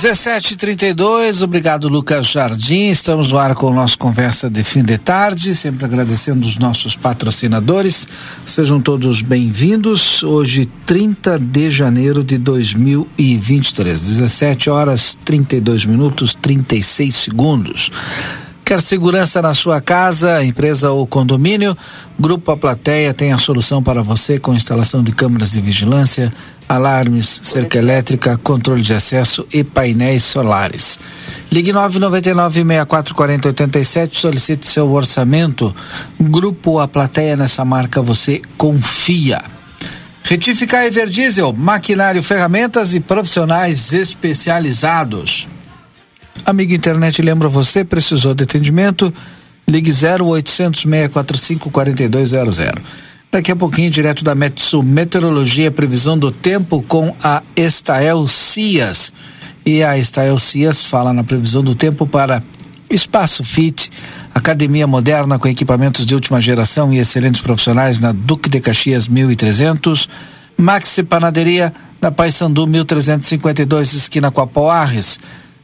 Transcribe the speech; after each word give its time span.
17:32. 0.00 1.42
Obrigado, 1.42 1.86
Lucas 1.86 2.28
Jardim. 2.28 2.88
Estamos 2.88 3.32
no 3.32 3.38
ar 3.38 3.54
com 3.54 3.66
o 3.66 3.74
nosso 3.74 3.98
conversa 3.98 4.48
de 4.48 4.64
fim 4.64 4.82
de 4.82 4.96
tarde, 4.96 5.54
sempre 5.54 5.84
agradecendo 5.84 6.46
os 6.46 6.56
nossos 6.56 6.96
patrocinadores. 6.96 8.08
Sejam 8.46 8.80
todos 8.80 9.20
bem-vindos. 9.20 10.22
Hoje, 10.22 10.66
30 10.86 11.38
de 11.38 11.68
janeiro 11.68 12.24
de 12.24 12.38
2023, 12.38 14.00
17 14.00 14.70
horas 14.70 15.18
32 15.22 15.84
minutos 15.84 16.32
36 16.32 17.14
segundos. 17.14 17.92
Quer 18.64 18.80
segurança 18.80 19.42
na 19.42 19.52
sua 19.52 19.82
casa, 19.82 20.42
empresa 20.42 20.90
ou 20.90 21.06
condomínio? 21.06 21.76
Grupo 22.18 22.52
A 22.52 22.56
Plateia 22.56 23.12
tem 23.12 23.34
a 23.34 23.38
solução 23.38 23.82
para 23.82 24.02
você 24.02 24.38
com 24.38 24.54
instalação 24.54 25.02
de 25.02 25.12
câmeras 25.12 25.52
de 25.52 25.60
vigilância 25.60 26.32
alarmes, 26.70 27.40
cerca 27.42 27.76
elétrica, 27.78 28.38
controle 28.38 28.82
de 28.82 28.94
acesso 28.94 29.44
e 29.52 29.64
painéis 29.64 30.22
solares. 30.22 31.00
Ligue 31.50 31.72
999-644087, 31.72 34.14
solicite 34.14 34.68
seu 34.68 34.88
orçamento. 34.92 35.74
Grupo 36.20 36.78
A 36.78 36.86
Plateia 36.86 37.36
nessa 37.36 37.64
marca 37.64 38.00
você 38.00 38.40
confia. 38.56 39.42
Retificar 40.22 40.84
Everdiesel, 40.84 41.52
maquinário, 41.52 42.22
ferramentas 42.22 42.94
e 42.94 43.00
profissionais 43.00 43.92
especializados. 43.92 45.48
Amigo 46.44 46.72
internet, 46.72 47.20
lembra 47.20 47.48
você, 47.48 47.84
precisou 47.84 48.32
de 48.32 48.44
atendimento? 48.44 49.12
Ligue 49.66 49.90
0800 49.90 50.82
645 50.82 51.68
4200. 51.68 52.60
Daqui 53.32 53.52
a 53.52 53.56
pouquinho, 53.56 53.92
direto 53.92 54.24
da 54.24 54.34
Metsu 54.34 54.82
Meteorologia, 54.82 55.70
previsão 55.70 56.18
do 56.18 56.32
tempo 56.32 56.82
com 56.82 57.14
a 57.22 57.44
Estael 57.54 58.26
Cias. 58.26 59.12
E 59.64 59.84
a 59.84 59.96
Estael 59.96 60.36
Cias 60.36 60.84
fala 60.84 61.12
na 61.12 61.22
previsão 61.22 61.62
do 61.62 61.72
tempo 61.72 62.08
para 62.08 62.42
Espaço 62.90 63.44
Fit, 63.44 63.88
academia 64.34 64.84
moderna 64.84 65.38
com 65.38 65.46
equipamentos 65.46 66.04
de 66.04 66.12
última 66.12 66.40
geração 66.40 66.92
e 66.92 66.98
excelentes 66.98 67.40
profissionais 67.40 68.00
na 68.00 68.10
Duque 68.10 68.48
de 68.48 68.58
Caxias 68.58 69.06
1300, 69.06 70.08
Maxi 70.56 71.04
Panaderia 71.04 71.72
na 72.02 72.10
Paysandu 72.10 72.66
1352, 72.66 73.92
esquina 73.92 74.32
com 74.32 74.40
a 74.40 74.46
Poarres. 74.46 75.20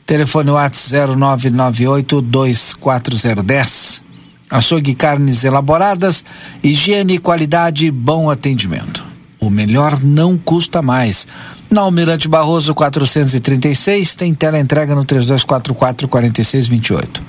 Telefone 0.06 0.50
WhatsApp 0.50 1.16
0998 1.16 2.22
24010. 2.22 4.05
Açougue 4.50 4.94
carnes 4.94 5.44
elaboradas, 5.44 6.24
higiene 6.62 7.18
qualidade, 7.18 7.90
bom 7.90 8.30
atendimento. 8.30 9.04
O 9.40 9.50
melhor 9.50 10.02
não 10.02 10.38
custa 10.38 10.80
mais. 10.80 11.26
Na 11.70 11.82
Almirante 11.82 12.28
Barroso 12.28 12.74
436 12.74 14.14
tem 14.14 14.32
tela 14.32 14.58
entrega 14.58 14.94
no 14.94 15.04
3244 15.04 16.08
4628. 16.08 17.22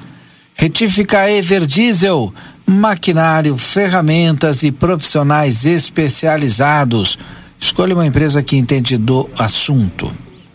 Retífica 0.53 1.29
Ever 1.29 1.66
Diesel, 1.66 2.33
maquinário, 2.66 3.57
ferramentas 3.57 4.63
e 4.63 4.72
profissionais 4.72 5.66
especializados. 5.66 7.17
Escolha 7.59 7.94
uma 7.94 8.06
empresa 8.06 8.41
que 8.44 8.57
entende 8.57 8.97
do 8.97 9.29
assunto. 9.38 10.11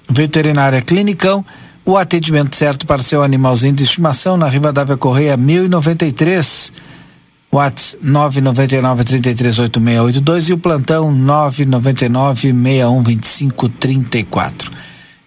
Veterinária 0.09 0.83
Clinicão 0.83 1.45
o 1.85 1.97
atendimento 1.97 2.55
certo 2.55 2.87
para 2.87 3.03
seu 3.03 3.23
animalzinho 3.23 3.75
de 3.75 3.83
estimação 3.83 4.37
na 4.37 4.49
Rivadavia 4.49 4.97
Correia 4.97 5.37
1093. 5.37 6.73
Whats 7.53 7.99
999 8.01 9.05
338682 9.05 10.49
e 10.49 10.53
o 10.55 10.59
plantão 10.59 11.13
999 11.13 12.53
6125 12.53 13.69
34. 13.69 14.73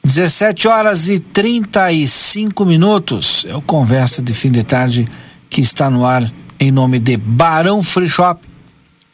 17 0.04 0.68
horas 0.68 1.08
e 1.08 1.20
35 1.20 2.66
minutos. 2.66 3.46
É 3.48 3.56
o 3.56 3.62
conversa 3.62 4.22
de 4.24 4.34
fim 4.34 4.52
de 4.52 4.64
tarde 4.64 5.08
que 5.50 5.62
está 5.62 5.90
no 5.90 6.04
ar 6.04 6.24
em 6.60 6.72
nome 6.72 7.00
de 7.00 7.16
Barão 7.18 7.84
Free 7.84 8.10
Shop 8.10 8.42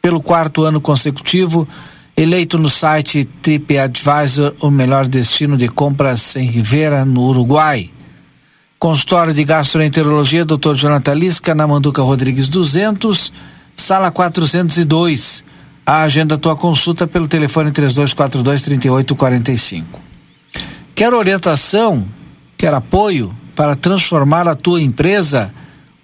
pelo 0.00 0.22
quarto 0.22 0.62
ano 0.62 0.80
consecutivo 0.80 1.68
Eleito 2.16 2.58
no 2.58 2.68
site 2.68 3.24
TripAdvisor 3.24 4.54
o 4.60 4.70
melhor 4.70 5.06
destino 5.06 5.56
de 5.56 5.68
compras 5.68 6.36
em 6.36 6.46
Rivera, 6.46 7.04
no 7.04 7.22
Uruguai. 7.22 7.90
Consultório 8.78 9.32
de 9.32 9.44
Gastroenterologia, 9.44 10.44
Dr. 10.44 10.74
Jonathan 10.74 11.14
Lisca, 11.14 11.54
na 11.54 11.66
Manduca 11.66 12.02
Rodrigues 12.02 12.48
200, 12.48 13.32
sala 13.74 14.10
402. 14.10 15.44
A 15.86 16.02
agenda 16.02 16.36
tua 16.36 16.54
consulta 16.54 17.06
pelo 17.06 17.26
telefone 17.26 17.72
3242 17.72 18.62
3845. 18.62 20.00
Quer 20.94 21.14
orientação? 21.14 22.06
Quer 22.58 22.74
apoio 22.74 23.34
para 23.56 23.74
transformar 23.74 24.46
a 24.46 24.54
tua 24.54 24.82
empresa? 24.82 25.52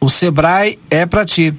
O 0.01 0.09
Sebrae 0.09 0.79
é 0.91 1.05
para 1.05 1.25
ti. 1.25 1.55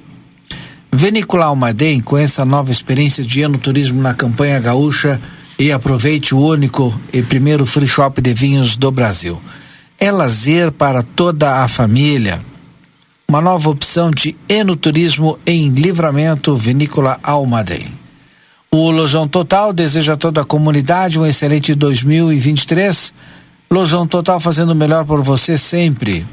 Venicular 0.92 1.48
Almaden, 1.48 2.00
com 2.00 2.18
essa 2.18 2.44
nova 2.44 2.70
experiência 2.70 3.24
de 3.24 3.42
ano 3.42 3.58
turismo 3.58 4.02
na 4.02 4.12
campanha 4.12 4.58
gaúcha 4.58 5.20
e 5.58 5.70
aproveite 5.70 6.34
o 6.34 6.38
único 6.38 6.98
e 7.12 7.22
primeiro 7.22 7.64
free 7.64 7.86
shop 7.86 8.20
de 8.20 8.34
vinhos 8.34 8.76
do 8.76 8.90
Brasil. 8.90 9.40
É 9.98 10.10
lazer 10.10 10.72
para 10.72 11.02
toda 11.02 11.62
a 11.62 11.68
família. 11.68 12.40
Uma 13.28 13.40
nova 13.40 13.70
opção 13.70 14.10
de 14.10 14.34
enoturismo 14.48 15.38
em 15.46 15.68
livramento 15.68 16.56
Vinícola 16.56 17.20
Almaden. 17.22 17.86
O 18.72 18.90
Lojão 18.90 19.28
Total 19.28 19.72
deseja 19.72 20.14
a 20.14 20.16
toda 20.16 20.40
a 20.40 20.44
comunidade 20.44 21.18
um 21.18 21.26
excelente 21.26 21.74
2023. 21.74 23.14
Lojão 23.70 24.06
Total 24.06 24.40
fazendo 24.40 24.70
o 24.70 24.74
melhor 24.74 25.04
por 25.04 25.22
você 25.22 25.56
sempre. 25.56 26.26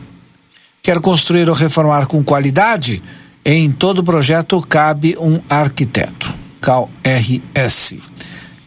Quer 0.82 1.00
construir 1.00 1.48
ou 1.50 1.56
reformar 1.56 2.08
com 2.08 2.24
qualidade? 2.24 3.04
Em 3.50 3.72
todo 3.72 4.04
projeto 4.04 4.62
cabe 4.62 5.16
um 5.18 5.40
arquiteto. 5.50 6.36
Cal 6.60 6.90
RS. 7.02 7.96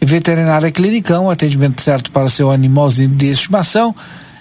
Veterinária 0.01 0.73
Clinicão, 0.73 1.29
atendimento 1.29 1.83
certo 1.83 2.11
para 2.11 2.25
o 2.25 2.31
seu 2.31 2.51
animalzinho 2.51 3.11
de 3.11 3.27
estimação. 3.27 3.95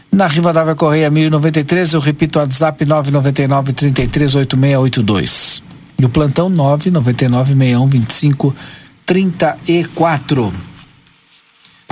Na 0.09 0.27
Rivadavia 0.27 0.75
Correia 0.75 1.09
1093, 1.09 1.91
eu 1.91 1.99
repito, 1.99 2.39
WhatsApp 2.39 2.85
999 2.85 3.73
338682. 3.73 5.61
E 5.99 6.05
o 6.05 6.09
plantão 6.09 6.47
999 6.47 7.53
6125 7.55 8.55
34. 9.05 10.53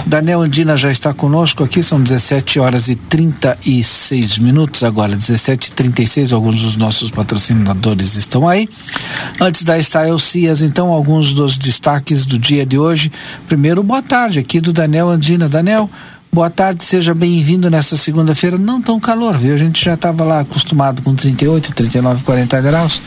Daniel 0.06 0.42
Andina 0.42 0.78
já 0.78 0.90
está 0.90 1.14
conosco 1.14 1.64
aqui, 1.64 1.84
são 1.84 2.02
17 2.02 2.60
horas 2.60 2.88
e 2.88 2.96
36 2.96 4.38
minutos 4.38 4.84
agora, 4.84 5.16
17 5.16 5.68
e 5.68 5.72
36 5.74 6.32
alguns 6.32 6.62
dos 6.62 6.78
nossos 6.78 7.12
patrocinadores 7.12 8.16
estão 8.16 8.48
aí. 8.48 8.70
Antes 9.40 9.64
da 9.66 9.82
Style 9.82 10.18
Cias, 10.20 10.62
então, 10.62 10.94
alguns 10.94 11.34
dos 11.34 11.58
destaques 11.58 12.26
do 12.26 12.40
dia 12.40 12.66
de 12.66 12.78
hoje. 12.78 13.12
Primeiro, 13.48 13.84
boa 13.84 14.02
tarde 14.02 14.40
aqui 14.40 14.62
do 14.62 14.72
Daniel 14.72 15.10
Andina. 15.10 15.50
Daniel, 15.50 15.90
boa 16.32 16.50
tarde, 16.50 16.84
seja 16.86 17.14
bem-vindo 17.14 17.70
nessa 17.70 17.98
segunda-feira. 17.98 18.58
Não 18.58 18.82
tão 18.82 19.00
calor, 19.00 19.38
viu? 19.38 19.54
A 19.54 19.58
gente 19.58 19.84
já 19.84 19.96
estava 19.96 20.24
lá 20.24 20.40
acostumado 20.40 21.02
com 21.02 21.14
38, 21.14 21.74
39, 21.74 22.24
40 22.24 22.62
graus. 22.62 23.02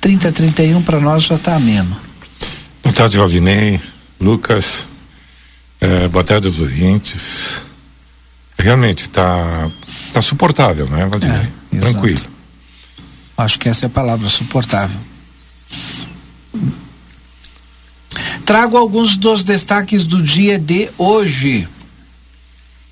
30, 0.00 0.30
31 0.30 0.82
para 0.82 1.00
nós 1.00 1.22
já 1.22 1.34
está 1.34 1.56
ameno. 1.56 1.96
Boa 2.82 2.94
tarde, 2.94 3.16
Valdinei, 3.16 3.80
Lucas, 4.20 4.86
é, 5.84 6.08
boa 6.08 6.24
tarde 6.24 6.46
aos 6.46 6.60
ouvintes. 6.60 7.60
Realmente 8.58 9.02
está 9.02 9.70
tá 10.12 10.22
suportável, 10.22 10.86
né, 10.88 11.04
Valdinei? 11.06 11.50
É, 11.74 11.78
Tranquilo. 11.78 12.24
Acho 13.36 13.58
que 13.58 13.68
essa 13.68 13.84
é 13.84 13.88
a 13.88 13.90
palavra, 13.90 14.28
suportável. 14.28 14.98
Trago 18.46 18.76
alguns 18.76 19.16
dos 19.16 19.44
destaques 19.44 20.06
do 20.06 20.22
dia 20.22 20.58
de 20.58 20.88
hoje 20.96 21.68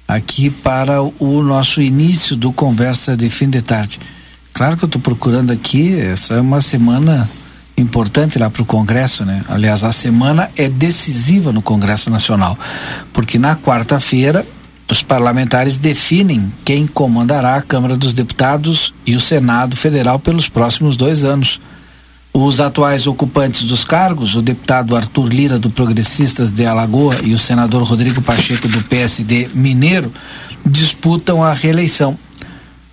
aqui 0.06 0.50
para 0.50 1.00
o 1.00 1.42
nosso 1.42 1.80
início 1.80 2.36
do 2.36 2.52
conversa 2.52 3.16
de 3.16 3.30
fim 3.30 3.48
de 3.48 3.62
tarde. 3.62 4.00
Claro 4.52 4.76
que 4.76 4.84
eu 4.84 4.86
estou 4.86 5.00
procurando 5.00 5.50
aqui, 5.50 5.98
essa 5.98 6.34
é 6.34 6.40
uma 6.40 6.60
semana 6.60 7.30
importante 7.76 8.38
lá 8.38 8.50
para 8.50 8.62
o 8.62 8.66
Congresso, 8.66 9.24
né? 9.24 9.42
Aliás, 9.48 9.82
a 9.84 9.92
semana 9.92 10.50
é 10.56 10.69
decisiva 10.69 11.52
no 11.52 11.62
Congresso 11.62 12.10
Nacional, 12.10 12.58
porque 13.12 13.38
na 13.38 13.56
quarta-feira 13.56 14.44
os 14.90 15.02
parlamentares 15.02 15.78
definem 15.78 16.52
quem 16.64 16.86
comandará 16.86 17.56
a 17.56 17.62
Câmara 17.62 17.96
dos 17.96 18.12
Deputados 18.12 18.92
e 19.06 19.14
o 19.14 19.20
Senado 19.20 19.76
Federal 19.76 20.19
pelos 20.19 20.48
próximos 20.48 20.96
dois 20.96 21.24
anos. 21.24 21.60
Os 22.34 22.60
atuais 22.60 23.06
ocupantes 23.06 23.64
dos 23.64 23.84
cargos, 23.84 24.34
o 24.34 24.42
deputado 24.42 24.96
Arthur 24.96 25.28
Lira, 25.28 25.58
do 25.58 25.70
Progressistas 25.70 26.52
de 26.52 26.64
Alagoa, 26.64 27.16
e 27.22 27.34
o 27.34 27.38
senador 27.38 27.82
Rodrigo 27.82 28.22
Pacheco, 28.22 28.69
do 28.69 28.82
PSD 28.84 29.48
Mineiro, 29.54 30.12
disputam 30.64 31.42
a 31.42 31.52
reeleição. 31.52 32.16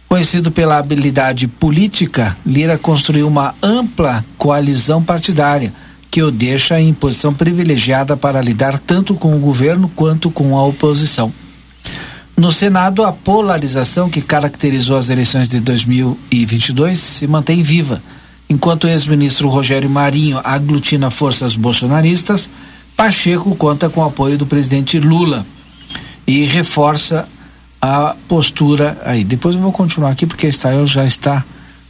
Conhecido 0.10 0.50
pela 0.50 0.80
habilidade 0.80 1.48
política, 1.48 2.36
Lira 2.44 2.80
construiu 2.80 3.28
uma 3.28 3.54
ampla 3.62 4.26
coalizão 4.40 5.04
partidária 5.04 5.72
que 6.10 6.24
o 6.24 6.32
deixa 6.32 6.82
em 6.82 6.92
posição 6.96 7.32
privilegiada 7.32 8.18
para 8.18 8.42
lidar 8.42 8.80
tanto 8.80 9.14
com 9.14 9.36
o 9.36 9.40
governo 9.40 9.88
quanto 9.96 10.32
com 10.32 10.58
a 10.58 10.64
oposição. 10.66 11.32
No 12.36 12.52
Senado, 12.52 13.04
a 13.04 13.12
polarização 13.12 14.10
que 14.10 14.20
caracterizou 14.20 14.98
as 14.98 15.10
eleições 15.10 15.48
de 15.48 15.60
2022 15.60 16.98
se 16.98 17.28
mantém 17.28 17.62
viva. 17.62 18.02
Enquanto 18.50 18.86
o 18.86 18.88
ex-ministro 18.88 19.48
Rogério 19.48 19.92
Marinho 19.92 20.42
aglutina 20.44 21.12
forças 21.12 21.56
bolsonaristas, 21.56 22.50
Pacheco 22.98 23.56
conta 23.56 23.88
com 23.90 24.02
o 24.02 24.06
apoio 24.06 24.40
do 24.40 24.48
presidente 24.48 25.00
Lula 25.00 25.46
e 26.26 26.46
reforça 26.46 27.28
a 27.82 28.16
postura 28.28 29.00
aí. 29.06 29.24
Depois 29.24 29.56
eu 29.56 29.62
vou 29.62 29.72
continuar 29.72 30.12
aqui 30.12 30.26
porque 30.26 30.46
a 30.46 30.50
Estael 30.50 30.86
já 30.86 31.06
está 31.06 31.44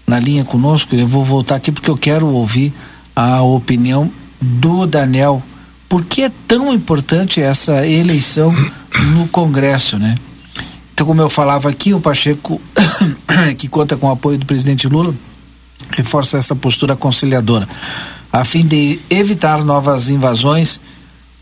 na 0.05 0.19
linha 0.19 0.43
conosco. 0.43 0.95
Eu 0.95 1.07
vou 1.07 1.23
voltar 1.23 1.55
aqui 1.55 1.71
porque 1.71 1.89
eu 1.89 1.97
quero 1.97 2.27
ouvir 2.27 2.73
a 3.15 3.41
opinião 3.41 4.11
do 4.39 4.85
Daniel. 4.85 5.41
Por 5.87 6.05
que 6.05 6.23
é 6.23 6.31
tão 6.47 6.73
importante 6.73 7.41
essa 7.41 7.85
eleição 7.87 8.53
no 9.13 9.27
Congresso, 9.27 9.97
né? 9.97 10.15
Então, 10.93 11.07
como 11.07 11.21
eu 11.21 11.29
falava 11.29 11.69
aqui, 11.69 11.93
o 11.93 11.99
Pacheco, 11.99 12.61
que 13.57 13.67
conta 13.67 13.95
com 13.95 14.07
o 14.07 14.11
apoio 14.11 14.37
do 14.37 14.45
presidente 14.45 14.87
Lula, 14.87 15.15
reforça 15.91 16.37
essa 16.37 16.55
postura 16.55 16.95
conciliadora. 16.95 17.67
A 18.31 18.43
fim 18.43 18.65
de 18.65 18.99
evitar 19.09 19.63
novas 19.63 20.09
invasões, 20.09 20.79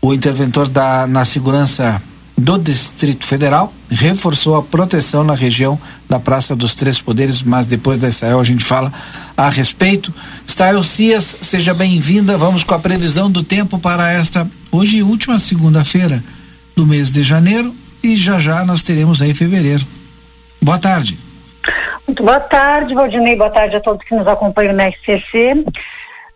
o 0.00 0.14
interventor 0.14 0.68
da, 0.68 1.06
na 1.06 1.24
segurança 1.24 2.00
do 2.36 2.56
Distrito 2.56 3.24
Federal 3.24 3.72
reforçou 3.90 4.56
a 4.56 4.62
proteção 4.62 5.24
na 5.24 5.34
região 5.34 5.78
da 6.08 6.20
Praça 6.20 6.54
dos 6.54 6.74
Três 6.74 7.00
Poderes, 7.00 7.42
mas 7.42 7.66
depois 7.66 7.98
da 7.98 8.08
Israel 8.08 8.40
a 8.40 8.44
gente 8.44 8.64
fala 8.64 8.92
a 9.36 9.48
respeito. 9.48 10.12
Stael 10.46 10.82
Cias, 10.82 11.36
seja 11.40 11.72
bem-vinda. 11.72 12.36
Vamos 12.36 12.62
com 12.62 12.74
a 12.74 12.78
previsão 12.78 13.30
do 13.30 13.42
tempo 13.42 13.78
para 13.78 14.10
esta 14.10 14.48
hoje 14.70 15.02
última 15.02 15.38
segunda-feira 15.38 16.22
do 16.76 16.86
mês 16.86 17.10
de 17.10 17.22
janeiro 17.22 17.74
e 18.02 18.16
já 18.16 18.38
já 18.38 18.64
nós 18.64 18.82
teremos 18.82 19.20
aí 19.20 19.34
fevereiro. 19.34 19.84
Boa 20.60 20.78
tarde. 20.78 21.18
Muito 22.06 22.22
boa 22.22 22.40
tarde, 22.40 22.94
Valdinei. 22.94 23.36
Boa 23.36 23.50
tarde 23.50 23.76
a 23.76 23.80
todos 23.80 24.06
que 24.06 24.14
nos 24.14 24.26
acompanham 24.26 24.72
na 24.72 24.90
SCC. 24.90 25.64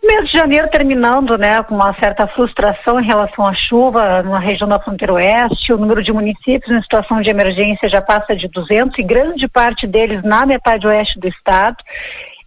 Mês 0.05 0.31
de 0.31 0.37
janeiro 0.37 0.69
terminando, 0.69 1.39
né, 1.39 1.63
com 1.63 1.77
uma 1.77 1.95
certa 1.95 2.27
frustração 2.27 2.99
em 2.99 3.05
relação 3.05 3.47
à 3.47 3.53
chuva 3.55 4.21
na 4.25 4.41
região 4.41 4.69
da 4.69 4.81
fronteira 4.81 5.13
oeste. 5.13 5.73
O 5.73 5.79
número 5.79 6.03
de 6.03 6.13
municípios 6.13 6.71
em 6.71 6.83
situação 6.83 7.21
de 7.21 7.31
emergência 7.31 7.89
já 7.89 8.03
passa 8.03 8.35
de 8.35 8.49
200 8.49 8.99
e 8.99 9.03
grande 9.05 9.47
parte 9.47 9.87
deles 9.87 10.21
na 10.25 10.45
metade 10.45 10.89
oeste 10.89 11.21
do 11.21 11.29
estado. 11.29 11.77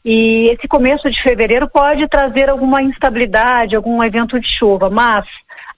E 0.04 0.50
esse 0.50 0.68
começo 0.68 1.10
de 1.10 1.22
fevereiro 1.22 1.70
pode 1.70 2.08
trazer 2.10 2.50
alguma 2.50 2.82
instabilidade, 2.82 3.76
algum 3.76 4.04
evento 4.04 4.38
de 4.38 4.48
chuva, 4.48 4.90
mas 4.90 5.26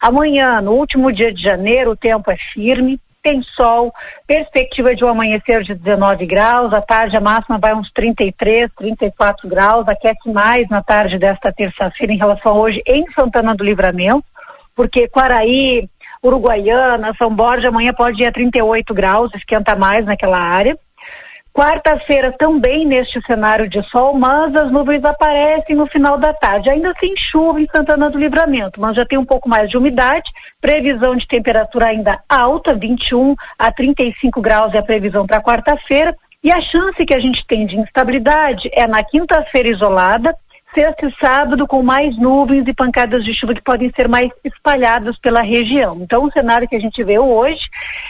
amanhã, 0.02 0.60
no 0.60 0.72
último 0.72 1.14
dia 1.14 1.32
de 1.32 1.42
janeiro, 1.42 1.92
o 1.92 1.96
tempo 1.96 2.32
é 2.32 2.38
firme, 2.38 3.00
tem 3.28 3.42
sol, 3.42 3.94
perspectiva 4.26 4.96
de 4.96 5.04
um 5.04 5.10
amanhecer 5.10 5.62
de 5.62 5.76
19 5.76 6.26
graus, 6.26 6.74
à 6.74 6.82
tarde 6.82 7.18
a 7.18 7.20
máxima 7.20 7.58
vai 7.58 7.76
uns 7.76 7.92
33, 7.92 8.70
34 8.74 9.50
graus, 9.50 9.86
aquece 9.86 10.32
mais 10.32 10.70
na 10.70 10.82
tarde 10.82 11.20
desta 11.20 11.52
terça-feira 11.52 12.14
em 12.14 12.18
relação 12.18 12.54
a 12.54 12.56
hoje 12.56 12.82
em 12.88 13.06
Santana 13.12 13.54
do 13.54 13.66
Livramento, 13.66 14.24
porque 14.74 15.10
Quaraí, 15.10 15.90
Uruguaiana, 16.24 17.14
São 17.18 17.30
Borja 17.36 17.68
amanhã 17.68 17.94
pode 17.94 18.24
ir 18.24 18.28
a 18.28 18.32
38 18.32 18.94
graus, 18.94 19.30
esquenta 19.36 19.76
mais 19.76 20.06
naquela 20.06 20.40
área. 20.40 20.80
Quarta-feira 21.54 22.32
também 22.32 22.86
neste 22.86 23.20
cenário 23.26 23.68
de 23.68 23.82
sol, 23.90 24.14
mas 24.14 24.56
as 24.56 24.72
nuvens 24.72 25.04
aparecem 25.04 25.76
no 25.76 25.88
final 25.88 26.18
da 26.18 26.32
tarde. 26.32 26.70
Ainda 26.70 26.94
sem 27.00 27.16
chuva 27.18 27.60
em 27.60 27.68
Santana 27.72 28.10
do 28.10 28.20
Livramento, 28.20 28.80
mas 28.80 28.96
já 28.96 29.06
tem 29.06 29.18
um 29.18 29.26
pouco 29.26 29.50
mais 29.50 29.70
de 29.70 29.78
umidade. 29.78 30.30
Previsão 30.62 31.16
de 31.16 31.28
temperatura 31.28 31.88
ainda 31.88 32.22
alta, 32.30 32.74
21 32.74 33.36
a 33.58 33.72
35 33.72 34.40
graus 34.40 34.74
é 34.74 34.78
a 34.78 34.84
previsão 34.84 35.26
para 35.26 35.42
quarta-feira. 35.42 36.16
E 36.44 36.52
a 36.52 36.62
chance 36.62 37.06
que 37.06 37.14
a 37.14 37.20
gente 37.20 37.46
tem 37.46 37.66
de 37.66 37.78
instabilidade 37.78 38.70
é 38.72 38.86
na 38.88 39.04
quinta-feira 39.04 39.70
isolada 39.70 40.36
sexta 40.78 41.08
e 41.08 41.20
sábado 41.20 41.66
com 41.66 41.82
mais 41.82 42.16
nuvens 42.20 42.68
e 42.68 42.74
pancadas 42.74 43.26
de 43.26 43.34
chuva 43.34 43.56
que 43.56 43.62
podem 43.64 43.92
ser 43.96 44.08
mais 44.08 44.30
espalhadas 44.44 45.18
pela 45.18 45.42
região. 45.42 45.98
Então, 46.00 46.26
o 46.26 46.32
cenário 46.32 46.68
que 46.68 46.76
a 46.76 46.80
gente 46.80 47.04
vê 47.04 47.18
hoje 47.18 47.62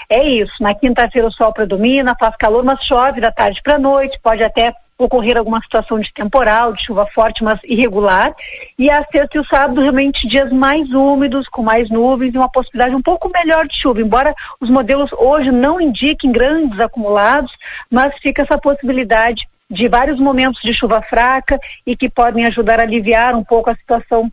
é 0.10 0.22
isso. 0.28 0.62
Na 0.62 0.76
quinta-feira 0.76 1.30
o 1.30 1.32
sol 1.32 1.54
predomina, 1.54 2.14
faz 2.20 2.36
calor, 2.36 2.66
mas 2.66 2.84
chove 2.84 3.22
da 3.22 3.32
tarde 3.32 3.62
para 3.64 3.76
a 3.76 3.80
noite, 3.80 4.20
pode 4.22 4.44
até 4.44 4.76
ocorrer 4.98 5.38
alguma 5.38 5.62
situação 5.62 5.98
de 5.98 6.12
temporal, 6.12 6.74
de 6.74 6.84
chuva 6.84 7.08
forte, 7.14 7.42
mas 7.42 7.58
irregular. 7.64 8.36
E 8.78 8.90
a 8.90 9.02
sexta 9.10 9.38
e 9.38 9.40
o 9.40 9.48
sábado, 9.48 9.80
realmente, 9.80 10.28
dias 10.28 10.52
mais 10.52 10.92
úmidos, 10.92 11.48
com 11.48 11.64
mais 11.64 11.90
nuvens 11.90 12.34
e 12.34 12.38
uma 12.38 12.52
possibilidade 12.52 12.94
um 12.94 13.02
pouco 13.02 13.32
melhor 13.34 13.66
de 13.66 13.80
chuva. 13.80 14.02
Embora 14.02 14.36
os 14.60 14.70
modelos 14.70 15.10
hoje 15.14 15.52
não 15.52 15.80
indiquem 15.80 16.34
grandes 16.34 16.82
acumulados, 16.82 17.56
mas 17.90 18.18
fica 18.18 18.42
essa 18.42 18.58
possibilidade 18.58 19.48
de 19.70 19.88
vários 19.88 20.20
momentos 20.20 20.62
de 20.62 20.74
chuva 20.74 21.02
fraca 21.02 21.60
e 21.86 21.96
que 21.96 22.10
podem 22.10 22.46
ajudar 22.46 22.80
a 22.80 22.84
aliviar 22.84 23.36
um 23.36 23.44
pouco 23.44 23.70
a 23.70 23.76
situação 23.76 24.32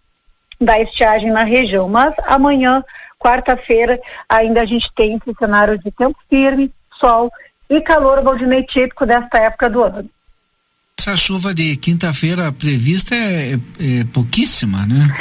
da 0.61 0.81
estiagem 0.81 1.31
na 1.31 1.43
região. 1.43 1.89
Mas 1.89 2.15
amanhã, 2.27 2.83
quarta-feira, 3.19 4.01
ainda 4.29 4.63
a 4.63 4.65
gente 4.65 4.91
tem 4.95 5.17
esse 5.17 5.37
cenário 5.37 5.79
de 5.79 5.91
tempo 5.91 6.17
firme, 6.31 6.71
sol 6.99 7.31
e 7.69 7.81
calor 7.81 8.23
Valdinei 8.23 8.63
típico 8.63 9.05
desta 9.05 9.39
época 9.39 9.69
do 9.69 9.83
ano. 9.83 10.09
Essa 10.99 11.17
chuva 11.17 11.53
de 11.53 11.77
quinta-feira 11.77 12.53
prevista 12.53 13.15
é, 13.15 13.55
é, 13.55 13.55
é 13.55 14.05
pouquíssima, 14.13 14.87
né? 14.87 15.13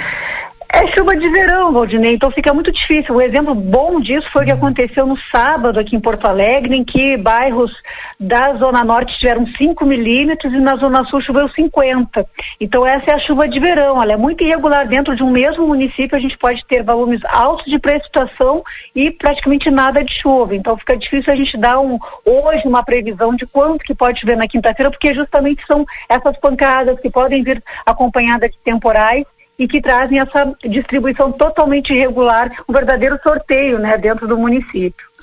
É 0.75 0.87
chuva 0.87 1.15
de 1.15 1.29
verão, 1.29 1.71
Valdinei, 1.71 2.15
então 2.15 2.31
fica 2.31 2.51
muito 2.51 2.71
difícil. 2.71 3.13
O 3.13 3.21
exemplo 3.21 3.53
bom 3.53 4.01
disso 4.01 4.27
foi 4.31 4.41
o 4.41 4.45
que 4.45 4.51
aconteceu 4.51 5.05
no 5.05 5.15
sábado 5.15 5.79
aqui 5.79 5.95
em 5.95 5.99
Porto 5.99 6.25
Alegre, 6.25 6.75
em 6.75 6.83
que 6.83 7.15
bairros 7.15 7.83
da 8.19 8.55
Zona 8.55 8.83
Norte 8.83 9.15
tiveram 9.15 9.45
5 9.45 9.85
milímetros 9.85 10.51
e 10.51 10.57
na 10.57 10.75
Zona 10.75 11.05
Sul 11.05 11.21
choveu 11.21 11.47
50. 11.47 12.25
Então 12.59 12.83
essa 12.83 13.11
é 13.11 13.13
a 13.13 13.19
chuva 13.19 13.47
de 13.47 13.59
verão, 13.59 14.01
ela 14.01 14.13
é 14.13 14.17
muito 14.17 14.43
irregular. 14.43 14.87
Dentro 14.87 15.15
de 15.15 15.21
um 15.21 15.29
mesmo 15.29 15.67
município 15.67 16.17
a 16.17 16.19
gente 16.19 16.39
pode 16.39 16.65
ter 16.65 16.81
volumes 16.81 17.23
altos 17.25 17.65
de 17.65 17.77
precipitação 17.77 18.63
e 18.95 19.11
praticamente 19.11 19.69
nada 19.69 20.03
de 20.03 20.11
chuva. 20.11 20.55
Então 20.55 20.75
fica 20.75 20.97
difícil 20.97 21.31
a 21.31 21.35
gente 21.35 21.55
dar 21.55 21.79
um, 21.79 21.99
hoje 22.25 22.67
uma 22.67 22.83
previsão 22.83 23.35
de 23.35 23.45
quanto 23.45 23.85
que 23.85 23.93
pode 23.93 24.21
chover 24.21 24.37
na 24.37 24.47
quinta-feira, 24.47 24.89
porque 24.89 25.13
justamente 25.13 25.63
são 25.67 25.85
essas 26.09 26.35
pancadas 26.37 26.99
que 26.99 27.11
podem 27.11 27.43
vir 27.43 27.63
acompanhadas 27.85 28.49
de 28.49 28.57
temporais 28.63 29.23
e 29.57 29.67
que 29.67 29.81
trazem 29.81 30.19
essa 30.19 30.53
distribuição 30.67 31.31
totalmente 31.31 31.93
irregular, 31.93 32.51
um 32.67 32.73
verdadeiro 32.73 33.19
sorteio, 33.21 33.79
né, 33.79 33.97
dentro 33.97 34.27
do 34.27 34.37
município. 34.37 35.13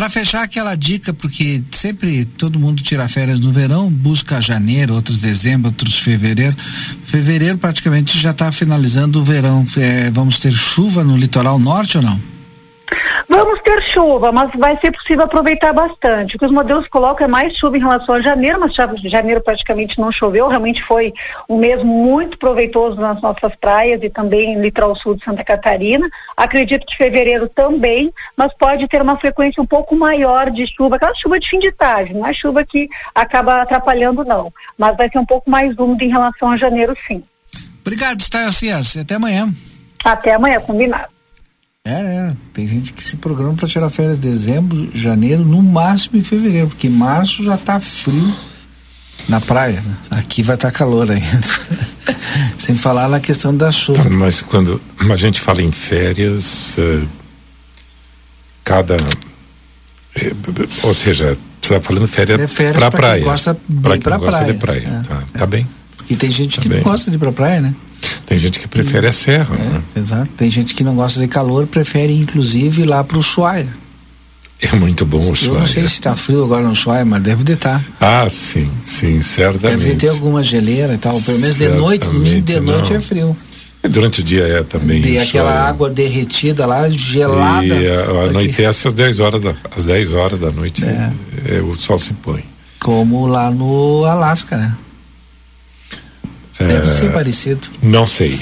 Para 0.00 0.08
fechar 0.08 0.42
aquela 0.42 0.74
dica, 0.74 1.12
porque 1.12 1.62
sempre 1.70 2.24
todo 2.24 2.58
mundo 2.58 2.82
tira 2.82 3.06
férias 3.06 3.38
no 3.38 3.52
verão, 3.52 3.90
busca 3.90 4.40
janeiro, 4.40 4.94
outros 4.94 5.20
dezembro, 5.20 5.68
outros 5.68 5.98
fevereiro. 5.98 6.56
Fevereiro 7.04 7.58
praticamente 7.58 8.18
já 8.18 8.30
está 8.30 8.50
finalizando 8.50 9.20
o 9.20 9.24
verão. 9.24 9.66
É, 9.76 10.10
vamos 10.10 10.40
ter 10.40 10.52
chuva 10.52 11.04
no 11.04 11.18
litoral 11.18 11.58
norte 11.58 11.98
ou 11.98 12.02
não? 12.02 12.18
Vamos 13.28 13.60
ter 13.60 13.80
chuva, 13.82 14.32
mas 14.32 14.50
vai 14.56 14.76
ser 14.78 14.90
possível 14.90 15.24
aproveitar 15.24 15.72
bastante. 15.72 16.36
O 16.36 16.38
que 16.38 16.44
os 16.44 16.50
modelos 16.50 16.88
colocam 16.88 17.26
é 17.26 17.28
mais 17.28 17.54
chuva 17.54 17.76
em 17.76 17.80
relação 17.80 18.16
a 18.16 18.20
janeiro, 18.20 18.58
mas 18.60 18.74
janeiro 19.04 19.40
praticamente 19.40 19.98
não 19.98 20.10
choveu. 20.10 20.48
Realmente 20.48 20.82
foi 20.82 21.12
um 21.48 21.56
mês 21.56 21.82
muito 21.82 22.38
proveitoso 22.38 22.96
nas 22.96 23.20
nossas 23.20 23.54
praias 23.56 24.02
e 24.02 24.10
também 24.10 24.56
no 24.56 24.62
litoral 24.62 24.96
sul 24.96 25.14
de 25.14 25.24
Santa 25.24 25.44
Catarina. 25.44 26.08
Acredito 26.36 26.86
que 26.86 26.96
fevereiro 26.96 27.48
também, 27.48 28.12
mas 28.36 28.52
pode 28.54 28.88
ter 28.88 29.00
uma 29.00 29.16
frequência 29.16 29.62
um 29.62 29.66
pouco 29.66 29.94
maior 29.94 30.50
de 30.50 30.66
chuva, 30.66 30.96
aquela 30.96 31.14
chuva 31.14 31.38
de 31.38 31.48
fim 31.48 31.58
de 31.58 31.70
tarde, 31.72 32.14
não 32.14 32.26
é 32.26 32.32
chuva 32.32 32.64
que 32.64 32.88
acaba 33.14 33.62
atrapalhando, 33.62 34.24
não. 34.24 34.52
Mas 34.76 34.96
vai 34.96 35.08
ser 35.08 35.18
um 35.18 35.26
pouco 35.26 35.48
mais 35.50 35.76
úmido 35.78 36.02
em 36.02 36.08
relação 36.08 36.50
a 36.50 36.56
janeiro, 36.56 36.96
sim. 37.06 37.22
Obrigado, 37.80 38.20
Stael 38.20 38.52
Cias. 38.52 38.96
Até 38.96 39.14
amanhã. 39.14 39.52
Até 40.04 40.34
amanhã, 40.34 40.60
combinado. 40.60 41.19
É, 41.84 42.02
né? 42.02 42.36
Tem 42.52 42.68
gente 42.68 42.92
que 42.92 43.02
se 43.02 43.16
programa 43.16 43.54
para 43.54 43.66
tirar 43.66 43.88
férias 43.88 44.18
em 44.18 44.20
dezembro, 44.20 44.90
janeiro, 44.94 45.44
no 45.44 45.62
máximo 45.62 46.18
em 46.18 46.22
fevereiro, 46.22 46.68
porque 46.68 46.90
março 46.90 47.42
já 47.42 47.56
tá 47.56 47.80
frio 47.80 48.34
na 49.26 49.40
praia. 49.40 49.80
Né? 49.80 49.96
Aqui 50.10 50.42
vai 50.42 50.56
estar 50.56 50.70
tá 50.70 50.76
calor 50.76 51.10
ainda. 51.10 51.40
Sem 52.58 52.74
falar 52.74 53.08
na 53.08 53.18
questão 53.18 53.56
da 53.56 53.70
chuva. 53.70 54.02
Tá, 54.02 54.10
mas 54.10 54.42
quando 54.42 54.78
a 54.98 55.16
gente 55.16 55.40
fala 55.40 55.62
em 55.62 55.72
férias, 55.72 56.76
uh, 56.76 57.08
cada. 58.62 58.96
Eh, 60.16 60.32
ou 60.82 60.92
seja, 60.92 61.38
você 61.62 61.74
está 61.74 61.80
falando 61.80 62.06
férias, 62.06 62.40
é 62.40 62.46
férias 62.46 62.76
para 62.76 62.90
pra 62.90 63.00
praia. 63.00 63.24
Gosta 63.24 63.56
para 63.82 63.92
quem, 63.92 64.02
pra 64.02 64.18
gosta 64.18 64.36
praia. 64.38 64.52
de 64.52 64.58
praia. 64.58 64.86
É, 64.86 65.08
tá, 65.08 65.22
é. 65.34 65.38
tá, 65.38 65.46
bem. 65.46 65.66
E 66.10 66.16
tem 66.16 66.30
gente 66.30 66.56
tá 66.56 66.62
que 66.62 66.68
bem. 66.68 66.78
não 66.78 66.84
gosta 66.84 67.10
de 67.10 67.16
ir 67.16 67.20
para 67.20 67.32
praia, 67.32 67.62
né? 67.62 67.74
Tem 68.26 68.38
gente 68.38 68.58
que 68.58 68.68
prefere 68.68 69.06
a 69.06 69.12
serra. 69.12 69.54
É, 69.54 69.58
né? 69.58 69.82
Exato. 69.96 70.30
Tem 70.36 70.50
gente 70.50 70.74
que 70.74 70.84
não 70.84 70.94
gosta 70.94 71.20
de 71.20 71.28
calor, 71.28 71.66
prefere 71.66 72.12
inclusive 72.12 72.82
ir 72.82 72.86
lá 72.86 73.02
para 73.02 73.16
o 73.16 73.20
Ushuaia. 73.20 73.68
É 74.60 74.76
muito 74.76 75.06
bom 75.06 75.18
o 75.26 75.30
Ushuaia. 75.32 75.56
Eu 75.56 75.60
não 75.60 75.66
sei 75.66 75.86
se 75.86 75.94
está 75.94 76.14
frio 76.14 76.44
agora 76.44 76.62
no 76.62 76.72
Ushuaia, 76.72 77.04
mas 77.04 77.22
deve 77.22 77.42
de 77.42 77.52
estar. 77.52 77.82
Tá. 77.98 78.24
Ah, 78.24 78.28
sim, 78.28 78.70
sim, 78.82 79.20
certamente. 79.22 79.84
Deve 79.84 79.96
ter 79.96 80.08
alguma 80.08 80.42
geleira 80.42 80.94
e 80.94 80.98
tal. 80.98 81.18
Pelo 81.20 81.38
menos 81.38 81.56
de 81.56 81.68
noite, 81.68 82.06
domingo 82.06 82.42
de 82.42 82.60
noite 82.60 82.90
não. 82.90 82.96
é 82.96 83.00
frio. 83.00 83.36
E 83.82 83.88
durante 83.88 84.20
o 84.20 84.22
dia 84.22 84.46
é 84.46 84.62
também. 84.62 85.04
E 85.04 85.18
aquela 85.18 85.66
água 85.66 85.88
derretida 85.88 86.66
lá, 86.66 86.88
gelada. 86.90 87.66
E 87.66 87.88
anoitece 88.28 88.88
às 88.88 88.94
10 88.94 89.20
horas 89.20 89.40
da, 89.40 89.54
às 89.74 89.84
10 89.84 90.12
horas 90.12 90.38
da 90.38 90.50
noite 90.50 90.84
é. 90.84 91.10
É, 91.46 91.60
o 91.60 91.76
sol 91.76 91.98
se 91.98 92.12
põe. 92.12 92.44
Como 92.78 93.26
lá 93.26 93.50
no 93.50 94.04
Alasca, 94.04 94.56
né? 94.56 94.74
Deve 96.66 96.92
ser 96.92 97.12
parecido. 97.12 97.68
Não 97.82 98.06
sei. 98.06 98.38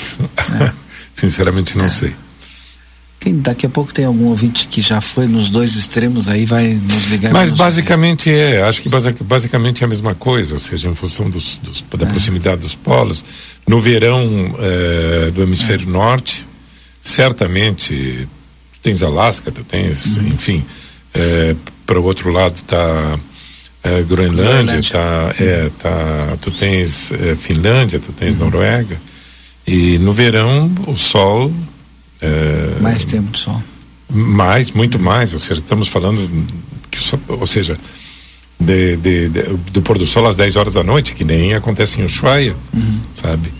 É. 0.60 0.72
Sinceramente 1.14 1.76
não 1.76 1.86
é. 1.86 1.88
sei. 1.88 2.14
Quem, 3.20 3.40
daqui 3.40 3.66
a 3.66 3.68
pouco 3.68 3.92
tem 3.92 4.04
algum 4.04 4.26
ouvinte 4.26 4.68
que 4.68 4.80
já 4.80 5.00
foi 5.00 5.26
nos 5.26 5.50
dois 5.50 5.74
extremos 5.74 6.28
aí 6.28 6.46
vai 6.46 6.74
nos 6.74 7.06
ligar. 7.06 7.32
Mas 7.32 7.50
basicamente 7.50 8.30
é, 8.30 8.62
acho 8.62 8.80
que 8.80 8.88
basicamente 9.24 9.82
é 9.82 9.86
a 9.86 9.88
mesma 9.88 10.14
coisa, 10.14 10.54
ou 10.54 10.60
seja, 10.60 10.88
em 10.88 10.94
função 10.94 11.28
dos, 11.28 11.58
dos 11.58 11.84
da 11.96 12.06
é. 12.06 12.08
proximidade 12.08 12.60
dos 12.60 12.76
polos. 12.76 13.24
No 13.66 13.80
verão 13.80 14.54
é, 14.60 15.30
do 15.32 15.42
hemisfério 15.42 15.88
é. 15.88 15.90
norte, 15.90 16.46
certamente 17.02 18.28
tu 18.72 18.78
tens 18.80 19.02
Alasca, 19.02 19.50
tu 19.50 19.64
tens, 19.64 20.16
uhum. 20.16 20.28
enfim, 20.28 20.64
é, 21.12 21.56
para 21.84 21.98
o 21.98 22.04
outro 22.04 22.30
lado 22.30 22.54
está 22.54 23.18
é, 23.82 24.02
Groenlândia, 24.02 24.44
Groenlândia. 24.44 24.92
Tá, 24.92 25.34
é, 25.38 25.70
tá, 25.78 26.36
tu 26.40 26.50
tens 26.50 27.12
é, 27.12 27.34
Finlândia, 27.34 28.00
tu 28.00 28.12
tens 28.12 28.34
uhum. 28.34 28.40
Noruega. 28.40 28.96
E 29.66 29.98
no 29.98 30.12
verão 30.12 30.70
o 30.86 30.96
sol 30.96 31.52
é, 32.20 32.80
mais 32.80 33.04
tempo 33.04 33.30
de 33.30 33.38
sol. 33.38 33.62
Mais, 34.10 34.70
muito 34.70 34.98
mais. 34.98 35.32
Ou 35.32 35.38
seja, 35.38 35.60
estamos 35.60 35.88
falando 35.88 36.28
que, 36.90 36.98
ou 37.28 37.46
seja, 37.46 37.78
de, 38.58 38.96
de, 38.96 39.28
de, 39.28 39.42
do 39.72 39.82
pôr 39.82 39.98
do 39.98 40.06
sol 40.06 40.26
às 40.26 40.36
10 40.36 40.56
horas 40.56 40.74
da 40.74 40.82
noite, 40.82 41.14
que 41.14 41.24
nem 41.24 41.54
acontece 41.54 42.00
em 42.00 42.04
Ushuaia, 42.04 42.56
uhum. 42.74 43.00
sabe? 43.14 43.52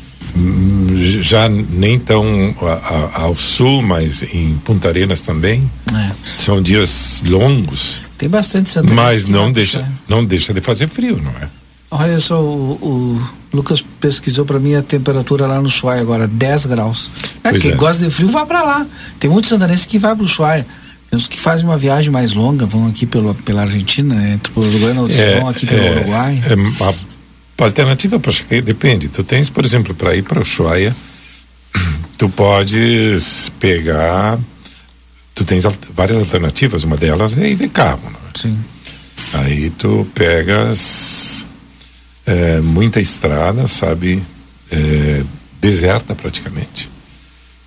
Já 1.23 1.49
nem 1.49 1.99
tão 1.99 2.55
a, 2.61 2.73
a, 2.73 3.23
ao 3.23 3.37
sul, 3.37 3.83
mas 3.83 4.23
em 4.23 4.55
Punta 4.65 4.89
Arenas 4.89 5.21
também. 5.21 5.69
É. 5.93 6.13
São 6.39 6.63
dias 6.63 7.23
longos. 7.25 8.01
Tem 8.19 8.29
bastante 8.29 8.77
Mas 8.93 9.29
não 9.29 9.51
deixa, 9.53 9.89
não 10.09 10.25
deixa 10.25 10.53
de 10.53 10.61
fazer 10.61 10.89
frio, 10.89 11.23
não 11.23 11.31
é? 11.41 11.49
Olha 11.91 12.19
só, 12.19 12.43
o, 12.43 12.73
o 12.83 13.57
Lucas 13.57 13.83
pesquisou 14.01 14.45
para 14.45 14.59
mim 14.59 14.75
a 14.75 14.83
temperatura 14.83 15.47
lá 15.47 15.61
no 15.61 15.69
Ushuaia 15.69 16.03
agora, 16.03 16.27
10 16.27 16.67
graus. 16.67 17.11
É, 17.43 17.53
quem 17.53 17.71
é. 17.71 17.75
gosta 17.75 18.05
de 18.05 18.11
frio 18.11 18.29
vai 18.29 18.45
para 18.45 18.63
lá. 18.63 18.87
Tem 19.19 19.31
muitos 19.31 19.49
santanenses 19.49 19.87
que 19.87 19.99
vai 19.99 20.15
para 20.15 20.23
o 20.23 20.27
Ushuaia. 20.27 20.67
Tem 21.09 21.17
uns 21.17 21.27
que 21.27 21.41
fazem 21.41 21.65
uma 21.65 21.79
viagem 21.79 22.11
mais 22.11 22.35
longa, 22.35 22.67
vão 22.67 22.89
aqui 22.89 23.07
pelo, 23.07 23.35
pela 23.37 23.63
Argentina, 23.63 24.15
né? 24.15 24.39
Pelo 24.53 24.67
Uruguai, 24.67 24.99
outros 24.99 25.19
é, 25.19 25.41
vão 25.41 25.49
aqui 25.49 25.65
pelo 25.65 25.83
é, 25.83 25.91
Uruguai. 25.93 26.43
É, 26.45 26.85
a, 26.85 27.63
a 27.63 27.65
alternativa 27.65 28.21
para 28.21 28.33
chegar 28.33 28.61
depende. 28.61 29.09
Tu 29.09 29.25
tens, 29.25 29.49
por 29.49 29.65
exemplo, 29.65 29.95
para 29.95 30.15
ir 30.15 30.23
para 30.23 30.41
o 30.41 30.43
Ushuaia, 30.43 30.95
tu 32.19 32.29
podes 32.29 33.51
pegar. 33.59 34.39
Tu 35.39 35.45
tens 35.45 35.63
várias 35.95 36.19
alternativas, 36.19 36.83
uma 36.83 36.97
delas 36.97 37.39
é 37.39 37.51
ir 37.51 37.55
de 37.55 37.69
carro. 37.69 38.11
Né? 38.11 38.17
Sim. 38.35 38.59
Aí 39.35 39.71
tu 39.71 40.05
pegas 40.13 41.47
é, 42.27 42.59
muita 42.59 43.01
estrada, 43.01 43.69
sabe? 43.69 44.21
É, 44.69 45.23
deserta 45.61 46.13
praticamente. 46.13 46.91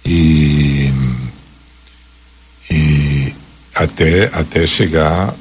E, 0.04 0.92
e 2.70 3.34
até, 3.74 4.30
até 4.34 4.66
chegar 4.66 5.34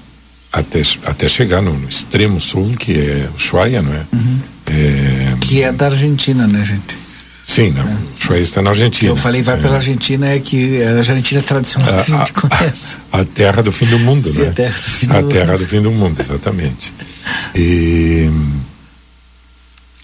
até, 0.53 0.83
até 1.05 1.29
chegar 1.29 1.61
no, 1.61 1.77
no 1.77 1.89
extremo 1.89 2.41
sul, 2.41 2.77
que 2.79 2.93
é 2.93 3.29
o 3.33 3.35
Ushuaia, 3.35 3.83
não 3.83 3.93
é? 3.93 4.07
Uhum. 4.13 4.41
é? 4.69 5.37
Que 5.41 5.65
é 5.65 5.73
da 5.73 5.87
Argentina, 5.87 6.47
né, 6.47 6.63
gente? 6.63 6.97
Sim, 7.51 7.73
não. 7.73 7.83
É. 7.83 7.97
Ushuaia 8.17 8.41
está 8.43 8.63
na 8.63 8.71
Argentina. 8.71 9.11
eu 9.11 9.17
falei 9.17 9.43
vai 9.43 9.59
é. 9.59 9.61
pela 9.61 9.75
Argentina 9.75 10.29
é 10.29 10.39
que 10.39 10.81
a 10.85 10.99
Argentina 10.99 11.41
é 11.41 11.43
tradicional 11.43 11.99
a, 11.99 12.05
que 12.05 12.13
a 12.13 12.19
gente 12.19 12.33
conhece. 12.33 12.99
A, 13.11 13.21
a, 13.21 13.25
terra 13.25 13.61
do 13.61 13.73
fim 13.73 13.87
do 13.87 13.99
mundo, 13.99 14.23
Sim, 14.23 14.43
né? 14.43 14.49
A 14.49 14.53
terra 14.53 14.71
do 14.73 14.79
fim 14.79 15.09
do 15.09 15.11
a 15.11 15.21
mundo. 15.21 15.33
terra 15.33 15.59
do 15.59 15.67
fim 15.67 15.83
do 15.83 15.91
mundo, 15.91 16.21
exatamente. 16.21 16.95
E 17.53 18.31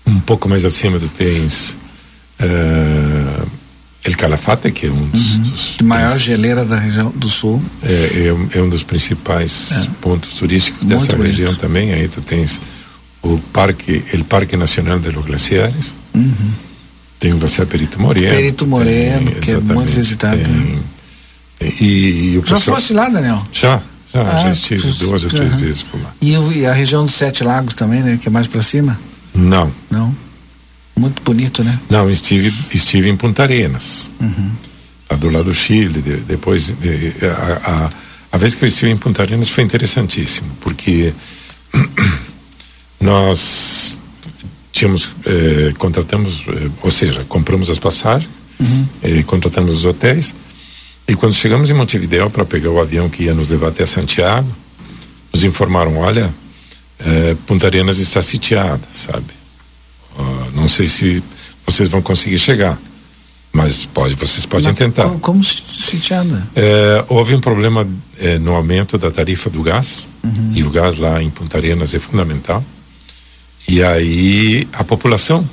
um 0.05 0.19
pouco 0.19 0.49
mais 0.49 0.65
acima 0.65 0.99
tu 0.99 1.09
tens 1.09 1.76
uh, 2.41 3.47
El 4.03 4.17
Calafate, 4.17 4.73
que 4.73 4.87
é 4.87 4.91
um 4.91 5.07
dos, 5.07 5.37
uhum. 5.37 5.43
dos 5.43 5.76
maior 5.85 6.19
geleira 6.19 6.65
da 6.65 6.81
região 6.81 7.12
do 7.15 7.29
sul. 7.29 7.62
É, 7.85 7.93
é, 7.93 8.59
é 8.59 8.61
um 8.61 8.69
dos 8.69 8.83
principais 8.83 9.71
é. 9.71 9.88
pontos 10.00 10.35
turísticos 10.35 10.83
Muito 10.83 10.99
dessa 10.99 11.17
bonito. 11.17 11.31
região 11.31 11.55
também. 11.55 11.93
Aí 11.93 12.09
tu 12.09 12.21
tens 12.21 12.61
o 13.23 13.38
parque, 13.53 14.03
el 14.12 14.25
Parque 14.25 14.57
Nacional 14.57 14.99
de 14.99 15.12
los 15.12 15.25
Glaciares. 15.25 15.95
Uhum. 16.12 16.65
Tem 17.18 17.32
o 17.32 17.38
Glaciar 17.38 17.66
Perito 17.66 18.00
Moreno. 18.00 18.28
Perito 18.28 18.66
Moreno, 18.66 19.30
tem, 19.30 19.40
que 19.40 19.50
é 19.52 19.58
muito 19.58 19.92
visitado. 19.92 20.42
Tem, 20.42 20.82
tem, 21.58 21.75
e, 21.80 22.32
e 22.32 22.38
o 22.38 22.42
pessoal, 22.42 22.61
já 22.61 22.73
fosse 22.73 22.92
lá, 22.92 23.08
Daniel? 23.08 23.42
Já, 23.50 23.80
já, 24.12 24.23
ah, 24.23 24.42
já 24.42 24.50
estive 24.52 24.90
duas 24.92 25.25
ou 25.25 25.30
três 25.30 25.54
vezes 25.54 25.82
por 25.82 26.00
lá. 26.02 26.14
E, 26.20 26.32
e, 26.32 26.66
a 26.66 26.73
região 26.73 27.04
dos 27.04 27.14
Sete 27.14 27.42
Lagos 27.42 27.75
também, 27.75 28.02
né? 28.02 28.18
Que 28.20 28.28
é 28.28 28.30
mais 28.30 28.46
para 28.46 28.62
cima? 28.62 28.99
Não. 29.35 29.73
Não? 29.90 30.14
Muito 30.94 31.23
bonito, 31.23 31.62
né? 31.62 31.78
Não, 31.90 32.11
estive, 32.11 32.52
estive 32.73 33.08
em 33.08 33.16
Punta 33.16 33.42
Arenas. 33.42 34.08
Uhum. 34.20 34.50
do 35.18 35.30
lado 35.30 35.44
do 35.44 35.54
Chile. 35.54 36.00
De, 36.00 36.16
depois, 36.18 36.73
a, 37.23 37.70
a, 37.70 37.90
a, 38.32 38.38
vez 38.38 38.54
que 38.54 38.64
eu 38.64 38.68
estive 38.68 38.90
em 38.90 38.96
Punta 38.96 39.23
Arenas 39.23 39.49
foi 39.49 39.64
interessantíssimo, 39.64 40.49
porque 40.61 41.12
nós 43.00 44.00
tínhamos, 44.76 45.11
eh, 45.25 45.73
contratamos, 45.78 46.45
eh, 46.49 46.68
ou 46.83 46.90
seja, 46.90 47.25
compramos 47.25 47.71
as 47.71 47.78
passagens, 47.78 48.30
uhum. 48.61 48.87
eh, 49.02 49.23
contratamos 49.23 49.73
os 49.73 49.87
hotéis, 49.87 50.35
e 51.09 51.14
quando 51.14 51.33
chegamos 51.33 51.71
em 51.71 51.75
Montevideo 51.75 52.28
para 52.28 52.45
pegar 52.45 52.71
o 52.71 52.80
avião 52.80 53.09
que 53.09 53.25
ia 53.25 53.35
nos 53.35 53.49
levar 53.49 53.68
até 53.68 53.87
Santiago, 53.87 54.54
nos 55.33 55.45
informaram, 55.45 55.97
olha, 55.99 56.35
é, 56.99 57.37
Punta 57.47 57.66
Arenas 57.66 57.99
está 57.99 58.21
sitiada, 58.21 58.80
sabe? 58.90 59.26
Uh, 60.18 60.50
não 60.54 60.66
sei 60.66 60.88
se 60.88 61.23
vocês 61.64 61.88
vão 61.88 62.02
conseguir 62.02 62.38
chegar, 62.38 62.78
mas 63.52 63.85
pode, 63.85 64.14
vocês 64.14 64.45
podem 64.47 64.68
mas 64.68 64.76
tentar. 64.76 65.04
Como, 65.04 65.21
como 65.21 65.45
sitiada? 65.45 66.49
É, 66.56 67.04
houve 67.09 67.35
um 67.35 67.40
problema 67.40 67.87
é, 68.18 68.38
no 68.38 68.54
aumento 68.54 68.99
da 68.99 69.11
tarifa 69.11 69.49
do 69.49 69.62
gás, 69.62 70.09
uhum. 70.25 70.52
e 70.54 70.64
o 70.64 70.71
gás 70.71 70.97
lá 70.97 71.23
em 71.23 71.30
Punta 71.30 71.56
Arenas 71.59 71.95
é 71.95 71.99
fundamental. 71.99 72.64
E 73.68 73.82
aí 73.82 74.68
a 74.73 74.85
população, 74.85 75.49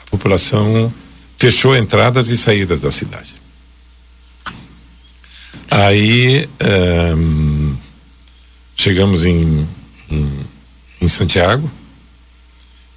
a 0.00 0.10
população 0.10 0.92
fechou 1.36 1.76
entradas 1.76 2.28
e 2.28 2.38
saídas 2.38 2.80
da 2.80 2.90
cidade. 2.90 3.34
Aí 5.70 6.48
um, 7.16 7.76
chegamos 8.76 9.24
em 9.24 9.66
em, 10.10 10.46
em 11.00 11.08
Santiago 11.08 11.70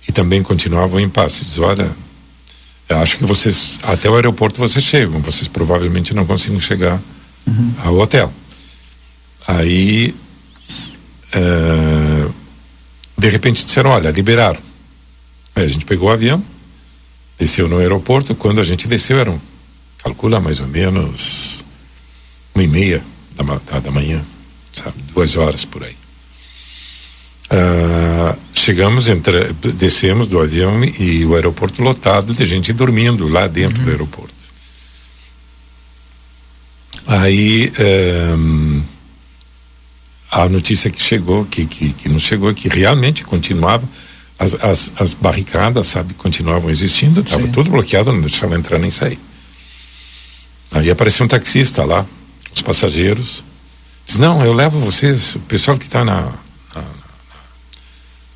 e 0.07 0.11
também 0.11 0.43
continuavam 0.43 0.99
em 0.99 1.09
paz. 1.09 1.43
Diz, 1.45 1.59
olha, 1.59 1.91
acho 2.89 3.17
que 3.17 3.25
vocês 3.25 3.79
até 3.83 4.09
o 4.09 4.15
aeroporto 4.15 4.59
vocês 4.59 4.83
chegam, 4.83 5.19
vocês 5.21 5.47
provavelmente 5.47 6.13
não 6.13 6.25
conseguem 6.25 6.59
chegar 6.59 7.01
uhum. 7.45 7.73
ao 7.83 7.97
hotel. 7.97 8.31
Aí 9.47 10.15
uh, 11.35 12.33
de 13.17 13.29
repente 13.29 13.65
disseram, 13.65 13.89
olha, 13.89 14.11
liberaram. 14.11 14.59
Aí 15.55 15.63
a 15.63 15.67
gente 15.67 15.85
pegou 15.85 16.09
o 16.09 16.11
avião, 16.11 16.43
desceu 17.37 17.67
no 17.67 17.79
aeroporto. 17.79 18.35
Quando 18.35 18.61
a 18.61 18.63
gente 18.63 18.87
desceu, 18.87 19.17
eram, 19.17 19.41
calcula 20.03 20.39
mais 20.39 20.61
ou 20.61 20.67
menos 20.67 21.65
uma 22.53 22.63
e 22.63 22.67
meia 22.67 23.03
da, 23.35 23.79
da 23.79 23.91
manhã, 23.91 24.23
sabe, 24.71 24.95
duas 25.13 25.35
horas 25.35 25.65
por 25.65 25.83
aí. 25.83 25.95
Uh, 27.49 28.37
chegamos, 28.53 29.07
entra, 29.07 29.53
descemos 29.53 30.27
do 30.27 30.39
avião 30.39 30.83
e 30.83 31.25
o 31.25 31.33
aeroporto 31.33 31.81
lotado 31.81 32.33
de 32.33 32.45
gente 32.45 32.73
dormindo 32.73 33.27
lá 33.27 33.47
dentro 33.47 33.79
uhum. 33.79 33.85
do 33.85 33.91
aeroporto. 33.91 34.37
Aí 37.07 37.71
um, 38.37 38.83
a 40.29 40.49
notícia 40.49 40.91
que 40.91 41.01
chegou, 41.01 41.45
que, 41.45 41.65
que, 41.65 41.93
que 41.93 42.09
nos 42.09 42.23
chegou, 42.23 42.53
que 42.53 42.67
realmente 42.67 43.23
continuava 43.23 43.87
as, 44.37 44.53
as, 44.55 44.91
as 44.95 45.13
barricadas, 45.13 45.87
sabe, 45.87 46.13
continuavam 46.13 46.69
existindo, 46.69 47.21
estava 47.21 47.47
tudo 47.47 47.71
bloqueado, 47.71 48.11
não 48.11 48.21
deixava 48.21 48.55
entrar 48.55 48.77
nem 48.77 48.89
sair. 48.89 49.19
Aí 50.71 50.91
apareceu 50.91 51.25
um 51.25 51.29
taxista 51.29 51.83
lá, 51.85 52.05
os 52.53 52.61
passageiros. 52.61 53.43
Disse, 54.05 54.19
não, 54.19 54.45
eu 54.45 54.53
levo 54.53 54.79
vocês, 54.79 55.35
o 55.35 55.39
pessoal 55.39 55.77
que 55.77 55.85
está 55.85 56.03
na, 56.03 56.21
na, 56.21 56.81
na 56.81 56.83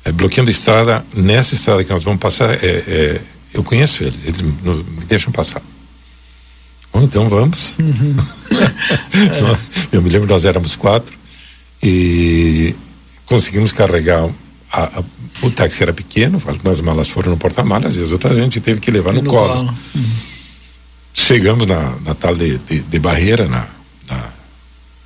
é, 0.04 0.12
bloqueando 0.12 0.48
a 0.48 0.52
estrada, 0.52 1.04
nessa 1.14 1.54
estrada 1.54 1.84
que 1.84 1.90
nós 1.90 2.02
vamos 2.02 2.20
passar, 2.20 2.52
é, 2.64 2.84
é 2.86 3.20
eu 3.54 3.62
conheço 3.62 4.02
eles, 4.02 4.24
eles 4.24 4.40
me, 4.40 4.50
me 4.52 5.04
deixam 5.06 5.30
passar. 5.30 5.62
Bom, 6.90 7.02
então 7.02 7.28
vamos. 7.28 7.74
Uhum. 7.78 8.16
eu 9.92 10.00
me 10.00 10.08
lembro, 10.08 10.26
nós 10.26 10.46
éramos 10.46 10.74
quatro 10.74 11.21
e 11.82 12.74
conseguimos 13.26 13.72
carregar 13.72 14.28
a, 14.70 14.84
a, 14.84 15.02
o 15.42 15.50
táxi 15.50 15.82
era 15.82 15.92
pequeno, 15.92 16.40
algumas 16.46 16.80
malas 16.80 17.08
foram 17.08 17.30
no 17.30 17.36
porta-malas 17.36 17.96
e 17.96 18.02
as 18.02 18.12
outras 18.12 18.36
a 18.36 18.40
gente 18.40 18.60
teve 18.60 18.80
que 18.80 18.90
levar 18.90 19.12
no, 19.12 19.22
no 19.22 19.28
colo. 19.28 19.48
colo. 19.48 19.74
Uhum. 19.94 20.10
Chegamos 21.12 21.66
na, 21.66 21.94
na 22.04 22.14
tal 22.14 22.34
de, 22.34 22.56
de, 22.58 22.80
de 22.80 22.98
barreira, 22.98 23.46
na, 23.46 23.66
na, 24.08 24.28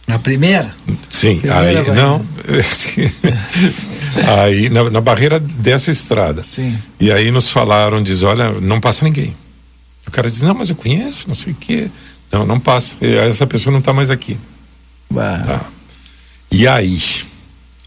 na 0.07 0.19
primeira? 0.21 0.73
Sim, 1.11 1.41
primeira 1.41 1.81
aí 1.81 1.97
não. 1.97 2.25
aí 4.41 4.71
na, 4.71 4.89
na, 4.89 5.01
barreira 5.01 5.41
dessa 5.41 5.91
estrada. 5.91 6.43
Sim. 6.45 6.79
E 7.01 7.11
aí 7.11 7.33
nos 7.33 7.51
falaram, 7.51 8.01
diz, 8.01 8.23
olha, 8.23 8.53
não 8.53 8.81
passa 8.81 9.05
ninguém. 9.05 9.35
O 10.07 10.11
cara 10.13 10.31
diz, 10.31 10.43
não, 10.43 10.55
mas 10.55 10.71
eu 10.71 10.77
conheço, 10.77 11.27
não 11.27 11.35
sei 11.35 11.53
o 11.53 11.57
quê. 11.57 11.91
Não, 12.31 12.47
não 12.47 12.61
passa. 12.61 12.97
E 13.01 13.15
essa 13.17 13.47
pessoa 13.49 13.73
não 13.73 13.81
está 13.81 13.93
mais 13.93 14.11
aqui. 14.11 14.39
Tá. 15.45 15.67
E 16.51 16.67
aí, 16.67 16.99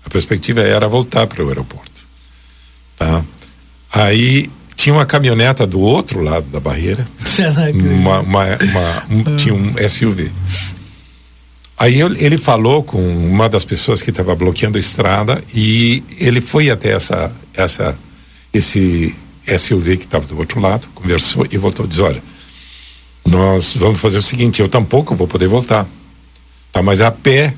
a 0.05 0.09
perspectiva 0.09 0.61
era 0.61 0.87
voltar 0.87 1.27
para 1.27 1.43
o 1.43 1.47
aeroporto. 1.47 2.05
Tá? 2.97 3.23
Aí 3.91 4.49
tinha 4.75 4.93
uma 4.93 5.05
caminhoneta 5.05 5.65
do 5.67 5.79
outro 5.79 6.21
lado 6.21 6.47
da 6.49 6.59
barreira. 6.59 7.07
uma, 7.73 8.19
uma, 8.19 8.45
uma 8.45 9.05
um, 9.09 9.35
tinha 9.35 9.53
um 9.53 9.75
SUV. 9.87 10.31
Aí 11.77 12.01
ele 12.01 12.37
falou 12.37 12.83
com 12.83 13.01
uma 13.01 13.47
das 13.47 13.63
pessoas 13.63 14.01
que 14.01 14.09
estava 14.09 14.35
bloqueando 14.35 14.77
a 14.77 14.81
estrada 14.81 15.41
e 15.53 16.03
ele 16.17 16.41
foi 16.41 16.69
até 16.69 16.91
essa, 16.91 17.31
essa, 17.53 17.97
esse 18.53 19.15
SUV 19.57 19.97
que 19.97 20.03
estava 20.03 20.25
do 20.27 20.37
outro 20.37 20.59
lado, 20.59 20.87
conversou 20.93 21.47
e 21.49 21.57
voltou. 21.57 21.87
Diz: 21.87 21.99
Olha, 21.99 22.21
nós 23.25 23.75
vamos 23.75 23.99
fazer 23.99 24.17
o 24.17 24.21
seguinte: 24.21 24.61
eu 24.61 24.67
tampouco 24.67 25.15
vou 25.15 25.27
poder 25.27 25.47
voltar, 25.47 25.87
tá? 26.71 26.81
Mas 26.81 26.99
a 26.99 27.11
pé 27.11 27.53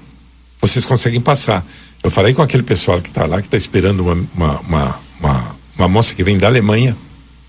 vocês 0.61 0.85
conseguem 0.85 1.19
passar. 1.19 1.65
Eu 2.03 2.11
falei 2.11 2.33
com 2.33 2.41
aquele 2.41 2.63
pessoal 2.63 3.01
que 3.01 3.09
está 3.09 3.25
lá, 3.25 3.41
que 3.41 3.47
está 3.47 3.57
esperando 3.57 4.01
uma, 4.01 4.27
uma, 4.33 4.59
uma, 4.59 4.99
uma, 5.19 5.55
uma 5.77 5.87
moça 5.87 6.15
que 6.15 6.23
vem 6.23 6.37
da 6.37 6.47
Alemanha, 6.47 6.95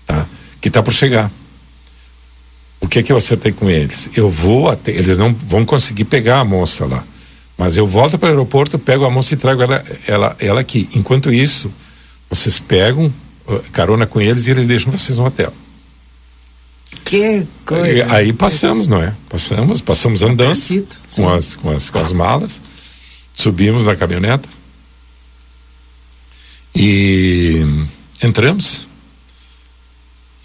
tá? 0.05 0.25
Que 0.59 0.67
está 0.67 0.81
por 0.81 0.93
chegar 0.93 1.31
o 2.83 2.87
que 2.87 2.99
é 2.99 3.03
que 3.03 3.13
eu 3.13 3.17
acertei 3.17 3.53
com 3.53 3.69
eles? 3.69 4.09
Eu 4.13 4.29
vou 4.29 4.69
até, 4.69 4.91
eles 4.91 5.17
não 5.17 5.33
vão 5.33 5.65
conseguir 5.65 6.03
pegar 6.03 6.41
a 6.41 6.45
moça 6.45 6.85
lá, 6.85 7.01
mas 7.57 7.77
eu 7.77 7.87
volto 7.87 8.17
para 8.17 8.27
o 8.27 8.29
aeroporto, 8.31 8.77
pego 8.77 9.05
a 9.05 9.09
moça 9.09 9.33
e 9.33 9.37
trago 9.37 9.61
ela, 9.61 9.85
ela, 10.05 10.35
ela 10.37 10.59
aqui. 10.59 10.89
Enquanto 10.93 11.31
isso, 11.31 11.71
vocês 12.29 12.59
pegam 12.59 13.05
uh, 13.47 13.59
carona 13.71 14.05
com 14.05 14.19
eles 14.19 14.47
e 14.47 14.51
eles 14.51 14.67
deixam 14.67 14.91
vocês 14.91 15.17
no 15.17 15.25
hotel. 15.25 15.53
Que 17.05 17.47
coisa. 17.65 18.11
Aí 18.11 18.33
passamos, 18.33 18.85
não 18.85 19.01
é? 19.01 19.13
Passamos, 19.29 19.79
passamos 19.79 20.21
andando 20.21 20.53
com 21.15 21.33
as, 21.33 21.55
com, 21.55 21.69
as, 21.69 21.89
com 21.89 21.99
as 21.99 22.11
malas, 22.11 22.61
subimos 23.33 23.85
na 23.85 23.95
caminhoneta 23.95 24.47
e 26.75 27.65
entramos 28.21 28.87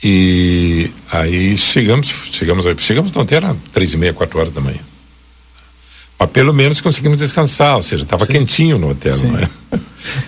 e 0.02 0.90
aí 1.10 1.56
chegamos, 1.56 2.08
chegamos, 2.30 2.66
chegamos 2.78 3.16
hotel, 3.16 3.36
era 3.38 3.56
três 3.72 3.92
e 3.92 3.96
meia, 3.96 4.12
quatro 4.12 4.38
horas 4.38 4.52
da 4.52 4.60
manhã. 4.60 4.80
Mas 6.18 6.30
pelo 6.30 6.52
menos 6.52 6.80
conseguimos 6.80 7.18
descansar, 7.18 7.76
ou 7.76 7.82
seja, 7.82 8.02
estava 8.02 8.26
quentinho 8.26 8.78
no 8.78 8.90
hotel, 8.90 9.16
Sim. 9.16 9.28
não 9.28 9.38
é? 9.38 9.48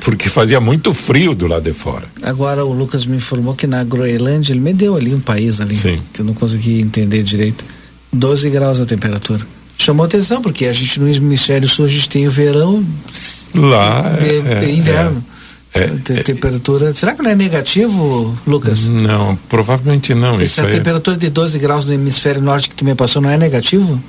Porque 0.05 0.29
fazia 0.29 0.61
muito 0.61 0.93
frio 0.93 1.35
do 1.35 1.47
lado 1.47 1.63
de 1.63 1.73
fora. 1.73 2.07
Agora 2.23 2.65
o 2.65 2.73
Lucas 2.73 3.07
me 3.07 3.17
informou 3.17 3.55
que 3.55 3.67
na 3.67 3.83
Groenlândia, 3.83 4.53
ele 4.53 4.61
me 4.61 4.73
deu 4.73 4.97
ali 4.97 5.15
um 5.15 5.21
país 5.21 5.61
ali, 5.61 5.77
Sim. 5.77 6.01
que 6.13 6.21
eu 6.21 6.25
não 6.25 6.35
consegui 6.35 6.81
entender 6.81 7.23
direito. 7.23 7.65
12 8.13 8.51
graus 8.51 8.81
a 8.81 8.87
temperatura. 8.87 9.47
Chamou 9.81 10.05
atenção, 10.05 10.43
porque 10.43 10.67
a 10.67 10.75
gente 10.75 11.01
no 11.01 11.09
hemisfério 11.09 11.67
sul 11.67 11.87
a 11.87 11.89
gente 11.89 12.07
tem 12.07 12.29
o 12.29 12.31
verão 12.31 12.85
lá 13.55 14.11
de, 14.11 14.39
é, 14.47 14.59
de 14.59 14.73
inverno. 14.73 15.25
É. 15.73 15.81
É, 15.81 15.85
é, 15.85 16.23
temperatura. 16.23 16.93
Será 16.93 17.15
que 17.15 17.23
não 17.23 17.31
é 17.31 17.35
negativo, 17.35 18.37
Lucas? 18.47 18.89
Não, 18.89 19.37
provavelmente 19.49 20.13
não. 20.13 20.39
Essa 20.39 20.63
é 20.63 20.67
temperatura 20.67 21.17
de 21.17 21.31
12 21.31 21.59
graus 21.59 21.89
no 21.89 21.95
hemisfério 21.95 22.43
norte 22.43 22.69
que 22.69 22.75
tu 22.75 22.85
me 22.85 22.95
passou 22.95 23.23
não 23.23 23.31
é 23.31 23.39
negativo? 23.39 24.03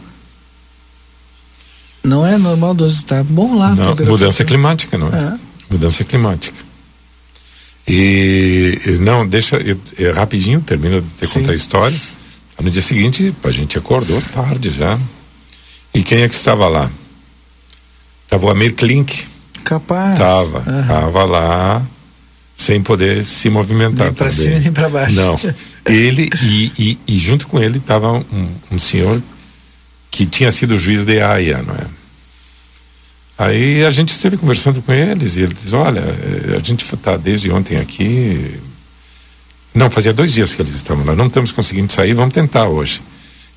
Não 2.03 2.27
é 2.27 2.38
normal 2.38 2.73
12, 2.73 3.05
tá 3.05 3.23
bom 3.23 3.55
lá. 3.57 3.73
Não, 3.73 3.95
mudança 3.95 4.43
climática, 4.43 4.97
não 4.97 5.07
é? 5.07 5.17
é? 5.17 5.34
Mudança 5.69 6.03
climática. 6.03 6.57
E 7.88 8.97
não, 8.99 9.25
deixa 9.25 9.55
eu, 9.55 9.79
eu 9.97 10.13
rapidinho, 10.13 10.60
termino 10.60 11.01
de 11.01 11.27
te 11.27 11.34
contar 11.34 11.53
a 11.53 11.55
história. 11.55 11.97
No 12.62 12.69
dia 12.69 12.81
seguinte, 12.81 13.34
a 13.41 13.51
gente 13.51 13.77
acordou 13.77 14.21
tarde 14.34 14.69
já. 14.71 14.99
E 15.93 16.04
quem 16.04 16.21
é 16.21 16.30
que 16.30 16.36
estava 16.36 16.67
lá? 16.67 16.89
Estava 18.25 18.45
o 18.45 18.49
Amir 18.49 18.75
Klink, 18.75 19.25
Capaz. 19.63 20.17
Tava, 20.17 20.69
uhum. 20.69 20.88
tava 20.88 21.23
lá 21.23 21.82
sem 22.56 22.82
poder 22.82 23.25
se 23.25 23.49
movimentar 23.49 24.08
nem 24.08 24.13
para 24.13 24.32
cima 24.32 24.60
nem 24.60 24.71
para 24.71 24.89
baixo. 24.89 25.15
Não. 25.15 25.39
Ele 25.86 26.30
e, 26.43 26.71
e, 26.77 26.99
e, 27.08 27.17
junto 27.17 27.47
com 27.47 27.60
ele 27.60 27.77
estava 27.77 28.12
um, 28.12 28.49
um, 28.71 28.77
senhor 28.77 29.21
que 30.12 30.25
tinha 30.25 30.51
sido 30.51 30.77
juiz 30.77 31.06
de 31.06 31.21
Haia, 31.21 31.63
não 31.63 31.73
é? 31.73 31.86
Aí 33.38 33.84
a 33.84 33.89
gente 33.89 34.10
esteve 34.10 34.38
conversando 34.38 34.82
com 34.82 34.93
eles 34.93 35.38
e 35.38 35.41
ele 35.41 35.54
diz, 35.54 35.73
olha, 35.73 36.01
eh, 36.01 36.56
a 36.56 36.60
gente 36.60 36.84
está 36.84 37.17
desde 37.17 37.49
ontem 37.49 37.77
aqui. 37.77 38.60
Não, 39.73 39.89
fazia 39.89 40.13
dois 40.13 40.32
dias 40.32 40.54
que 40.54 40.62
eles 40.62 40.75
estavam 40.75 41.04
lá, 41.04 41.15
não 41.15 41.25
estamos 41.25 41.51
conseguindo 41.51 41.91
sair, 41.91 42.13
vamos 42.13 42.34
tentar 42.34 42.67
hoje. 42.67 43.01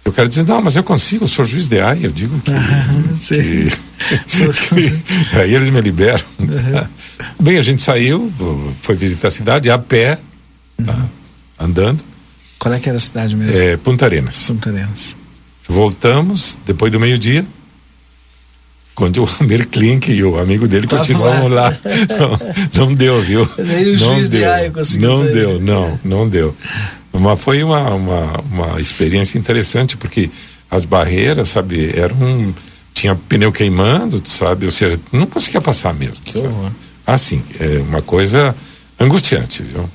Eu 0.05 0.13
quero 0.13 0.29
dizer, 0.29 0.45
não, 0.47 0.61
mas 0.61 0.77
eu 0.77 0.83
consigo, 0.83 1.25
eu 1.25 1.29
sou 1.29 1.45
juiz 1.47 1.67
de 1.67 1.81
AI, 1.81 2.01
eu 2.05 2.11
digo 2.11 2.39
que. 2.41 2.51
Ah, 2.53 3.15
que, 3.19 3.71
que 5.31 5.37
aí 5.39 5.55
eles 5.55 5.71
me 5.71 5.81
liberam. 5.81 6.25
Bem, 7.41 7.57
a 7.57 7.63
gente 7.63 7.81
saiu, 7.81 8.31
foi 8.83 8.95
visitar 8.95 9.29
a 9.29 9.31
cidade 9.31 9.71
a 9.71 9.79
pé, 9.79 10.19
tá, 10.85 10.93
uhum. 10.93 11.09
andando. 11.59 12.05
Qual 12.59 12.73
é 12.75 12.79
que 12.79 12.89
era 12.89 12.97
a 12.97 13.01
cidade 13.01 13.35
mesmo? 13.35 13.57
É, 13.57 13.77
Punta 13.79 14.05
Arenas. 14.05 14.45
Punta 14.47 14.69
Arenas. 14.71 15.17
Voltamos, 15.67 16.59
depois 16.67 16.93
do 16.93 17.01
meio-dia, 17.01 17.45
quando 18.95 19.25
o 19.25 19.29
Amir 19.41 19.67
Klink 19.69 20.13
e 20.13 20.23
o 20.23 20.39
amigo 20.39 20.69
dele 20.69 20.87
Tava 20.87 21.01
continuavam 21.01 21.49
lá. 21.49 21.69
lá. 21.71 21.79
Não, 22.79 22.87
não, 22.89 22.95
deu, 22.95 23.21
viu? 23.23 23.49
Nem 23.59 23.95
o 23.95 23.99
não 23.99 24.15
juiz 24.15 24.29
deu. 24.29 24.41
de 24.41 24.47
AI 24.47 24.71
conseguiu 24.71 25.09
Não 25.09 25.25
sair. 25.25 25.33
deu, 25.33 25.61
não, 25.61 26.01
não 26.05 26.29
deu. 26.29 26.55
Mas 27.21 27.41
foi 27.41 27.63
uma, 27.63 27.95
uma, 27.95 28.41
uma 28.51 28.81
experiência 28.81 29.39
interessante, 29.39 29.97
porque 29.97 30.31
as 30.71 30.85
barreiras, 30.85 31.51
sabe, 31.51 31.97
eram. 31.97 32.55
Tinha 32.93 33.15
pneu 33.15 33.51
queimando, 33.51 34.23
sabe? 34.25 34.67
Ou 34.67 34.71
seja, 34.71 35.01
não 35.13 35.27
conseguia 35.27 35.61
passar 35.61 35.93
mesmo. 35.93 36.23
Que 36.25 36.39
horror. 36.39 36.71
Assim, 37.07 37.43
é 37.59 37.79
uma 37.81 38.01
coisa 38.01 38.55
angustiante, 38.99 39.63
viu? 39.63 39.89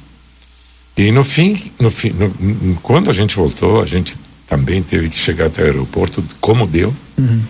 E 0.97 1.11
no 1.11 1.23
fim, 1.23 1.71
no 1.79 1.89
fim 1.89 2.09
no, 2.09 2.75
quando 2.83 3.09
a 3.09 3.13
gente 3.13 3.35
voltou, 3.35 3.81
a 3.81 3.85
gente 3.85 4.17
também 4.45 4.83
teve 4.83 5.07
que 5.09 5.17
chegar 5.17 5.45
até 5.45 5.61
o 5.61 5.65
aeroporto, 5.65 6.23
como 6.41 6.67
deu. 6.67 6.93
Uhum. 7.17 7.41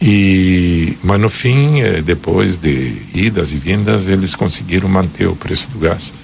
E, 0.00 0.96
mas 1.02 1.20
no 1.20 1.28
fim, 1.28 1.80
eh, 1.80 2.00
depois 2.00 2.56
de 2.56 3.02
idas 3.12 3.52
e 3.52 3.58
vindas, 3.58 4.08
eles 4.08 4.34
conseguiram 4.34 4.88
manter 4.88 5.26
o 5.26 5.36
preço 5.36 5.68
do 5.70 5.78
gás 5.80 6.14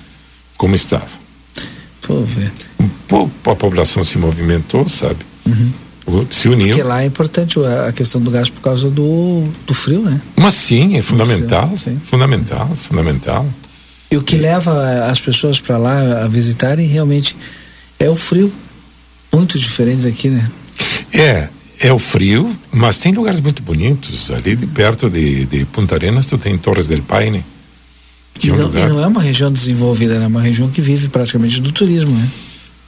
como 0.56 0.74
estava. 0.74 1.23
Vou 2.08 2.24
ver. 2.24 2.52
a 3.46 3.54
população 3.54 4.04
se 4.04 4.18
movimentou, 4.18 4.88
sabe? 4.88 5.18
Uhum. 5.46 6.26
Se 6.30 6.48
uniu. 6.48 6.68
Porque 6.68 6.82
lá 6.82 7.02
é 7.02 7.06
importante 7.06 7.58
a 7.88 7.92
questão 7.92 8.20
do 8.20 8.30
gás 8.30 8.50
por 8.50 8.60
causa 8.60 8.90
do, 8.90 9.44
do 9.66 9.72
frio, 9.72 10.02
né? 10.02 10.20
Mas 10.36 10.54
sim, 10.54 10.96
é 10.96 11.02
fundamental. 11.02 11.68
Frio, 11.68 11.78
sim. 11.78 12.00
Fundamental, 12.04 12.68
fundamental. 12.76 13.46
E 14.10 14.16
o 14.16 14.22
que 14.22 14.36
e... 14.36 14.38
leva 14.38 15.06
as 15.06 15.20
pessoas 15.20 15.60
para 15.60 15.78
lá 15.78 16.24
a 16.24 16.28
visitarem 16.28 16.86
realmente 16.86 17.34
é 17.98 18.08
o 18.10 18.16
frio. 18.16 18.52
Muito 19.32 19.58
diferente 19.58 20.02
daqui, 20.02 20.28
né? 20.28 20.48
É, 21.12 21.48
é 21.80 21.92
o 21.92 21.98
frio, 21.98 22.54
mas 22.70 22.98
tem 22.98 23.12
lugares 23.12 23.40
muito 23.40 23.62
bonitos. 23.62 24.30
Ali 24.30 24.54
de 24.54 24.66
perto 24.66 25.08
de, 25.08 25.46
de 25.46 25.64
Punta 25.64 25.94
Arenas, 25.94 26.26
tu 26.26 26.36
tem 26.36 26.56
Torres 26.58 26.86
del 26.86 27.02
Paine 27.02 27.44
e, 28.42 28.50
é 28.50 28.52
não, 28.52 28.64
lugar... 28.64 28.86
e 28.86 28.92
não 28.92 29.00
é 29.00 29.06
uma 29.06 29.22
região 29.22 29.52
desenvolvida, 29.52 30.14
é 30.14 30.26
uma 30.26 30.42
região 30.42 30.68
que 30.68 30.80
vive 30.80 31.08
praticamente 31.08 31.60
do 31.60 31.72
turismo, 31.72 32.16
né? 32.16 32.28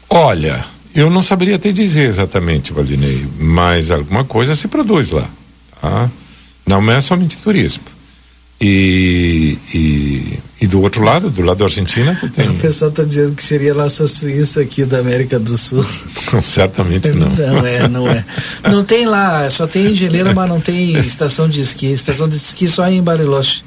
Olha, 0.08 0.64
eu 0.94 1.10
não 1.10 1.22
saberia 1.22 1.58
te 1.58 1.72
dizer 1.72 2.08
exatamente, 2.08 2.72
Valdinei, 2.72 3.26
mas 3.38 3.90
alguma 3.90 4.24
coisa 4.24 4.54
se 4.54 4.68
produz 4.68 5.10
lá, 5.10 5.28
tá? 5.80 6.10
Não 6.66 6.90
é 6.90 7.00
somente 7.00 7.36
turismo. 7.38 7.84
E, 8.58 9.58
e, 9.74 10.38
e, 10.62 10.66
do 10.66 10.80
outro 10.80 11.04
lado, 11.04 11.28
do 11.28 11.42
lado 11.42 11.58
da 11.58 11.66
Argentina, 11.66 12.16
tu 12.18 12.28
tem. 12.30 12.48
O 12.48 12.54
pessoal 12.54 12.90
está 12.90 13.04
dizendo 13.04 13.34
que 13.34 13.44
seria 13.44 13.72
a 13.72 13.74
nossa 13.74 14.06
Suíça 14.06 14.62
aqui 14.62 14.86
da 14.86 14.98
América 14.98 15.38
do 15.38 15.58
Sul. 15.58 15.84
Certamente 16.42 17.10
não. 17.10 17.28
Não 17.36 17.66
é, 17.66 17.88
não 17.88 18.08
é. 18.08 18.24
Não 18.64 18.82
tem 18.82 19.04
lá, 19.04 19.48
só 19.50 19.66
tem 19.66 19.92
geleira, 19.92 20.34
mas 20.34 20.48
não 20.48 20.60
tem 20.60 20.98
estação 20.98 21.46
de 21.46 21.60
esqui. 21.60 21.92
Estação 21.92 22.26
de 22.26 22.36
esqui 22.36 22.66
só 22.66 22.88
em 22.88 23.02
Bariloche. 23.02 23.62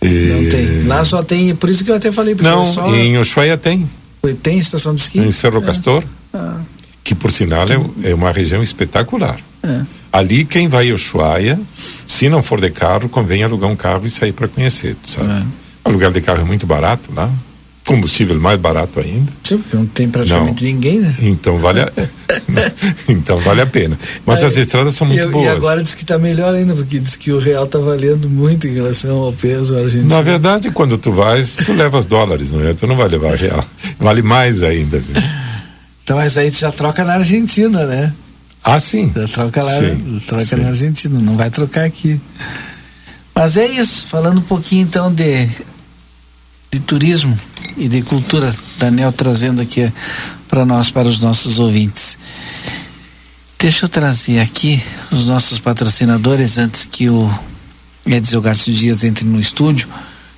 Não 0.00 0.48
tem. 0.48 0.84
Lá 0.84 1.04
só 1.04 1.22
tem, 1.22 1.54
por 1.54 1.68
isso 1.68 1.84
que 1.84 1.90
eu 1.90 1.96
até 1.96 2.12
falei 2.12 2.34
para 2.34 2.50
Não, 2.50 2.64
pessoal, 2.64 2.94
em 2.94 3.18
Ushuaia 3.18 3.56
tem. 3.56 3.88
Tem 4.42 4.58
estação 4.58 4.94
de 4.94 5.00
esqui? 5.00 5.18
Em 5.18 5.30
Cerro 5.30 5.62
é. 5.62 5.66
Castor. 5.66 6.04
Ah. 6.32 6.60
Que 7.02 7.14
por 7.14 7.32
sinal 7.32 7.66
é, 7.68 8.10
é 8.10 8.14
uma 8.14 8.30
região 8.30 8.62
espetacular. 8.62 9.38
É. 9.62 9.80
Ali 10.12 10.44
quem 10.44 10.68
vai 10.68 10.90
a 10.90 10.94
Ushuaia, 10.94 11.58
se 12.06 12.28
não 12.28 12.42
for 12.42 12.60
de 12.60 12.70
carro, 12.70 13.08
convém 13.08 13.42
alugar 13.42 13.70
um 13.70 13.76
carro 13.76 14.06
e 14.06 14.10
sair 14.10 14.32
para 14.32 14.48
conhecer, 14.48 14.96
sabe? 15.04 15.30
É. 15.30 15.88
O 15.88 15.92
lugar 15.92 16.12
de 16.12 16.20
carro 16.20 16.40
é 16.40 16.44
muito 16.44 16.66
barato 16.66 17.10
lá. 17.14 17.30
Combustível 17.84 18.38
mais 18.38 18.60
barato 18.60 19.00
ainda. 19.00 19.32
Sim, 19.42 19.58
porque 19.58 19.76
não 19.76 19.86
tem 19.86 20.08
praticamente 20.08 20.62
não. 20.62 20.72
ninguém, 20.72 21.00
né? 21.00 21.14
Então 21.20 21.56
vale 21.56 21.80
a, 21.80 21.92
então 23.08 23.38
vale 23.38 23.60
a 23.60 23.66
pena. 23.66 23.98
Mas 24.24 24.40
Aí, 24.40 24.46
as 24.46 24.56
estradas 24.56 24.94
são 24.94 25.06
muito 25.06 25.22
e, 25.22 25.26
boas. 25.26 25.44
E 25.44 25.48
agora 25.48 25.82
diz 25.82 25.94
que 25.94 26.02
está 26.02 26.18
melhor 26.18 26.54
ainda, 26.54 26.74
porque 26.74 26.98
diz 26.98 27.16
que 27.16 27.32
o 27.32 27.38
real 27.38 27.64
está 27.64 27.78
valendo 27.78 28.28
muito 28.28 28.66
em 28.66 28.74
relação 28.74 29.16
ao 29.18 29.32
peso 29.32 29.76
argentino. 29.76 30.08
Na 30.08 30.22
verdade, 30.22 30.70
quando 30.70 30.98
tu 30.98 31.12
vais, 31.12 31.56
tu 31.56 31.72
levas 31.72 32.04
dólares, 32.04 32.52
não 32.52 32.66
é? 32.66 32.74
Tu 32.74 32.86
não 32.86 32.96
vai 32.96 33.08
levar 33.08 33.36
real. 33.36 33.64
Vale 33.98 34.22
mais 34.22 34.62
ainda. 34.62 34.98
Viu? 34.98 35.22
Então, 36.04 36.16
mas 36.16 36.36
aí 36.36 36.50
tu 36.50 36.58
já 36.58 36.72
troca 36.72 37.04
na 37.04 37.14
Argentina, 37.14 37.84
né? 37.84 38.12
Ah, 38.64 38.80
sim. 38.80 39.12
Já 39.14 39.28
troca 39.28 39.62
lá, 39.62 39.78
sim, 39.78 40.22
troca 40.26 40.44
sim. 40.44 40.56
na 40.56 40.68
Argentina, 40.68 41.18
não 41.20 41.36
vai 41.36 41.50
trocar 41.50 41.84
aqui. 41.84 42.20
Mas 43.34 43.56
é 43.56 43.66
isso, 43.66 44.06
falando 44.06 44.38
um 44.38 44.42
pouquinho 44.42 44.82
então 44.82 45.12
de, 45.12 45.48
de 46.70 46.80
turismo 46.80 47.38
e 47.76 47.88
de 47.88 48.02
cultura, 48.02 48.52
Daniel 48.78 49.12
trazendo 49.12 49.62
aqui 49.62 49.92
para 50.48 50.64
nós, 50.64 50.90
para 50.90 51.06
os 51.06 51.20
nossos 51.20 51.58
ouvintes. 51.58 52.18
Deixa 53.58 53.86
eu 53.86 53.88
trazer 53.88 54.40
aqui 54.40 54.82
os 55.10 55.26
nossos 55.26 55.58
patrocinadores 55.58 56.58
antes 56.58 56.84
que 56.84 57.10
o 57.10 57.30
Edson 58.06 58.40
Garcio 58.40 58.72
Dias 58.72 59.04
entre 59.04 59.24
no 59.24 59.40
estúdio. 59.40 59.88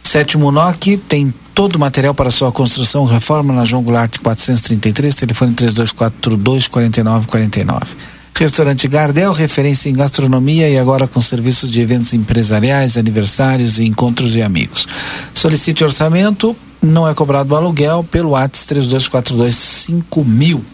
Sétimo 0.03 0.51
NOC 0.51 0.97
tem 1.09 1.33
todo 1.55 1.77
o 1.77 1.79
material 1.79 2.15
para 2.15 2.31
sua 2.31 2.51
construção, 2.51 3.05
reforma 3.05 3.53
na 3.53 3.65
João 3.65 3.83
Goulart 3.83 4.19
433, 4.19 5.15
telefone 5.15 5.55
3242 5.55 6.67
4949. 6.69 8.20
Restaurante 8.35 8.89
Gardel, 8.89 9.33
referência 9.33 9.91
em 9.91 9.95
gastronomia 9.95 10.69
e 10.69 10.79
agora 10.79 11.07
com 11.07 11.21
serviços 11.21 11.71
de 11.71 11.81
eventos 11.81 12.15
empresariais, 12.15 12.97
aniversários 12.97 13.79
e 13.79 13.85
encontros 13.85 14.33
de 14.33 14.43
amigos. 14.43 14.89
Solicite 15.35 15.85
orçamento, 15.85 16.57
não 16.83 17.07
é 17.07 17.13
cobrado 17.13 17.55
aluguel 17.55 18.03
pelo 18.03 18.35
ATS 18.35 18.65
3242 18.65 19.55
5000. 19.55 20.65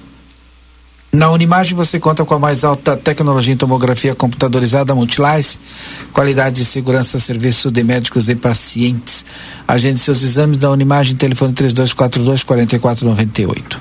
Na 1.17 1.31
Unimagem 1.31 1.75
você 1.75 1.99
conta 1.99 2.25
com 2.27 2.35
a 2.35 2.39
mais 2.39 2.63
alta 2.63 2.95
tecnologia 2.95 3.55
em 3.55 3.57
tomografia 3.57 4.15
computadorizada 4.15 4.95
Multilice, 4.95 5.59
qualidade 6.13 6.61
e 6.61 6.65
segurança, 6.65 7.19
serviço 7.19 7.71
de 7.71 7.83
médicos 7.83 8.29
e 8.29 8.35
pacientes. 8.35 9.25
Agende 9.67 9.99
seus 9.99 10.23
exames 10.23 10.59
da 10.59 10.71
Unimagem, 10.71 11.17
telefone 11.17 11.55
3242 11.55 12.45
4498. 12.45 13.81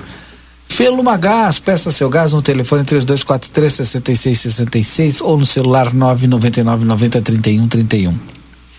Feluma 0.68 1.16
Gás, 1.16 1.58
peça 1.58 1.90
seu 1.90 2.08
gás 2.08 2.32
no 2.32 2.42
telefone 2.42 2.84
3243 2.84 3.72
6666 3.72 5.20
ou 5.20 5.38
no 5.38 5.46
celular 5.46 5.94
999 5.94 6.84
90 6.84 7.22
31 7.22 7.68
31. 7.68 8.14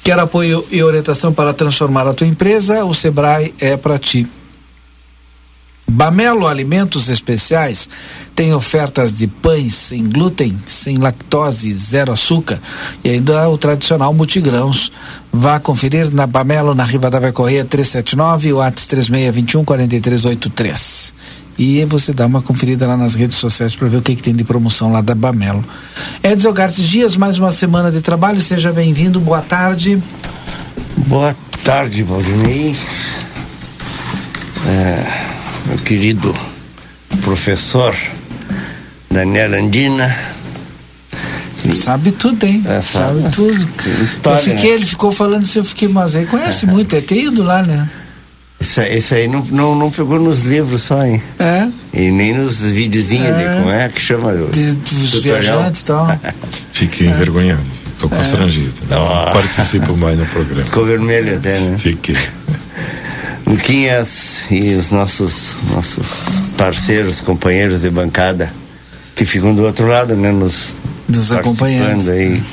Quer 0.03 0.19
apoio 0.19 0.65
e 0.71 0.81
orientação 0.83 1.33
para 1.33 1.53
transformar 1.53 2.07
a 2.07 2.13
tua 2.13 2.27
empresa? 2.27 2.85
O 2.85 2.93
Sebrae 2.93 3.53
é 3.59 3.75
para 3.75 3.97
ti. 3.97 4.27
Bamelo 5.89 6.45
Alimentos 6.45 7.07
Especiais 7.09 7.89
tem 8.35 8.53
ofertas 8.53 9.17
de 9.17 9.25
pães 9.25 9.73
sem 9.73 10.07
glúten, 10.07 10.57
sem 10.65 10.97
lactose, 10.97 11.73
zero 11.73 12.11
açúcar 12.11 12.61
e 13.03 13.09
ainda 13.09 13.49
o 13.49 13.57
tradicional 13.57 14.13
multigrãos. 14.13 14.91
Vá 15.31 15.59
conferir 15.59 16.13
na 16.13 16.27
Bamelo, 16.27 16.75
na 16.75 16.83
Rivadavia 16.83 17.31
Correia 17.31 17.65
379 17.65 18.49
e 18.49 18.53
o 18.53 18.61
ATS 18.61 18.85
3621 18.87 19.65
4383. 19.65 21.13
E 21.57 21.83
você 21.85 22.13
dá 22.13 22.25
uma 22.25 22.41
conferida 22.41 22.85
lá 22.85 22.95
nas 22.95 23.15
redes 23.15 23.37
sociais 23.37 23.75
para 23.75 23.87
ver 23.87 23.97
o 23.97 24.01
que, 24.01 24.15
que, 24.15 24.21
tem 24.21 24.35
de 24.35 24.43
promoção 24.43 24.91
lá 24.91 25.01
da 25.01 25.15
Bamelo. 25.15 25.63
Edson 26.23 26.53
Gartes 26.53 26.87
Dias, 26.87 27.17
mais 27.17 27.39
uma 27.39 27.51
semana 27.51 27.91
de 27.91 27.99
trabalho, 28.01 28.39
seja 28.39 28.71
bem-vindo, 28.71 29.19
boa 29.19 29.41
tarde. 29.41 30.01
Boa 31.07 31.35
tarde, 31.63 32.03
Valdinei. 32.03 32.75
É 34.67 35.27
meu 35.67 35.77
querido 35.77 36.33
professor 37.21 37.95
Daniel 39.11 39.53
Andina. 39.53 40.15
Sabe 41.73 42.11
tudo, 42.11 42.45
hein? 42.45 42.63
É, 42.65 42.81
sabe, 42.81 43.21
sabe 43.21 43.35
tudo. 43.35 43.69
História, 44.01 44.37
eu 44.37 44.43
fiquei, 44.43 44.69
né? 44.69 44.75
ele 44.75 44.85
ficou 44.85 45.11
falando 45.11 45.43
isso, 45.43 45.59
eu 45.59 45.65
fiquei, 45.65 45.89
mas 45.89 46.15
aí 46.15 46.25
conhece 46.25 46.65
é. 46.65 46.69
muito, 46.69 46.95
é 46.95 47.01
ter 47.01 47.25
ido 47.25 47.43
lá, 47.43 47.61
né? 47.61 47.89
Isso, 48.67 48.81
isso 48.81 49.15
aí 49.15 49.29
não, 49.29 49.41
não, 49.45 49.75
não 49.75 49.89
pegou 49.89 50.19
nos 50.19 50.41
livros 50.41 50.81
só, 50.81 51.05
hein? 51.05 51.23
É. 51.39 51.69
E 51.93 52.11
nem 52.11 52.33
nos 52.33 52.59
videozinhos 52.59 53.37
é. 53.37 53.47
de 53.49 53.61
como 53.61 53.71
é 53.71 53.87
que 53.87 54.01
chama? 54.01 54.33
De, 54.51 54.73
dos 54.73 55.23
viajantes 55.23 55.81
e 55.81 55.85
tal. 55.85 56.19
Fiquei 56.73 57.07
é. 57.07 57.11
envergonhado. 57.11 57.61
Estou 57.93 58.09
é. 58.11 58.17
constrangido. 58.17 58.73
Não 58.89 59.07
participo 59.31 59.95
mais 59.95 60.19
no 60.19 60.25
programa. 60.25 60.65
Ficou 60.65 60.85
vermelho 60.85 61.37
até, 61.37 61.57
né? 61.61 61.77
Fiquei. 61.77 62.17
Luquinhas 63.45 64.39
e 64.51 64.75
os 64.75 64.91
nossos, 64.91 65.55
nossos 65.71 66.25
parceiros, 66.57 67.21
companheiros 67.21 67.79
de 67.79 67.89
bancada 67.89 68.51
que 69.15 69.23
ficam 69.23 69.55
do 69.55 69.63
outro 69.63 69.87
lado, 69.87 70.13
né? 70.13 70.29
Nos, 70.29 70.75
nos 71.07 71.31
acompanhando 71.31 72.11
aí. 72.11 72.43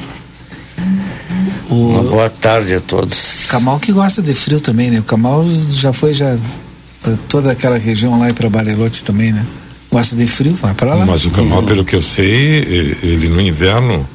O... 1.75 1.89
Uma 1.89 2.03
boa 2.03 2.31
tarde 2.31 2.75
a 2.75 2.81
todos. 2.81 3.47
Camal 3.49 3.81
que 3.81 3.93
gosta 3.93 4.23
de 4.23 4.35
frio 4.35 4.61
também, 4.61 4.91
né? 4.91 5.01
O 5.01 5.03
Camal 5.03 5.45
já 5.71 5.93
foi 5.93 6.13
já 6.13 6.37
para 7.03 7.17
toda 7.29 7.51
aquela 7.53 7.79
região 7.79 8.19
lá 8.19 8.31
e 8.31 8.33
para 8.33 8.49
Barilote 8.49 9.03
também, 9.03 9.33
né? 9.33 9.45
Gosta 9.91 10.17
de 10.17 10.27
frio, 10.27 10.55
vai 10.55 10.75
para 10.75 10.95
lá. 10.95 11.07
Mas 11.07 11.25
o 11.25 11.31
Camal, 11.31 11.63
pelo 11.63 11.85
que 11.85 11.95
eu 11.95 12.03
sei, 12.03 12.27
ele 13.03 13.29
no 13.29 13.41
inverno 13.41 14.07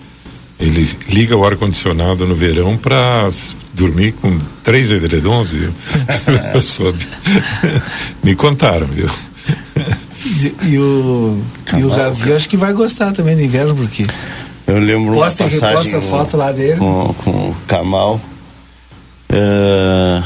ele 0.60 0.90
liga 1.08 1.38
o 1.38 1.46
ar-condicionado 1.46 2.28
no 2.28 2.36
verão 2.36 2.76
para 2.76 3.30
dormir 3.74 4.12
com 4.14 4.38
três 4.62 4.92
edredons, 4.92 5.52
viu? 5.52 5.74
Me 8.22 8.36
contaram, 8.36 8.88
viu? 8.88 9.10
E, 10.64 10.78
o, 10.78 11.42
e 11.78 11.84
o 11.84 11.88
Ravi, 11.88 12.34
acho 12.34 12.50
que 12.50 12.58
vai 12.58 12.74
gostar 12.74 13.14
também 13.14 13.36
no 13.36 13.42
inverno, 13.42 13.74
porque. 13.74 14.06
Eu 14.70 14.78
lembro 14.78 15.16
posta 15.16 15.46
uma 15.46 15.60
passagem 15.60 15.96
a 15.96 16.02
foto 16.02 16.38
lá 16.38 16.52
dele. 16.52 16.78
Com, 16.78 17.14
com 17.24 17.32
o 17.32 17.56
Kamal. 17.68 18.22
Uh, 19.32 20.24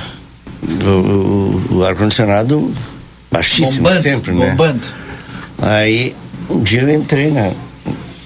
o, 0.86 1.72
o, 1.72 1.78
o 1.78 1.86
ar-condicionado 1.86 2.74
baixíssimo 3.32 3.84
bombando, 3.84 4.02
sempre, 4.02 4.34
né? 4.34 4.50
Bombando. 4.50 4.86
Aí, 5.62 6.14
um 6.50 6.62
dia 6.62 6.82
eu 6.82 6.94
entrei 6.94 7.32
na. 7.32 7.52
Não 7.52 7.56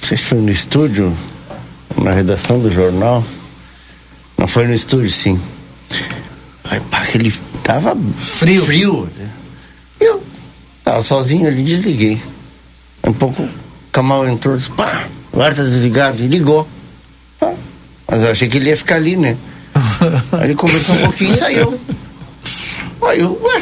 sei 0.02 0.18
se 0.18 0.24
foi 0.24 0.40
no 0.40 0.50
estúdio, 0.50 1.16
na 1.96 2.14
redação 2.14 2.60
do 2.60 2.74
jornal. 2.74 3.24
Não 4.40 4.48
foi 4.48 4.66
no 4.66 4.74
estúdio, 4.74 5.12
sim. 5.12 5.40
Aí, 6.64 6.80
pá, 6.80 7.06
ele 7.14 7.32
tava 7.64 7.96
frio. 8.16 8.66
frio. 8.66 9.10
Né? 9.16 9.30
Eu 10.00 10.24
tava 10.84 11.04
sozinho 11.04 11.48
ali, 11.48 11.62
desliguei. 11.62 12.20
Um 13.04 13.14
pouco, 13.14 13.44
o 13.44 13.50
Kamal 13.92 14.28
entrou 14.28 14.56
e 14.56 14.58
disse, 14.58 14.72
pá, 14.72 15.08
o 15.38 15.42
ar 15.42 15.54
tá 15.54 15.64
desligado. 15.64 16.18
E 16.20 16.28
ligou. 16.28 16.68
Pá, 17.40 17.54
mas 18.08 18.24
eu 18.24 18.32
achei 18.32 18.48
que 18.48 18.58
ele 18.58 18.70
ia 18.70 18.78
ficar 18.78 18.96
ali, 18.96 19.16
né? 19.16 19.38
Aí 20.34 20.46
ele 20.46 20.56
conversou 20.56 20.96
um 20.96 21.00
pouquinho 21.00 21.34
e 21.34 21.38
saiu. 21.38 21.80
Aí 23.04 23.20
eu, 23.20 23.40
ué, 23.44 23.62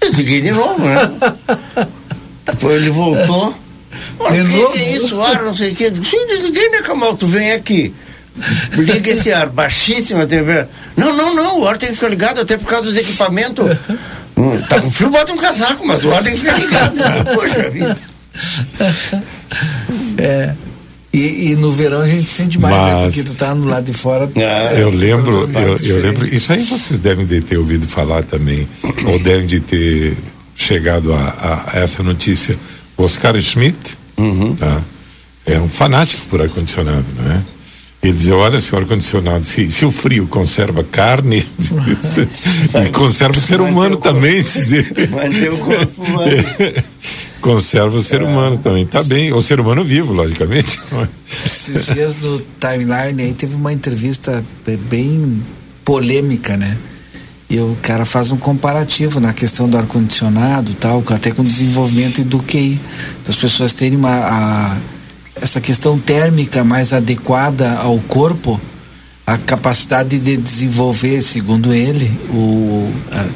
desliguei 0.00 0.40
de 0.40 0.50
novo, 0.50 0.84
né? 0.84 0.96
Depois 2.44 2.82
ele 2.82 2.90
voltou. 2.90 3.54
Olha, 4.18 4.44
que, 4.44 4.72
que 4.72 4.78
é 4.80 4.96
isso, 4.96 5.22
ar, 5.22 5.42
não 5.42 5.54
sei 5.54 5.70
o 5.70 5.76
quê. 5.76 5.92
Sim, 5.94 6.26
desliguei, 6.26 6.68
né, 6.70 6.82
Camal? 6.82 7.16
Tu 7.16 7.28
vem 7.28 7.52
aqui. 7.52 7.94
Liga 8.72 9.10
esse 9.10 9.32
ar, 9.32 9.48
baixíssima 9.48 10.26
temperatura. 10.26 10.68
Não, 10.96 11.16
não, 11.16 11.34
não, 11.34 11.60
o 11.60 11.68
ar 11.68 11.78
tem 11.78 11.90
que 11.90 11.94
ficar 11.94 12.08
ligado, 12.08 12.40
até 12.40 12.56
por 12.56 12.66
causa 12.66 12.86
dos 12.86 12.96
equipamentos. 12.96 13.64
Hum, 14.36 14.60
tá 14.68 14.80
com 14.80 14.90
frio, 14.90 15.10
bota 15.10 15.32
um 15.32 15.36
casaco, 15.36 15.86
mas 15.86 16.04
o 16.04 16.12
ar 16.12 16.22
tem 16.24 16.32
que 16.34 16.40
ficar 16.40 16.58
ligado. 16.58 16.96
Poxa 17.34 17.70
vida. 17.70 17.96
É. 20.18 20.54
E, 21.12 21.52
e, 21.52 21.56
no 21.56 21.72
verão 21.72 22.02
a 22.02 22.06
gente 22.06 22.28
sente 22.28 22.58
mais, 22.58 22.74
né? 22.74 22.80
Mas, 22.80 22.94
né? 22.94 23.04
Porque 23.06 23.22
tu 23.22 23.34
tá 23.34 23.54
no 23.54 23.66
lado 23.66 23.84
de 23.84 23.94
fora. 23.94 24.30
Ah, 24.36 24.74
eu 24.74 24.90
lembro, 24.90 25.48
eu, 25.50 25.76
eu, 25.78 26.02
lembro, 26.02 26.34
isso 26.34 26.52
aí 26.52 26.62
vocês 26.62 27.00
devem 27.00 27.24
de 27.24 27.40
ter 27.40 27.56
ouvido 27.56 27.88
falar 27.88 28.22
também, 28.22 28.68
ou 29.06 29.18
devem 29.18 29.46
de 29.46 29.58
ter 29.58 30.16
chegado 30.54 31.14
a, 31.14 31.70
a 31.72 31.78
essa 31.78 32.02
notícia. 32.02 32.58
Oscar 32.96 33.40
Schmidt, 33.40 33.96
uhum. 34.18 34.54
tá? 34.56 34.82
É 35.46 35.58
um 35.58 35.68
fanático 35.68 36.26
por 36.26 36.42
ar-condicionado, 36.42 37.06
não 37.16 37.32
é? 37.32 37.40
Ele 38.02 38.12
dizia, 38.12 38.36
olha, 38.36 38.60
seu 38.60 38.78
ar-condicionado, 38.78 39.44
se, 39.44 39.70
se 39.70 39.84
o 39.84 39.90
frio 39.90 40.26
conserva 40.26 40.84
carne, 40.84 41.44
ele 42.74 42.90
conserva 42.92 43.38
o 43.38 43.40
ser 43.40 43.60
humano 43.60 43.96
também. 43.96 44.44
Manter 45.10 45.52
o 45.52 45.58
corpo 45.58 46.02
humano. 46.02 46.30
conserva 47.40 47.96
o 47.96 48.02
ser 48.02 48.22
humano 48.22 48.58
também. 48.58 48.86
Tá 48.86 49.02
bem, 49.02 49.32
o 49.32 49.40
ser 49.40 49.60
humano 49.60 49.84
vivo, 49.84 50.12
logicamente. 50.12 50.78
Esses 51.46 51.86
dias 51.86 52.16
no 52.16 52.40
timeline 52.60 53.22
aí 53.22 53.34
teve 53.34 53.54
uma 53.54 53.72
entrevista 53.72 54.44
bem 54.88 55.42
polêmica, 55.84 56.56
né? 56.56 56.76
E 57.50 57.58
o 57.58 57.76
cara 57.80 58.04
faz 58.04 58.30
um 58.30 58.36
comparativo 58.36 59.20
na 59.20 59.32
questão 59.32 59.68
do 59.70 59.78
ar-condicionado 59.78 60.74
tal, 60.74 61.02
até 61.08 61.30
com 61.30 61.40
o 61.40 61.44
desenvolvimento 61.44 62.22
do 62.22 62.40
QI, 62.40 62.78
das 63.24 63.36
pessoas 63.36 63.72
terem 63.72 63.96
uma, 63.96 64.10
a, 64.10 64.78
essa 65.40 65.58
questão 65.58 65.98
térmica 65.98 66.62
mais 66.62 66.92
adequada 66.92 67.72
ao 67.78 67.98
corpo, 68.00 68.60
a 69.26 69.38
capacidade 69.38 70.18
de 70.18 70.36
desenvolver, 70.36 71.22
segundo 71.22 71.72
ele, 71.72 72.10
o, 72.30 72.92
a, 73.10 73.26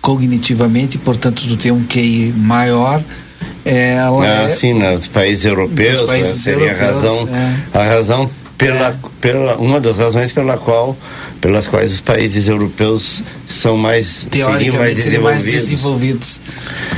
cognitivamente, 0.00 0.98
portanto, 0.98 1.42
de 1.42 1.56
ter 1.56 1.72
um 1.72 1.84
QI 1.84 2.32
maior, 2.36 3.02
é, 3.64 3.94
ela 3.94 4.24
ah, 4.24 4.50
é, 4.50 4.56
sim, 4.56 4.72
nos 4.72 5.06
países 5.06 5.44
europeus, 5.44 6.00
países 6.02 6.42
seria 6.42 6.68
europeus, 6.68 6.80
a 6.80 6.92
razão, 6.92 7.28
é. 7.28 7.78
a 7.78 7.82
razão 7.82 8.30
pela, 8.56 8.88
É. 8.88 8.94
pela, 9.20 9.56
uma 9.56 9.80
das 9.80 9.98
razões 9.98 10.32
pela 10.32 10.56
qual, 10.58 10.96
pelas 11.40 11.66
quais 11.66 11.92
os 11.92 12.00
países 12.00 12.46
europeus 12.48 13.22
são 13.48 13.76
mais, 13.76 14.26
seriam 14.30 14.48
mais 14.50 14.62
teoricamente 14.62 15.00
seriam 15.00 15.22
mais 15.22 15.44
desenvolvidos. 15.44 16.40
desenvolvidos. 16.40 16.40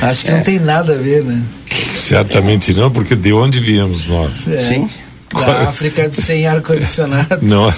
Acho 0.01 0.25
que 0.25 0.31
não 0.31 0.41
tem 0.41 0.59
nada 0.59 0.93
a 0.93 0.97
ver, 0.97 1.23
né? 1.23 1.41
Certamente 1.69 2.73
não, 2.73 2.91
porque 2.91 3.15
de 3.15 3.31
onde 3.31 3.59
viemos 3.59 4.07
nós? 4.07 4.47
É. 4.47 4.61
Sim. 4.61 4.89
Da 5.33 5.69
África 5.69 6.09
sem 6.11 6.45
ar-condicionado. 6.47 7.39
Não, 7.41 7.73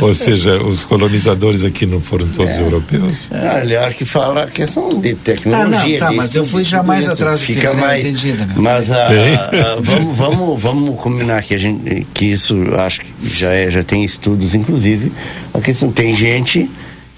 ou 0.00 0.14
seja, 0.14 0.62
os 0.62 0.82
colonizadores 0.84 1.64
aqui 1.64 1.84
não 1.86 2.00
foram 2.00 2.26
todos 2.28 2.56
europeus? 2.58 3.28
Ah, 3.30 3.60
ele 3.60 3.76
acho 3.76 3.96
que 3.96 4.04
fala 4.04 4.44
a 4.44 4.46
questão 4.46 4.88
de 5.00 5.14
tecnologia. 5.14 5.66
Ah, 5.66 5.68
não, 5.68 5.98
tá, 5.98 6.08
de- 6.10 6.16
mas 6.16 6.34
eu 6.34 6.44
fui 6.44 6.64
já 6.64 6.82
mais 6.82 7.04
tudo 7.04 7.14
atrás 7.14 7.40
do 7.40 7.46
que 7.46 7.52
fica 7.54 7.68
eu 7.68 7.76
mais 7.76 8.04
entendido, 8.04 8.44
né? 8.46 8.54
Mas 8.56 8.90
ah, 8.90 9.08
Bem. 9.08 9.34
ah, 9.34 9.76
vamos, 9.80 10.16
vamos, 10.16 10.62
vamos 10.62 11.00
combinar 11.00 11.42
que 11.42 11.54
a 11.54 11.58
gente 11.58 12.06
que 12.14 12.24
isso 12.26 12.56
acho 12.76 13.00
que 13.00 13.12
já 13.22 13.50
é, 13.52 13.70
já 13.70 13.82
tem 13.82 14.04
estudos 14.04 14.54
inclusive 14.54 15.12
a 15.54 15.60
questão 15.60 15.90
tem 15.92 16.14
gente 16.14 16.68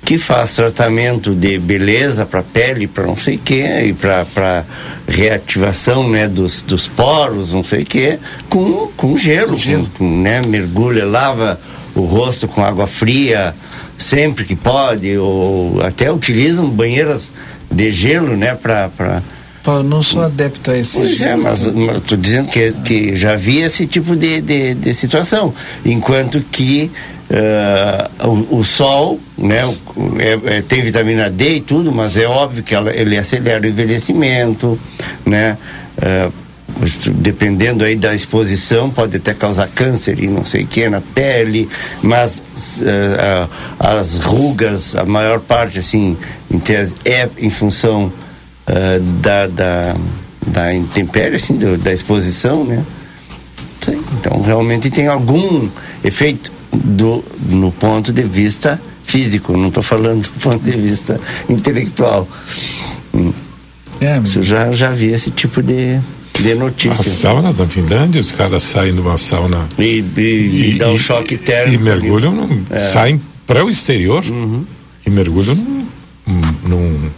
que 0.05 0.19
faz 0.19 0.55
tratamento 0.57 1.35
de 1.35 1.59
beleza 1.59 2.27
para 2.27 2.43
pele, 2.43 2.87
para 2.87 3.07
não 3.07 3.17
sei 3.17 3.37
o 3.37 3.39
que, 3.39 3.63
e 3.63 3.93
para 3.93 4.65
reativação 5.07 6.09
né, 6.09 6.27
dos, 6.27 6.63
dos 6.63 6.89
poros, 6.89 7.53
não 7.53 7.63
sei 7.63 7.83
o 7.83 7.87
que, 7.87 8.19
com, 8.49 8.89
com 8.97 9.17
gelo, 9.17 9.57
gelo. 9.57 9.89
Com, 9.97 10.21
né, 10.23 10.43
mergulha, 10.47 11.05
lava 11.05 11.61
o 11.95 12.03
rosto 12.03 12.49
com 12.49 12.65
água 12.65 12.87
fria 12.87 13.55
sempre 13.99 14.45
que 14.45 14.57
pode, 14.57 15.17
ou 15.19 15.83
até 15.83 16.11
utilizam 16.11 16.69
banheiras 16.71 17.31
de 17.71 17.91
gelo, 17.93 18.37
né, 18.37 18.55
para 18.55 19.23
eu 19.67 19.83
não 19.83 20.03
sou 20.03 20.23
adepto 20.23 20.71
a 20.71 20.79
esse 20.79 20.97
Pois 20.97 21.21
é, 21.21 21.27
jeito. 21.27 21.39
mas 21.39 21.67
estou 21.67 22.17
dizendo 22.17 22.49
que, 22.49 22.73
que 22.85 23.15
já 23.15 23.35
havia 23.35 23.67
esse 23.67 23.87
tipo 23.87 24.17
de, 24.17 24.41
de, 24.41 24.75
de 24.75 24.95
situação. 24.95 25.55
Enquanto 25.85 26.41
que 26.41 26.91
eh, 27.31 28.09
o, 28.25 28.59
o 28.59 28.65
sol 28.65 29.21
né, 29.39 29.63
é- 30.19 30.57
é- 30.57 30.63
tem 30.63 30.83
vitamina 30.83 31.31
D 31.31 31.57
e 31.57 31.61
tudo, 31.61 31.93
mas 31.93 32.17
é 32.17 32.27
óbvio 32.27 32.63
que 32.63 32.75
ela, 32.75 32.93
ele 32.95 33.17
acelera 33.17 33.65
o 33.65 33.69
envelhecimento, 33.69 34.79
né? 35.25 35.57
tu- 37.03 37.11
dependendo 37.11 37.85
aí 37.85 37.95
da 37.95 38.15
exposição, 38.15 38.91
pode 38.91 39.17
até 39.17 39.35
causar 39.35 39.69
câncer 39.69 40.19
e 40.19 40.27
não 40.27 40.45
sei 40.45 40.63
o 40.63 40.67
que 40.67 40.89
na 40.89 41.01
pele, 41.01 41.69
mas 42.03 42.43
a- 43.79 43.99
as 44.01 44.19
rugas, 44.19 44.95
a 44.97 45.05
maior 45.05 45.41
parte, 45.41 45.79
assim, 45.79 46.17
é 47.05 47.29
em 47.39 47.51
função 47.51 48.13
da, 49.21 49.47
da, 49.49 49.97
da 50.47 50.75
intempérie, 50.75 51.37
assim, 51.37 51.55
do- 51.57 51.77
da 51.77 51.93
exposição, 51.93 52.65
né? 52.65 52.83
Então, 54.19 54.41
realmente 54.43 54.91
tem 54.91 55.07
algum 55.09 55.69
efeito 56.05 56.53
do, 56.73 57.25
no 57.49 57.73
ponto 57.73 58.13
de 58.13 58.23
vista 58.23 58.81
físico, 59.05 59.57
não 59.57 59.69
estou 59.69 59.83
falando 59.83 60.23
do 60.23 60.41
ponto 60.41 60.59
de 60.65 60.71
vista 60.77 61.21
intelectual. 61.49 62.29
Hum, 63.15 63.33
É, 64.01 64.19
Isso 64.19 64.43
já, 64.43 64.73
já 64.73 64.91
vi 64.93 65.07
esse 65.13 65.31
tipo 65.31 65.63
de, 65.63 65.99
de 66.39 66.53
As 66.53 66.59
notícia. 66.59 67.05
saunas 67.13 67.55
da 67.55 67.67
Finlândia, 67.67 68.21
os 68.21 68.33
caras 68.33 68.63
saem 68.63 68.95
de 68.95 69.01
uma 69.01 69.17
sauna 69.17 69.67
E, 69.79 70.03
e, 70.17 70.71
e 70.71 70.79
dá 70.79 70.89
um 70.89 70.99
choque 70.99 71.37
térmico. 71.37 71.83
E 71.83 71.85
mergulham, 71.85 72.33
num, 72.33 72.63
É. 72.71 72.79
saem 72.79 73.21
para 73.47 73.65
o 73.65 73.69
exterior 73.69 74.25
Uhum. 74.25 74.65
e 75.05 75.11
mergulham 75.11 75.55
num, 75.55 75.85
num, 76.65 77.11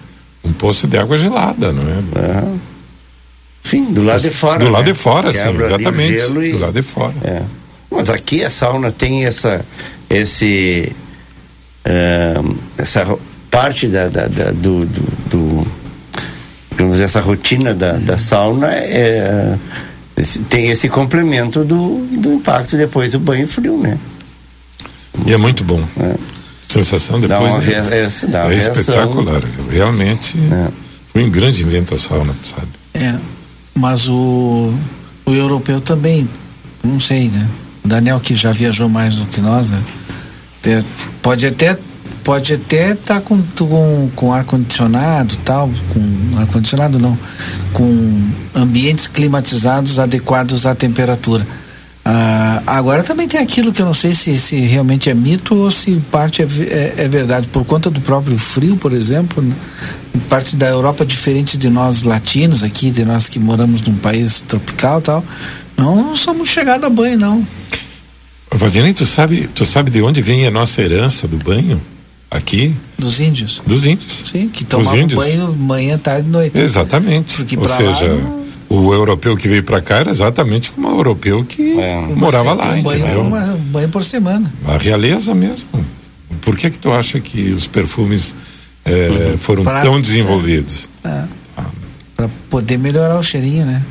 num 0.42 0.52
poço 0.54 0.88
de 0.88 0.96
água 0.96 1.18
gelada, 1.18 1.70
não 1.72 1.82
é? 1.82 2.26
Aham. 2.26 2.58
Sim, 3.64 3.84
do 3.92 4.02
lado 4.02 4.20
de 4.22 4.30
fora. 4.30 4.58
Do 4.58 4.64
né? 4.64 4.70
lado 4.72 4.84
de 4.86 4.94
fora, 4.94 5.32
sim, 5.32 5.38
Quebra 5.38 5.62
o 5.62 5.66
exatamente. 5.66 6.16
e- 6.24 6.52
Do 6.52 6.58
lado 6.58 6.72
de 6.72 6.82
fora. 6.82 7.14
É. 7.22 7.42
Mas 7.92 8.08
aqui 8.10 8.44
a 8.44 8.50
sauna 8.50 8.90
tem 8.90 9.24
essa, 9.24 9.64
esse, 10.10 10.90
ahn, 11.84 12.54
essa 12.78 13.16
parte 13.50 13.86
da, 13.88 14.08
da- 14.08 14.28
da- 14.28 14.50
do, 14.50 14.84
do, 14.86 15.02
do- 15.30 15.66
digamos, 16.70 17.00
essa 17.00 17.20
rotina 17.20 17.74
da, 17.74 17.92
da 17.92 18.16
sauna 18.18 18.68
é, 18.72 19.56
tem 20.48 20.70
esse 20.70 20.88
complemento 20.88 21.64
do, 21.64 21.98
do 22.18 22.32
impacto 22.34 22.76
depois 22.76 23.12
do 23.12 23.20
banho 23.20 23.46
frio, 23.46 23.76
né? 23.78 23.98
E 25.26 25.32
é 25.32 25.36
muito 25.36 25.62
bom. 25.62 25.86
É. 26.00 26.14
Sensação 26.66 27.20
Dá 27.20 27.38
depois 27.38 27.54
uma 27.56 27.64
é, 27.94 28.04
é, 28.04 28.26
dá 28.28 28.44
uma 28.44 28.52
é 28.52 28.56
reação. 28.56 28.80
espetacular. 28.80 29.42
Realmente 29.70 30.38
É. 30.38 30.68
foi 31.12 31.22
um 31.24 31.30
grande 31.30 31.62
invento 31.62 31.94
a 31.94 31.98
sauna, 31.98 32.34
sabe? 32.42 32.68
é. 32.94 33.14
Mas 33.74 34.06
o, 34.08 34.72
o 35.26 35.32
europeu 35.32 35.80
também, 35.80 36.28
não 36.84 37.00
sei, 37.00 37.28
né? 37.28 37.46
O 37.84 37.88
Daniel 37.88 38.20
que 38.20 38.34
já 38.34 38.52
viajou 38.52 38.88
mais 38.88 39.16
do 39.16 39.26
que 39.26 39.40
nós, 39.40 39.70
né? 39.70 39.82
Pode 41.20 41.46
até 41.46 41.76
pode 42.22 42.54
até 42.54 42.92
estar 42.92 43.20
com, 43.20 43.42
com, 43.58 44.10
com 44.14 44.32
ar 44.32 44.44
condicionado 44.44 45.36
tal, 45.44 45.68
com 45.92 46.38
ar 46.38 46.46
condicionado 46.46 46.98
não, 46.98 47.18
com 47.72 48.30
ambientes 48.54 49.08
climatizados 49.08 49.98
adequados 49.98 50.64
à 50.64 50.74
temperatura. 50.74 51.46
Ah, 52.04 52.62
agora 52.66 53.04
também 53.04 53.28
tem 53.28 53.40
aquilo 53.40 53.72
que 53.72 53.80
eu 53.80 53.86
não 53.86 53.94
sei 53.94 54.12
se, 54.12 54.36
se 54.36 54.56
realmente 54.56 55.08
é 55.08 55.14
mito 55.14 55.54
ou 55.54 55.70
se 55.70 55.94
parte 56.10 56.42
é, 56.42 56.44
é, 56.44 56.94
é 56.96 57.08
verdade, 57.08 57.46
por 57.46 57.64
conta 57.64 57.88
do 57.88 58.00
próprio 58.00 58.36
frio, 58.36 58.76
por 58.76 58.92
exemplo, 58.92 59.42
né? 59.42 59.54
Parte 60.28 60.56
da 60.56 60.68
Europa 60.68 61.06
diferente 61.06 61.56
de 61.56 61.70
nós 61.70 62.02
latinos 62.02 62.62
aqui, 62.62 62.90
de 62.90 63.04
nós 63.04 63.28
que 63.28 63.38
moramos 63.38 63.82
num 63.82 63.94
país 63.94 64.42
tropical 64.42 65.00
tal, 65.00 65.24
não, 65.76 65.96
não 65.96 66.16
somos 66.16 66.48
chegados 66.48 66.84
a 66.86 66.90
banho 66.90 67.18
não. 67.18 67.46
Valdinei, 68.50 68.92
tu 68.92 69.06
sabe, 69.06 69.48
tu 69.54 69.64
sabe 69.64 69.90
de 69.90 70.02
onde 70.02 70.20
vem 70.20 70.46
a 70.46 70.50
nossa 70.50 70.82
herança 70.82 71.26
do 71.26 71.36
banho? 71.38 71.80
Aqui? 72.30 72.74
Dos 72.98 73.20
índios. 73.20 73.62
Dos 73.66 73.84
índios. 73.84 74.22
Sim, 74.26 74.48
que 74.48 74.64
tomavam 74.64 75.06
banho 75.08 75.52
manhã, 75.54 75.98
tarde 75.98 76.28
e 76.28 76.30
noite. 76.30 76.58
Exatamente. 76.58 77.36
Porque 77.36 77.56
Ou 77.58 77.66
seja, 77.68 78.08
não- 78.08 78.42
o 78.68 78.92
europeu 78.94 79.36
que 79.36 79.48
veio 79.48 79.62
para 79.62 79.80
cá 79.82 79.96
era 79.98 80.10
exatamente 80.10 80.70
como 80.70 80.88
o 80.88 80.98
europeu 80.98 81.44
que 81.44 81.78
É. 81.78 82.00
morava 82.14 82.52
lá, 82.54 82.70
um 82.74 82.82
banho, 82.82 82.98
entendeu? 83.02 83.20
uma- 83.22 83.44
um 83.54 83.58
banho 83.58 83.88
por 83.90 84.02
semana. 84.04 84.50
A 84.66 84.76
realeza 84.78 85.34
mesmo. 85.34 85.66
Por 86.40 86.56
que 86.56 86.70
que 86.70 86.78
tu 86.78 86.90
acha 86.90 87.20
que 87.20 87.52
os 87.52 87.66
perfumes 87.66 88.34
eh, 88.84 89.34
foram 89.38 89.62
Pra- 89.62 89.82
tão 89.82 90.00
desenvolvidos? 90.00 90.88
Ah, 91.04 91.26
para 92.16 92.28
poder 92.50 92.78
melhorar 92.78 93.18
o 93.18 93.22
cheirinho, 93.22 93.64
né? 93.66 93.82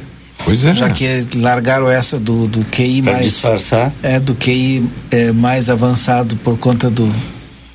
Pois 0.44 0.66
é. 0.66 0.74
Já 0.74 0.90
que 0.90 1.06
largaram 1.36 1.90
essa 1.90 2.20
do, 2.20 2.48
do 2.48 2.64
QI 2.66 3.02
Para 3.02 3.14
mais. 3.14 3.26
disfarçar. 3.26 3.94
É, 4.02 4.20
do 4.20 4.34
QI 4.36 4.86
é, 5.12 5.32
mais 5.32 5.70
avançado 5.70 6.36
por 6.38 6.58
conta 6.58 6.90
do. 6.90 7.12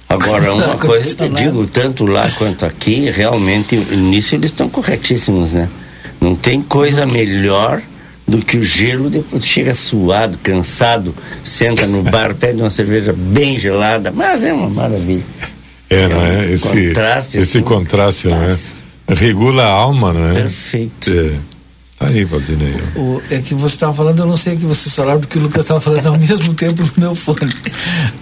Agora, 0.09 0.53
uma 0.55 0.75
coisa 0.79 1.09
eu 1.11 1.15
te 1.15 1.17
condicionado. 1.17 1.45
digo, 1.45 1.67
tanto 1.67 2.07
lá 2.07 2.31
quanto 2.33 2.65
aqui, 2.65 3.11
realmente, 3.11 3.77
nisso 3.77 4.35
eles 4.35 4.51
estão 4.51 4.69
corretíssimos, 4.69 5.53
né? 5.53 5.69
Não 6.21 6.35
tem 6.35 6.63
coisa 6.63 7.05
melhor 7.07 7.83
do 8.27 8.39
que 8.39 8.57
o 8.57 8.63
gelo, 8.63 9.09
depois 9.09 9.45
chega 9.45 9.75
suado, 9.75 10.39
cansado, 10.43 11.15
senta 11.45 11.87
no 11.87 12.03
bar, 12.03 12.35
pede 12.39 12.61
uma 12.61 12.71
cerveja 12.71 13.13
bem 13.17 13.59
gelada, 13.59 14.11
mas 14.13 14.43
é 14.43 14.53
uma 14.53 14.69
maravilha. 14.69 15.23
É, 15.89 16.09
não 16.09 16.25
é? 16.27 16.39
um 16.39 16.43
Esse 16.53 16.69
contraste, 16.87 17.39
esse 17.39 17.59
assim. 17.59 17.67
contraste, 17.67 18.29
não 18.29 18.43
é? 18.43 18.57
Regula 19.09 19.63
a 19.65 19.71
alma, 19.71 20.13
não 20.13 20.31
é? 20.31 20.35
Perfeito. 20.35 21.11
É. 21.11 21.31
Tá 22.07 22.13
Aí, 22.15 22.25
Valdinei. 22.25 22.75
O, 22.95 23.21
é 23.31 23.39
que 23.39 23.55
você 23.55 23.75
estava 23.75 23.93
falando, 23.95 24.21
eu 24.21 24.27
não 24.27 24.37
sei 24.37 24.57
que 24.57 24.65
você 24.65 24.89
falaram, 24.91 25.21
porque 25.21 25.39
o 25.39 25.43
Lucas 25.43 25.65
estava 25.65 25.81
falando 25.81 26.07
ao 26.07 26.17
mesmo 26.19 26.55
tempo 26.55 26.83
no 26.83 26.91
meu 26.97 27.15
fone. 27.15 27.53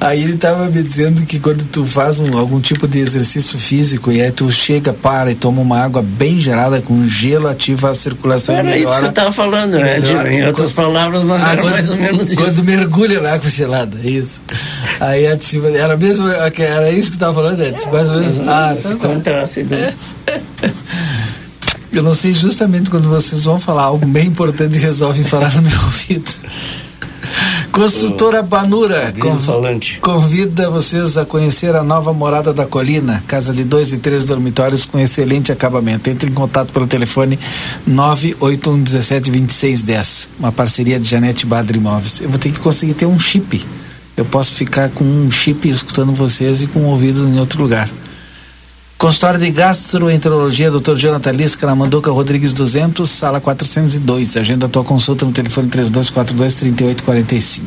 Aí 0.01 0.23
ele 0.23 0.35
estava 0.35 0.69
me 0.71 0.83
dizendo 0.83 1.23
que 1.27 1.39
quando 1.39 1.65
tu 1.67 1.85
faz 1.85 2.19
um, 2.19 2.37
algum 2.37 2.61
tipo 2.61 2.89
de 2.89 2.99
exercício 2.99 3.59
físico 3.59 4.11
e 4.11 4.23
aí 4.23 4.33
tu 4.33 4.51
chega, 4.51 4.93
para 4.93 5.31
e 5.31 5.35
toma 5.35 5.61
uma 5.61 5.81
água 5.81 6.03
bem 6.03 6.39
gelada 6.41 6.81
com 6.81 7.07
gelo, 7.07 7.47
ativa 7.49 7.91
a 7.91 7.95
circulação 7.95 8.55
era 8.55 8.69
e 8.69 8.71
melhora. 8.81 8.91
isso 8.91 8.99
que 9.01 9.05
eu 9.07 9.11
estava 9.11 9.33
falando, 9.33 9.73
né? 9.79 9.99
melhora. 10.01 10.33
Em 10.33 10.47
outras 10.47 10.73
palavras, 10.73 11.23
mas 11.25 11.43
Ah, 11.43 11.53
era 11.53 11.63
quando, 11.63 11.73
mais 11.73 11.89
ou 11.91 11.97
menos 11.97 12.31
isso. 12.31 12.37
quando 12.43 12.65
mergulha 12.65 13.21
na 13.21 13.33
água 13.35 13.51
gelada, 13.51 13.99
isso. 14.03 14.41
Aí 15.01 15.27
ativa, 15.27 15.69
era 15.71 15.97
mesmo, 15.97 16.27
era 16.29 16.91
isso 16.91 17.05
que 17.11 17.19
tu 17.19 17.25
estava 17.25 17.35
falando, 17.35 17.61
Edson, 17.63 17.91
mais 17.91 18.09
ou 18.09 18.19
menos. 18.19 18.49
Ah, 18.49 18.77
tá 18.83 18.89
Ficou 18.91 19.09
bom. 19.11 19.17
um 19.17 19.21
traço 19.21 19.59
aí 19.61 19.65
do- 19.65 19.95
Eu 21.95 22.03
não 22.03 22.13
sei 22.13 22.33
justamente 22.33 22.91
quando 22.91 23.09
vocês 23.09 23.45
vão 23.45 23.61
falar 23.61 23.85
algo 23.85 24.05
bem 24.05 24.27
importante 24.27 24.77
e 24.77 24.81
resolvem 24.81 25.23
falar 25.23 25.55
no 25.55 25.63
meu 25.63 25.81
ouvido. 25.85 26.29
Construtora 27.71 28.43
Panura 28.43 29.13
Grilo 29.13 29.39
falante. 29.39 29.99
convida 30.01 30.69
vocês 30.71 31.17
a 31.17 31.25
conhecer 31.25 31.73
a 31.75 31.83
nova 31.85 32.13
morada 32.13 32.53
da 32.53 32.67
colina, 32.67 33.23
casa 33.27 33.53
de 33.53 33.65
dois 33.65 33.93
e 33.93 33.99
três 33.99 34.25
dormitórios 34.25 34.87
com 34.87 34.99
excelente 34.99 35.53
acabamento. 35.53 36.11
Entre 36.11 36.29
em 36.29 36.35
contato 36.35 36.73
pelo 36.73 36.87
telefone 36.87 37.39
981172610. 37.89 40.29
Uma 40.39 40.51
parceria 40.51 40.99
de 40.99 41.09
Janete 41.09 41.47
Badra 41.47 41.77
Imóveis. 41.77 42.21
Eu 42.21 42.29
vou 42.29 42.39
ter 42.39 42.51
que 42.51 42.59
conseguir 42.59 42.95
ter 42.95 43.07
um 43.07 43.21
chip. 43.21 43.65
Eu 44.17 44.25
posso 44.25 44.53
ficar 44.53 44.89
com 44.91 45.05
um 45.05 45.31
chip 45.31 45.69
escutando 45.69 46.13
vocês 46.13 46.61
e 46.63 46.67
com 46.67 46.81
o 46.81 46.87
ouvido 46.87 47.29
em 47.29 47.39
outro 47.39 47.63
lugar. 47.63 47.89
Consultório 49.05 49.39
de 49.39 49.51
Gastroenterologia, 49.51 50.71
Dr. 50.71 50.97
Jonathan 50.97 51.33
Lisca, 51.33 51.67
na 51.67 51.77
Manduca 51.77 52.11
Rodrigues 52.11 52.55
200, 52.55 53.11
sala 53.11 53.39
402. 53.39 54.35
Agenda 54.35 54.65
a 54.65 54.69
tua 54.71 54.83
consulta 54.83 55.27
no 55.27 55.33
telefone 55.33 55.69
3242-3845. 55.69 57.61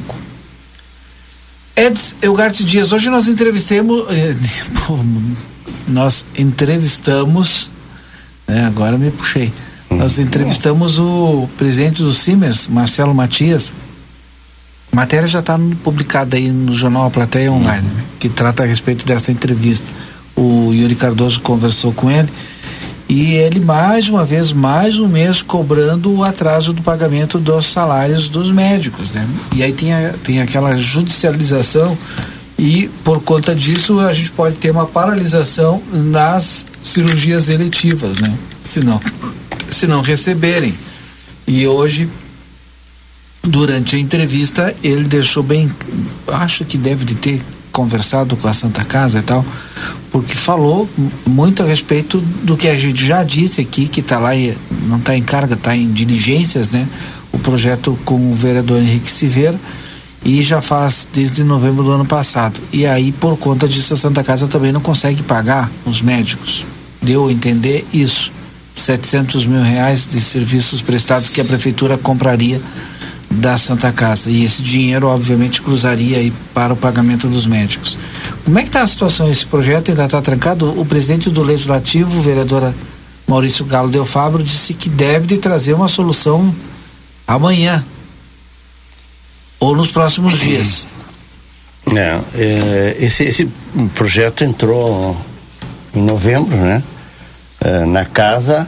Eds 1.76 2.16
Elgarte 2.24 2.64
Dias, 2.64 2.92
hoje 2.92 3.12
nós 3.12 3.28
entrevistemos. 3.28 4.06
eh, 4.10 4.36
nós 5.88 6.26
entrevistamos. 6.36 7.70
né, 8.48 8.66
agora 8.66 8.98
me 8.98 9.12
puxei. 9.12 9.54
Nós 9.92 10.18
entrevistamos 10.18 10.98
o 10.98 11.48
presidente 11.56 12.02
do 12.02 12.14
Simers, 12.14 12.68
Marcelo 12.68 13.14
Matias. 13.14 13.72
A 14.92 14.96
matéria 14.96 15.28
já 15.28 15.42
está 15.42 15.56
publicada 15.84 16.36
aí 16.36 16.52
no 16.52 16.74
jornal 16.74 17.06
A 17.06 17.12
Plateia 17.12 17.52
Online, 17.52 17.88
né, 17.88 18.04
que 18.20 18.28
trata 18.28 18.64
a 18.64 18.66
respeito 18.66 19.06
dessa 19.06 19.32
entrevista. 19.32 19.94
O 20.38 20.72
Yuri 20.72 20.96
Cardoso 20.96 21.42
conversou 21.42 21.92
com 21.92 22.10
ele 22.12 22.30
e 23.10 23.36
ele 23.36 23.60
mais 23.60 24.10
uma 24.10 24.26
vez, 24.26 24.52
mais 24.52 25.00
um 25.00 25.08
mês 25.08 25.42
cobrando 25.42 26.14
o 26.14 26.24
atraso 26.24 26.74
do 26.74 26.82
pagamento 26.82 27.40
dos 27.40 27.66
salários 27.68 28.28
dos 28.28 28.52
médicos, 28.52 29.14
né? 29.14 29.28
E 29.56 29.64
aí 29.64 29.72
tem, 29.72 29.94
a, 29.94 30.14
tem 30.24 30.42
aquela 30.42 30.76
judicialização 30.76 31.98
e 32.60 32.90
por 33.04 33.22
conta 33.22 33.56
disso 33.56 34.00
a 34.00 34.14
gente 34.14 34.32
pode 34.32 34.58
ter 34.58 34.72
uma 34.72 34.86
paralisação 34.86 35.82
nas 35.92 36.66
cirurgias 36.82 37.48
eletivas, 37.48 38.20
né? 38.20 38.38
Se 38.62 38.82
não, 38.82 39.00
se 39.70 39.88
não 39.88 40.02
receberem. 40.02 40.78
E 41.48 41.66
hoje 41.66 42.10
durante 43.42 43.96
a 43.96 44.00
entrevista 44.00 44.76
ele 44.84 45.06
deixou 45.06 45.42
bem 45.42 45.72
acho 46.28 46.66
que 46.66 46.78
deve 46.78 47.06
de 47.06 47.16
ter 47.16 47.42
conversado 47.78 48.36
com 48.36 48.48
a 48.48 48.54
Santa 48.54 48.84
Casa 48.84 49.20
e 49.20 49.22
tal 49.22 49.46
porque 50.12 50.34
falou 50.34 50.90
muito 51.28 51.62
a 51.62 51.66
respeito 51.68 52.20
do 52.42 52.58
que 52.58 52.68
a 52.68 52.76
gente 52.76 53.06
já 53.06 53.24
disse 53.24 53.62
aqui 53.62 53.88
que 53.88 54.00
está 54.00 54.18
lá 54.18 54.36
e 54.36 54.58
não 54.88 54.98
está 54.98 55.16
em 55.16 55.22
carga 55.22 55.54
está 55.54 55.76
em 55.76 55.92
diligências 55.92 56.72
né? 56.72 56.88
O 57.32 57.38
projeto 57.38 57.96
com 58.04 58.32
o 58.32 58.34
vereador 58.34 58.82
Henrique 58.82 59.12
Silveira 59.12 59.60
e 60.26 60.42
já 60.42 60.60
faz 60.60 61.08
desde 61.14 61.44
novembro 61.44 61.84
do 61.84 61.92
ano 61.92 62.06
passado. 62.06 62.60
E 62.74 62.88
aí 62.88 63.12
por 63.12 63.38
conta 63.38 63.68
disso 63.68 63.94
a 63.94 63.98
Santa 63.98 64.24
Casa 64.24 64.48
também 64.48 64.72
não 64.72 64.82
consegue 64.82 65.22
pagar 65.22 65.70
os 65.86 66.02
médicos. 66.02 66.66
Deu 67.00 67.28
a 67.28 67.32
entender 67.32 67.86
isso. 67.94 68.32
700 68.74 69.46
mil 69.46 69.62
reais 69.62 70.08
de 70.08 70.22
serviços 70.22 70.82
prestados 70.82 71.30
que 71.30 71.42
a 71.42 71.46
prefeitura 71.46 71.98
compraria 71.98 72.62
da 73.30 73.58
Santa 73.58 73.92
Casa 73.92 74.30
e 74.30 74.44
esse 74.44 74.62
dinheiro 74.62 75.08
obviamente 75.08 75.62
cruzaria 75.62 76.18
aí 76.18 76.32
para 76.54 76.74
o 76.74 76.78
pagamento 76.78 77.28
dos 77.28 77.46
médicos. 77.46 77.98
Como 78.46 78.58
é 78.58 78.62
que 78.62 78.70
está 78.70 78.82
a 78.82 78.88
situação? 78.88 79.30
Esse 79.30 79.46
projeto 79.46 79.90
ainda 79.90 80.06
está 80.06 80.22
trancado? 80.22 80.80
O 80.80 80.86
presidente 80.86 81.30
do 81.30 81.44
Legislativo, 81.44 82.22
vereadora 82.22 82.74
Maurício 83.28 83.66
Galo 83.66 83.90
Del 83.90 84.06
Fabro, 84.06 84.42
disse 84.42 84.74
que 84.74 84.90
deve 84.90 85.28
de 85.28 85.38
trazer 85.38 85.74
uma 85.74 85.88
solução 85.88 86.56
amanhã 87.28 87.86
ou 89.60 89.76
nos 89.76 89.92
próximos 89.92 90.40
dias. 90.40 90.88
Não, 91.86 92.24
é, 92.36 92.98
esse, 93.00 93.24
esse 93.24 93.50
projeto 93.96 94.44
entrou 94.44 95.16
em 95.94 96.02
novembro, 96.02 96.56
né? 96.56 96.84
É, 97.60 97.86
na 97.86 98.06
casa, 98.06 98.68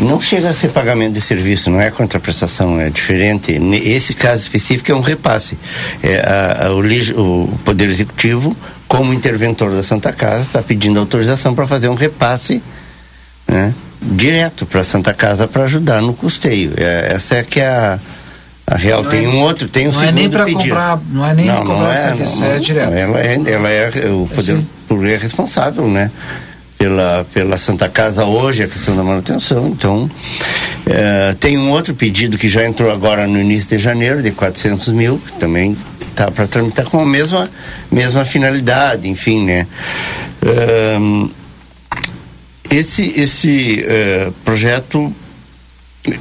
não 0.00 0.20
chega 0.20 0.50
a 0.50 0.54
ser 0.54 0.68
pagamento 0.68 1.12
de 1.14 1.20
serviço, 1.20 1.70
não 1.70 1.80
é 1.80 1.90
contraprestação, 1.90 2.80
é 2.80 2.90
diferente. 2.90 3.52
Esse 3.84 4.14
caso 4.14 4.42
específico 4.42 4.90
é 4.90 4.94
um 4.94 5.00
repasse. 5.00 5.58
É, 6.02 6.16
a- 6.20 6.66
a- 6.66 6.74
o, 6.74 6.80
o 7.44 7.58
Poder 7.64 7.88
Executivo, 7.88 8.56
como 8.88 9.12
interventor 9.12 9.70
da 9.74 9.82
Santa 9.84 10.12
Casa, 10.12 10.42
está 10.42 10.62
pedindo 10.62 10.98
autorização 10.98 11.54
para 11.54 11.66
fazer 11.66 11.88
um 11.88 11.94
repasse 11.94 12.62
né, 13.46 13.74
direto 14.00 14.64
para 14.66 14.80
a 14.80 14.84
Santa 14.84 15.12
Casa 15.14 15.46
para 15.46 15.64
ajudar 15.64 16.00
no 16.00 16.14
custeio. 16.14 16.72
É, 16.76 17.12
essa 17.14 17.36
é 17.36 17.42
que 17.42 17.60
é 17.60 17.66
a, 17.68 17.98
a 18.66 18.76
real. 18.76 19.02
Não 19.02 19.10
tem 19.10 19.24
é- 19.24 19.28
um 19.28 19.40
outro, 19.40 19.68
tem 19.68 19.88
um 19.88 19.92
não 19.92 19.98
é 20.02 20.06
segundo 20.06 20.18
nem 20.20 20.30
pra 20.30 20.44
pedido. 20.44 20.62
comprar- 20.62 21.00
não 21.10 21.26
é 21.26 21.34
nem 21.34 21.46
comprar 21.64 21.94
serviço, 21.94 22.42
é 22.44 22.58
direto. 22.58 22.92
Ela 22.92 23.20
é, 23.20 23.34
ela 23.46 23.68
é 23.68 24.10
o 24.10 24.26
Poder 24.26 24.56
Sim. 24.56 24.66
Público 24.88 25.12
é 25.12 25.16
responsável, 25.18 25.88
né? 25.88 26.10
Pela, 26.80 27.26
pela 27.34 27.58
Santa 27.58 27.90
Casa 27.90 28.24
hoje, 28.24 28.62
a 28.62 28.66
questão 28.66 28.96
da 28.96 29.02
manutenção. 29.02 29.68
Então, 29.68 30.10
eh, 30.86 31.36
tem 31.38 31.58
um 31.58 31.70
outro 31.72 31.92
pedido 31.92 32.38
que 32.38 32.48
já 32.48 32.64
entrou 32.64 32.90
agora 32.90 33.26
no 33.26 33.38
início 33.38 33.76
de 33.76 33.84
janeiro, 33.84 34.22
de 34.22 34.30
400 34.30 34.88
mil, 34.88 35.18
que 35.18 35.32
também 35.32 35.76
está 36.10 36.30
para 36.30 36.46
tramitar 36.46 36.86
com 36.86 36.98
a 36.98 37.04
mesma, 37.04 37.50
mesma 37.92 38.24
finalidade, 38.24 39.06
enfim, 39.06 39.44
né? 39.44 39.66
Ahn, 40.42 41.28
esse 42.70 43.20
esse 43.20 43.84
eh, 43.86 44.30
projeto, 44.42 45.14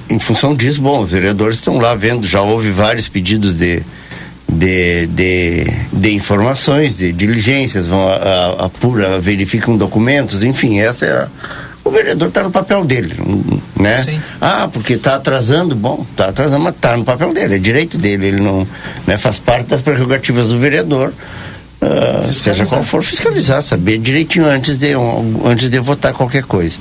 em 0.10 0.20
função 0.20 0.54
disso, 0.54 0.82
bom, 0.82 1.04
os 1.04 1.12
vereadores 1.12 1.56
estão 1.56 1.78
lá 1.78 1.96
vendo, 1.96 2.28
já 2.28 2.42
houve 2.42 2.70
vários 2.70 3.08
pedidos 3.08 3.54
de, 3.54 3.82
de, 4.52 5.06
de, 5.08 5.68
de 5.94 6.14
informações, 6.14 6.98
de 6.98 7.12
diligências, 7.14 7.86
vão 7.86 8.08
a, 8.08 8.66
apura, 8.66 9.20
verificam 9.20 9.78
documentos, 9.78 10.44
enfim, 10.44 10.80
essa 10.80 11.06
é 11.06 11.12
a, 11.12 11.28
o 11.84 11.92
vereador 11.92 12.28
está 12.28 12.44
no 12.44 12.52
papel 12.52 12.84
dele, 12.84 13.16
né? 13.76 14.04
Sim. 14.04 14.22
Ah, 14.42 14.70
porque 14.72 14.94
está 14.94 15.16
atrasando, 15.16 15.76
bom, 15.76 16.06
está 16.12 16.28
atrasando, 16.30 16.64
mas 16.64 16.76
está 16.76 16.98
no 16.98 17.04
papel 17.04 17.34
dele, 17.34 17.56
é 17.56 17.58
direito 17.58 17.98
dele, 17.98 18.28
ele 18.28 18.42
não, 18.42 18.68
né, 19.08 19.18
faz 19.18 19.40
parte 19.40 19.68
das 19.68 19.82
prerrogativas 19.82 20.48
do 20.48 20.60
vereador. 20.60 21.14
Fiscalizar. 21.80 22.34
seja 22.34 22.66
qual 22.66 22.84
for 22.84 23.02
fiscalizar, 23.02 23.62
saber 23.62 24.00
direitinho 24.00 24.46
antes 24.46 24.76
de, 24.76 24.98
um, 24.98 25.48
antes 25.48 25.70
de 25.70 25.80
votar 25.80 26.12
qualquer 26.12 26.44
coisa. 26.44 26.76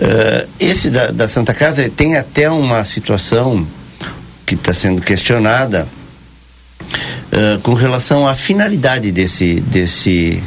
Ah, 0.00 0.46
esse 0.58 0.88
da, 0.88 1.10
da 1.10 1.28
Santa 1.28 1.52
Casa 1.52 1.90
tem 1.90 2.16
até 2.16 2.48
uma 2.48 2.84
situação 2.84 3.66
que 4.46 4.54
está 4.54 4.72
sendo 4.72 5.02
questionada 5.02 5.88
ah, 7.32 7.58
com 7.62 7.74
relação 7.74 8.26
à 8.26 8.34
finalidade 8.34 9.12
desse 9.12 9.60
desse 9.60 10.42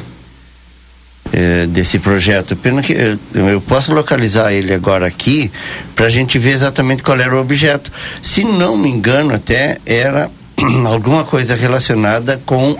eh, 1.31 1.65
desse 1.67 1.97
projeto. 1.97 2.55
Pena 2.55 2.81
que 2.83 2.93
eh, 2.93 3.17
eu 3.33 3.59
posso 3.59 3.91
localizar 3.91 4.53
ele 4.53 4.71
agora 4.71 5.07
aqui 5.07 5.51
para 5.95 6.05
a 6.05 6.09
gente 6.09 6.37
ver 6.37 6.51
exatamente 6.51 7.01
qual 7.01 7.19
era 7.19 7.35
o 7.35 7.39
objeto. 7.39 7.91
Se 8.21 8.43
não 8.43 8.77
me 8.77 8.87
engano, 8.87 9.33
até 9.33 9.79
era 9.83 10.29
alguma 10.85 11.23
coisa 11.23 11.55
relacionada 11.55 12.39
com 12.45 12.77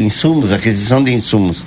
insumos, 0.00 0.52
aquisição 0.52 1.04
de 1.04 1.12
insumos. 1.12 1.66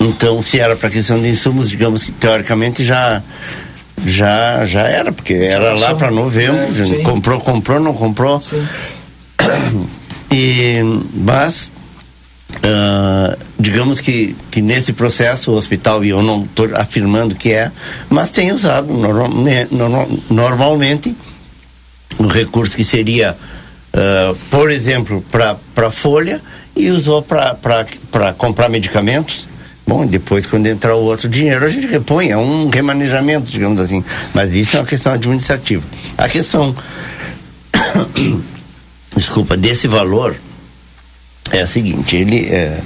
Então, 0.00 0.42
se 0.42 0.58
era 0.58 0.74
para 0.74 0.88
aquisição 0.88 1.20
de 1.20 1.28
insumos, 1.28 1.68
digamos 1.68 2.02
que 2.02 2.10
teoricamente 2.10 2.82
já 2.82 3.22
já 4.06 4.64
já 4.64 4.88
era, 4.88 5.12
porque 5.12 5.34
era 5.34 5.74
lá 5.74 5.94
para 5.94 6.10
novembro, 6.10 6.62
É, 6.62 7.02
comprou, 7.02 7.38
comprou, 7.40 7.78
não 7.78 7.92
comprou. 7.92 8.40
Sim. 8.40 8.66
E, 10.30 10.78
mas, 11.14 11.70
ah, 12.62 13.36
digamos 13.58 14.00
que, 14.00 14.34
que 14.50 14.62
nesse 14.62 14.92
processo 14.92 15.52
o 15.52 15.54
hospital, 15.54 16.04
e 16.04 16.10
eu 16.10 16.22
não 16.22 16.44
estou 16.44 16.68
afirmando 16.74 17.34
que 17.34 17.52
é, 17.52 17.70
mas 18.08 18.30
tem 18.30 18.50
usado 18.52 18.92
né, 19.42 19.66
normal- 19.70 20.08
normalmente 20.30 21.14
um 22.18 22.26
recurso 22.26 22.76
que 22.76 22.84
seria, 22.84 23.36
ah, 23.92 24.34
por 24.50 24.70
exemplo, 24.70 25.22
para 25.30 25.90
folha 25.90 26.40
e 26.74 26.90
usou 26.90 27.22
para 27.22 28.32
comprar 28.36 28.68
medicamentos. 28.68 29.46
Bom, 29.86 30.06
depois 30.06 30.46
quando 30.46 30.68
entrar 30.68 30.94
o 30.94 31.02
outro 31.02 31.28
dinheiro 31.28 31.64
a 31.64 31.68
gente 31.68 31.86
repõe, 31.86 32.30
é 32.30 32.36
um 32.36 32.70
remanejamento, 32.70 33.50
digamos 33.50 33.80
assim. 33.80 34.02
Mas 34.32 34.54
isso 34.54 34.76
é 34.76 34.80
uma 34.80 34.86
questão 34.86 35.12
administrativa. 35.12 35.82
A 36.16 36.28
questão, 36.28 36.74
desculpa, 39.16 39.56
desse 39.56 39.86
valor 39.86 40.36
é 41.50 41.60
a 41.60 41.66
seguinte, 41.66 42.16
ele 42.16 42.46
é, 42.46 42.80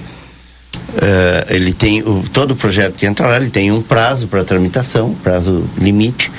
é, 1.01 1.47
ele 1.51 1.72
tem 1.72 2.03
o, 2.03 2.24
todo 2.33 2.53
o 2.53 2.57
projeto 2.57 2.95
que 2.95 3.07
entra 3.07 3.27
lá, 3.27 3.37
ele 3.37 3.51
tem 3.51 3.70
um 3.70 3.83
prazo 3.83 4.27
para 4.27 4.45
tramitação, 4.45 5.14
prazo 5.22 5.68
limite. 5.79 6.31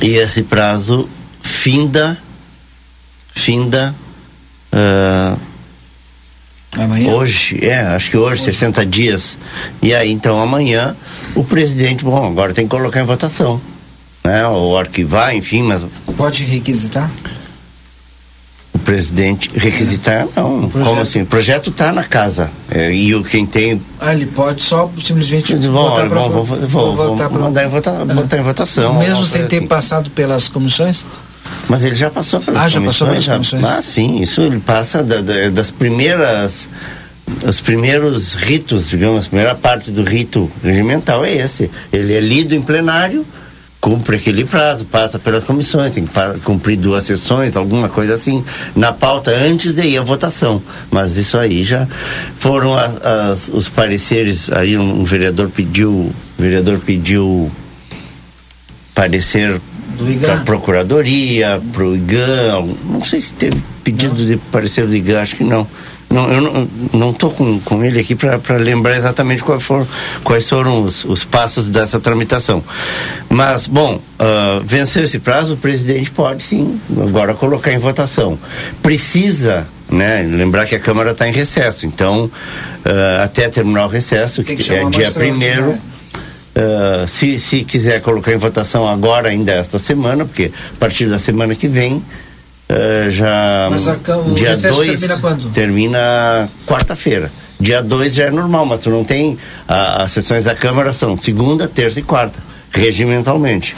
E 0.00 0.16
esse 0.16 0.42
prazo 0.42 1.08
finda 1.40 2.18
finda 3.34 3.94
uh, 4.72 5.38
Amanhã? 6.76 7.12
Hoje, 7.12 7.58
é, 7.62 7.80
acho 7.80 8.10
que 8.10 8.16
hoje, 8.16 8.42
hoje, 8.42 8.54
60 8.54 8.86
dias. 8.86 9.36
E 9.82 9.94
aí, 9.94 10.10
então, 10.10 10.40
amanhã, 10.40 10.96
o 11.34 11.44
presidente, 11.44 12.02
bom, 12.02 12.24
agora 12.26 12.54
tem 12.54 12.64
que 12.64 12.70
colocar 12.70 13.00
em 13.00 13.04
votação. 13.04 13.60
Né? 14.24 14.46
Ou 14.46 14.78
arquivar, 14.78 15.36
enfim, 15.36 15.62
mas. 15.62 15.82
Pode 16.16 16.44
requisitar? 16.44 17.10
Presidente 18.92 19.48
requisitar, 19.54 20.28
não. 20.36 20.68
Como 20.68 21.00
assim? 21.00 21.22
O 21.22 21.26
projeto 21.26 21.70
está 21.70 21.90
na 21.90 22.04
casa. 22.04 22.50
É, 22.70 22.92
e 22.94 23.14
o 23.14 23.24
quem 23.24 23.46
tem. 23.46 23.80
Ah, 23.98 24.12
ele 24.12 24.26
pode 24.26 24.60
só 24.60 24.90
simplesmente. 24.98 25.54
Bom, 25.54 25.78
olha, 25.78 26.10
bom, 26.10 26.28
vou, 26.28 26.44
vou, 26.44 26.68
vou, 26.68 26.96
vou 26.96 27.16
pra... 27.16 27.30
mandar 27.30 27.64
em, 27.64 27.68
vota, 27.68 27.90
ah. 27.90 28.04
botar 28.04 28.36
em 28.36 28.42
votação. 28.42 28.98
Mesmo 28.98 29.24
sem 29.24 29.46
ter 29.46 29.56
assim. 29.56 29.66
passado 29.66 30.10
pelas 30.10 30.50
comissões? 30.50 31.06
Mas 31.70 31.82
ele 31.84 31.94
já 31.94 32.10
passou 32.10 32.38
pelas 32.40 32.60
ah, 32.60 32.68
já 32.68 32.82
passou 32.82 33.06
pelas 33.06 33.26
comissões? 33.26 33.64
Ah, 33.64 33.80
sim, 33.80 34.20
isso 34.20 34.42
ele 34.42 34.60
passa 34.60 35.02
da, 35.02 35.22
da, 35.22 35.48
das 35.48 35.70
primeiras 35.70 36.68
os 37.46 37.62
primeiros 37.62 38.34
ritos, 38.34 38.90
digamos, 38.90 39.24
a 39.24 39.28
primeira 39.28 39.54
parte 39.54 39.90
do 39.90 40.04
rito 40.04 40.50
regimental 40.62 41.24
é 41.24 41.32
esse. 41.32 41.70
Ele 41.90 42.12
é 42.12 42.20
lido 42.20 42.54
em 42.54 42.60
plenário, 42.60 43.24
cumpre 43.82 44.14
aquele 44.14 44.44
prazo, 44.44 44.84
passa 44.84 45.18
pelas 45.18 45.42
comissões, 45.42 45.90
tem 45.90 46.06
que 46.06 46.40
cumprir 46.44 46.76
duas 46.76 47.04
sessões, 47.04 47.56
alguma 47.56 47.88
coisa 47.88 48.14
assim, 48.14 48.44
na 48.76 48.92
pauta 48.92 49.32
antes 49.32 49.72
de 49.72 49.82
ir 49.82 49.98
à 49.98 50.02
votação. 50.02 50.62
Mas 50.88 51.16
isso 51.16 51.36
aí 51.36 51.64
já 51.64 51.88
foram 52.38 52.74
as, 52.74 53.04
as, 53.04 53.48
os 53.48 53.68
pareceres, 53.68 54.48
aí 54.52 54.78
um, 54.78 55.00
um 55.00 55.04
vereador 55.04 55.50
pediu, 55.50 55.90
o 55.90 56.14
vereador 56.38 56.78
pediu 56.78 57.50
parecer 58.94 59.60
para 60.20 60.34
a 60.34 60.40
Procuradoria, 60.42 61.60
para 61.72 61.84
o 61.84 61.96
IGAN, 61.96 62.76
não 62.84 63.04
sei 63.04 63.20
se 63.20 63.34
teve 63.34 63.60
pedido 63.82 64.16
não. 64.16 64.24
de 64.24 64.36
parecer 64.36 64.86
do 64.86 64.94
IGAN, 64.94 65.20
acho 65.20 65.34
que 65.34 65.44
não. 65.44 65.66
Não, 66.12 66.30
eu 66.30 66.68
não 66.92 67.10
estou 67.10 67.30
com, 67.30 67.58
com 67.60 67.82
ele 67.82 67.98
aqui 67.98 68.14
para 68.14 68.56
lembrar 68.56 68.94
exatamente 68.94 69.42
quais 69.42 69.62
foram, 69.62 69.88
quais 70.22 70.46
foram 70.46 70.84
os, 70.84 71.04
os 71.04 71.24
passos 71.24 71.66
dessa 71.66 71.98
tramitação. 71.98 72.62
Mas, 73.30 73.66
bom, 73.66 73.94
uh, 73.94 74.62
venceu 74.62 75.04
esse 75.04 75.18
prazo, 75.18 75.54
o 75.54 75.56
presidente 75.56 76.10
pode 76.10 76.42
sim 76.42 76.78
agora 77.00 77.32
colocar 77.32 77.72
em 77.72 77.78
votação. 77.78 78.38
Precisa 78.82 79.66
né? 79.90 80.22
Lembrar 80.22 80.66
que 80.66 80.74
a 80.74 80.80
Câmara 80.80 81.10
está 81.10 81.28
em 81.28 81.32
recesso, 81.32 81.84
então 81.84 82.24
uh, 82.24 83.22
até 83.22 83.48
terminar 83.48 83.84
o 83.84 83.88
recesso, 83.88 84.42
que, 84.42 84.56
que 84.56 84.72
é 84.72 84.84
dia 84.88 85.10
primeiro? 85.10 85.78
Uh, 86.54 87.08
se, 87.08 87.38
se 87.38 87.64
quiser 87.64 88.00
colocar 88.00 88.32
em 88.32 88.38
votação 88.38 88.86
agora, 88.88 89.28
ainda 89.28 89.52
esta 89.52 89.78
semana, 89.78 90.24
porque 90.24 90.50
a 90.74 90.78
partir 90.78 91.06
da 91.06 91.18
semana 91.18 91.54
que 91.54 91.68
vem 91.68 92.02
uh, 92.72 93.10
já. 93.10 93.68
Mas 93.70 93.86
a, 93.86 93.92
o 93.92 94.34
dia 94.34 94.56
2 94.56 95.00
termina 95.00 95.18
quando? 95.18 95.52
Termina 95.52 96.48
quarta-feira. 96.66 97.30
Dia 97.60 97.82
2 97.82 98.14
já 98.14 98.24
é 98.24 98.30
normal, 98.30 98.66
mas 98.66 98.80
tu 98.80 98.90
não 98.90 99.04
tem. 99.04 99.38
A, 99.68 100.02
as 100.02 100.12
sessões 100.12 100.44
da 100.44 100.54
Câmara 100.54 100.92
são 100.92 101.16
segunda, 101.18 101.68
terça 101.68 102.00
e 102.00 102.02
quarta, 102.02 102.38
regimentalmente. 102.70 103.74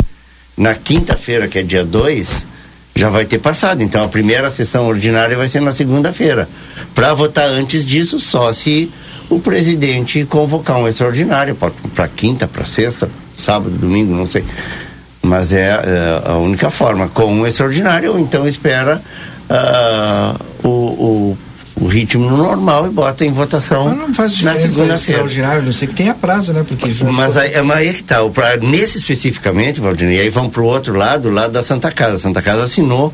Na 0.57 0.75
quinta-feira, 0.75 1.49
que 1.49 1.59
é 1.59 1.63
dia 1.63 1.85
2, 1.85 2.47
já 2.95 3.11
vai 3.11 3.25
ter 3.25 3.39
passado. 3.39 3.83
Então 3.83 4.03
a 4.05 4.09
primeira 4.09 4.51
sessão 4.51 4.87
ordinária 4.87 5.37
vai 5.37 5.49
ser 5.49 5.61
na 5.61 5.73
segunda-feira. 5.73 6.49
Para 6.95 7.13
votar 7.13 7.49
antes 7.49 7.85
disso, 7.85 8.21
só 8.21 8.53
se 8.53 8.91
o 9.29 9.41
presidente 9.41 10.25
convocar 10.25 10.79
um 10.79 10.87
extraordinário 10.87 11.57
para 11.95 12.09
quinta, 12.09 12.47
para 12.47 12.65
sexta, 12.65 13.11
sábado, 13.37 13.71
domingo, 13.71 14.15
não 14.15 14.27
sei. 14.27 14.45
Mas 15.25 15.53
é, 15.53 15.63
é, 15.63 16.23
a 16.31 16.37
única 16.37 16.71
forma, 16.71 17.09
com 17.09 17.25
um 17.25 17.47
extraordinário, 17.47 18.13
ou 18.13 18.19
então 18.19 18.47
espera 18.47 19.01
uh, 19.49 20.39
o, 20.63 20.69
o, 20.69 21.39
o, 21.81 21.87
ritmo 21.87 22.29
normal 22.29 22.87
e 22.87 22.91
bota 22.91 23.25
em 23.25 23.33
votação 23.33 23.89
mas 23.89 23.99
não 23.99 24.13
faz 24.15 24.43
na 24.43 24.53
segunda-feira. 24.55 24.95
extraordinário, 24.95 25.63
não 25.63 25.73
sei 25.73 25.89
que 25.89 25.95
tenha 25.95 26.13
prazo, 26.13 26.53
né? 26.53 26.63
Porque 26.67 26.87
mas 27.11 27.37
aí, 27.39 27.63
mas 27.63 27.77
aí 27.79 27.89
é 27.89 27.93
que 27.95 28.03
tá, 28.03 28.23
o 28.23 28.31
pra, 28.31 28.59
nesse 28.59 28.99
especificamente, 28.99 29.81
Valdinei, 29.81 30.21
aí 30.21 30.29
vamos 30.29 30.53
para 30.53 30.63
o 30.63 30.67
outro 30.67 30.95
lado, 30.95 31.29
o 31.29 31.33
lado 31.33 31.53
da 31.53 31.63
Santa 31.63 31.91
Casa. 31.91 32.17
A 32.17 32.19
Santa 32.19 32.43
Casa 32.43 32.65
assinou 32.65 33.13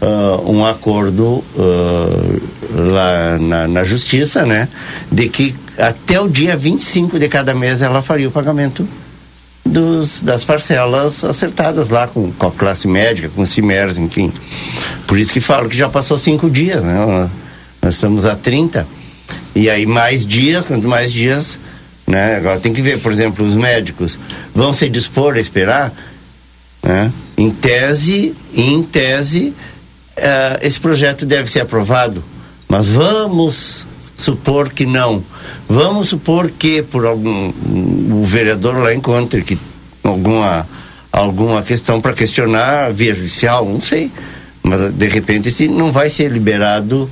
uh, 0.00 0.50
um 0.50 0.64
acordo 0.64 1.44
uh, 1.54 2.40
lá 2.74 3.38
na, 3.38 3.68
na, 3.68 3.84
justiça, 3.84 4.46
né? 4.46 4.66
De 5.12 5.28
que 5.28 5.54
até 5.76 6.18
o 6.18 6.26
dia 6.26 6.56
25 6.56 7.18
de 7.18 7.28
cada 7.28 7.54
mês 7.54 7.82
ela 7.82 8.00
faria 8.00 8.28
o 8.28 8.30
pagamento 8.30 8.88
dos, 9.64 10.20
das 10.20 10.44
parcelas 10.44 11.22
acertadas 11.24 11.88
lá 11.88 12.06
com, 12.06 12.32
com 12.32 12.46
a 12.46 12.50
classe 12.50 12.88
médica, 12.88 13.28
com 13.28 13.42
o 13.42 13.46
CIMERS, 13.46 13.98
enfim. 13.98 14.32
Por 15.06 15.18
isso 15.18 15.32
que 15.32 15.40
falo 15.40 15.68
que 15.68 15.76
já 15.76 15.88
passou 15.88 16.18
cinco 16.18 16.50
dias, 16.50 16.82
né? 16.82 17.30
Nós 17.82 17.94
estamos 17.94 18.24
a 18.24 18.36
30. 18.36 18.86
E 19.54 19.68
aí 19.68 19.86
mais 19.86 20.26
dias, 20.26 20.66
quanto 20.66 20.88
mais 20.88 21.12
dias, 21.12 21.58
né? 22.06 22.36
Agora 22.36 22.58
tem 22.60 22.72
que 22.72 22.82
ver, 22.82 22.98
por 23.00 23.12
exemplo, 23.12 23.44
os 23.44 23.54
médicos 23.54 24.18
vão 24.54 24.74
se 24.74 24.88
dispor 24.88 25.34
a 25.34 25.40
esperar, 25.40 25.92
né? 26.82 27.12
Em 27.36 27.50
tese, 27.50 28.34
em 28.54 28.82
tese, 28.82 29.54
uh, 30.18 30.58
esse 30.60 30.80
projeto 30.80 31.24
deve 31.24 31.50
ser 31.50 31.60
aprovado, 31.60 32.22
mas 32.68 32.86
vamos 32.86 33.86
supor 34.20 34.70
que 34.70 34.86
não. 34.86 35.24
Vamos 35.68 36.08
supor 36.08 36.50
que 36.50 36.82
por 36.82 37.06
algum 37.06 37.52
o 38.12 38.24
vereador 38.24 38.76
lá 38.78 38.94
encontre 38.94 39.42
que 39.42 39.58
alguma 40.02 40.66
alguma 41.12 41.62
questão 41.62 42.00
para 42.00 42.12
questionar 42.12 42.92
via 42.92 43.14
judicial, 43.14 43.64
não 43.64 43.80
sei. 43.80 44.10
Mas 44.62 44.92
de 44.92 45.08
repente 45.08 45.48
esse 45.48 45.68
não 45.68 45.90
vai 45.90 46.10
ser 46.10 46.30
liberado 46.30 47.10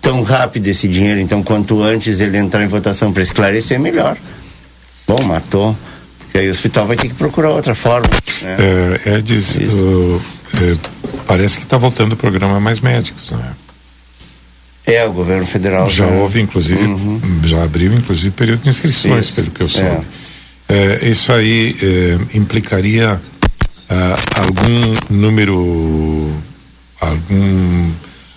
tão 0.00 0.22
rápido 0.22 0.68
esse 0.68 0.88
dinheiro, 0.88 1.20
então 1.20 1.42
quanto 1.42 1.82
antes 1.82 2.20
ele 2.20 2.38
entrar 2.38 2.62
em 2.62 2.68
votação 2.68 3.12
para 3.12 3.22
esclarecer 3.22 3.78
melhor. 3.78 4.16
Bom, 5.06 5.22
matou. 5.22 5.76
E 6.34 6.38
aí 6.38 6.48
o 6.48 6.50
hospital 6.50 6.86
vai 6.86 6.96
ter 6.96 7.08
que 7.08 7.14
procurar 7.14 7.50
outra 7.50 7.74
forma. 7.74 8.08
Né? 8.42 8.56
É, 9.04 9.16
é 9.16 9.20
diz, 9.20 9.56
uh, 9.56 10.20
é, 10.60 10.76
parece 11.26 11.56
que 11.56 11.64
está 11.64 11.76
voltando 11.76 12.12
o 12.12 12.16
programa 12.16 12.60
Mais 12.60 12.80
Médicos, 12.80 13.30
né? 13.30 13.52
É, 13.52 13.65
o 15.08 15.12
governo 15.12 15.46
federal 15.46 15.90
já, 15.90 16.06
já... 16.06 16.12
houve, 16.12 16.40
inclusive, 16.40 16.82
uhum. 16.82 17.20
já 17.44 17.62
abriu, 17.62 17.92
inclusive, 17.92 18.30
período 18.30 18.62
de 18.62 18.68
inscrições, 18.68 19.26
isso. 19.26 19.34
pelo 19.34 19.50
que 19.50 19.62
eu 19.62 19.68
soube. 19.68 20.06
É. 20.68 21.02
É, 21.02 21.08
isso 21.08 21.32
aí 21.32 21.76
é, 21.80 22.36
implicaria 22.36 23.20
ah, 23.88 24.14
algum 24.40 24.94
número, 25.08 26.32
algum, 27.00 27.90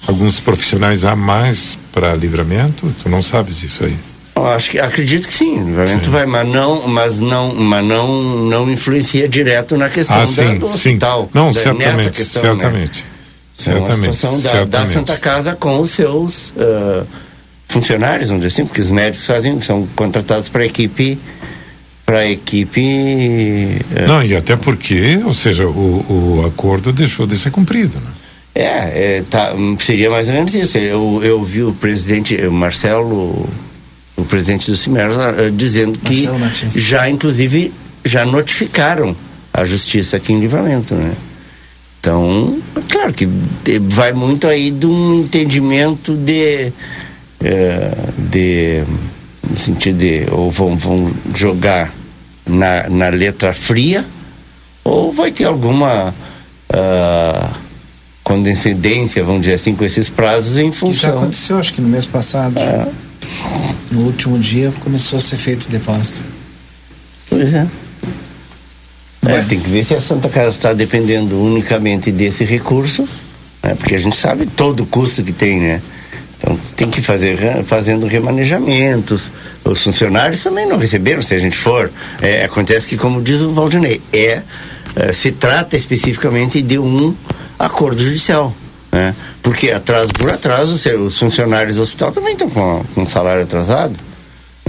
alguns 0.07 0.39
profissionais 0.39 1.05
a 1.05 1.15
mais 1.15 1.77
para 1.91 2.15
livramento? 2.15 2.93
Tu 3.01 3.09
não 3.09 3.21
sabes 3.21 3.63
isso 3.63 3.83
aí? 3.83 3.97
acho 4.35 4.71
que 4.71 4.79
acredito 4.79 5.27
que 5.27 5.33
sim, 5.33 5.61
livramento 5.63 6.05
sim. 6.05 6.11
vai, 6.11 6.25
mas 6.25 6.47
não, 6.47 6.87
mas 6.87 7.19
não, 7.19 7.53
mas 7.53 7.85
não, 7.85 8.07
não 8.45 8.71
influencia 8.71 9.27
direto 9.27 9.75
na 9.75 9.89
questão 9.89 10.21
ah, 10.21 10.25
sim, 10.25 10.53
da, 10.53 10.53
do 10.53 10.65
hospital. 10.67 11.23
Sim. 11.23 11.29
Não, 11.33 11.51
da, 11.51 11.61
certamente, 11.61 12.11
questão, 12.11 12.41
né? 12.43 12.49
certamente. 12.49 13.01
Né? 13.03 13.09
Certamente. 13.59 13.91
É 13.91 14.07
uma 14.07 14.13
situação 14.13 14.41
da, 14.41 14.65
da, 14.65 14.87
Santa 14.87 15.17
Casa 15.17 15.53
com 15.53 15.81
os 15.81 15.91
seus 15.91 16.49
uh, 16.51 17.05
funcionários, 17.67 18.29
vamos 18.29 18.43
dizer 18.43 18.53
assim, 18.53 18.65
porque 18.65 18.81
os 18.81 18.89
médicos 18.89 19.27
fazem, 19.27 19.61
são 19.61 19.85
contratados 19.95 20.47
para 20.47 20.63
a 20.63 20.65
equipe 20.65 21.19
para 22.05 22.19
a 22.19 22.31
equipe. 22.31 22.81
Uh, 22.81 24.07
Não, 24.07 24.23
e 24.23 24.35
até 24.35 24.55
porque, 24.55 25.21
ou 25.23 25.33
seja, 25.33 25.67
o, 25.67 26.41
o 26.41 26.45
acordo 26.47 26.91
deixou 26.91 27.27
de 27.27 27.37
ser 27.37 27.51
cumprido, 27.51 27.99
né? 27.99 28.11
É, 28.55 29.17
é 29.17 29.23
tá, 29.29 29.53
seria 29.79 30.09
mais 30.09 30.27
ou 30.27 30.33
menos 30.33 30.55
isso. 30.55 30.77
Eu, 30.79 31.21
eu 31.23 31.43
vi 31.43 31.61
o 31.61 31.71
presidente 31.71 32.35
Marcelo, 32.47 33.47
o 34.17 34.25
presidente 34.25 34.71
do 34.71 34.75
CIMER, 34.75 35.11
uh, 35.11 35.51
dizendo 35.51 35.99
que 35.99 36.27
já, 36.75 37.07
inclusive, 37.07 37.71
já 38.03 38.25
notificaram 38.25 39.15
a 39.53 39.63
justiça 39.63 40.17
aqui 40.17 40.33
em 40.33 40.39
livramento, 40.39 40.95
né? 40.95 41.13
Então, 41.99 42.59
claro 42.89 43.13
que 43.13 43.27
vai 43.89 44.13
muito 44.13 44.47
aí 44.47 44.71
de 44.71 44.85
um 44.85 45.21
entendimento 45.21 46.15
de. 46.15 46.71
É, 47.41 47.91
de 48.17 48.83
no 49.49 49.57
sentido 49.57 49.97
de 49.97 50.27
ou 50.31 50.51
vão, 50.51 50.77
vão 50.77 51.11
jogar 51.33 51.93
na, 52.45 52.89
na 52.89 53.09
letra 53.09 53.53
fria 53.53 54.05
ou 54.83 55.11
vai 55.11 55.31
ter 55.31 55.45
alguma 55.45 56.13
uh, 56.69 57.55
condescendência, 58.23 59.23
vamos 59.23 59.41
dizer 59.41 59.55
assim, 59.55 59.75
com 59.75 59.83
esses 59.83 60.09
prazos 60.09 60.57
em 60.57 60.71
função. 60.71 60.91
Isso 60.91 61.01
já 61.01 61.09
aconteceu, 61.09 61.57
acho 61.57 61.73
que 61.73 61.81
no 61.81 61.87
mês 61.87 62.05
passado. 62.05 62.59
É. 62.59 62.87
No 63.91 64.01
último 64.05 64.37
dia 64.39 64.71
começou 64.81 65.17
a 65.17 65.19
ser 65.21 65.37
feito 65.37 65.65
o 65.65 65.69
depósito. 65.69 66.23
Pois 67.29 67.53
é. 67.53 67.67
É, 69.29 69.41
tem 69.43 69.59
que 69.59 69.69
ver 69.69 69.83
se 69.85 69.93
a 69.93 70.01
Santa 70.01 70.29
Casa 70.29 70.49
está 70.49 70.73
dependendo 70.73 71.39
unicamente 71.41 72.11
desse 72.11 72.43
recurso, 72.43 73.07
né? 73.63 73.75
porque 73.75 73.95
a 73.95 73.99
gente 73.99 74.15
sabe 74.15 74.45
todo 74.45 74.83
o 74.83 74.85
custo 74.85 75.23
que 75.23 75.31
tem, 75.31 75.59
né? 75.59 75.81
Então 76.37 76.57
tem 76.75 76.89
que 76.89 77.01
fazer 77.01 77.37
fazendo 77.65 78.07
remanejamentos. 78.07 79.23
Os 79.63 79.83
funcionários 79.83 80.41
também 80.41 80.65
não 80.65 80.77
receberam, 80.77 81.21
se 81.21 81.33
a 81.33 81.37
gente 81.37 81.57
for. 81.57 81.91
É, 82.21 82.45
acontece 82.45 82.87
que, 82.87 82.97
como 82.97 83.21
diz 83.21 83.41
o 83.41 83.51
Valdinei, 83.51 84.01
é, 84.11 84.41
é, 84.95 85.13
se 85.13 85.31
trata 85.33 85.75
especificamente 85.75 86.61
de 86.61 86.79
um 86.79 87.13
acordo 87.57 88.01
judicial. 88.01 88.55
Né? 88.91 89.13
Porque 89.43 89.69
atraso 89.69 90.09
por 90.13 90.31
atraso, 90.31 90.73
os 90.73 91.19
funcionários 91.19 91.75
do 91.75 91.81
hospital 91.81 92.11
também 92.11 92.33
estão 92.33 92.49
com, 92.49 92.83
com 92.95 93.07
salário 93.07 93.43
atrasado. 93.43 93.95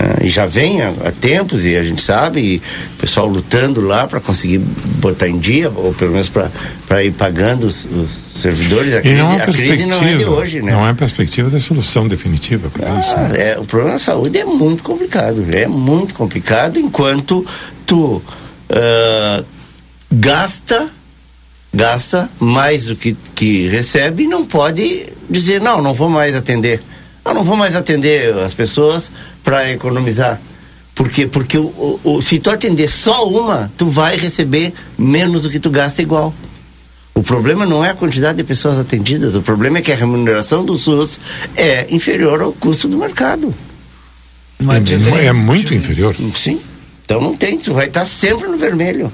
Né? 0.00 0.26
E 0.26 0.28
já 0.28 0.46
vem 0.46 0.80
há, 0.82 0.88
há, 1.04 1.12
tempos, 1.12 1.64
e 1.64 1.76
a 1.76 1.84
gente 1.84 2.02
sabe, 2.02 2.40
e 2.40 2.56
o 2.94 3.00
pessoal 3.00 3.26
lutando 3.26 3.80
lá 3.80 4.06
para 4.06 4.20
conseguir 4.20 4.58
botar 4.58 5.28
em 5.28 5.38
dia, 5.38 5.70
ou 5.70 5.92
pelo 5.92 6.12
menos 6.12 6.30
para 6.30 7.04
ir 7.04 7.12
pagando 7.12 7.66
os, 7.66 7.84
os 7.84 8.40
servidores. 8.40 8.94
A, 8.94 9.00
crise, 9.00 9.16
não 9.16 9.32
é 9.32 9.42
a 9.42 9.46
crise 9.46 9.86
não 9.86 10.02
é 10.02 10.14
de 10.14 10.24
hoje, 10.24 10.62
né? 10.62 10.72
Não 10.72 10.86
é 10.86 10.94
perspectiva 10.94 11.50
da 11.50 11.58
solução 11.58 12.08
definitiva 12.08 12.70
para 12.70 12.94
ah, 12.94 12.98
isso. 12.98 13.16
Né? 13.16 13.50
É, 13.50 13.58
o 13.58 13.64
problema 13.64 13.94
da 13.94 13.98
saúde 13.98 14.38
é 14.38 14.44
muito 14.44 14.82
complicado, 14.82 15.44
é 15.52 15.66
muito 15.66 16.14
complicado 16.14 16.78
enquanto 16.78 17.46
tu 17.86 18.22
uh, 18.70 19.44
gasta 20.10 20.88
gasta 21.72 22.28
mais 22.40 22.84
do 22.84 22.96
que, 22.96 23.16
que 23.34 23.68
recebe 23.68 24.24
e 24.24 24.26
não 24.26 24.44
pode 24.44 25.06
dizer, 25.28 25.60
não, 25.60 25.80
não 25.80 25.94
vou 25.94 26.08
mais 26.08 26.34
atender. 26.34 26.80
Eu 27.24 27.34
não 27.34 27.44
vou 27.44 27.56
mais 27.56 27.76
atender 27.76 28.36
as 28.38 28.52
pessoas 28.52 29.10
para 29.42 29.70
economizar. 29.70 30.40
Por 30.94 31.08
quê? 31.08 31.26
Porque 31.26 31.56
o, 31.56 32.00
o, 32.04 32.20
se 32.20 32.38
tu 32.38 32.50
atender 32.50 32.88
só 32.88 33.26
uma, 33.28 33.72
tu 33.76 33.86
vai 33.86 34.16
receber 34.16 34.72
menos 34.98 35.42
do 35.42 35.50
que 35.50 35.58
tu 35.58 35.70
gasta 35.70 36.02
igual. 36.02 36.34
O 37.14 37.22
problema 37.22 37.66
não 37.66 37.84
é 37.84 37.90
a 37.90 37.94
quantidade 37.94 38.38
de 38.38 38.44
pessoas 38.44 38.78
atendidas, 38.78 39.34
o 39.34 39.42
problema 39.42 39.78
é 39.78 39.80
que 39.80 39.92
a 39.92 39.96
remuneração 39.96 40.64
do 40.64 40.76
SUS 40.76 41.20
é 41.56 41.86
inferior 41.90 42.40
ao 42.40 42.52
custo 42.52 42.88
do 42.88 42.96
mercado. 42.96 43.54
É, 45.22 45.26
é 45.26 45.32
muito 45.32 45.74
inferior. 45.74 46.14
Sim. 46.14 46.60
Então 47.04 47.20
não 47.20 47.34
tem, 47.34 47.58
tu 47.58 47.74
vai 47.74 47.86
estar 47.86 48.04
sempre 48.04 48.46
no 48.46 48.56
vermelho. 48.56 49.10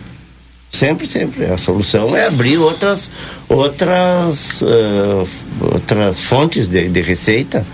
Sempre, 0.72 1.06
sempre. 1.06 1.46
A 1.46 1.56
solução 1.56 2.14
é 2.14 2.26
abrir 2.26 2.58
outras, 2.58 3.10
outras, 3.48 4.60
uh, 4.60 5.28
outras 5.60 6.20
fontes 6.20 6.68
de, 6.68 6.88
de 6.88 7.00
receita. 7.00 7.66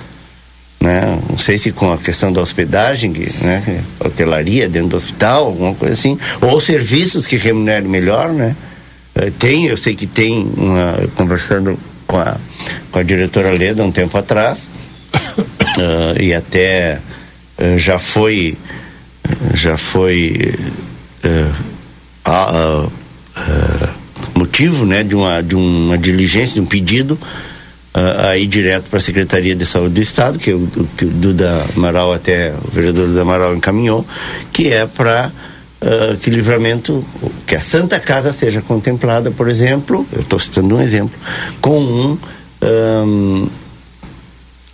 Né? 0.82 1.16
Não 1.30 1.38
sei 1.38 1.58
se 1.58 1.70
com 1.70 1.92
a 1.92 1.96
questão 1.96 2.32
da 2.32 2.40
hospedagem, 2.40 3.12
né? 3.40 3.84
hotelaria 4.00 4.68
dentro 4.68 4.88
do 4.88 4.96
hospital, 4.96 5.46
alguma 5.46 5.72
coisa 5.76 5.94
assim, 5.94 6.18
ou 6.40 6.60
serviços 6.60 7.24
que 7.24 7.36
remunerem 7.36 7.88
melhor, 7.88 8.32
né? 8.32 8.56
Uh, 9.14 9.30
tem, 9.30 9.66
eu 9.66 9.76
sei 9.76 9.94
que 9.94 10.08
tem 10.08 10.44
uma, 10.56 11.08
conversando 11.14 11.78
com 12.04 12.18
a, 12.18 12.36
com 12.90 12.98
a 12.98 13.02
diretora 13.04 13.52
Leda 13.52 13.84
um 13.84 13.92
tempo 13.92 14.18
atrás, 14.18 14.68
uh, 15.14 16.18
e 16.20 16.34
até 16.34 16.98
já 17.76 18.00
foi 18.00 18.58
já 19.54 19.76
foi 19.76 20.52
a, 22.24 22.88
motivo 24.34 24.84
né, 24.84 25.04
de, 25.04 25.14
uma, 25.14 25.40
de 25.40 25.54
uma 25.54 25.96
diligência, 25.96 26.54
de 26.54 26.60
um 26.60 26.66
pedido 26.66 27.16
uh, 27.94 28.28
aí 28.28 28.46
direto 28.46 28.88
para 28.88 28.98
a 28.98 29.02
Secretaria 29.02 29.54
de 29.54 29.66
Saúde 29.66 29.94
do 29.94 30.00
Estado, 30.00 30.38
que 30.38 30.52
o, 30.52 30.68
que 30.96 31.04
o 31.04 31.10
Duda 31.10 31.64
Amaral 31.76 32.12
até, 32.12 32.52
o 32.52 32.70
vereador 32.70 33.08
Duda 33.08 33.22
Amaral 33.22 33.54
encaminhou, 33.54 34.06
que 34.52 34.72
é 34.72 34.86
para 34.86 35.32
uh, 35.80 36.16
que 36.18 36.30
livramento, 36.30 37.04
que 37.46 37.54
a 37.54 37.60
Santa 37.60 37.98
Casa 38.00 38.32
seja 38.32 38.62
contemplada, 38.62 39.30
por 39.30 39.48
exemplo, 39.48 40.06
eu 40.12 40.22
estou 40.22 40.38
citando 40.38 40.76
um 40.76 40.80
exemplo, 40.80 41.18
com 41.60 41.78
um, 41.78 42.18
um 42.62 43.48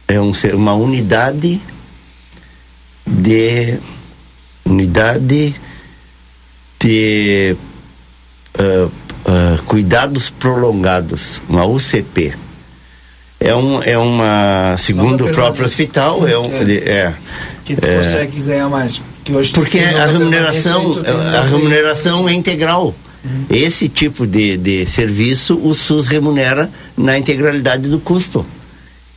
é 0.09 0.19
um, 0.19 0.33
uma 0.55 0.73
unidade 0.73 1.61
de 3.07 3.79
unidade 4.65 5.55
ter 6.79 7.57
uh, 8.59 8.87
uh, 8.87 9.63
cuidados 9.67 10.31
prolongados, 10.31 11.43
uma 11.47 11.67
UCP. 11.67 12.35
É, 13.41 13.55
um, 13.55 13.83
é 13.83 13.97
uma, 13.97 14.77
segundo 14.79 15.27
o 15.27 15.33
próprio 15.33 15.65
hospital, 15.65 16.27
é, 16.27 16.37
um, 16.39 16.47
é, 16.47 16.73
é 16.75 17.15
que 17.65 17.77
tu 17.77 17.87
é, 17.87 17.99
consegue 17.99 18.41
ganhar 18.41 18.69
mais. 18.69 19.01
porque 19.53 19.79
a 19.79 20.07
remuneração, 20.07 20.95
a 21.37 21.43
remuneração 21.43 22.29
é 22.29 22.33
integral. 22.33 22.95
Uhum. 23.25 23.45
Esse 23.51 23.89
tipo 23.89 24.27
de, 24.27 24.57
de 24.57 24.87
serviço 24.87 25.59
o 25.63 25.75
SUS 25.75 26.07
remunera 26.07 26.71
na 26.97 27.19
integralidade 27.19 27.89
do 27.89 27.99
custo. 28.01 28.45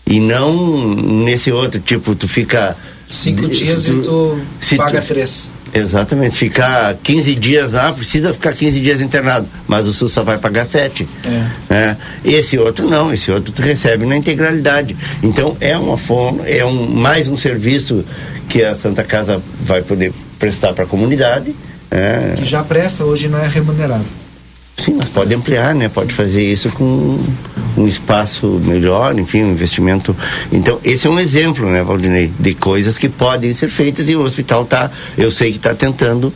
E 0.06 0.20
não 0.20 0.94
nesse 0.96 1.52
outro, 1.52 1.80
tipo, 1.80 2.16
tu 2.16 2.28
fica. 2.28 2.76
Cinco 3.08 3.48
dias 3.48 3.84
tu, 3.84 3.92
e 3.92 4.02
tu 4.02 4.78
paga 4.78 5.02
tu, 5.02 5.08
três. 5.08 5.52
Exatamente, 5.74 6.36
ficar 6.36 6.96
15 7.02 7.36
dias 7.36 7.72
lá, 7.72 7.94
precisa 7.94 8.34
ficar 8.34 8.52
15 8.52 8.80
dias 8.82 9.00
internado, 9.00 9.48
mas 9.68 9.88
o 9.88 9.94
SUS 9.94 10.12
só 10.12 10.24
vai 10.24 10.38
pagar 10.38 10.66
7. 10.66 11.08
É. 11.70 11.74
É. 11.74 11.98
Esse 12.26 12.58
outro 12.58 12.90
não, 12.90 13.14
esse 13.14 13.32
outro 13.32 13.54
tu 13.54 13.62
recebe 13.62 14.06
na 14.06 14.18
integralidade. 14.18 14.98
Então 15.24 15.56
é 15.62 15.78
uma 15.78 15.98
forma, 15.98 16.46
é 16.46 16.66
um, 16.66 16.88
mais 16.88 17.28
um 17.28 17.38
serviço 17.38 18.04
que 18.50 18.62
a 18.64 18.76
Santa 18.76 19.04
Casa 19.04 19.42
vai 19.62 19.82
poder 19.82 20.14
prestar 20.38 20.74
para 20.74 20.84
a 20.84 20.88
comunidade. 20.88 21.56
É. 21.90 22.34
Que 22.36 22.44
já 22.44 22.64
presta, 22.64 23.06
hoje 23.06 23.30
não 23.30 23.40
é 23.40 23.48
remunerado. 23.48 24.21
Sim, 24.82 24.96
mas 24.98 25.10
pode 25.10 25.32
ampliar, 25.36 25.76
né? 25.76 25.90
Pode 25.90 26.12
fazer 26.12 26.42
isso 26.42 26.68
com 26.72 27.24
um 27.78 27.88
espaço 27.88 28.60
melhor, 28.66 29.18
enfim, 29.20 29.44
um 29.44 29.52
investimento. 29.52 30.18
Então, 30.52 30.80
esse 30.84 31.06
é 31.06 31.10
um 31.10 31.20
exemplo, 31.20 31.70
né, 31.70 31.84
Valdinei, 31.84 32.34
de 32.40 32.56
coisas 32.56 32.98
que 32.98 33.08
podem 33.08 33.54
ser 33.54 33.70
feitas 33.70 34.10
e 34.10 34.16
o 34.16 34.24
hospital 34.24 34.66
tá, 34.66 34.90
eu 35.16 35.30
sei 35.30 35.52
que 35.52 35.58
está 35.58 35.76
tentando 35.76 36.34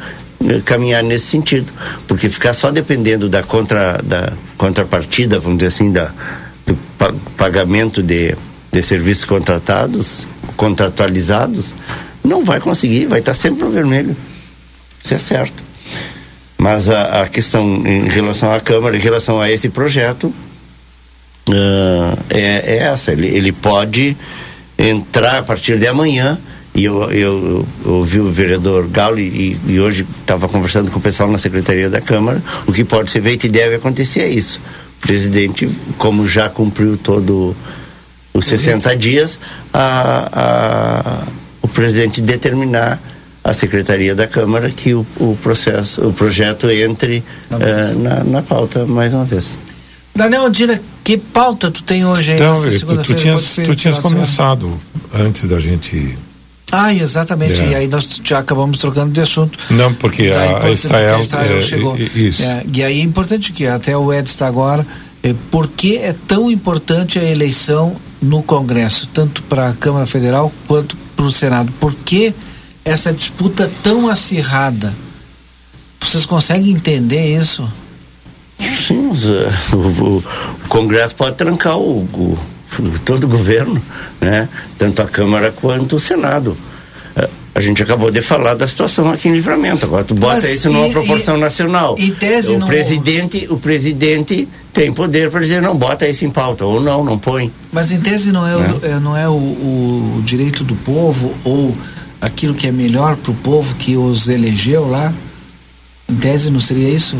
eh, 0.48 0.62
caminhar 0.64 1.02
nesse 1.02 1.26
sentido, 1.26 1.74
porque 2.08 2.30
ficar 2.30 2.54
só 2.54 2.70
dependendo 2.70 3.28
da 3.28 3.42
contra 3.42 4.00
da 4.04 4.32
contrapartida, 4.60 5.40
vamos 5.40 5.58
dizer 5.58 5.70
assim, 5.70 5.92
da 5.92 6.12
do 6.68 6.78
pagamento 7.36 8.04
de, 8.04 8.36
de 8.72 8.84
serviços 8.84 9.26
contratados, 9.26 10.28
contratualizados, 10.56 11.74
não 12.24 12.46
vai 12.46 12.60
conseguir, 12.60 13.08
vai 13.08 13.22
estar 13.22 13.34
tá 13.34 13.40
sempre 13.40 13.64
no 13.64 13.72
vermelho. 13.72 14.16
Isso 15.04 15.16
é 15.16 15.18
certo. 15.18 15.65
Mas 16.66 16.90
a, 16.90 17.22
a, 17.22 17.28
questão 17.28 17.84
em 17.86 18.10
relação 18.10 18.52
à 18.52 18.60
Câmara, 18.60 18.98
em 18.98 19.00
relação 19.00 19.40
a 19.40 19.52
esse 19.52 19.70
projeto, 19.70 20.34
uh, 21.48 22.18
é, 22.28 22.74
é, 22.74 22.78
essa. 22.78 23.12
Ele, 23.12 23.28
ele 23.28 23.52
pode 23.52 24.18
entrar 24.76 25.38
a 25.38 25.44
partir 25.44 25.78
de 25.78 25.86
amanhã. 25.86 26.40
E 26.74 26.86
eu, 26.86 27.04
eu, 27.12 27.68
eu 27.86 27.92
ouvi 27.92 28.20
o 28.20 28.32
vereador 28.32 28.88
Galo 28.88 29.20
e, 29.20 29.60
e 29.68 29.80
hoje 29.80 30.08
estava 30.22 30.50
conversando 30.50 30.90
com 30.90 30.98
o 30.98 31.02
pessoal 31.02 31.30
na 31.30 31.38
Secretaria 31.38 31.88
da 31.88 32.02
Câmara. 32.02 32.42
O 32.66 32.74
que 32.74 32.84
pode 32.84 33.12
ser 33.12 33.22
feito 33.22 33.46
e 33.46 33.50
deve 33.50 33.76
acontecer 33.76 34.22
é 34.22 34.30
isso. 34.30 34.60
O 34.98 35.06
presidente, 35.06 35.70
como 36.00 36.28
já 36.28 36.50
cumpriu 36.50 36.98
todo 36.98 37.56
os 38.34 38.44
60 38.48 38.98
dias, 38.98 39.40
a, 39.72 40.30
a, 40.34 41.28
o 41.62 41.68
presidente 41.68 42.22
determinar 42.22 43.00
a 43.46 43.54
secretaria 43.54 44.16
da 44.16 44.26
Câmara 44.26 44.72
que 44.72 44.96
o, 44.96 45.06
o 45.18 45.38
processo, 45.42 46.08
o 46.08 46.12
projeto 46.12 46.68
entre 46.68 47.24
uh, 47.52 48.00
na, 48.00 48.24
na 48.24 48.42
pauta 48.42 48.88
mais 48.88 49.14
uma 49.14 49.24
vez. 49.24 49.56
Daniel 50.16 50.50
Dira, 50.50 50.82
que 51.04 51.16
pauta 51.16 51.70
tu 51.70 51.84
tem 51.84 52.04
hoje 52.04 52.32
aí? 52.32 52.38
Então, 52.40 52.56
tu, 52.56 52.98
tu 53.04 53.14
tinhas, 53.14 53.56
tu 53.64 53.76
tinhas 53.76 54.00
começado 54.00 54.76
antes 55.14 55.44
da 55.44 55.60
gente. 55.60 56.18
Ah, 56.72 56.92
exatamente. 56.92 57.62
É. 57.62 57.68
E 57.68 57.76
aí 57.76 57.88
nós 57.88 58.20
já 58.24 58.40
acabamos 58.40 58.80
trocando 58.80 59.12
de 59.12 59.22
assunto. 59.22 59.60
Não, 59.70 59.94
porque 59.94 60.32
a, 60.32 60.66
a 60.66 60.72
Israel, 60.72 61.20
Israel 61.20 61.58
é, 61.60 61.62
chegou. 61.62 61.96
Isso. 61.98 62.42
É, 62.42 62.66
e 62.74 62.82
aí 62.82 63.00
é 63.00 63.04
importante 63.04 63.52
que 63.54 63.68
até 63.68 63.96
o 63.96 64.12
Ed 64.12 64.28
está 64.28 64.48
agora. 64.48 64.88
É, 65.22 65.36
por 65.52 65.68
que 65.68 65.98
é 65.98 66.16
tão 66.28 66.50
importante 66.50 67.20
a 67.20 67.24
eleição 67.24 67.96
no 68.20 68.42
Congresso, 68.42 69.08
tanto 69.14 69.44
para 69.44 69.70
a 69.70 69.74
Câmara 69.74 70.08
Federal 70.08 70.52
quanto 70.68 70.98
para 71.16 71.26
o 71.26 71.32
Senado? 71.32 71.72
Por 71.80 71.94
que 71.94 72.34
essa 72.86 73.12
disputa 73.12 73.70
tão 73.84 74.08
acirrada. 74.08 74.94
Vocês 76.00 76.26
conseguem 76.26 76.70
entender 76.72 77.36
isso? 77.36 77.68
Sim, 78.88 79.10
o, 79.74 79.76
o, 79.76 80.18
o 80.18 80.68
Congresso 80.70 81.16
pode 81.16 81.36
trancar 81.36 81.78
o, 81.78 82.02
o, 82.04 82.38
todo 83.04 83.24
o 83.26 83.28
governo, 83.28 83.82
né? 84.22 84.48
tanto 84.78 85.02
a 85.02 85.06
Câmara 85.06 85.52
quanto 85.52 85.96
o 85.96 86.00
Senado. 86.00 86.56
A 87.56 87.62
gente 87.62 87.82
acabou 87.82 88.12
de 88.12 88.22
falar 88.22 88.54
da 88.54 88.68
situação 88.68 89.10
aqui 89.10 89.30
em 89.30 89.32
Livramento. 89.32 89.86
Agora 89.86 90.04
tu 90.04 90.14
bota 90.14 90.36
Mas 90.42 90.44
isso 90.44 90.70
numa 90.70 90.88
e- 90.88 90.92
proporção 90.92 91.38
e- 91.38 91.40
nacional. 91.40 91.96
em 91.98 92.12
tese 92.12 92.52
o 92.52 92.60
não- 92.60 92.68
presidente, 92.68 93.48
o 93.50 93.58
presidente 93.58 94.46
tem 94.74 94.92
poder 94.94 95.32
para 95.32 95.40
dizer 95.40 95.62
não 95.62 95.74
bota 95.74 96.06
isso 96.06 96.26
em 96.26 96.30
pauta 96.30 96.66
ou 96.66 96.82
não, 96.82 97.02
não 97.02 97.18
põe. 97.18 97.50
Mas 97.72 97.92
em 97.94 98.02
tese 98.02 98.34
não 98.34 98.46
é, 98.46 98.58
o, 98.58 98.80
é, 98.86 99.00
não 99.00 99.16
é 99.16 99.30
o, 99.30 99.32
o 99.32 100.22
direito 100.26 100.66
do 100.66 100.76
povo 100.76 101.34
ou 101.46 101.74
aquilo 102.22 102.54
que 102.54 102.68
é 102.68 102.72
melhor 102.72 103.16
para 103.18 103.32
o 103.32 103.36
povo 103.36 103.76
que 103.76 103.96
os 103.98 104.28
elegeu 104.28 104.88
lá? 104.90 105.14
Em 106.10 106.16
tese 106.16 106.52
não 106.52 106.60
seria 106.60 106.90
isso? 106.90 107.18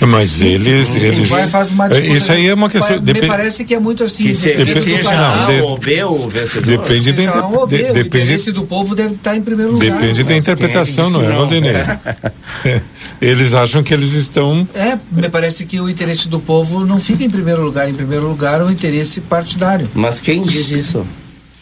Mas 0.00 0.40
eles. 0.42 0.90
Quem 0.92 1.02
eles 1.02 1.28
vai 1.28 1.46
faz 1.46 1.70
uma 1.70 1.86
É, 1.86 2.00
isso 2.00 2.32
aí 2.32 2.48
é 2.48 2.54
uma 2.54 2.68
questão. 2.68 3.00
Me 3.00 3.26
parece 3.28 3.64
que 3.64 3.72
é 3.72 3.78
muito 3.78 4.02
assim. 4.02 4.24
Que, 4.24 4.34
se, 4.34 4.46
depende 4.48 4.72
que 4.72 4.78
do 4.80 4.84
seja 4.84 5.02
canal. 5.10 5.36
não, 5.36 5.44
A 5.44 5.46
de- 5.52 5.60
ou 5.60 5.78
B 5.78 6.04
o 6.04 6.28
vencedor. 6.28 6.62
Depende 6.78 7.12
da 7.12 7.16
Seja 7.18 7.28
inter- 7.30 7.42
A 7.44 7.46
ou 7.46 7.66
B, 7.68 7.76
de- 7.76 7.82
o 7.82 7.94
depende- 7.94 8.24
interesse 8.24 8.50
do 8.52 8.62
povo 8.64 8.94
deve 8.96 9.14
estar 9.14 9.36
em 9.36 9.42
primeiro 9.42 9.72
lugar. 9.72 9.92
Depende 10.00 10.24
da 10.24 10.32
é 10.32 10.36
interpretação, 10.38 11.08
não 11.08 11.20
diz 11.20 11.28
é, 11.28 11.32
não? 11.32 11.38
Valdinei? 11.38 11.72
É. 12.64 12.80
Eles 13.20 13.54
acham 13.54 13.82
que 13.82 13.92
eles 13.94 14.12
estão. 14.12 14.66
É, 14.74 14.96
me 15.12 15.28
parece 15.28 15.64
que 15.66 15.80
o 15.80 15.88
interesse 15.88 16.28
do 16.28 16.40
povo 16.40 16.84
não 16.84 16.98
fica 16.98 17.22
em 17.22 17.30
primeiro 17.30 17.62
lugar. 17.62 17.88
Em 17.88 17.94
primeiro 17.94 18.26
lugar, 18.28 18.60
o 18.62 18.70
interesse 18.72 19.20
partidário. 19.20 19.88
Mas 19.94 20.20
quem 20.20 20.40
diz 20.42 20.70
isso? 20.70 21.06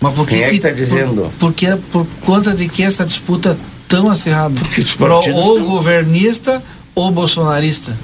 Mas 0.01 0.15
por 0.15 0.27
que 0.27 0.35
Quem 0.37 0.45
é 0.45 0.51
que 0.51 0.59
tá 0.61 0.69
por- 0.69 0.77
dizendo? 0.77 1.33
Porque 1.39 1.67
por 1.93 2.07
conta 2.25 2.55
de 2.55 2.69
que 2.69 2.83
essa 2.83 3.05
disputa 3.05 3.57
tão 3.87 4.09
acirrada? 4.11 4.59
Porque 4.61 4.81
os 4.81 4.95
Pro- 4.95 5.15
ou 5.15 5.23
são- 5.59 5.65
governista 5.67 6.63
ou 6.95 7.11
bolsonarista? 7.11 7.97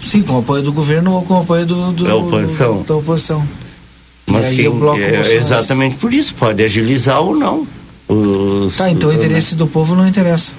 Sim, 0.00 0.22
com 0.22 0.34
o 0.34 0.38
apoio 0.38 0.62
do 0.62 0.72
governo 0.72 1.12
ou 1.12 1.22
com 1.22 1.34
o 1.34 1.40
apoio 1.42 1.64
do, 1.66 1.92
do- 1.92 2.04
Da 2.04 2.14
oposição. 2.16 2.76
do- 2.78 2.84
da 2.84 2.96
oposição. 2.96 3.48
Mas 4.26 4.44
e 4.44 4.46
aí 4.48 4.56
quem, 4.56 4.68
o 4.68 4.74
bloco 4.74 5.00
é, 5.00 5.32
exatamente 5.34 5.96
por 5.96 6.12
isso, 6.14 6.34
pode 6.34 6.62
agilizar 6.62 7.20
ou 7.20 7.34
não. 7.36 7.66
Os, 8.08 8.76
Tá, 8.76 8.90
então 8.90 9.10
o 9.10 9.12
interesse 9.12 9.54
do 9.54 9.66
povo 9.66 9.94
não 9.94 10.06
interessa. 10.06 10.52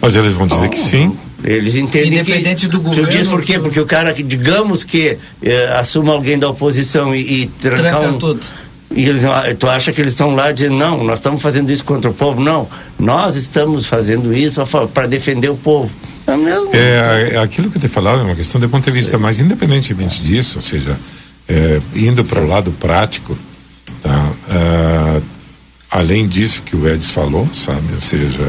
Mas 0.00 0.14
eles 0.16 0.32
vão 0.32 0.46
dizer 0.46 0.68
que 0.68 0.78
sim. 0.78 1.16
Eles 1.42 1.74
entendem 1.74 2.12
Independente 2.20 2.66
que, 2.66 2.72
do 2.72 2.80
governo, 2.80 3.08
Tu 3.08 3.16
diz 3.16 3.26
por 3.26 3.42
quê? 3.42 3.54
tu- 3.54 3.62
Porque 3.62 3.80
o 3.80 3.86
cara 3.86 4.12
que, 4.12 4.22
digamos 4.22 4.84
que 4.84 5.16
eh, 5.42 5.74
assuma 5.78 6.12
alguém 6.12 6.38
da 6.38 6.48
oposição 6.50 7.14
e, 7.14 7.42
e 7.42 7.46
trancar 7.46 7.92
Tranca 8.00 8.08
um, 8.10 8.18
tudo. 8.18 8.40
E 8.94 9.08
eles, 9.08 9.24
ah, 9.24 9.44
tu 9.58 9.68
acha 9.68 9.92
que 9.92 10.00
eles 10.00 10.10
estão 10.12 10.34
lá 10.34 10.50
dizendo, 10.52 10.76
não, 10.76 11.04
nós 11.04 11.18
estamos 11.20 11.40
fazendo 11.40 11.70
isso 11.72 11.84
contra 11.84 12.10
o 12.10 12.14
povo? 12.14 12.40
Não, 12.40 12.68
nós 12.98 13.36
estamos 13.36 13.86
fazendo 13.86 14.34
isso 14.34 14.60
para 14.92 15.06
defender 15.06 15.48
o 15.48 15.56
povo. 15.56 15.90
É 16.26 16.36
mesmo? 16.36 16.70
É, 16.72 17.30
é 17.34 17.38
aquilo 17.38 17.70
que 17.70 17.78
eu 17.78 17.80
te 17.82 17.88
falava 17.88 18.20
é 18.20 18.24
uma 18.24 18.34
questão 18.34 18.60
de 18.60 18.68
ponto 18.68 18.84
de 18.84 18.90
vista, 18.90 19.16
mas 19.18 19.38
independentemente 19.40 20.22
disso, 20.22 20.58
ou 20.58 20.62
seja, 20.62 20.96
é, 21.48 21.80
indo 21.94 22.24
para 22.24 22.40
o 22.40 22.46
lado 22.46 22.70
prático, 22.72 23.38
tá? 24.02 24.32
Ah, 24.48 25.20
além 25.90 26.26
disso 26.28 26.62
que 26.62 26.76
o 26.76 26.88
Edson 26.88 27.12
falou, 27.12 27.48
sabe, 27.52 27.94
ou 27.94 28.00
seja, 28.00 28.42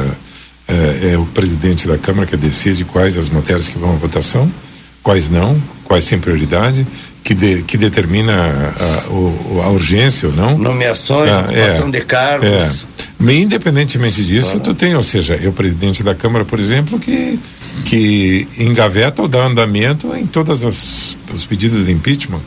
é, 0.72 1.11
é 1.13 1.17
o 1.17 1.26
presidente 1.26 1.88
da 1.88 1.97
Câmara 1.97 2.26
que 2.26 2.38
decide 2.38 2.84
quais 2.86 3.17
as 3.17 3.30
matérias 3.30 3.67
que 3.67 3.78
vão 3.78 3.91
à 3.93 3.95
votação, 3.95 4.51
quais 5.03 5.30
não, 5.30 5.61
quais 5.84 6.05
têm 6.05 6.19
prioridade, 6.19 6.86
que, 7.24 7.34
de, 7.34 7.61
que 7.63 7.78
determina 7.78 8.74
a, 8.80 9.09
o- 9.11 9.61
a 9.63 9.69
urgência 9.69 10.30
ou 10.30 10.36
não. 10.36 10.57
Nomeações, 10.57 11.30
Ah, 11.30 11.45
ocupação 11.47 11.91
de 11.91 12.01
cargos. 12.01 12.49
é. 12.49 12.69
Independentemente 13.34 14.24
disso, 14.26 14.59
tu 14.59 14.74
tem, 14.74 14.95
ou 14.95 15.03
seja, 15.03 15.36
eu 15.36 15.51
presidente 15.53 16.01
da 16.03 16.15
Câmara, 16.15 16.43
por 16.45 16.59
exemplo, 16.59 16.99
que 16.99 17.39
que 17.86 18.47
engaveta 18.57 19.22
ou 19.22 19.28
dá 19.30 19.45
andamento 19.45 20.13
em 20.15 20.26
todas 20.26 20.63
as 20.65 21.15
os 21.34 21.45
pedidos 21.45 21.86
de 21.86 21.91
impeachment. 21.91 22.41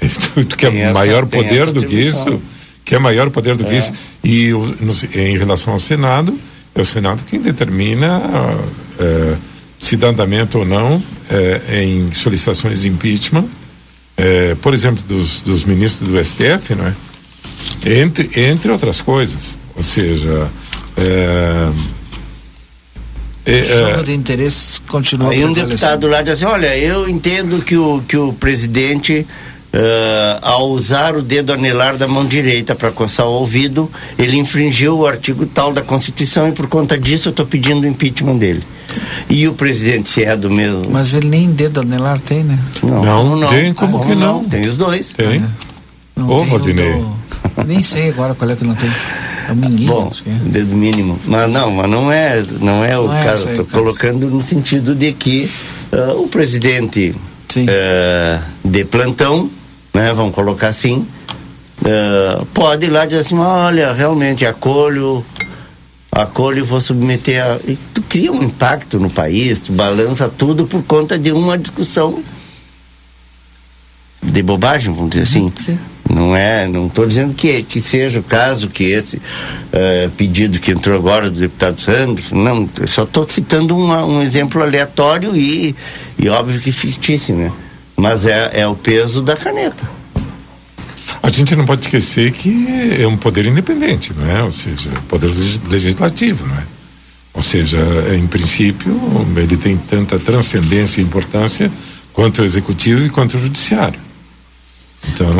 Tu, 0.34 0.44
tu 0.44 0.56
quer 0.56 0.70
Tem 0.70 0.82
essa- 0.82 0.92
maior 0.94 1.26
poder 1.26 1.72
do 1.72 1.82
que 1.84 1.96
isso? 1.96 2.40
Quer 2.84 3.00
maior 3.00 3.30
poder 3.30 3.56
do 3.56 3.64
que 3.64 3.74
É. 3.74 3.78
isso? 3.78 3.92
E 4.22 4.50
no- 4.80 4.94
em 5.20 5.36
relação 5.36 5.72
ao 5.72 5.78
Senado, 5.78 6.38
é 6.80 6.82
o 6.82 6.86
Senado 6.86 7.24
quem 7.24 7.40
determina 7.40 8.22
eh, 8.98 9.36
se 9.78 9.96
dá 9.96 10.08
andamento 10.08 10.58
ou 10.58 10.64
não 10.64 11.02
eh, 11.30 11.82
em 11.84 12.12
solicitações 12.12 12.82
de 12.82 12.88
impeachment, 12.88 13.46
eh, 14.16 14.56
por 14.60 14.74
exemplo, 14.74 15.02
dos, 15.04 15.40
dos 15.40 15.64
ministros 15.64 16.10
do 16.10 16.22
STF, 16.22 16.74
não 16.74 16.86
é? 16.86 16.94
Entre, 17.84 18.30
entre 18.34 18.70
outras 18.70 19.00
coisas. 19.00 19.56
Ou 19.76 19.82
seja, 19.82 20.50
O 23.46 23.90
jogo 23.90 24.04
de 24.04 24.12
interesses 24.12 24.82
continua 24.88 25.30
Aí 25.30 25.44
um 25.44 25.52
deputado 25.52 26.06
lá 26.08 26.20
diz 26.22 26.34
assim, 26.34 26.44
olha, 26.44 26.76
eu 26.76 27.08
entendo 27.08 27.62
que 27.62 27.76
o, 27.76 28.02
que 28.06 28.16
o 28.16 28.32
presidente, 28.32 29.26
eh, 29.72 30.38
ao 30.42 30.70
usar 30.70 31.16
o 31.16 31.22
dedo 31.22 31.52
anelar 31.52 31.96
da 31.96 32.08
mão 32.08 32.24
direita 32.24 32.74
para 32.74 32.90
coçar 32.90 33.26
o 33.26 33.30
ouvido, 33.32 33.90
ele 34.18 34.36
infringiu 34.38 34.98
o 34.98 35.06
artigo 35.06 35.44
tal 35.46 35.72
da 35.72 35.82
Constituição 35.82 36.48
e 36.48 36.52
por 36.52 36.66
conta 36.68 36.98
disso 36.98 37.28
eu 37.28 37.30
estou 37.30 37.46
pedindo 37.46 37.82
o 37.82 37.86
impeachment 37.86 38.36
dele. 38.36 38.62
E 39.28 39.46
o 39.46 39.52
presidente, 39.52 40.08
se 40.08 40.24
é 40.24 40.34
do 40.36 40.50
mesmo... 40.50 40.82
Mas 40.90 41.12
ele 41.12 41.28
nem 41.28 41.50
dedo 41.50 41.80
anelar 41.80 42.18
tem, 42.20 42.42
né? 42.42 42.58
Não, 42.82 43.46
tem, 43.48 43.74
como 43.74 44.04
que 44.06 44.14
não? 44.14 44.42
Tem 44.44 44.66
os 44.66 44.76
dois. 44.76 45.08
tem. 45.08 45.44
Não 46.16 46.28
Ô, 46.30 46.38
tem 46.38 46.46
o 46.46 46.50
Valdinei. 46.50 46.92
do- 46.94 47.18
Nem 47.66 47.82
sei 47.82 48.08
agora 48.08 48.34
qual 48.34 48.50
é 48.50 48.56
que 48.56 48.64
não 48.64 48.74
tem. 48.74 48.90
É 49.48 49.52
o 49.52 49.56
minguinho, 49.56 49.88
Bom, 49.88 50.12
é. 50.26 50.30
dedo 50.50 50.74
mínimo. 50.74 51.18
Mas 51.26 51.50
não, 51.50 51.70
mas 51.70 51.88
não 51.90 52.10
é, 52.10 52.42
não 52.60 52.84
é 52.84 52.98
o 52.98 53.06
Não 53.06 53.16
é 53.16 53.24
caso. 53.24 53.48
Estou 53.50 53.64
o 53.64 53.68
caso. 53.68 53.78
colocando 53.84 54.26
no 54.30 54.42
sentido 54.42 54.94
de 54.94 55.12
que 55.12 55.48
ah, 55.92 56.14
o 56.14 56.26
presidente 56.28 57.14
ah, 57.68 58.42
de 58.64 58.84
plantão, 58.84 59.50
né, 59.98 60.12
vamos 60.12 60.32
colocar 60.34 60.68
assim, 60.68 61.06
ah, 61.84 62.44
pode 62.54 62.86
ir 62.86 62.90
lá 62.90 63.04
dizer 63.04 63.20
assim, 63.22 63.36
olha, 63.36 63.92
realmente 63.92 64.46
acolho, 64.46 65.24
acolho 66.12 66.58
e 66.58 66.62
vou 66.62 66.80
submeter 66.80 67.44
a. 67.44 67.56
E 67.66 67.76
tu 67.92 68.00
cria 68.02 68.30
um 68.32 68.42
impacto 68.42 68.98
no 69.00 69.10
país, 69.10 69.58
tu 69.58 69.72
balança 69.72 70.28
tudo 70.28 70.66
por 70.66 70.82
conta 70.84 71.18
de 71.18 71.32
uma 71.32 71.58
discussão 71.58 72.22
de 74.22 74.42
bobagem, 74.42 74.94
vamos 74.94 75.10
dizer 75.10 75.24
assim. 75.24 75.52
Sim. 75.58 75.78
Não 76.10 76.34
é, 76.34 76.66
não 76.66 76.86
estou 76.86 77.06
dizendo 77.06 77.34
que, 77.34 77.62
que 77.62 77.82
seja 77.82 78.20
o 78.20 78.22
caso 78.22 78.68
que 78.68 78.84
esse 78.84 79.20
eh, 79.70 80.08
pedido 80.16 80.58
que 80.58 80.70
entrou 80.70 80.96
agora 80.96 81.30
do 81.30 81.38
deputado 81.38 81.78
Sandro, 81.78 82.24
não, 82.34 82.66
só 82.86 83.02
estou 83.02 83.28
citando 83.28 83.76
uma- 83.76 84.06
um 84.06 84.22
exemplo 84.22 84.62
aleatório 84.62 85.36
e, 85.36 85.76
e 86.18 86.28
óbvio 86.30 86.62
que 86.62 86.72
fictício, 86.72 87.36
né? 87.36 87.52
Mas 87.98 88.24
é, 88.24 88.60
é 88.60 88.66
o 88.66 88.76
peso 88.76 89.20
da 89.20 89.36
caneta. 89.36 89.88
A 91.20 91.28
gente 91.30 91.56
não 91.56 91.66
pode 91.66 91.82
esquecer 91.86 92.30
que 92.32 92.66
é 92.96 93.06
um 93.06 93.16
poder 93.16 93.44
independente, 93.44 94.12
não 94.16 94.30
é? 94.30 94.42
Ou 94.42 94.52
seja, 94.52 94.88
poder 95.08 95.26
legis- 95.26 95.60
legislativo, 95.68 96.46
não 96.46 96.56
é? 96.56 96.62
Ou 97.34 97.42
seja, 97.42 97.78
em 98.16 98.26
princípio, 98.26 98.96
ele 99.36 99.56
tem 99.56 99.76
tanta 99.76 100.18
transcendência 100.18 101.00
e 101.00 101.04
importância 101.04 101.70
quanto 102.12 102.40
o 102.40 102.44
executivo 102.44 103.04
e 103.04 103.10
quanto 103.10 103.36
o 103.36 103.40
judiciário. 103.40 103.98
Então, 105.08 105.32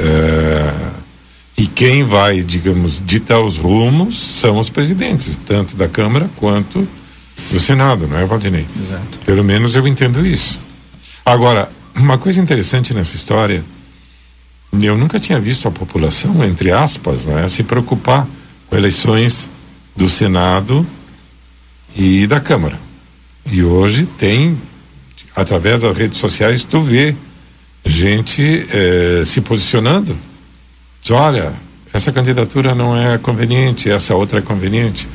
é, 0.00 0.72
e 1.56 1.66
quem 1.66 2.04
vai, 2.04 2.40
digamos, 2.42 3.02
ditar 3.04 3.40
os 3.40 3.56
rumos 3.56 4.18
são 4.18 4.58
os 4.58 4.68
presidentes, 4.68 5.38
tanto 5.46 5.76
da 5.76 5.88
Câmara 5.88 6.28
quanto 6.36 6.86
do 7.52 7.60
Senado, 7.60 8.06
não 8.06 8.18
é, 8.18 8.24
Valdinei? 8.24 8.66
Exato. 8.80 9.18
Pelo 9.24 9.42
menos 9.44 9.74
eu 9.74 9.86
entendo 9.86 10.24
isso. 10.26 10.60
Agora, 11.28 11.70
uma 11.94 12.16
coisa 12.16 12.40
interessante 12.40 12.94
nessa 12.94 13.14
história, 13.14 13.62
eu 14.72 14.96
nunca 14.96 15.20
tinha 15.20 15.38
visto 15.38 15.68
a 15.68 15.70
população, 15.70 16.42
entre 16.42 16.72
aspas, 16.72 17.26
não 17.26 17.38
é, 17.38 17.46
se 17.48 17.62
preocupar 17.62 18.26
com 18.66 18.74
eleições 18.74 19.50
do 19.94 20.08
Senado 20.08 20.86
e 21.94 22.26
da 22.26 22.40
Câmara. 22.40 22.80
E 23.44 23.62
hoje 23.62 24.06
tem, 24.06 24.56
através 25.36 25.82
das 25.82 25.94
redes 25.94 26.16
sociais, 26.16 26.64
tu 26.64 26.80
vê 26.80 27.14
gente 27.84 28.66
eh, 28.70 29.22
se 29.26 29.42
posicionando. 29.42 30.16
Diz, 31.02 31.10
olha, 31.10 31.52
essa 31.92 32.10
candidatura 32.10 32.74
não 32.74 32.96
é 32.96 33.18
conveniente, 33.18 33.90
essa 33.90 34.14
outra 34.14 34.38
é 34.38 34.42
conveniente. 34.42 35.06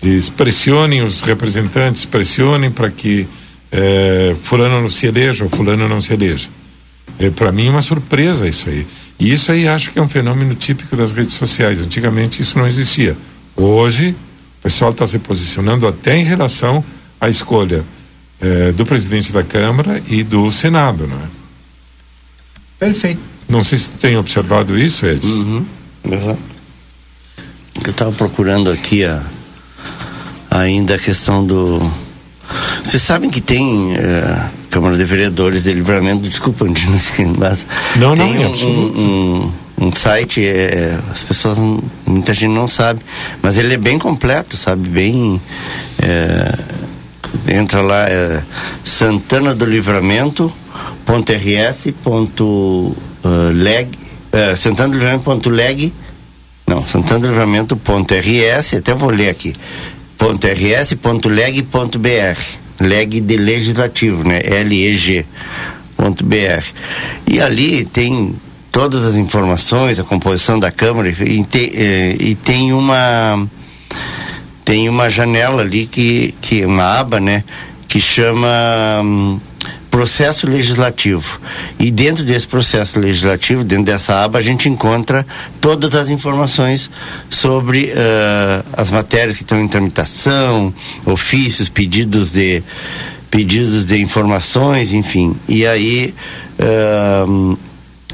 Diz, 0.00 0.30
pressionem 0.30 1.02
os 1.02 1.20
representantes, 1.20 2.06
pressionem 2.06 2.70
para 2.70 2.90
que 2.90 3.28
eh, 3.70 4.34
fulano 4.42 4.80
não 4.80 4.90
se 4.90 5.06
eleja 5.06 5.44
ou 5.44 5.50
fulano 5.50 5.88
não 5.88 6.00
se 6.00 6.12
eleja. 6.12 6.48
É, 7.18 7.30
para 7.30 7.50
mim 7.50 7.66
é 7.66 7.70
uma 7.70 7.82
surpresa 7.82 8.46
isso 8.46 8.68
aí. 8.68 8.86
E 9.18 9.32
isso 9.32 9.50
aí 9.50 9.66
acho 9.66 9.90
que 9.90 9.98
é 9.98 10.02
um 10.02 10.08
fenômeno 10.08 10.54
típico 10.54 10.96
das 10.96 11.12
redes 11.12 11.34
sociais. 11.34 11.80
Antigamente 11.80 12.40
isso 12.40 12.58
não 12.58 12.66
existia. 12.66 13.16
Hoje 13.56 14.14
o 14.58 14.62
pessoal 14.62 14.90
está 14.92 15.06
se 15.06 15.18
posicionando 15.18 15.86
até 15.86 16.16
em 16.16 16.24
relação 16.24 16.84
à 17.20 17.28
escolha 17.28 17.84
eh, 18.40 18.72
do 18.72 18.86
presidente 18.86 19.32
da 19.32 19.42
Câmara 19.42 20.02
e 20.08 20.22
do 20.22 20.50
Senado, 20.52 21.06
não 21.06 21.16
é? 21.16 21.28
Perfeito. 22.78 23.20
Não 23.48 23.64
sei 23.64 23.78
se 23.78 23.90
tem 23.92 24.16
observado 24.16 24.78
isso, 24.78 25.06
Edson. 25.06 25.28
Uhum. 25.28 25.66
Exato. 26.04 26.38
Eu 27.84 27.90
estava 27.90 28.12
procurando 28.12 28.70
aqui 28.70 29.04
a, 29.04 29.22
ainda 30.50 30.94
a 30.94 30.98
questão 30.98 31.44
do. 31.44 31.80
Vocês 32.82 33.02
sabem 33.02 33.30
que 33.30 33.40
tem 33.40 33.94
eh, 33.94 34.40
Câmara 34.70 34.96
de 34.96 35.04
Vereadores 35.04 35.62
de 35.62 35.72
Livramento, 35.72 36.28
desculpa, 36.28 36.64
mas. 37.38 37.66
Não, 37.96 38.14
não, 38.14 38.16
tem 38.16 38.42
em 38.42 38.46
um, 38.46 39.52
um, 39.80 39.86
um 39.86 39.92
site, 39.92 40.44
é, 40.46 40.98
as 41.10 41.22
pessoas, 41.22 41.58
muita 42.06 42.34
gente 42.34 42.52
não 42.52 42.68
sabe, 42.68 43.00
mas 43.42 43.56
ele 43.56 43.74
é 43.74 43.78
bem 43.78 43.98
completo, 43.98 44.56
sabe? 44.56 44.88
Bem. 44.88 45.40
É, 46.02 46.58
entra 47.48 47.80
lá, 47.82 48.08
é, 48.08 48.42
Santana 48.84 49.54
do 49.54 49.64
Livramento, 49.64 50.52
ponto 51.04 51.32
RS, 51.32 51.92
ponto, 52.02 52.44
uh, 53.24 53.50
leg, 53.52 53.88
Santana 54.56 54.90
do 54.90 54.98
Livramento, 54.98 55.24
ponto 55.24 55.50
leg, 55.50 55.92
não, 56.66 56.86
Santana 56.86 57.20
do 57.20 57.28
Livramento, 57.28 57.76
ponto 57.76 58.14
RS, 58.14 58.74
até 58.74 58.94
vou 58.94 59.10
ler 59.10 59.30
aqui, 59.30 59.54
ponto 60.18 61.28
leg, 61.28 63.20
de 63.20 63.36
legislativo, 63.36 64.24
né? 64.24 64.40
L-E-G, 64.42 65.24
ponto 65.96 66.24
BR. 66.24 66.64
E 67.26 67.40
ali 67.40 67.84
tem 67.84 68.34
todas 68.70 69.04
as 69.04 69.14
informações, 69.14 69.98
a 69.98 70.04
composição 70.04 70.58
da 70.58 70.70
Câmara 70.70 71.08
e, 71.08 71.46
eh, 71.74 72.16
e 72.18 72.34
tem 72.34 72.72
uma 72.72 73.46
tem 74.64 74.88
uma 74.88 75.08
janela 75.08 75.62
ali 75.62 75.86
que, 75.86 76.34
que 76.42 76.62
uma 76.64 76.98
aba, 76.98 77.18
né, 77.18 77.42
que 77.88 78.02
chama 78.02 79.00
hum, 79.02 79.40
processo 79.90 80.46
legislativo. 80.46 81.40
E 81.78 81.90
dentro 81.90 82.24
desse 82.24 82.46
processo 82.46 82.98
legislativo, 82.98 83.64
dentro 83.64 83.84
dessa 83.84 84.22
aba, 84.24 84.38
a 84.38 84.42
gente 84.42 84.68
encontra 84.68 85.26
todas 85.60 85.94
as 85.94 86.10
informações 86.10 86.90
sobre 87.30 87.86
uh, 87.86 88.64
as 88.72 88.90
matérias 88.90 89.36
que 89.36 89.42
estão 89.42 89.60
em 89.60 89.68
tramitação, 89.68 90.72
ofícios, 91.04 91.68
pedidos 91.68 92.30
de 92.30 92.62
pedidos 93.30 93.84
de 93.84 94.00
informações, 94.00 94.92
enfim. 94.92 95.36
E 95.46 95.66
aí 95.66 96.14
uh, 96.58 97.58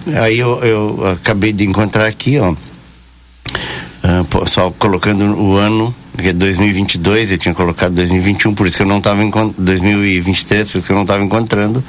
Aí 0.07 0.39
eu, 0.39 0.63
eu 0.63 1.07
acabei 1.13 1.53
de 1.53 1.65
encontrar 1.65 2.07
aqui, 2.07 2.39
ó. 2.39 2.53
Uh, 2.53 4.49
só 4.49 4.71
colocando 4.71 5.25
o 5.41 5.57
ano, 5.57 5.95
que 6.17 6.29
é 6.29 6.33
2022, 6.33 7.33
eu 7.33 7.39
tinha 7.39 7.55
colocado 7.55 7.95
2021, 7.95 8.55
por 8.55 8.67
isso 8.67 8.77
que 8.77 8.83
eu 8.83 8.87
não 8.87 8.99
estava 8.99 9.23
encontrando. 9.23 9.55
2023, 9.59 10.71
por 10.71 10.79
isso 10.79 10.87
que 10.87 10.93
eu 10.93 10.97
não 10.97 11.03
estava 11.03 11.23
encontrando. 11.23 11.85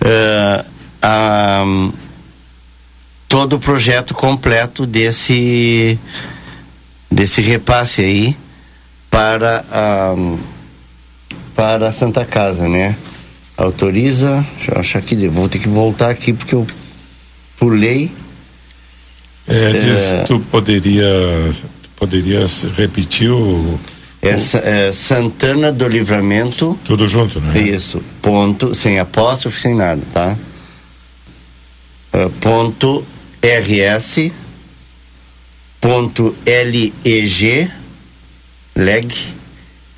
Uh, 0.00 0.74
todo 3.28 3.56
o 3.56 3.58
projeto 3.58 4.14
completo 4.14 4.86
desse 4.86 5.98
desse 7.10 7.40
repasse 7.40 8.00
aí 8.00 8.36
para 9.10 9.64
a 9.70 10.14
para 11.54 11.88
a 11.88 11.92
Santa 11.92 12.24
Casa, 12.24 12.68
né? 12.68 12.96
Autoriza, 13.56 14.44
deixa 14.56 14.72
eu 14.72 14.80
achar 14.80 14.98
aqui, 14.98 15.28
vou 15.28 15.48
ter 15.48 15.58
que 15.58 15.68
voltar 15.68 16.10
aqui 16.10 16.32
porque 16.32 16.54
eu 16.54 16.66
por 17.58 17.72
lei. 17.72 18.10
É, 19.46 19.70
diz, 19.70 19.98
é, 19.98 20.24
tu 20.24 20.40
poderia, 20.40 21.06
poderias 21.96 22.64
repetir 22.76 23.30
o. 23.30 23.78
Essa, 24.20 24.58
é, 24.58 24.92
Santana 24.92 25.70
do 25.70 25.86
Livramento. 25.86 26.78
Tudo 26.84 27.06
junto, 27.06 27.40
né? 27.40 27.60
Isso. 27.60 28.02
Ponto, 28.22 28.74
sem 28.74 28.98
apóstrofe, 28.98 29.60
sem 29.60 29.74
nada, 29.74 30.02
tá? 30.12 30.38
Uh, 32.12 32.30
ponto 32.40 33.04
RS. 33.42 34.30
Ponto 35.80 36.34
LEG. 36.46 37.70
Leg. 38.74 39.14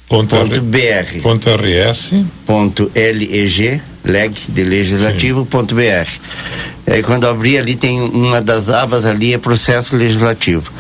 Ponto, 0.09 0.37
ponto 0.37 0.63
BR. 0.63 1.21
Ponto 1.23 1.49
RS. 1.55 2.15
Ponto 2.45 2.91
LEG. 2.95 3.81
Leg 4.05 4.35
de 4.49 4.65
legislativo. 4.65 5.41
Sim. 5.41 5.47
Ponto 5.47 5.75
BR. 5.75 6.09
Aí 6.87 7.03
quando 7.03 7.27
abri 7.27 7.59
ali 7.59 7.75
tem 7.75 8.01
uma 8.01 8.41
das 8.41 8.71
abas 8.71 9.05
ali 9.05 9.35
é 9.35 9.39
processo 9.39 9.97
legislativo. 9.97 10.73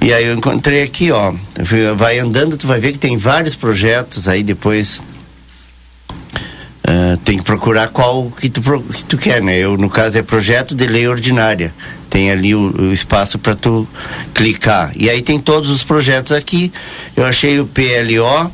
E 0.00 0.12
aí 0.12 0.26
eu 0.26 0.34
encontrei 0.34 0.82
aqui, 0.82 1.10
ó, 1.10 1.34
vai 1.96 2.18
andando, 2.18 2.56
tu 2.56 2.66
vai 2.66 2.78
ver 2.78 2.92
que 2.92 2.98
tem 2.98 3.16
vários 3.16 3.56
projetos 3.56 4.28
aí 4.28 4.44
depois 4.44 5.02
uh, 6.90 7.16
tem 7.24 7.36
que 7.36 7.42
procurar 7.42 7.88
qual 7.88 8.30
que 8.30 8.48
tu, 8.48 8.60
que 8.80 9.04
tu 9.04 9.18
quer, 9.18 9.42
né? 9.42 9.58
Eu 9.58 9.76
no 9.76 9.90
caso 9.90 10.16
é 10.16 10.22
projeto 10.22 10.74
de 10.74 10.86
lei 10.86 11.08
ordinária. 11.08 11.74
Tem 12.08 12.30
ali 12.30 12.54
o, 12.54 12.74
o 12.76 12.92
espaço 12.92 13.38
para 13.38 13.54
tu 13.54 13.86
clicar. 14.34 14.92
E 14.96 15.10
aí 15.10 15.22
tem 15.22 15.38
todos 15.38 15.70
os 15.70 15.82
projetos 15.82 16.32
aqui. 16.32 16.72
Eu 17.16 17.24
achei 17.24 17.60
o 17.60 17.66
PLO 17.66 18.52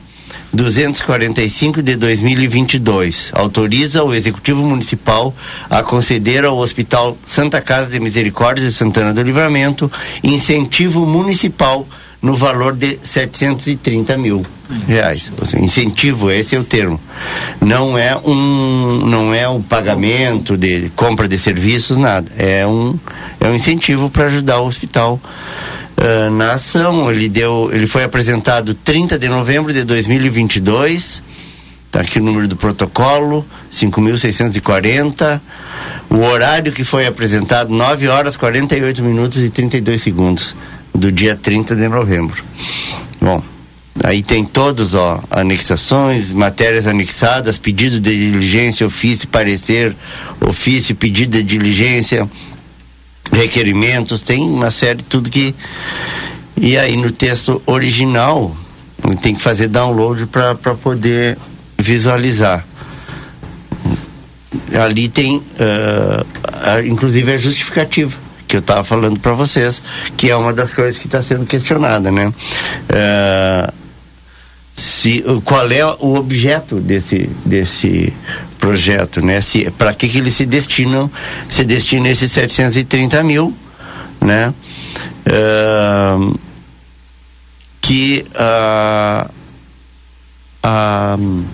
245 0.56 1.82
de 1.82 1.94
2022. 1.96 3.30
Autoriza 3.34 4.02
o 4.02 4.14
Executivo 4.14 4.64
Municipal 4.64 5.34
a 5.68 5.82
conceder 5.82 6.44
ao 6.44 6.56
Hospital 6.56 7.16
Santa 7.26 7.60
Casa 7.60 7.90
de 7.90 8.00
Misericórdia 8.00 8.64
de 8.64 8.72
Santana 8.72 9.12
do 9.12 9.22
Livramento 9.22 9.92
incentivo 10.24 11.06
municipal 11.06 11.86
no 12.22 12.34
valor 12.34 12.74
de 12.74 12.98
730 13.02 14.16
mil 14.16 14.42
reais. 14.88 15.30
Seja, 15.44 15.62
incentivo, 15.62 16.30
esse 16.30 16.56
é 16.56 16.58
o 16.58 16.64
termo. 16.64 16.98
Não 17.60 17.96
é 17.96 18.16
um, 18.16 19.00
não 19.04 19.34
é 19.34 19.46
um 19.48 19.62
pagamento 19.62 20.56
de 20.56 20.90
compra 20.96 21.28
de 21.28 21.38
serviços, 21.38 21.96
nada. 21.96 22.32
É 22.36 22.66
um, 22.66 22.98
é 23.38 23.46
um 23.46 23.54
incentivo 23.54 24.08
para 24.10 24.26
ajudar 24.26 24.60
o 24.60 24.66
hospital 24.66 25.20
uh, 25.96 26.30
na 26.30 26.54
ação. 26.54 27.10
Ele 27.10 27.28
deu, 27.28 27.70
ele 27.72 27.86
foi 27.86 28.04
apresentado 28.04 28.74
30 28.74 29.18
de 29.18 29.28
novembro 29.28 29.72
de 29.72 29.84
2022. 29.84 31.22
Está 31.86 32.00
aqui 32.00 32.18
o 32.18 32.22
número 32.22 32.46
do 32.46 32.56
protocolo, 32.56 33.46
5.640. 33.72 35.40
O 36.10 36.18
horário 36.18 36.72
que 36.72 36.84
foi 36.84 37.06
apresentado, 37.06 37.72
9 37.72 38.08
horas 38.08 38.36
48 38.36 39.02
minutos 39.02 39.42
e 39.42 39.50
32 39.50 40.02
segundos, 40.02 40.54
do 40.94 41.10
dia 41.10 41.34
30 41.34 41.74
de 41.74 41.88
novembro. 41.88 42.42
Bom, 43.20 43.42
aí 44.04 44.22
tem 44.22 44.44
todos, 44.44 44.94
ó, 44.94 45.22
anexações, 45.30 46.32
matérias 46.32 46.86
anexadas, 46.86 47.58
pedido 47.58 47.98
de 47.98 48.30
diligência, 48.30 48.86
ofício, 48.86 49.28
parecer, 49.28 49.96
ofício, 50.40 50.94
pedido 50.94 51.36
de 51.38 51.42
diligência, 51.42 52.28
requerimentos, 53.32 54.20
tem 54.20 54.42
uma 54.48 54.70
série 54.70 54.98
de 54.98 55.04
tudo 55.04 55.30
que. 55.30 55.54
E 56.56 56.78
aí 56.78 56.96
no 56.96 57.10
texto 57.10 57.60
original 57.66 58.56
tem 59.20 59.34
que 59.34 59.42
fazer 59.42 59.68
download 59.68 60.26
para 60.26 60.54
poder 60.74 61.36
visualizar. 61.78 62.64
Ali 64.74 65.08
tem, 65.08 65.36
uh, 65.36 66.26
a, 66.42 66.80
inclusive, 66.82 67.32
a 67.32 67.36
justificativa 67.36 68.18
que 68.48 68.56
eu 68.56 68.60
estava 68.60 68.84
falando 68.84 69.18
para 69.18 69.32
vocês, 69.32 69.82
que 70.16 70.30
é 70.30 70.36
uma 70.36 70.52
das 70.52 70.72
coisas 70.72 70.96
que 70.96 71.06
está 71.06 71.22
sendo 71.22 71.44
questionada, 71.46 72.10
né? 72.10 72.28
Uh, 72.28 73.85
se, 74.76 75.24
qual 75.42 75.70
é 75.70 75.84
o 76.00 76.16
objeto 76.16 76.76
desse, 76.76 77.30
desse 77.46 78.12
projeto, 78.58 79.24
né? 79.24 79.40
Se, 79.40 79.70
para 79.70 79.94
que, 79.94 80.06
que 80.06 80.18
eles 80.18 80.34
se 80.34 80.44
destinam, 80.44 81.10
se 81.48 81.64
destina 81.64 82.10
esses 82.10 82.30
730 82.30 83.22
mil, 83.22 83.56
né? 84.20 84.52
Uh, 85.26 86.38
que 87.80 88.26
uh, 88.34 89.30
uh, 90.66 91.44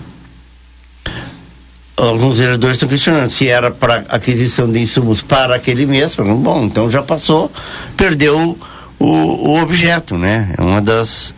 alguns 1.95 2.39
vereadores 2.39 2.75
estão 2.75 2.89
questionando 2.89 3.29
se 3.29 3.47
era 3.47 3.71
para 3.71 4.03
aquisição 4.09 4.69
de 4.69 4.79
insumos 4.79 5.21
para 5.21 5.55
aquele 5.55 5.85
mês, 5.85 6.15
falando, 6.15 6.41
bom, 6.41 6.65
então 6.65 6.89
já 6.89 7.01
passou, 7.01 7.49
perdeu 7.95 8.57
o, 8.99 9.05
o 9.05 9.61
objeto, 9.61 10.17
né? 10.17 10.53
É 10.57 10.61
uma 10.61 10.81
das 10.81 11.33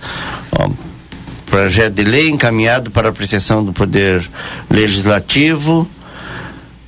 ó, 0.51 0.69
projeto 1.55 1.93
de 1.93 2.03
lei 2.03 2.27
encaminhado 2.27 2.91
para 2.91 3.07
apreciação 3.07 3.63
do 3.63 3.71
Poder 3.71 4.29
Legislativo, 4.69 5.87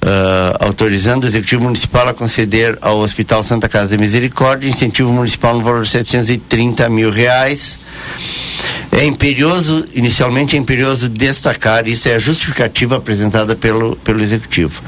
uh, 0.04 0.58
autorizando 0.60 1.24
o 1.24 1.26
Executivo 1.28 1.64
Municipal 1.64 2.10
a 2.10 2.14
conceder 2.14 2.78
ao 2.82 2.98
Hospital 2.98 3.46
Santa 3.46 3.70
Casa 3.70 3.88
de 3.88 3.98
Misericórdia 3.98 4.68
incentivo 4.68 5.14
municipal 5.14 5.54
no 5.56 5.64
valor 5.64 5.84
de 5.84 5.90
730 5.90 6.90
mil 6.90 7.10
reais 7.10 7.80
é 8.92 9.06
imperioso, 9.06 9.86
inicialmente 9.94 10.56
é 10.56 10.60
imperioso 10.60 11.10
destacar, 11.10 11.88
isso 11.88 12.08
é 12.08 12.16
a 12.16 12.20
justificativa 12.20 12.98
apresentada 12.98 13.56
pelo, 13.56 13.96
pelo 13.98 14.24
Executivo, 14.24 14.82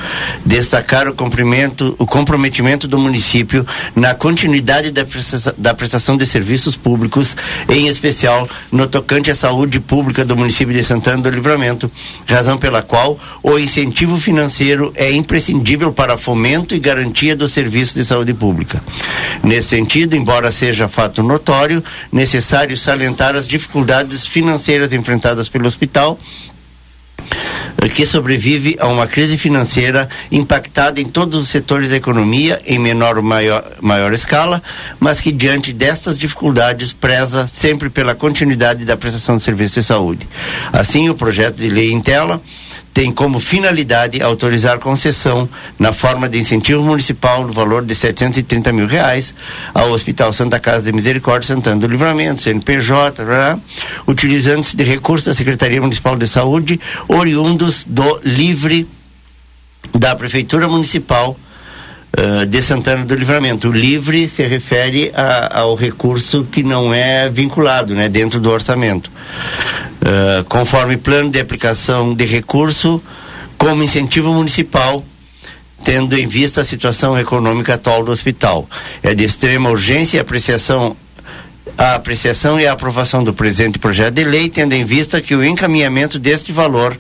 destacar 0.46 1.08
o, 1.08 1.14
cumprimento, 1.14 1.96
o 2.00 2.08
comprometimento 2.08 2.88
do 2.88 2.98
município 2.98 3.66
na 3.96 4.16
continuidade 4.16 4.92
da 4.92 5.06
prestação, 5.06 5.54
da 5.58 5.74
prestação 5.74 6.18
de 6.18 6.26
serviços 6.26 6.76
públicos, 6.76 7.36
em 7.70 7.88
especial 7.88 8.50
no 8.72 8.88
tocante 8.88 9.30
à 9.30 9.36
saúde 9.36 9.80
pública 9.80 10.26
do 10.26 10.36
município 10.36 10.74
de 10.74 10.84
Santana 10.84 11.22
do 11.22 11.30
Livramento, 11.30 11.92
razão 12.26 12.58
pela 12.58 12.82
qual 12.82 13.20
o 13.44 13.60
incentivo 13.60 14.18
financeiro 14.18 14.92
é 14.96 15.12
imprescindível 15.12 15.92
para 15.92 16.18
fomento 16.18 16.74
e 16.74 16.80
garantia 16.80 17.36
do 17.36 17.48
serviço 17.48 17.94
de 17.96 18.06
saúde 18.06 18.34
pública. 18.34 18.82
Nesse 19.44 19.70
sentido, 19.70 20.16
embora 20.16 20.52
seja 20.52 20.88
fato 20.88 21.22
notório, 21.22 21.84
necessário 22.12 22.76
salientar 22.76 23.19
as 23.36 23.48
dificuldades 23.48 24.26
financeiras 24.26 24.94
enfrentadas 24.94 25.50
pelo 25.50 25.68
hospital 25.68 26.20
que 27.88 28.06
sobrevive 28.06 28.76
a 28.80 28.88
uma 28.88 29.08
crise 29.08 29.38
financeira 29.38 30.10
impactada 30.32 31.00
em 31.00 31.06
todos 31.06 31.40
os 31.40 31.48
setores 31.48 31.90
da 31.90 31.96
economia, 31.96 32.62
em 32.66 32.78
menor 32.78 33.18
ou 33.18 33.24
maior, 33.24 33.64
maior 33.82 34.12
escala, 34.14 34.62
mas 35.00 35.22
que 35.22 35.32
diante 35.32 35.72
destas 35.72 36.18
dificuldades 36.18 36.92
preza 36.92 37.48
sempre 37.48 37.90
pela 37.90 38.16
continuidade 38.16 38.84
da 38.84 38.98
prestação 38.98 39.38
de 39.38 39.44
serviços 39.44 39.76
de 39.76 39.84
saúde. 39.84 40.28
Assim, 40.74 41.10
o 41.10 41.16
projeto 41.16 41.56
de 41.56 41.70
lei 41.70 41.92
em 41.92 42.02
tela 42.02 42.42
tem 43.00 43.14
como 43.14 43.40
finalidade 43.40 44.22
autorizar 44.22 44.78
concessão 44.78 45.48
na 45.80 45.94
forma 45.94 46.28
de 46.28 46.38
incentivo 46.38 46.84
municipal 46.84 47.48
no 47.48 47.54
valor 47.54 47.86
de 47.86 47.96
730 47.96 48.74
mil 48.74 48.88
reais 48.88 49.34
ao 49.74 49.92
Hospital 49.92 50.34
Santa 50.34 50.60
Casa 50.60 50.84
de 50.84 50.92
Misericórdia 50.92 51.48
Santana 51.48 51.78
do 51.78 51.88
Livramento, 51.88 52.42
CNPJ, 52.42 53.24
utilizando-se 54.06 54.76
de 54.76 54.84
recursos 54.84 55.28
da 55.28 55.34
Secretaria 55.34 55.80
Municipal 55.80 56.18
de 56.18 56.28
Saúde 56.28 56.78
oriundos 57.08 57.86
do 57.88 58.20
livre 58.22 58.86
da 59.98 60.14
Prefeitura 60.14 60.68
Municipal 60.68 61.38
uh, 62.18 62.46
de 62.46 62.62
Santana 62.62 63.06
do 63.06 63.16
Livramento. 63.16 63.70
O 63.70 63.72
livre 63.72 64.30
se 64.30 64.44
refere 64.44 65.12
a, 65.14 65.60
ao 65.60 65.76
recurso 65.76 66.48
que 66.52 66.64
não 66.64 66.94
é 66.94 67.30
vinculado, 67.30 67.94
né, 67.94 68.10
dentro 68.10 68.40
do 68.40 68.50
orçamento. 68.50 69.12
Uh, 70.02 70.44
conforme 70.46 70.98
plano 70.98 71.30
de 71.30 71.40
aplicação 71.40 72.14
de 72.14 72.26
recurso, 72.26 73.02
como 73.58 73.84
incentivo 73.84 74.34
municipal, 74.34 75.04
tendo 75.84 76.18
em 76.18 76.28
vista 76.28 76.62
a 76.62 76.66
situação 76.66 77.18
econômica 77.18 77.74
atual 77.74 78.04
do 78.04 78.12
hospital. 78.12 78.68
É 79.04 79.14
de 79.14 79.24
extrema 79.24 79.70
urgência 79.70 80.18
e 80.18 80.20
apreciação 80.20 80.96
a 81.78 81.96
apreciação 81.96 82.60
e 82.60 82.68
a 82.68 82.74
aprovação 82.74 83.24
do 83.24 83.34
presente 83.34 83.80
projeto 83.80 84.16
de 84.16 84.26
lei, 84.26 84.50
tendo 84.50 84.74
em 84.74 84.84
vista 84.84 85.22
que 85.22 85.34
o 85.34 85.46
encaminhamento 85.46 86.20
deste 86.20 86.52
valor 86.52 86.98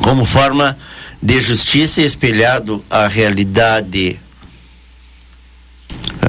como 0.00 0.24
forma 0.24 0.78
de 1.20 1.40
justiça 1.40 2.00
espelhado 2.00 2.84
à 2.88 3.06
realidade. 3.08 4.18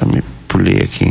Eu 0.00 0.08
me 0.08 0.22
pulei 0.48 0.82
aqui. 0.82 1.09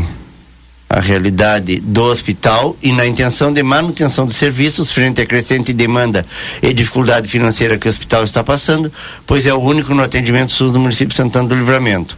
A 0.89 0.99
realidade 1.01 1.79
do 1.79 2.01
hospital 2.01 2.75
e 2.81 2.91
na 2.91 3.05
intenção 3.05 3.53
de 3.53 3.61
manutenção 3.61 4.25
dos 4.25 4.35
serviços 4.35 4.91
frente 4.91 5.21
à 5.21 5.25
crescente 5.25 5.71
demanda 5.71 6.25
e 6.63 6.73
dificuldade 6.73 7.29
financeira 7.29 7.77
que 7.77 7.87
o 7.87 7.91
hospital 7.91 8.23
está 8.23 8.43
passando, 8.43 8.91
pois 9.27 9.45
é 9.45 9.53
o 9.53 9.59
único 9.59 9.93
no 9.93 10.01
atendimento 10.01 10.51
SUS 10.51 10.71
do 10.71 10.79
município 10.79 11.09
de 11.09 11.15
Santana 11.15 11.47
do 11.47 11.53
Livramento. 11.53 12.17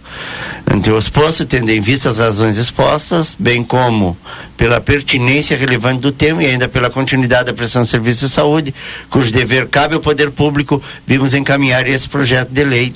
Ante 0.65 0.89
o 0.89 0.97
exposto, 0.97 1.45
tendo 1.45 1.69
em 1.69 1.81
vista 1.81 2.09
as 2.09 2.17
razões 2.17 2.57
expostas, 2.57 3.35
bem 3.37 3.61
como 3.61 4.17
pela 4.55 4.79
pertinência 4.79 5.57
relevante 5.57 5.99
do 5.99 6.11
tema 6.13 6.41
e 6.41 6.45
ainda 6.45 6.69
pela 6.69 6.89
continuidade 6.89 7.47
da 7.47 7.53
prestação 7.53 7.83
de 7.83 7.89
serviços 7.89 8.29
de 8.29 8.35
saúde, 8.35 8.73
cujo 9.09 9.33
dever 9.33 9.67
cabe 9.67 9.95
ao 9.95 9.99
poder 9.99 10.31
público, 10.31 10.81
vimos 11.05 11.33
encaminhar 11.33 11.85
esse 11.87 12.07
projeto 12.07 12.49
de 12.51 12.63
lei, 12.63 12.95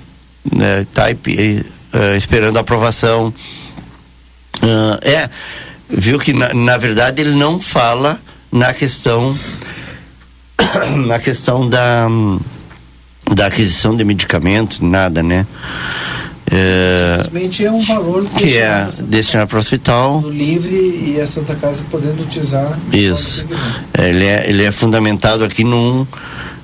né, 0.49 0.86
uh, 0.86 2.15
esperando 2.17 2.55
a 2.55 2.61
aprovação. 2.61 3.34
Uh, 4.63 4.97
é, 5.01 5.30
viu 5.90 6.20
que 6.20 6.34
na, 6.34 6.54
na 6.54 6.78
verdade 6.78 7.22
ele 7.22 7.36
não 7.36 7.60
fala 7.60 8.20
na 8.52 8.74
questão 8.74 9.36
na 11.06 11.20
questão 11.20 11.68
da 11.68 12.08
da 13.34 13.48
aquisição 13.48 13.96
de 13.96 14.04
medicamentos, 14.04 14.80
nada, 14.80 15.24
né? 15.24 15.48
É, 16.52 17.22
Simplesmente 17.24 17.66
é 17.66 17.72
um 17.72 17.84
valor 17.84 18.24
que, 18.26 18.46
que 18.46 18.58
é 18.58 18.88
destinado 19.08 19.50
para 19.50 19.58
o 19.58 19.60
hospital. 19.60 20.24
Livre 20.30 20.76
e 20.76 21.20
a 21.20 21.26
Santa 21.26 21.56
Casa 21.56 21.84
podendo 21.90 22.22
utilizar. 22.22 22.78
Isso. 22.94 23.44
É, 23.94 24.10
ele, 24.10 24.26
é, 24.26 24.46
ele 24.48 24.64
é 24.64 24.72
fundamentado 24.72 25.44
aqui 25.44 25.64
num, 25.64 26.06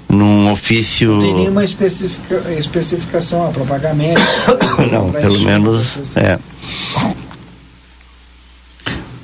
num 0.08 0.52
ofício. 0.52 1.14
Não 1.14 1.22
tem 1.22 1.34
nenhuma 1.34 1.64
especifica, 1.64 2.54
especificação 2.54 3.52
para 3.52 3.66
pagamento. 3.66 4.22
Não, 4.92 5.12
pelo 5.12 5.40
menos. 5.40 6.16
É. 6.16 6.38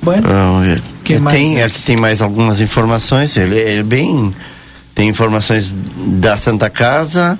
Bueno, 0.08 0.26
uh, 0.26 0.82
que 1.04 1.18
mais 1.18 1.36
tem, 1.36 1.62
aqui 1.62 1.82
tem 1.82 1.96
mais 1.98 2.22
algumas 2.22 2.62
informações. 2.62 3.36
Ele, 3.36 3.58
ele 3.58 3.82
bem. 3.82 4.34
Tem 4.94 5.06
informações 5.08 5.74
da 5.96 6.36
Santa 6.38 6.70
Casa 6.70 7.38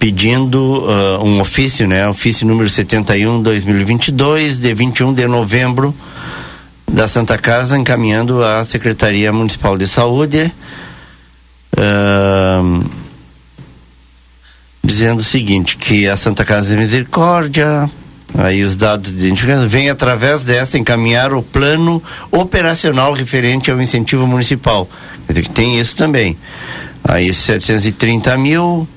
pedindo 0.00 0.84
uh, 0.84 1.24
um 1.24 1.40
ofício, 1.40 1.86
né? 1.86 2.08
Ofício 2.08 2.44
número 2.46 2.68
71 2.68 3.40
2022 3.40 4.58
de 4.58 4.74
21 4.74 5.14
de 5.14 5.26
novembro 5.28 5.94
da 6.90 7.06
Santa 7.06 7.38
Casa 7.38 7.78
encaminhando 7.78 8.42
à 8.42 8.64
Secretaria 8.64 9.32
Municipal 9.32 9.78
de 9.78 9.86
Saúde 9.86 10.52
uh, 11.78 12.90
dizendo 14.82 15.20
o 15.20 15.24
seguinte 15.24 15.76
que 15.76 16.08
a 16.08 16.16
Santa 16.16 16.44
Casa 16.44 16.70
de 16.70 16.76
Misericórdia 16.76 17.88
aí 18.36 18.62
os 18.62 18.76
dados 18.76 19.10
de 19.10 19.26
identificação 19.26 19.68
vem 19.68 19.90
através 19.90 20.44
dessa 20.44 20.78
encaminhar 20.78 21.32
o 21.32 21.42
plano 21.42 22.02
operacional 22.30 23.12
referente 23.12 23.70
ao 23.70 23.80
incentivo 23.80 24.26
municipal 24.26 24.88
quer 25.26 25.32
dizer 25.32 25.48
que 25.48 25.54
tem 25.54 25.80
isso 25.80 25.96
também 25.96 26.36
aí 27.04 27.32
730 27.32 28.36
mil 28.38 28.88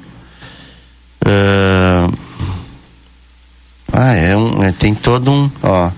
Uh, 1.26 2.12
ah, 3.94 4.14
é 4.14 4.36
um, 4.36 4.62
é, 4.62 4.74
tem 4.74 4.94
todo 4.94 5.32
um, 5.32 5.50
ó, 5.62 5.90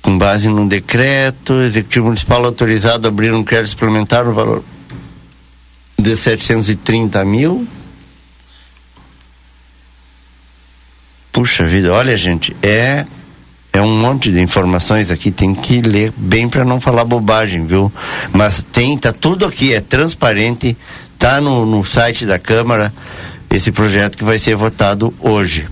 com 0.00 0.16
base 0.16 0.48
num 0.48 0.66
decreto, 0.66 1.54
executivo 1.60 2.06
municipal 2.06 2.42
autorizado 2.44 3.06
a 3.06 3.10
abrir 3.10 3.34
um 3.34 3.44
crédito 3.44 3.70
suplementar 3.70 4.24
no 4.24 4.32
valor 4.32 4.64
de 5.98 6.16
730 6.16 7.22
mil. 7.26 7.66
Puxa 11.32 11.64
vida, 11.64 11.92
olha 11.92 12.14
gente, 12.16 12.54
é 12.62 13.06
é 13.72 13.80
um 13.80 13.98
monte 13.98 14.30
de 14.30 14.38
informações 14.38 15.10
aqui, 15.10 15.30
tem 15.30 15.54
que 15.54 15.80
ler 15.80 16.12
bem 16.14 16.46
para 16.46 16.62
não 16.62 16.78
falar 16.78 17.06
bobagem, 17.06 17.64
viu? 17.64 17.90
Mas 18.30 18.62
tem, 18.62 18.98
tá 18.98 19.14
tudo 19.14 19.46
aqui, 19.46 19.72
é 19.72 19.80
transparente, 19.80 20.76
tá 21.18 21.40
no, 21.40 21.64
no 21.64 21.82
site 21.82 22.26
da 22.26 22.38
Câmara 22.38 22.92
esse 23.50 23.72
projeto 23.72 24.18
que 24.18 24.24
vai 24.24 24.38
ser 24.38 24.56
votado 24.56 25.14
hoje. 25.18 25.66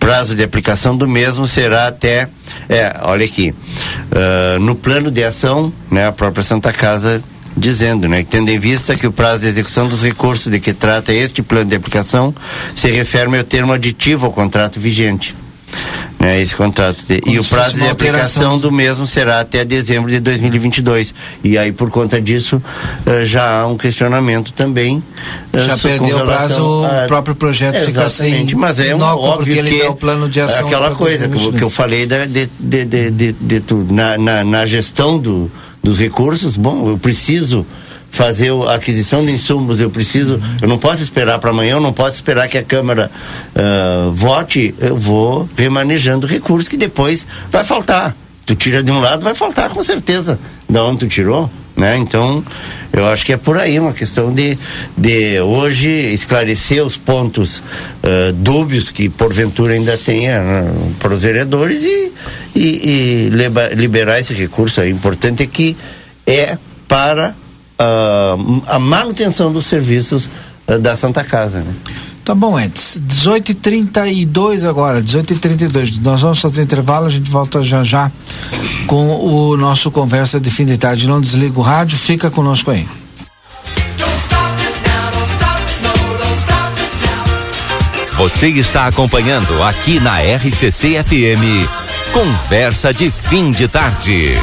Prazo 0.00 0.34
de 0.34 0.42
aplicação 0.42 0.96
do 0.96 1.08
mesmo 1.08 1.46
será 1.46 1.86
até, 1.86 2.28
é, 2.68 2.96
olha 3.02 3.24
aqui, 3.24 3.54
uh, 3.54 4.58
no 4.58 4.74
plano 4.74 5.08
de 5.08 5.22
ação, 5.22 5.72
né, 5.88 6.08
a 6.08 6.12
própria 6.12 6.42
Santa 6.42 6.72
Casa 6.72 7.22
dizendo, 7.64 8.06
né, 8.06 8.22
tendo 8.28 8.50
em 8.50 8.58
vista 8.58 8.94
que 8.94 9.06
o 9.06 9.12
prazo 9.12 9.40
de 9.40 9.46
execução 9.48 9.88
dos 9.88 10.02
recursos 10.02 10.52
de 10.52 10.60
que 10.60 10.74
trata 10.74 11.12
este 11.12 11.42
plano 11.42 11.70
de 11.70 11.76
aplicação 11.76 12.34
se 12.74 12.88
refere 12.88 13.34
ao 13.36 13.44
termo 13.44 13.72
aditivo 13.72 14.26
ao 14.26 14.32
contrato 14.32 14.78
vigente 14.78 15.34
né, 16.24 16.40
esse 16.40 16.54
contrato. 16.54 17.04
De, 17.06 17.20
e 17.26 17.38
o 17.38 17.44
prazo 17.44 17.74
de 17.74 17.86
aplicação 17.86 18.58
do 18.58 18.72
mesmo 18.72 19.06
será 19.06 19.40
até 19.40 19.64
dezembro 19.64 20.10
de 20.10 20.20
2022. 20.20 21.14
E 21.42 21.58
aí, 21.58 21.72
por 21.72 21.90
conta 21.90 22.20
disso, 22.20 22.56
uh, 23.06 23.26
já 23.26 23.60
há 23.60 23.66
um 23.66 23.76
questionamento 23.76 24.52
também. 24.52 25.02
Uh, 25.52 25.60
já 25.60 25.76
perdeu 25.76 26.18
o 26.18 26.24
prazo, 26.24 26.84
a... 26.84 27.04
o 27.04 27.08
próprio 27.08 27.34
projeto 27.34 27.78
fica 27.84 28.08
sem. 28.08 28.54
Mas 28.54 28.80
é 28.80 28.94
um 28.94 29.02
óbvio 29.02 29.62
que 29.62 29.82
é 29.82 29.88
o 29.88 29.94
plano 29.94 30.28
de 30.28 30.40
ação 30.40 30.66
aquela 30.66 30.94
coisa 30.94 31.28
que, 31.28 31.52
que, 31.52 31.62
eu 31.62 31.70
falei 31.70 32.06
de, 32.06 32.26
de, 32.26 32.48
de, 32.84 33.10
de, 33.10 33.32
de. 33.32 33.64
Na, 33.90 34.16
na, 34.16 34.44
na 34.44 34.66
gestão 34.66 35.18
do, 35.18 35.50
dos 35.84 35.98
recursos, 35.98 36.56
bom, 36.56 36.88
eu 36.88 36.98
preciso 36.98 37.64
fazer 38.10 38.50
a 38.68 38.74
aquisição 38.74 39.24
de 39.24 39.32
insumos, 39.32 39.80
eu 39.80 39.90
preciso, 39.90 40.40
eu 40.62 40.68
não 40.68 40.78
posso 40.78 41.02
esperar 41.02 41.38
para 41.38 41.50
amanhã, 41.50 41.72
eu 41.72 41.80
não 41.80 41.92
posso 41.92 42.14
esperar 42.14 42.48
que 42.48 42.56
a 42.56 42.62
Câmara 42.62 43.10
uh, 43.54 44.10
vote, 44.12 44.74
eu 44.78 44.96
vou 44.96 45.48
remanejando 45.56 46.26
recursos 46.26 46.68
que 46.68 46.76
depois 46.76 47.26
vai 47.50 47.64
faltar. 47.64 48.16
Tu 48.46 48.54
tira 48.54 48.82
de 48.82 48.90
um 48.90 49.00
lado, 49.00 49.22
vai 49.22 49.34
faltar 49.34 49.68
com 49.70 49.82
certeza. 49.82 50.38
Da 50.68 50.84
onde 50.84 51.00
tu 51.00 51.08
tirou, 51.08 51.50
né? 51.76 51.96
Então, 51.96 52.44
eu 52.92 53.06
acho 53.06 53.26
que 53.26 53.32
é 53.32 53.36
por 53.36 53.58
aí 53.58 53.78
uma 53.78 53.92
questão 53.92 54.32
de, 54.32 54.56
de 54.96 55.40
hoje 55.40 55.88
esclarecer 55.88 56.84
os 56.84 56.96
pontos 56.96 57.58
uh, 57.58 58.32
dúbios 58.32 58.90
que 58.90 59.08
porventura 59.08 59.74
ainda 59.74 59.98
tenha 59.98 60.40
uh, 60.40 60.94
para 61.00 61.14
os 61.14 61.22
vereadores 61.22 61.82
e, 61.82 62.12
e, 62.54 63.30
e 63.30 63.74
liberar 63.74 64.20
esse 64.20 64.32
recurso. 64.32 64.80
O 64.80 64.86
importante 64.86 65.42
é 65.42 65.46
que 65.46 65.76
é 66.26 66.56
para 66.86 67.34
uh, 67.80 68.62
a 68.66 68.78
manutenção 68.78 69.52
dos 69.52 69.66
serviços 69.66 70.28
da 70.80 70.96
Santa 70.96 71.24
Casa. 71.24 71.60
Né? 71.60 71.74
Tá 72.24 72.34
bom, 72.34 72.58
Edson. 72.58 73.00
18h32 73.00 74.66
agora, 74.66 75.02
18h32. 75.02 76.00
Nós 76.02 76.22
vamos 76.22 76.40
fazer 76.40 76.62
intervalo, 76.62 77.04
a 77.04 77.10
gente 77.10 77.30
volta 77.30 77.62
já 77.62 77.82
já 77.82 78.10
com 78.86 79.16
o 79.16 79.56
nosso 79.58 79.90
conversa 79.90 80.40
de 80.40 80.50
fim 80.50 80.64
de 80.64 80.78
tarde. 80.78 81.06
Não 81.06 81.20
desliga 81.20 81.58
o 81.58 81.62
rádio, 81.62 81.98
fica 81.98 82.30
conosco 82.30 82.70
aí. 82.70 82.88
Você 88.16 88.46
está 88.46 88.86
acompanhando 88.86 89.62
aqui 89.62 90.00
na 90.00 90.20
RCC 90.20 91.02
FM. 91.02 91.68
Conversa 92.12 92.94
de 92.94 93.10
fim 93.10 93.50
de 93.50 93.68
tarde. 93.68 94.40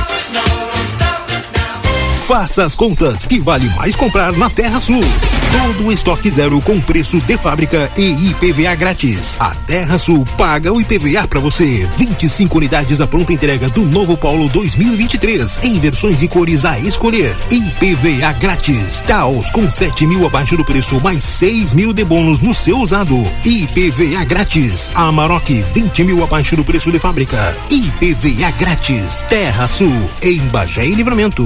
Faça 2.28 2.66
as 2.66 2.76
contas 2.76 3.26
que 3.26 3.40
vale 3.40 3.68
mais 3.76 3.96
comprar 3.96 4.34
na 4.34 4.50
Terra 4.50 4.80
Sul. 4.80 5.04
Todo 5.52 5.92
estoque 5.92 6.32
zero 6.32 6.62
com 6.62 6.80
preço 6.80 7.20
de 7.20 7.38
fábrica 7.38 7.92
e 7.98 8.30
IPVA 8.30 8.74
grátis. 8.76 9.36
A 9.40 9.54
Terra 9.54 9.98
Sul 9.98 10.24
paga 10.38 10.72
o 10.72 10.80
IPVA 10.80 11.28
para 11.28 11.42
você. 11.42 11.90
25 11.98 12.58
unidades 12.58 13.02
à 13.02 13.08
pronta 13.08 13.34
entrega 13.34 13.68
do 13.70 13.86
novo 13.86 14.16
Polo 14.16 14.48
2023 14.48 15.60
em 15.64 15.78
versões 15.80 16.22
e 16.22 16.28
cores 16.28 16.64
a 16.64 16.80
escolher. 16.80 17.36
IPVA 17.50 18.32
grátis. 18.34 19.02
Taos 19.02 19.52
com 19.52 19.70
7 19.70 20.08
mil 20.08 20.26
abaixo 20.26 20.56
do 20.56 20.64
preço 20.64 21.00
mais 21.02 21.24
6 21.24 21.74
mil 21.74 21.92
de 21.92 22.06
bônus 22.06 22.40
no 22.40 22.54
seu 22.54 22.80
usado. 22.80 23.18
IPVA 23.44 24.24
grátis. 24.24 24.90
Amarok 24.96 25.64
20 25.74 26.04
mil 26.06 26.24
abaixo 26.24 26.56
do 26.56 26.64
preço 26.64 26.92
de 26.92 27.00
fábrica. 27.00 27.58
IPVA 27.70 28.52
grátis. 28.52 29.26
Terra 29.28 29.68
Sul 29.68 30.10
em 30.22 30.40
Bagé 30.48 30.86
e 30.86 30.96
Livramento. 30.96 31.46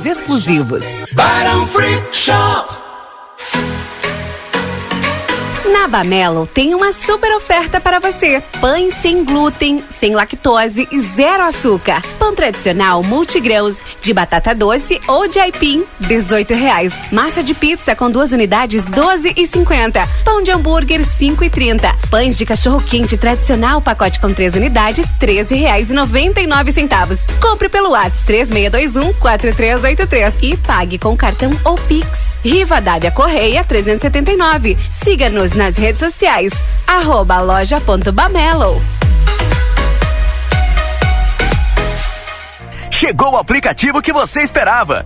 exclusivos. 0.05 0.85
Barão 1.13 1.65
Free 1.65 2.01
Shop. 2.11 2.90
Na 5.71 5.87
Bamelo 5.87 6.45
tem 6.45 6.75
uma 6.75 6.91
super 6.91 7.33
oferta 7.33 7.79
para 7.79 7.97
você. 7.97 8.43
Pães 8.59 8.93
sem 8.95 9.23
glúten, 9.23 9.81
sem 9.89 10.13
lactose 10.13 10.85
e 10.91 10.99
zero 10.99 11.43
açúcar. 11.43 12.01
Pão 12.19 12.35
tradicional 12.35 13.01
multigrãos, 13.01 13.77
de 14.01 14.13
batata 14.13 14.53
doce 14.53 14.99
ou 15.07 15.29
de 15.29 15.39
aipim, 15.39 15.85
18 16.01 16.53
reais. 16.53 16.93
Massa 17.09 17.41
de 17.41 17.53
pizza 17.53 17.95
com 17.95 18.11
duas 18.11 18.33
unidades, 18.33 18.83
12 18.83 19.33
e 19.37 19.47
50. 19.47 20.05
Pão 20.25 20.43
de 20.43 20.51
hambúrguer, 20.51 21.05
5 21.05 21.41
e 21.43 21.49
30. 21.49 21.95
Pães 22.09 22.37
de 22.37 22.45
cachorro 22.45 22.81
quente 22.81 23.15
tradicional, 23.15 23.81
pacote 23.81 24.19
com 24.19 24.33
três 24.33 24.55
unidades, 24.55 25.05
13 25.19 25.55
reais 25.55 25.89
e 25.89 25.93
99 25.93 26.73
centavos. 26.73 27.21
Compre 27.41 27.69
pelo 27.69 27.91
WhatsApp 27.91 28.25
3621 28.25 29.13
4383 29.13 30.37
e 30.41 30.57
pague 30.57 30.99
com 30.99 31.15
cartão 31.15 31.51
ou 31.63 31.75
Pix. 31.75 32.31
Riva 32.43 32.81
Dávia 32.81 33.11
Correia 33.11 33.63
379. 33.63 34.77
Siga-nos 34.89 35.53
nas 35.61 35.77
redes 35.77 35.99
sociais. 35.99 36.51
Arroba 36.87 37.39
loja.bamelo. 37.39 38.81
Chegou 42.89 43.33
o 43.33 43.37
aplicativo 43.37 44.01
que 44.01 44.11
você 44.11 44.41
esperava. 44.41 45.05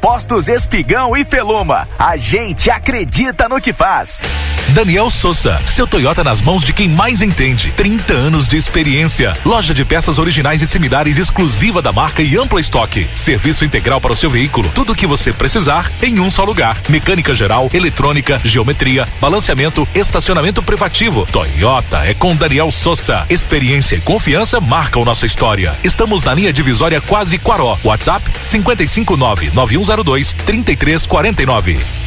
Postos 0.00 0.48
Espigão 0.48 1.14
e 1.14 1.24
Feluma. 1.26 1.86
A 1.98 2.16
gente 2.16 2.70
acredita 2.70 3.48
no 3.48 3.60
que 3.60 3.72
faz. 3.72 4.22
Daniel 4.70 5.10
Souza, 5.10 5.60
seu 5.66 5.86
Toyota 5.86 6.22
nas 6.22 6.40
mãos 6.40 6.62
de 6.62 6.72
quem 6.72 6.88
mais 6.88 7.20
entende. 7.20 7.72
30 7.72 8.14
anos 8.14 8.48
de 8.48 8.56
experiência. 8.56 9.36
Loja 9.44 9.74
de 9.74 9.84
peças 9.84 10.16
originais 10.16 10.62
e 10.62 10.66
similares 10.66 11.18
exclusiva 11.18 11.82
da 11.82 11.92
marca 11.92 12.22
e 12.22 12.36
amplo 12.36 12.58
estoque. 12.58 13.06
Serviço 13.16 13.64
integral 13.64 14.00
para 14.00 14.12
o 14.12 14.16
seu 14.16 14.30
veículo. 14.30 14.70
Tudo 14.74 14.92
o 14.92 14.94
que 14.94 15.08
você 15.08 15.32
precisar 15.32 15.90
em 16.02 16.20
um 16.20 16.30
só 16.30 16.44
lugar. 16.44 16.80
Mecânica 16.88 17.34
geral, 17.34 17.68
eletrônica, 17.74 18.40
geometria, 18.44 19.06
balanceamento, 19.20 19.86
estacionamento 19.94 20.62
privativo. 20.62 21.26
Toyota 21.30 22.06
é 22.06 22.14
com 22.14 22.34
Daniel 22.34 22.70
Souza. 22.70 23.26
Experiência 23.28 23.96
e 23.96 24.00
confiança 24.00 24.60
marcam 24.60 25.04
nossa 25.04 25.26
história. 25.26 25.74
Estamos 25.82 26.22
na 26.22 26.32
linha 26.32 26.52
divisória 26.52 27.00
quase 27.00 27.38
Quaró. 27.38 27.76
WhatsApp 27.82 28.24
559 28.40 29.50
91 29.52 29.89
02 29.96 30.34
3349. 30.46 31.99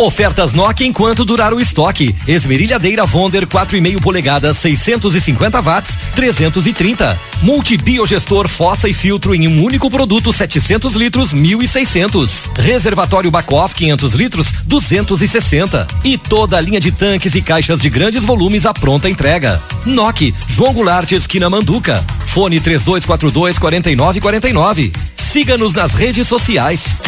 Ofertas 0.00 0.54
Nokia 0.54 0.86
enquanto 0.86 1.26
durar 1.26 1.52
o 1.52 1.60
estoque. 1.60 2.16
Esmerilhadeira 2.26 3.04
Vonder 3.04 3.46
4,5 3.46 4.00
polegadas, 4.00 4.56
650 4.56 5.60
watts, 5.60 5.98
330. 6.16 7.20
Multibiogestor 7.42 8.48
fossa 8.48 8.88
e 8.88 8.94
filtro 8.94 9.34
em 9.34 9.46
um 9.46 9.62
único 9.62 9.90
produto, 9.90 10.32
700 10.32 10.94
litros, 10.94 11.34
1.600. 11.34 12.48
Reservatório 12.56 13.30
Bacoff 13.30 13.74
500 13.74 14.14
litros, 14.14 14.52
260. 14.64 15.86
E 16.02 16.16
toda 16.16 16.56
a 16.56 16.60
linha 16.62 16.80
de 16.80 16.90
tanques 16.90 17.34
e 17.34 17.42
caixas 17.42 17.78
de 17.78 17.90
grandes 17.90 18.24
volumes 18.24 18.64
à 18.64 18.72
pronta 18.72 19.06
entrega. 19.06 19.62
Nokia, 19.84 20.32
João 20.48 20.72
Goulart, 20.72 21.12
esquina 21.12 21.50
Manduca. 21.50 22.02
Fone 22.24 22.58
3242 22.58 23.58
4949. 23.58 24.92
Siga-nos 25.14 25.74
nas 25.74 25.92
redes 25.92 26.26
sociais. 26.26 26.98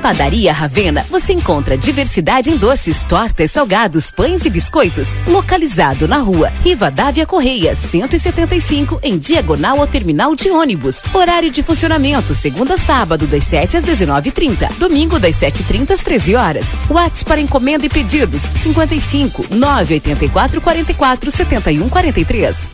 Padaria 0.00 0.52
Ravena, 0.52 1.04
você 1.10 1.34
encontra 1.34 1.76
diversidade 1.76 2.50
em 2.50 2.56
doces, 2.56 3.04
tortas, 3.04 3.50
salgados, 3.50 4.10
pães 4.10 4.46
e 4.46 4.50
biscoitos. 4.50 5.14
Localizado 5.26 6.08
na 6.08 6.16
rua 6.16 6.50
Rivadavia 6.64 7.26
Correia, 7.26 7.74
175, 7.74 8.98
em 9.02 9.18
diagonal 9.18 9.78
ao 9.78 9.86
terminal 9.86 10.34
de 10.34 10.50
ônibus. 10.50 11.02
Horário 11.12 11.50
de 11.50 11.62
funcionamento, 11.62 12.34
segunda 12.34 12.74
a 12.74 12.78
sábado, 12.78 13.26
das 13.26 13.44
7 13.44 13.76
às 13.76 13.84
19h30. 13.84 14.72
Domingo, 14.78 15.18
das 15.18 15.36
7h30 15.36 15.90
às 15.90 16.00
13 16.00 16.34
horas. 16.34 16.66
WhatsApp 16.88 17.26
para 17.26 17.40
encomenda 17.40 17.84
e 17.84 17.90
pedidos: 17.90 18.40
55 18.40 19.54
984 19.54 20.60
44 20.60 21.30
71 21.30 21.88
43. 21.88 22.68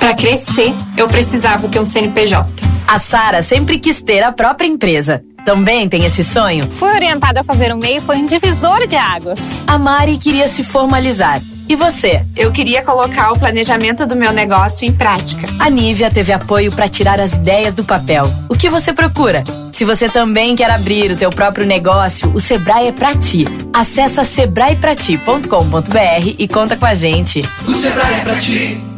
Para 0.00 0.14
crescer, 0.14 0.72
eu 0.96 1.06
precisava 1.06 1.68
ter 1.68 1.78
um 1.78 1.84
CNPJ. 1.84 2.48
A 2.86 2.98
Sara 2.98 3.42
sempre 3.42 3.78
quis 3.78 4.02
ter 4.02 4.22
a 4.22 4.32
própria 4.32 4.66
empresa. 4.66 5.22
Também 5.44 5.88
tem 5.88 6.04
esse 6.04 6.24
sonho? 6.24 6.68
Fui 6.70 6.90
orientada 6.90 7.40
a 7.40 7.44
fazer 7.44 7.72
o 7.72 7.76
MEI 7.76 8.00
foi 8.00 8.16
um 8.16 8.26
divisor 8.26 8.86
de 8.86 8.96
águas. 8.96 9.60
A 9.66 9.78
Mari 9.78 10.16
queria 10.16 10.48
se 10.48 10.64
formalizar. 10.64 11.40
E 11.68 11.76
você? 11.76 12.24
Eu 12.36 12.52
queria 12.52 12.82
colocar 12.82 13.32
o 13.32 13.38
planejamento 13.38 14.06
do 14.06 14.14
meu 14.14 14.32
negócio 14.32 14.86
em 14.86 14.92
prática. 14.92 15.46
A 15.58 15.70
Nívia 15.70 16.10
teve 16.10 16.32
apoio 16.32 16.70
para 16.70 16.88
tirar 16.88 17.18
as 17.18 17.34
ideias 17.34 17.74
do 17.74 17.84
papel. 17.84 18.24
O 18.48 18.56
que 18.56 18.68
você 18.68 18.92
procura? 18.92 19.42
Se 19.72 19.84
você 19.84 20.08
também 20.08 20.54
quer 20.54 20.70
abrir 20.70 21.10
o 21.10 21.16
teu 21.16 21.30
próprio 21.30 21.66
negócio, 21.66 22.30
o 22.34 22.40
Sebrae 22.40 22.88
é 22.88 22.92
pra 22.92 23.14
ti. 23.14 23.46
Acesse 23.72 24.24
sebraeprati.com.br 24.24 26.34
e 26.38 26.48
conta 26.48 26.76
com 26.76 26.86
a 26.86 26.94
gente. 26.94 27.40
O 27.66 27.72
Sebrae 27.72 28.14
é 28.14 28.20
pra 28.20 28.36
ti. 28.36 28.93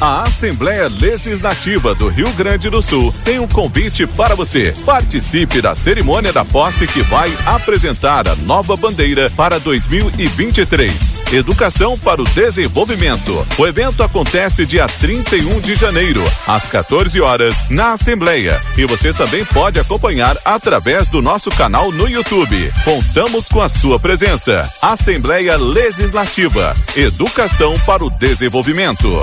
A 0.00 0.22
Assembleia 0.22 0.88
Legislativa 0.88 1.94
do 1.94 2.08
Rio 2.08 2.32
Grande 2.32 2.70
do 2.70 2.80
Sul 2.80 3.14
tem 3.22 3.38
um 3.38 3.46
convite 3.46 4.06
para 4.06 4.34
você. 4.34 4.72
Participe 4.82 5.60
da 5.60 5.74
cerimônia 5.74 6.32
da 6.32 6.42
posse 6.42 6.86
que 6.86 7.02
vai 7.02 7.30
apresentar 7.44 8.26
a 8.26 8.34
nova 8.34 8.74
bandeira 8.76 9.28
para 9.28 9.60
2023. 9.60 11.34
Educação 11.34 11.98
para 11.98 12.22
o 12.22 12.24
Desenvolvimento. 12.24 13.46
O 13.58 13.66
evento 13.66 14.02
acontece 14.02 14.64
dia 14.64 14.86
31 14.86 15.60
de 15.60 15.74
janeiro, 15.74 16.24
às 16.46 16.66
14 16.66 17.20
horas, 17.20 17.68
na 17.68 17.92
Assembleia. 17.92 18.58
E 18.78 18.86
você 18.86 19.12
também 19.12 19.44
pode 19.44 19.78
acompanhar 19.78 20.34
através 20.46 21.08
do 21.08 21.20
nosso 21.20 21.50
canal 21.50 21.92
no 21.92 22.08
YouTube. 22.08 22.72
Contamos 22.86 23.48
com 23.48 23.60
a 23.60 23.68
sua 23.68 24.00
presença. 24.00 24.66
Assembleia 24.80 25.58
Legislativa. 25.58 26.74
Educação 26.96 27.74
para 27.84 28.02
o 28.02 28.08
Desenvolvimento. 28.08 29.22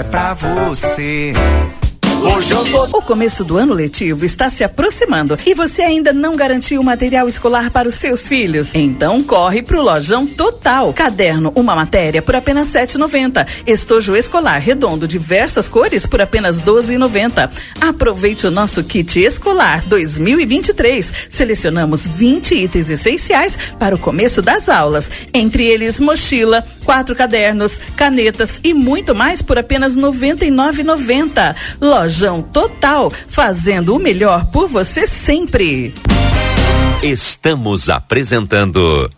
é 0.00 0.04
pra 0.04 0.32
você. 0.34 1.32
O 2.92 3.00
começo 3.00 3.42
do 3.44 3.56
ano 3.56 3.72
letivo 3.72 4.26
está 4.26 4.50
se 4.50 4.62
aproximando 4.62 5.38
e 5.46 5.54
você 5.54 5.80
ainda 5.80 6.12
não 6.12 6.36
garantiu 6.36 6.82
material 6.82 7.26
escolar 7.26 7.70
para 7.70 7.88
os 7.88 7.94
seus 7.94 8.28
filhos? 8.28 8.74
Então 8.74 9.22
corre 9.22 9.62
pro 9.62 9.82
Lojão 9.82 10.26
Total. 10.26 10.92
Caderno, 10.92 11.50
uma 11.54 11.74
matéria 11.74 12.20
por 12.20 12.36
apenas 12.36 12.68
7,90. 12.68 13.46
Estojo 13.66 14.14
escolar 14.14 14.58
redondo, 14.58 15.08
diversas 15.08 15.66
cores 15.66 16.04
por 16.04 16.20
apenas 16.20 16.60
12,90. 16.60 17.50
Aproveite 17.80 18.46
o 18.46 18.50
nosso 18.50 18.84
kit 18.84 19.18
escolar 19.18 19.82
2023. 19.86 21.12
Selecionamos 21.30 22.06
20 22.06 22.54
itens 22.54 22.90
essenciais 22.90 23.56
para 23.78 23.94
o 23.94 23.98
começo 23.98 24.42
das 24.42 24.68
aulas. 24.68 25.10
Entre 25.32 25.64
eles, 25.64 25.98
mochila, 25.98 26.66
quatro 26.90 27.14
cadernos, 27.14 27.80
canetas 27.94 28.58
e 28.64 28.74
muito 28.74 29.14
mais 29.14 29.40
por 29.40 29.56
apenas 29.56 29.94
R$ 29.94 30.02
99,90. 30.02 31.54
Lojão 31.80 32.42
Total, 32.42 33.12
fazendo 33.28 33.94
o 33.94 33.98
melhor 34.00 34.46
por 34.46 34.66
você 34.66 35.06
sempre. 35.06 35.94
Estamos 37.00 37.88
apresentando 37.88 39.08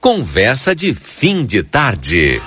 Conversa 0.00 0.74
de 0.74 0.94
Fim 0.94 1.44
de 1.44 1.62
Tarde. 1.62 2.40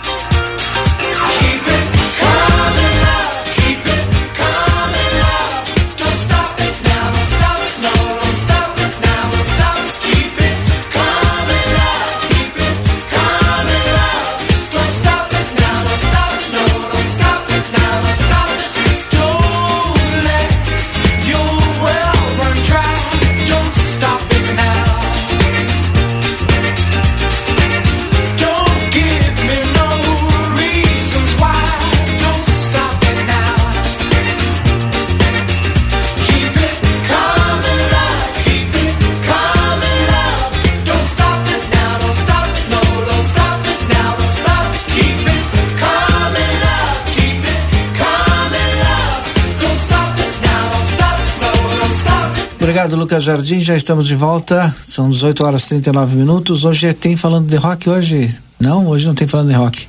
Obrigado, 52.83 52.99
Lucas 52.99 53.23
Jardim. 53.23 53.61
Já 53.61 53.77
estamos 53.77 54.05
de 54.05 54.13
volta. 54.13 54.75
São 54.85 55.09
18 55.09 55.45
horas 55.45 55.63
e 55.63 55.69
39 55.69 56.17
minutos. 56.17 56.65
Hoje 56.65 56.91
tem 56.93 57.15
falando 57.15 57.47
de 57.47 57.55
rock 57.55 57.89
hoje? 57.89 58.35
Não, 58.59 58.87
hoje 58.87 59.07
não 59.07 59.15
tem 59.15 59.25
falando 59.25 59.47
de 59.47 59.53
rock. 59.53 59.87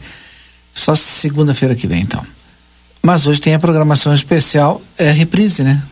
Só 0.72 0.94
segunda-feira 0.94 1.74
que 1.74 1.88
vem, 1.88 2.02
então. 2.02 2.24
Mas 3.02 3.26
hoje 3.26 3.40
tem 3.40 3.52
a 3.52 3.58
programação 3.58 4.14
especial, 4.14 4.80
é 4.96 5.10
reprise, 5.10 5.64
né? 5.64 5.82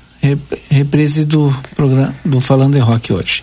Reprise 0.70 1.24
do 1.24 1.52
programa 1.74 2.14
do 2.24 2.40
Falando 2.40 2.74
de 2.74 2.78
Rock 2.78 3.12
hoje. 3.12 3.42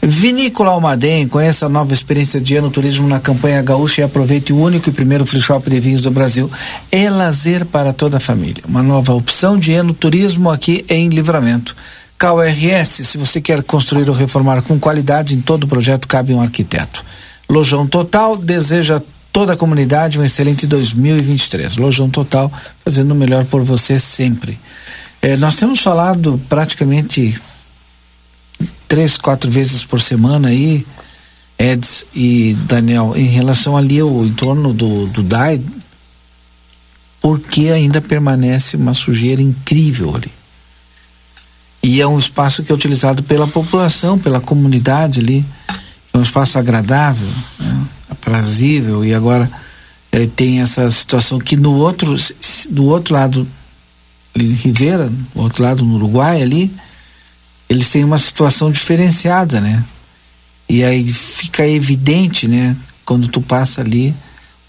Vinícola 0.00 0.70
Almaden, 0.70 1.26
conheça 1.26 1.66
a 1.66 1.68
nova 1.68 1.92
experiência 1.92 2.40
de 2.40 2.54
ano 2.54 2.70
turismo 2.70 3.08
na 3.08 3.18
campanha 3.18 3.60
gaúcha 3.60 4.02
e 4.02 4.04
aproveite 4.04 4.52
o 4.52 4.56
único 4.56 4.88
e 4.88 4.92
primeiro 4.92 5.26
free 5.26 5.40
shop 5.40 5.68
de 5.68 5.80
vinhos 5.80 6.02
do 6.02 6.12
Brasil. 6.12 6.48
É 6.92 7.10
lazer 7.10 7.66
para 7.66 7.92
toda 7.92 8.18
a 8.18 8.20
família. 8.20 8.62
Uma 8.68 8.84
nova 8.84 9.12
opção 9.12 9.58
de 9.58 9.72
ano 9.72 9.92
turismo 9.92 10.48
aqui 10.48 10.84
em 10.88 11.08
Livramento. 11.08 11.74
KRS, 12.20 13.06
se 13.06 13.16
você 13.16 13.40
quer 13.40 13.62
construir 13.62 14.10
ou 14.10 14.14
reformar 14.14 14.60
com 14.60 14.78
qualidade, 14.78 15.34
em 15.34 15.40
todo 15.40 15.66
projeto 15.66 16.06
cabe 16.06 16.34
um 16.34 16.42
arquiteto. 16.42 17.02
Lojão 17.48 17.86
Total 17.86 18.36
deseja 18.36 19.00
toda 19.32 19.54
a 19.54 19.56
comunidade 19.56 20.20
um 20.20 20.24
excelente 20.24 20.66
2023. 20.66 21.78
Lojão 21.78 22.10
Total, 22.10 22.52
fazendo 22.84 23.12
o 23.12 23.14
melhor 23.14 23.46
por 23.46 23.62
você 23.62 23.98
sempre. 23.98 24.60
É, 25.22 25.34
nós 25.38 25.56
temos 25.56 25.80
falado 25.80 26.38
praticamente 26.46 27.40
três, 28.86 29.16
quatro 29.16 29.50
vezes 29.50 29.82
por 29.82 29.98
semana 29.98 30.48
aí, 30.48 30.86
Eds 31.58 32.04
e 32.14 32.54
Daniel, 32.66 33.14
em 33.16 33.28
relação 33.28 33.78
ali 33.78 33.98
ao 33.98 34.26
entorno 34.26 34.74
do, 34.74 35.06
do 35.06 35.22
DAI, 35.22 35.62
porque 37.18 37.68
ainda 37.68 38.02
permanece 38.02 38.76
uma 38.76 38.92
sujeira 38.92 39.40
incrível 39.40 40.14
ali. 40.14 40.39
E 41.82 42.00
é 42.00 42.06
um 42.06 42.18
espaço 42.18 42.62
que 42.62 42.70
é 42.70 42.74
utilizado 42.74 43.22
pela 43.22 43.46
população, 43.46 44.18
pela 44.18 44.40
comunidade 44.40 45.20
ali. 45.20 45.44
É 46.12 46.18
um 46.18 46.22
espaço 46.22 46.58
agradável, 46.58 47.28
né? 47.58 47.84
aprazível. 48.08 49.04
E 49.04 49.14
agora 49.14 49.50
eh, 50.12 50.28
tem 50.36 50.60
essa 50.60 50.90
situação 50.90 51.38
que 51.38 51.56
no 51.56 51.72
outro, 51.72 52.14
do 52.70 52.84
outro 52.84 53.14
lado, 53.14 53.48
em 54.34 54.52
Rivera, 54.52 55.08
do 55.08 55.40
outro 55.40 55.62
lado 55.62 55.84
no 55.84 55.94
Uruguai 55.94 56.42
ali, 56.42 56.70
eles 57.68 57.88
têm 57.88 58.04
uma 58.04 58.18
situação 58.18 58.70
diferenciada, 58.70 59.60
né? 59.60 59.82
E 60.68 60.84
aí 60.84 61.10
fica 61.12 61.66
evidente, 61.66 62.46
né? 62.46 62.76
Quando 63.04 63.26
tu 63.26 63.40
passa 63.40 63.80
ali 63.80 64.14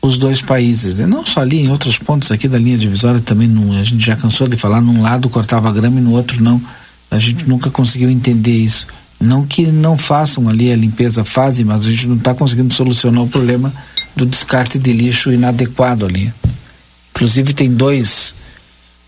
os 0.01 0.17
dois 0.17 0.41
países, 0.41 0.97
né? 0.97 1.05
Não 1.05 1.25
só 1.25 1.41
ali, 1.41 1.61
em 1.61 1.69
outros 1.69 1.97
pontos 1.97 2.31
aqui 2.31 2.47
da 2.47 2.57
linha 2.57 2.77
divisória 2.77 3.19
também, 3.19 3.47
não, 3.47 3.77
a 3.77 3.83
gente 3.83 4.03
já 4.03 4.15
cansou 4.15 4.47
de 4.47 4.55
falar, 4.55 4.81
num 4.81 5.01
lado 5.01 5.29
cortava 5.29 5.71
grama 5.71 5.99
e 5.99 6.03
no 6.03 6.11
outro 6.11 6.41
não 6.41 6.61
a 7.11 7.19
gente 7.19 7.47
nunca 7.47 7.69
conseguiu 7.69 8.09
entender 8.09 8.53
isso. 8.53 8.87
Não 9.19 9.45
que 9.45 9.67
não 9.67 9.97
façam 9.97 10.49
ali 10.49 10.71
a 10.71 10.75
limpeza, 10.75 11.25
fazem, 11.25 11.65
mas 11.65 11.83
a 11.83 11.91
gente 11.91 12.07
não 12.07 12.15
está 12.15 12.33
conseguindo 12.33 12.73
solucionar 12.73 13.21
o 13.21 13.27
problema 13.27 13.71
do 14.15 14.25
descarte 14.25 14.79
de 14.79 14.93
lixo 14.93 15.31
inadequado 15.31 16.05
ali. 16.05 16.33
Inclusive 17.13 17.53
tem 17.53 17.69
dois. 17.69 18.33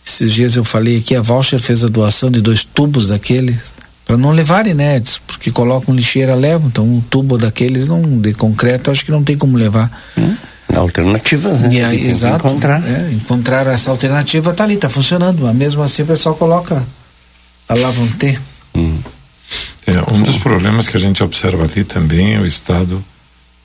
Esses 0.05 0.33
dias 0.33 0.55
eu 0.57 0.65
falei 0.65 0.97
aqui, 0.97 1.15
a 1.15 1.21
Voucher 1.21 1.59
fez 1.59 1.83
a 1.83 1.87
doação 1.87 2.29
de 2.29 2.41
dois 2.41 2.65
tubos 2.65 3.07
daqueles 3.07 3.73
para 4.05 4.17
não 4.17 4.31
levarem, 4.31 4.73
né? 4.73 5.01
Porque 5.25 5.49
colocam 5.49 5.95
lixeira, 5.95 6.35
levam. 6.35 6.67
Então 6.67 6.85
um 6.85 6.99
tubo 6.99 7.37
daqueles 7.37 7.87
não, 7.87 8.19
de 8.19 8.33
concreto 8.33 8.91
acho 8.91 9.05
que 9.05 9.11
não 9.11 9.23
tem 9.23 9.37
como 9.37 9.57
levar. 9.57 9.89
Hum, 10.17 10.35
alternativas, 10.75 11.61
né? 11.61 11.69
E 11.73 11.81
aí, 11.81 12.07
exato. 12.07 12.45
Encontrar. 12.45 12.83
É, 12.85 13.11
encontrar 13.13 13.65
essa 13.67 13.89
alternativa 13.89 14.53
tá 14.53 14.65
ali, 14.65 14.75
tá 14.75 14.89
funcionando. 14.89 15.43
Mas 15.43 15.55
mesmo 15.55 15.81
assim 15.81 16.03
o 16.03 16.05
pessoal 16.05 16.35
coloca 16.35 16.83
vão 17.75 18.07
ter. 18.13 18.41
Hum. 18.75 18.99
É, 19.85 20.13
um 20.13 20.21
dos 20.21 20.37
problemas 20.37 20.87
que 20.87 20.97
a 20.97 20.99
gente 20.99 21.23
observa 21.23 21.63
ali 21.63 21.83
também 21.83 22.35
é 22.35 22.39
o 22.39 22.45
estado 22.45 23.03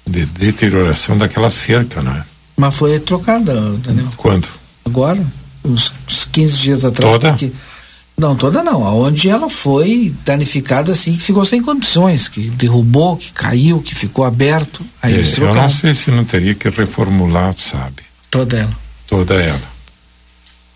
de 0.09 0.25
deterioração 0.27 1.17
daquela 1.17 1.51
cerca, 1.51 2.03
não 2.03 2.13
é? 2.13 2.25
Mas 2.57 2.75
foi 2.75 2.99
trocada, 2.99 3.55
Daniel. 3.79 4.09
Quando? 4.17 4.49
Agora, 4.85 5.25
uns, 5.65 5.93
uns 6.09 6.25
15 6.25 6.57
dias 6.59 6.85
atrás. 6.85 7.13
Toda? 7.13 7.31
Porque, 7.31 7.53
não, 8.17 8.35
toda 8.35 8.65
não. 8.65 8.85
Aonde 8.85 9.29
ela 9.29 9.49
foi 9.49 10.13
danificada 10.25 10.91
assim, 10.91 11.13
que 11.13 11.23
ficou 11.23 11.45
sem 11.45 11.63
condições, 11.63 12.29
que 12.29 12.51
derrubou, 12.51 13.17
que 13.17 13.33
caiu, 13.33 13.81
que 13.81 13.95
ficou 13.95 14.25
aberto. 14.25 14.85
Aí 15.01 15.13
é, 15.13 15.17
eles 15.17 15.29
eu 15.29 15.35
trocaram. 15.37 15.63
não 15.63 15.71
sei 15.71 15.95
se 15.95 16.11
não 16.11 16.25
teria 16.25 16.55
que 16.55 16.69
reformular, 16.69 17.55
sabe? 17.57 18.03
Toda 18.29 18.59
ela. 18.59 18.77
Toda 19.07 19.35
ela. 19.35 19.78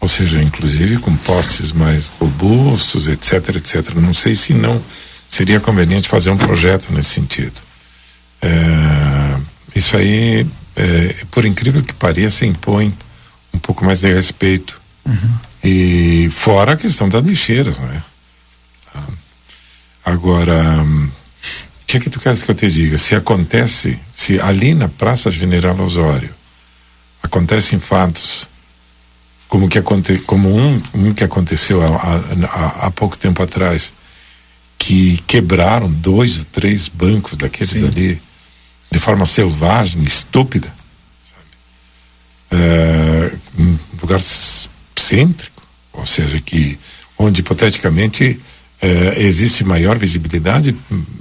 Ou 0.03 0.09
seja, 0.09 0.43
inclusive 0.43 0.99
com 0.99 1.17
postes 1.17 1.71
mais 1.71 2.09
robustos, 2.19 3.07
etc, 3.07 3.55
etc. 3.55 3.95
Não 3.95 4.13
sei 4.13 4.35
se 4.35 4.53
não 4.53 4.83
seria 5.29 5.61
conveniente 5.61 6.09
fazer 6.09 6.31
um 6.31 6.37
projeto 6.37 6.93
nesse 6.93 7.11
sentido. 7.11 7.55
É, 8.43 9.39
isso 9.77 9.97
aí 9.97 10.45
é, 10.75 11.25
por 11.31 11.47
incrível 11.47 11.85
que 11.85 11.95
pareça, 11.95 12.45
impõe 12.45 12.93
um 13.55 13.61
pouco 13.61 13.85
mais 13.85 14.01
de 14.01 14.13
respeito. 14.13 14.83
E 15.63 16.29
fora 16.33 16.73
a 16.73 16.77
questão 16.77 17.09
das 17.09 17.23
lixeiras, 17.23 17.79
não 17.79 17.89
é? 17.89 18.03
Tá. 18.93 19.05
Agora, 20.05 20.83
o 20.83 21.87
que 21.87 21.99
é 21.99 22.01
que 22.01 22.11
tu 22.11 22.19
queres 22.19 22.43
que 22.43 22.51
eu 22.51 22.57
te 22.57 22.69
diga? 22.69 22.99
Se 22.99 23.15
acontece, 23.15 23.97
se 24.13 24.41
ali 24.41 24.75
na 24.75 24.89
Praça 24.89 25.31
General 25.31 25.79
Osório 25.79 26.35
acontecem 27.23 27.79
fatos 27.79 28.49
como 29.53 29.69
que 29.69 29.79
aconte, 29.79 30.17
como 30.21 30.49
um, 30.49 30.83
um 30.95 31.13
que 31.13 31.23
aconteceu 31.23 31.83
há, 31.83 32.91
pouco 32.91 33.19
tempo 33.19 33.43
atrás, 33.43 33.93
que 34.79 35.23
quebraram 35.27 35.91
dois 35.91 36.39
ou 36.39 36.45
três 36.47 36.89
bancos 36.89 37.37
daqueles 37.37 37.69
Sim. 37.69 37.87
ali 37.87 38.19
de 38.91 38.99
forma 38.99 39.27
selvagem, 39.27 40.03
estúpida, 40.05 40.73
sabe? 41.23 42.63
É, 42.63 43.33
um 43.59 43.79
lugar 44.01 44.23
cêntrico, 44.23 45.63
ou 45.93 46.07
seja, 46.07 46.41
que 46.41 46.79
onde 47.19 47.43
hipoteticamente 47.43 48.41
é, 48.81 49.23
existe 49.23 49.65
maior 49.65 49.99
visibilidade 49.99 50.75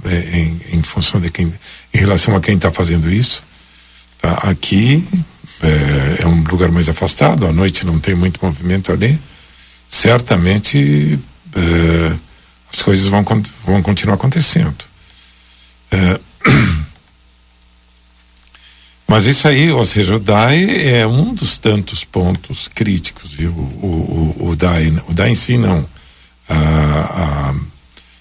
é, 0.06 0.38
em, 0.38 0.60
em 0.72 0.82
função 0.82 1.20
de 1.20 1.30
quem, 1.30 1.52
em 1.92 1.98
relação 1.98 2.34
a 2.34 2.40
quem 2.40 2.56
está 2.56 2.72
fazendo 2.72 3.12
isso. 3.12 3.42
Tá? 4.16 4.32
Aqui 4.44 5.06
é, 5.62 6.22
é 6.22 6.26
um 6.26 6.42
lugar 6.42 6.70
mais 6.70 6.88
afastado, 6.88 7.46
à 7.46 7.52
noite 7.52 7.86
não 7.86 7.98
tem 7.98 8.14
muito 8.14 8.44
movimento 8.44 8.90
ali. 8.90 9.18
Certamente 9.88 11.18
é, 11.54 12.12
as 12.72 12.82
coisas 12.82 13.06
vão, 13.06 13.24
vão 13.64 13.82
continuar 13.82 14.14
acontecendo. 14.14 14.84
É, 15.90 16.18
mas 19.06 19.26
isso 19.26 19.46
aí, 19.46 19.70
ou 19.70 19.84
seja, 19.84 20.16
o 20.16 20.20
DAE 20.20 20.88
é 20.88 21.06
um 21.06 21.32
dos 21.32 21.58
tantos 21.58 22.02
pontos 22.02 22.66
críticos, 22.66 23.32
viu? 23.32 23.52
O, 23.52 24.34
o, 24.40 24.48
o, 24.48 24.56
DAE, 24.56 25.00
o 25.08 25.12
DAE 25.12 25.30
em 25.30 25.34
si 25.34 25.56
não. 25.56 25.86
A, 26.48 26.54
a, 26.56 27.54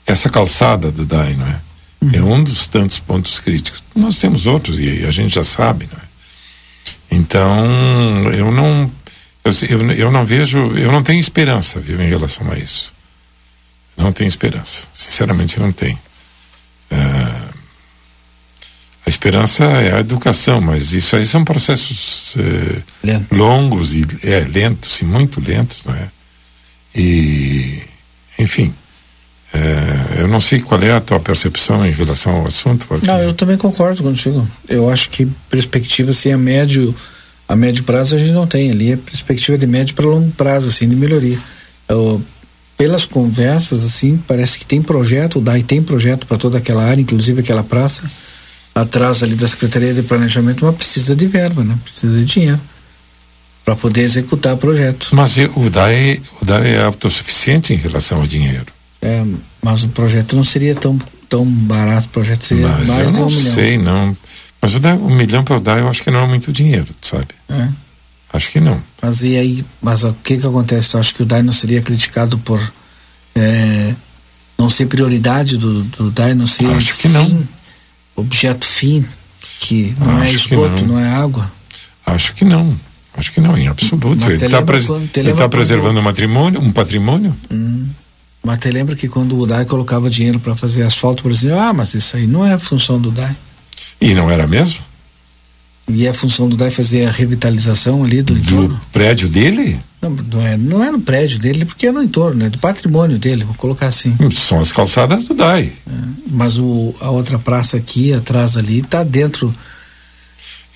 essa 0.06 0.30
calçada 0.30 0.92
do 0.92 1.06
DAE, 1.06 1.36
não 1.36 1.48
é? 1.48 1.60
É 2.14 2.22
um 2.22 2.44
dos 2.44 2.68
tantos 2.68 3.00
pontos 3.00 3.40
críticos. 3.40 3.84
Nós 3.96 4.20
temos 4.20 4.48
outros 4.48 4.80
e 4.80 5.06
a 5.06 5.12
gente 5.12 5.36
já 5.36 5.44
sabe, 5.44 5.88
não 5.92 6.00
é? 6.00 6.01
Então, 7.12 8.32
eu 8.34 8.52
não. 8.52 8.90
Eu, 9.44 9.52
eu, 9.70 9.92
eu 9.92 10.12
não 10.12 10.26
vejo. 10.26 10.58
Eu 10.78 10.92
não 10.92 11.04
tenho 11.04 11.20
esperança, 11.20 11.80
viu, 11.80 12.02
em 12.02 12.08
relação 12.08 12.50
a 12.50 12.58
isso. 12.58 12.94
Não 13.98 14.14
tenho 14.14 14.30
esperança. 14.30 14.88
Sinceramente, 14.94 15.60
não 15.60 15.72
tenho. 15.72 16.00
Ah, 16.90 17.52
a 19.06 19.10
esperança 19.10 19.66
é 19.66 19.96
a 19.96 20.00
educação, 20.00 20.62
mas 20.62 20.94
isso 20.94 21.16
aí 21.16 21.26
são 21.26 21.44
processos 21.44 22.36
eh, 22.38 23.18
longos 23.36 23.96
e 23.96 24.06
é, 24.22 24.40
lentos 24.40 25.02
e 25.02 25.06
muito 25.06 25.42
lentos, 25.42 25.84
não 25.86 25.96
é? 25.96 26.08
E, 26.94 27.82
enfim, 28.38 28.74
eh, 29.54 29.91
eu 30.22 30.28
não 30.28 30.40
sei 30.40 30.60
qual 30.60 30.82
é 30.82 30.92
a 30.92 31.02
tua 31.02 31.20
percepção 31.20 31.86
em 31.86 31.92
relação 31.92 32.34
ao 32.34 32.48
assunto. 32.48 32.86
Valdir. 32.88 33.08
Não, 33.08 33.20
eu 33.20 33.34
também 33.34 33.58
concordo 33.58 34.04
contigo. 34.04 34.48
Eu 34.68 34.90
acho 34.90 35.10
que 35.10 35.26
perspectiva 35.50 36.12
assim 36.12 36.32
a 36.32 36.38
médio 36.38 36.96
a 37.48 37.56
médio 37.56 37.84
prazo 37.84 38.16
a 38.16 38.18
gente 38.18 38.32
não 38.32 38.48
tem 38.48 38.72
ali, 38.72 38.94
é 38.94 38.98
perspectiva 38.98 39.58
de 39.58 39.68
médio 39.68 39.94
para 39.94 40.06
longo 40.06 40.32
prazo 40.32 40.70
assim 40.70 40.88
de 40.88 40.96
melhoria. 40.96 41.38
Eu, 41.90 42.22
pelas 42.78 43.04
conversas 43.04 43.84
assim, 43.84 44.18
parece 44.28 44.58
que 44.58 44.66
tem 44.66 44.82
projeto, 44.82 45.40
o 45.40 45.42
DAI 45.42 45.62
tem 45.62 45.82
projeto 45.82 46.26
para 46.26 46.38
toda 46.38 46.58
aquela 46.58 46.84
área, 46.84 47.02
inclusive 47.02 47.42
aquela 47.42 47.64
praça 47.64 48.10
atrás 48.74 49.22
ali 49.22 49.36
da 49.36 49.48
Secretaria 49.48 49.94
de 49.94 50.02
Planejamento, 50.02 50.64
mas 50.64 50.76
precisa 50.76 51.16
de 51.16 51.28
verba, 51.28 51.64
né? 51.64 51.78
Precisa 51.84 52.18
de 52.18 52.26
dinheiro 52.26 52.60
para 53.66 53.76
poder 53.76 54.02
executar 54.02 54.54
o 54.54 54.58
projeto. 54.58 55.10
Mas 55.12 55.38
o 55.38 55.70
DAE, 55.70 56.22
o 56.42 56.46
DAE 56.46 56.72
é 56.72 56.82
autossuficiente 56.82 57.74
em 57.74 57.78
relação 57.78 58.20
ao 58.20 58.28
dinheiro. 58.28 58.68
É, 59.02 59.24
mas 59.62 59.84
o 59.84 59.90
projeto 59.90 60.36
não 60.36 60.44
seria 60.44 60.74
tão 60.76 60.98
tão 61.30 61.46
barato, 61.46 62.08
o 62.08 62.10
projeto 62.10 62.44
seria 62.44 62.68
Mas 62.68 62.88
mais 62.88 63.00
eu 63.06 63.08
de 63.12 63.16
um 63.16 63.20
não 63.22 63.28
milhão. 63.28 63.54
sei, 63.54 63.78
não. 63.78 64.18
Mas 64.62 64.76
o 64.76 64.80
DAE, 64.80 64.98
um 64.98 65.16
milhão 65.16 65.44
para 65.46 65.58
o 65.58 65.60
DAE 65.62 65.80
eu 65.80 65.88
acho 65.90 66.04
que 66.04 66.12
não 66.12 66.20
é 66.24 66.28
muito 66.28 66.52
dinheiro, 66.52 66.88
sabe? 67.02 67.28
É. 67.50 67.70
Acho 68.34 68.52
que 68.52 68.60
não. 68.60 68.82
Mas 69.02 69.24
e 69.24 69.38
aí, 69.38 69.66
mas 69.82 70.04
o 70.04 70.14
que 70.24 70.38
que 70.38 70.46
acontece? 70.46 70.94
Eu 70.96 71.00
acho 71.00 71.16
que 71.16 71.24
o 71.24 71.26
DAI 71.26 71.42
não 71.42 71.54
seria 71.54 71.82
criticado 71.82 72.38
por 72.38 72.60
é, 73.34 73.94
não 74.58 74.70
ser 74.70 74.86
prioridade 74.88 75.58
do, 75.58 75.84
do 75.84 76.12
DAI, 76.12 76.34
não 76.34 76.46
ser 76.48 76.66
Acho 76.68 76.96
que 76.98 77.04
fim, 77.04 77.10
não. 77.10 77.48
objeto 78.16 78.66
fim, 78.66 79.06
que 79.62 79.96
não 80.00 80.22
é 80.22 80.26
Acho 80.26 80.48
que 80.50 80.54
esgoto, 80.54 80.86
não. 80.86 80.96
não. 80.96 81.00
é 81.00 81.10
água. 81.16 81.52
Acho 82.06 82.34
que 82.34 82.44
não. 82.46 82.78
Acho 83.18 83.32
que 83.32 83.42
não, 83.42 83.58
em 83.58 83.68
absoluto. 83.68 84.20
Mas 84.20 84.34
Ele 84.34 84.46
está 84.46 84.60
lembra 84.60 84.82
quando- 84.84 85.50
preservando 85.50 86.00
um 86.00 86.04
patrimônio, 86.04 86.62
um 86.62 86.72
patrimônio. 86.72 87.36
Hum. 87.52 87.88
Mas 88.44 88.60
te 88.60 88.70
lembra 88.70 88.96
que 88.96 89.08
quando 89.08 89.38
o 89.38 89.46
DAI 89.46 89.66
colocava 89.66 90.10
dinheiro 90.10 90.40
para 90.40 90.56
fazer 90.56 90.82
asfalto, 90.84 91.22
por 91.22 91.32
exemplo, 91.32 91.60
ah, 91.60 91.74
mas 91.74 91.94
isso 91.94 92.16
aí 92.18 92.26
não 92.26 92.46
é 92.46 92.54
a 92.54 92.60
função 92.60 93.00
do 93.00 93.12
DAI. 93.12 93.36
E 94.00 94.16
não 94.16 94.32
era 94.32 94.48
mesmo? 94.48 94.80
E 95.88 96.08
é 96.08 96.10
a 96.10 96.14
função 96.14 96.50
do 96.50 96.58
DAI 96.58 96.72
fazer 96.72 97.06
a 97.06 97.12
revitalização 97.12 98.04
ali 98.04 98.22
do, 98.22 98.36
entorno? 98.36 98.82
Prédio 98.92 99.30
dele? 99.30 99.80
Não, 100.02 100.10
não 100.10 100.48
é, 100.48 100.58
não 100.58 100.84
é 100.84 100.90
no 100.90 101.00
prédio 101.00 101.38
dele, 101.38 101.66
porque 101.66 101.86
é 101.86 101.92
no 101.92 102.02
entorno, 102.02 102.44
é 102.44 102.50
do 102.50 102.58
patrimônio 102.58 103.20
dele, 103.20 103.44
vou 103.44 103.54
colocar 103.54 103.88
assim. 103.88 104.18
São 104.32 104.60
as 104.60 104.72
calçadas 104.72 105.26
do 105.26 105.36
DAI. 105.36 105.74
Mas 106.28 106.58
o, 106.58 106.96
a 107.00 107.12
outra 107.12 107.38
praça 107.38 107.78
aqui, 107.78 108.12
atrás 108.12 108.58
ali, 108.58 108.80
está 108.80 109.04
dentro. 109.04 109.54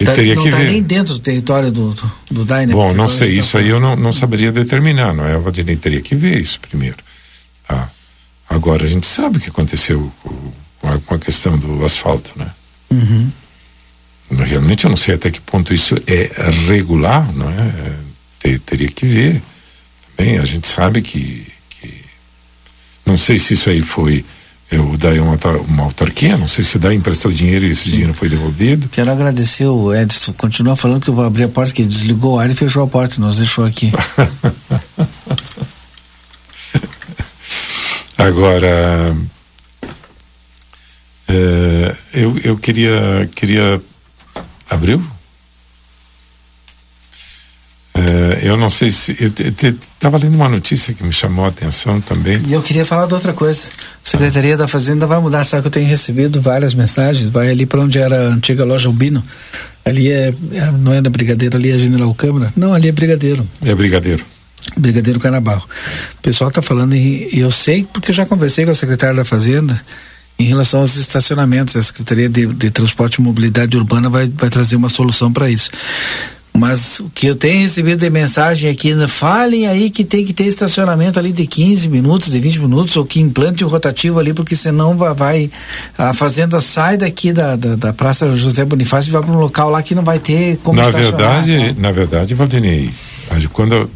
Tá- 0.04 0.14
teria 0.14 0.36
não 0.36 0.44
que 0.44 0.50
está 0.50 0.60
ver. 0.60 0.72
nem 0.72 0.84
dentro 0.84 1.14
do 1.14 1.20
território 1.20 1.72
do, 1.72 1.94
do, 1.94 2.12
do 2.30 2.46
DAI, 2.46 2.68
né? 2.68 2.74
Bom, 2.74 2.94
não 2.94 3.08
sei, 3.08 3.30
gente 3.30 3.40
isso 3.40 3.54
tá 3.54 3.60
aí 3.60 3.70
eu 3.70 3.80
não, 3.80 3.96
não 3.96 4.12
saberia 4.14 4.52
determinar, 4.52 5.14
não 5.14 5.26
é? 5.26 5.38
Valdinei 5.38 5.78
teria 5.78 6.02
que 6.02 6.14
ver 6.14 6.40
isso 6.40 6.60
primeiro. 6.60 6.98
Agora, 8.56 8.86
a 8.86 8.88
gente 8.88 9.06
sabe 9.06 9.38
o 9.38 9.40
que 9.42 9.50
aconteceu 9.50 10.12
com, 10.82 10.88
a, 10.90 10.98
com 11.00 11.16
a 11.16 11.20
questão 11.20 11.58
do 11.58 11.84
asfalto, 11.84 12.32
né? 12.38 12.48
Uhum. 12.90 13.30
Realmente 14.32 14.86
eu 14.86 14.90
não 14.90 14.98
sei 14.98 15.16
até 15.16 15.30
que 15.30 15.42
ponto 15.42 15.74
isso 15.74 15.96
é 16.08 16.32
regular, 16.68 17.32
não 17.34 17.50
é? 17.50 17.54
É, 17.62 17.94
te- 18.40 18.60
teria 18.60 18.88
que 18.88 19.06
ver. 19.06 19.42
Também 20.16 20.38
a 20.40 20.46
gente 20.46 20.68
sabe 20.68 21.02
que, 21.02 21.46
que- 21.70 21.94
não 23.06 23.18
sei 23.18 23.38
se 23.38 23.54
isso 23.56 23.70
aí 23.70 23.82
foi 23.82 24.24
é, 24.72 24.80
o 24.80 24.98
DAI 24.98 25.18
é 25.18 25.22
uma, 25.22 25.38
uma 25.68 25.84
autarquia, 25.84 26.38
não 26.38 26.48
sei 26.48 26.64
se 26.64 26.78
o 26.78 26.80
DAI 26.80 26.96
emprestou 26.96 27.32
dinheiro 27.32 27.66
e 27.66 27.70
esse 27.72 27.92
dinheiro 27.92 28.14
foi 28.16 28.28
devolvido. 28.30 28.90
Quero 28.90 29.12
agradecer 29.12 29.68
o 29.68 29.94
Edson. 29.94 30.34
Continua 30.34 30.76
falando 30.76 31.04
que 31.04 31.10
eu 31.10 31.14
vou 31.14 31.24
abrir 31.26 31.44
a 31.44 31.48
porta, 31.50 31.72
que 31.74 31.84
desligou 31.84 32.36
o 32.36 32.40
ar 32.40 32.50
e 32.50 32.56
fechou 32.56 32.84
a 32.84 32.88
porta, 32.88 33.20
nos 33.22 33.38
deixou 33.38 33.64
aqui. 33.66 33.92
Agora, 38.18 39.16
é, 41.28 41.96
eu, 42.14 42.38
eu 42.44 42.58
queria, 42.58 43.30
queria. 43.36 43.82
Abriu? 44.70 45.04
É, 47.94 48.40
eu 48.44 48.58
não 48.58 48.70
sei 48.70 48.90
se. 48.90 49.16
Eu 49.20 49.30
estava 49.70 50.18
lendo 50.18 50.36
uma 50.36 50.50
notícia 50.50 50.94
que 50.94 51.04
me 51.04 51.14
chamou 51.14 51.46
a 51.46 51.50
atenção 51.50 52.02
também. 52.02 52.42
E 52.46 52.54
eu 52.54 52.62
queria 52.62 52.86
falar 52.86 53.06
de 53.06 53.14
outra 53.14 53.32
coisa. 53.34 53.66
A 53.68 54.10
Secretaria 54.10 54.58
da 54.58 54.68
Fazenda 54.68 55.08
vai 55.08 55.20
mudar, 55.20 55.46
sabe 55.46 55.62
que 55.62 55.68
eu 55.68 55.72
tenho 55.72 55.88
recebido 55.88 56.42
várias 56.42 56.74
mensagens, 56.74 57.28
vai 57.28 57.50
ali 57.50 57.66
para 57.66 57.82
onde 57.82 57.98
era 57.98 58.16
a 58.30 58.34
antiga 58.34 58.66
loja 58.66 58.88
Albino. 58.88 59.24
Ali 59.86 60.12
é, 60.12 60.34
é- 60.54 60.72
não 60.72 60.94
é 60.94 61.02
da 61.02 61.10
Brigadeiro, 61.10 61.56
ali 61.56 61.72
é 61.72 61.78
General 61.78 62.14
Câmara. 62.16 62.52
Não, 62.56 62.74
ali 62.74 62.90
é 62.90 62.92
Brigadeiro. 62.92 63.48
É 63.64 63.74
brigadeiro. 63.74 64.26
Brigadeiro 64.78 65.20
Canabarro. 65.20 65.66
O 66.18 66.22
pessoal 66.22 66.50
está 66.50 66.62
falando, 66.62 66.96
e 66.96 67.30
eu 67.40 67.52
sei 67.52 67.88
porque 67.92 68.12
eu 68.12 68.16
já 68.16 68.26
conversei 68.26 68.66
com 68.66 68.72
a 68.72 68.76
secretária 68.76 69.16
da 69.16 69.26
Fazenda 69.26 69.80
em 70.38 70.44
relação 70.46 70.82
aos 70.82 70.96
estacionamentos. 70.96 71.76
A 71.76 71.84
Secretaria 71.84 72.28
de, 72.28 72.46
de 72.48 72.70
Transporte 72.70 73.16
e 73.16 73.22
Mobilidade 73.22 73.78
Urbana 73.78 74.10
vai, 74.10 74.28
vai 74.28 74.50
trazer 74.50 74.76
uma 74.76 74.90
solução 74.90 75.32
para 75.32 75.50
isso. 75.50 75.70
Mas 76.58 77.02
o 77.02 77.10
que 77.14 77.28
eu 77.28 77.36
tenho 77.36 77.64
recebido 77.64 78.00
de 78.00 78.10
mensagem 78.10 78.70
aqui, 78.70 78.96
né, 78.96 79.10
falem 79.10 79.68
aí 79.68 79.90
que 79.90 80.06
tem 80.06 80.24
que 80.24 80.34
ter 80.34 80.46
estacionamento 80.46 81.20
ali 81.20 81.34
de 81.34 81.46
15 81.46 81.90
minutos, 81.90 82.32
de 82.32 82.40
20 82.40 82.60
minutos, 82.62 82.96
ou 82.96 83.06
que 83.06 83.20
implante 83.20 83.66
o 83.66 83.68
rotativo 83.68 84.20
ali, 84.20 84.34
porque 84.34 84.56
senão 84.56 84.96
vai, 84.98 85.14
vai- 85.14 85.52
a 85.98 86.14
fazenda 86.14 86.62
sai 86.62 86.96
daqui 86.96 87.34
da, 87.34 87.58
da, 87.58 87.76
da 87.76 87.92
Praça 87.92 88.34
José 88.38 88.64
Bonifácio 88.64 89.10
e 89.10 89.12
vai 89.12 89.22
para 89.22 89.32
um 89.34 89.38
local 89.38 89.70
lá 89.70 89.84
que 89.84 89.94
não 89.94 90.04
vai 90.04 90.18
ter 90.18 90.58
como 90.64 90.80
na 90.82 90.88
estacionar. 90.88 91.44
verdade, 91.44 91.58
né? 91.58 91.76
na 91.78 91.92
verdade, 91.92 92.34
Valdinei, 92.34 92.90
quando 93.52 93.90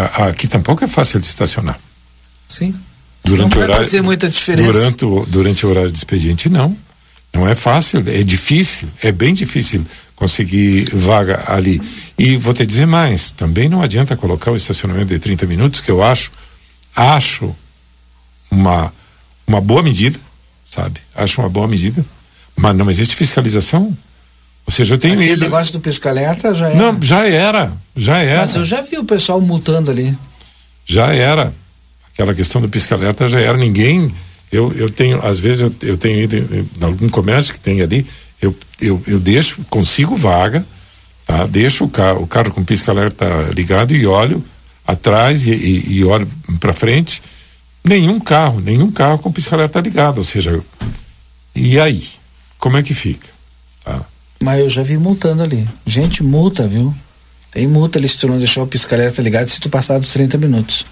aqui 0.00 0.46
tampouco 0.46 0.84
é 0.84 0.88
fácil 0.88 1.20
de 1.20 1.26
estacionar. 1.26 1.78
Sim. 2.46 2.74
Durante 3.24 3.42
Não 3.42 3.48
vai 3.50 3.62
horário, 3.64 3.84
fazer 3.84 4.02
muita 4.02 4.28
diferença. 4.28 4.72
Durante 4.72 5.04
o, 5.04 5.26
durante 5.26 5.66
o 5.66 5.68
horário 5.68 5.92
de 5.92 5.98
expediente, 5.98 6.48
não. 6.48 6.76
Não 7.32 7.46
é 7.46 7.54
fácil, 7.54 8.02
é 8.06 8.22
difícil, 8.22 8.88
é 9.02 9.12
bem 9.12 9.34
difícil 9.34 9.84
conseguir 10.16 10.90
vaga 10.94 11.44
ali. 11.46 11.80
E 12.18 12.36
vou 12.36 12.54
te 12.54 12.66
dizer 12.66 12.86
mais, 12.86 13.30
também 13.32 13.68
não 13.68 13.82
adianta 13.82 14.16
colocar 14.16 14.50
o 14.50 14.56
estacionamento 14.56 15.08
de 15.08 15.18
30 15.18 15.46
minutos, 15.46 15.80
que 15.80 15.90
eu 15.90 16.02
acho, 16.02 16.32
acho 16.96 17.54
uma, 18.50 18.92
uma 19.46 19.60
boa 19.60 19.82
medida, 19.82 20.18
sabe? 20.66 21.00
Acho 21.14 21.40
uma 21.40 21.48
boa 21.48 21.68
medida, 21.68 22.04
mas 22.56 22.74
não 22.74 22.90
existe 22.90 23.14
fiscalização. 23.14 23.96
Ou 24.68 24.70
seja, 24.70 24.94
eu 24.94 24.98
tenho 24.98 25.14
Aquele 25.14 25.32
ido. 25.32 25.40
negócio 25.40 25.72
do 25.72 25.80
pisca-alerta 25.80 26.54
já 26.54 26.68
era. 26.68 26.76
Não, 26.76 27.00
já 27.02 27.26
era, 27.26 27.72
já 27.96 28.18
era. 28.18 28.40
Mas 28.40 28.54
eu 28.54 28.66
já 28.66 28.82
vi 28.82 28.98
o 28.98 29.04
pessoal 29.04 29.40
multando 29.40 29.90
ali. 29.90 30.14
já 30.84 31.06
era. 31.14 31.54
Aquela 32.12 32.34
questão 32.34 32.60
do 32.60 32.68
pisca-alerta 32.68 33.26
já 33.30 33.40
era. 33.40 33.56
Ninguém. 33.56 34.14
Eu, 34.52 34.70
eu 34.76 34.90
tenho, 34.90 35.24
às 35.26 35.38
vezes, 35.38 35.60
eu, 35.60 35.74
eu 35.82 35.96
tenho 35.96 36.20
ido 36.20 36.36
em, 36.36 36.60
em 36.60 36.84
algum 36.84 37.08
comércio 37.08 37.54
que 37.54 37.60
tem 37.60 37.80
ali, 37.80 38.06
eu, 38.42 38.54
eu, 38.78 39.02
eu 39.06 39.18
deixo, 39.18 39.62
consigo 39.70 40.14
vaga, 40.16 40.66
tá? 41.26 41.46
deixo 41.46 41.84
o 41.84 41.88
carro, 41.88 42.22
o 42.22 42.26
carro 42.26 42.50
com 42.50 42.62
pisca-alerta 42.62 43.26
ligado 43.54 43.94
e 43.94 44.06
olho 44.06 44.44
atrás 44.86 45.46
e, 45.46 45.52
e, 45.52 45.92
e 45.98 46.04
olho 46.04 46.28
para 46.60 46.74
frente. 46.74 47.22
Nenhum 47.82 48.20
carro, 48.20 48.60
nenhum 48.60 48.90
carro 48.92 49.18
com 49.18 49.32
pisca-alerta 49.32 49.80
ligado. 49.80 50.18
Ou 50.18 50.24
seja, 50.24 50.60
e 51.54 51.80
aí? 51.80 52.04
Como 52.58 52.76
é 52.76 52.82
que 52.82 52.92
fica? 52.92 53.37
Mas 54.42 54.60
eu 54.60 54.68
já 54.68 54.82
vi 54.82 54.96
multando 54.96 55.42
ali. 55.42 55.66
Gente, 55.84 56.22
multa, 56.22 56.66
viu? 56.66 56.94
Tem 57.50 57.66
multa 57.66 57.98
ali 57.98 58.08
se 58.08 58.18
tu 58.18 58.28
não 58.28 58.38
deixar 58.38 58.62
o 58.62 58.66
pisca-alerta 58.66 59.20
ligado 59.22 59.48
se 59.48 59.60
tu 59.60 59.68
passar 59.68 59.98
dos 59.98 60.12
30 60.12 60.38
minutos. 60.38 60.86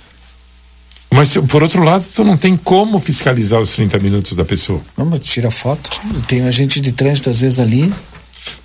Mas, 1.11 1.35
por 1.35 1.63
outro 1.63 1.83
lado, 1.83 2.05
tu 2.15 2.25
não 2.25 2.37
tem 2.37 2.57
como 2.57 2.99
fiscalizar 2.99 3.61
os 3.61 3.73
30 3.73 3.99
minutos 3.99 4.35
da 4.35 4.45
pessoa. 4.45 4.81
Não, 4.97 5.07
mas 5.07 5.21
tira 5.21 5.51
foto. 5.51 5.91
Tem 6.27 6.43
agente 6.43 6.81
de 6.81 6.93
trânsito 6.93 7.31
às 7.31 7.41
vezes 7.41 7.59
ali. 7.59 7.93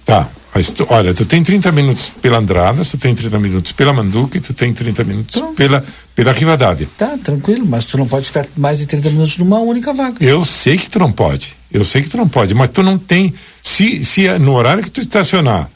Tá, 0.06 0.28
mas 0.54 0.72
tu, 0.72 0.86
olha, 0.90 1.14
tu 1.14 1.26
tem 1.26 1.42
30 1.42 1.72
minutos 1.72 2.12
pela 2.22 2.38
Andrada, 2.38 2.84
tu 2.84 2.98
tem 2.98 3.16
30 3.16 3.40
minutos 3.40 3.72
pela 3.72 3.94
Manduca 3.94 4.38
e 4.38 4.42
tu 4.42 4.54
tem 4.54 4.74
30 4.74 5.04
minutos 5.04 5.42
pela, 5.56 5.84
pela 6.14 6.32
Rivadavia. 6.34 6.88
Tá, 6.98 7.18
tranquilo, 7.24 7.66
mas 7.66 7.86
tu 7.86 7.98
não 7.98 8.08
pode 8.08 8.26
ficar 8.28 8.46
mais 8.58 8.80
de 8.80 8.86
30 8.86 9.10
minutos 9.12 9.38
numa 9.38 9.60
única 9.60 9.94
vaga. 9.94 10.18
Eu 10.24 10.44
sei 10.44 10.78
que 10.78 10.90
tu 10.90 11.00
não 11.00 11.12
pode, 11.12 11.56
eu 11.72 11.86
sei 11.86 12.02
que 12.02 12.10
tu 12.10 12.18
não 12.18 12.28
pode, 12.28 12.54
mas 12.54 12.70
tu 12.70 12.84
não 12.84 12.98
tem, 12.98 13.34
se, 13.62 14.04
se 14.04 14.28
é 14.28 14.38
no 14.38 14.54
horário 14.54 14.84
que 14.84 14.92
tu 14.92 15.00
estacionar, 15.02 15.70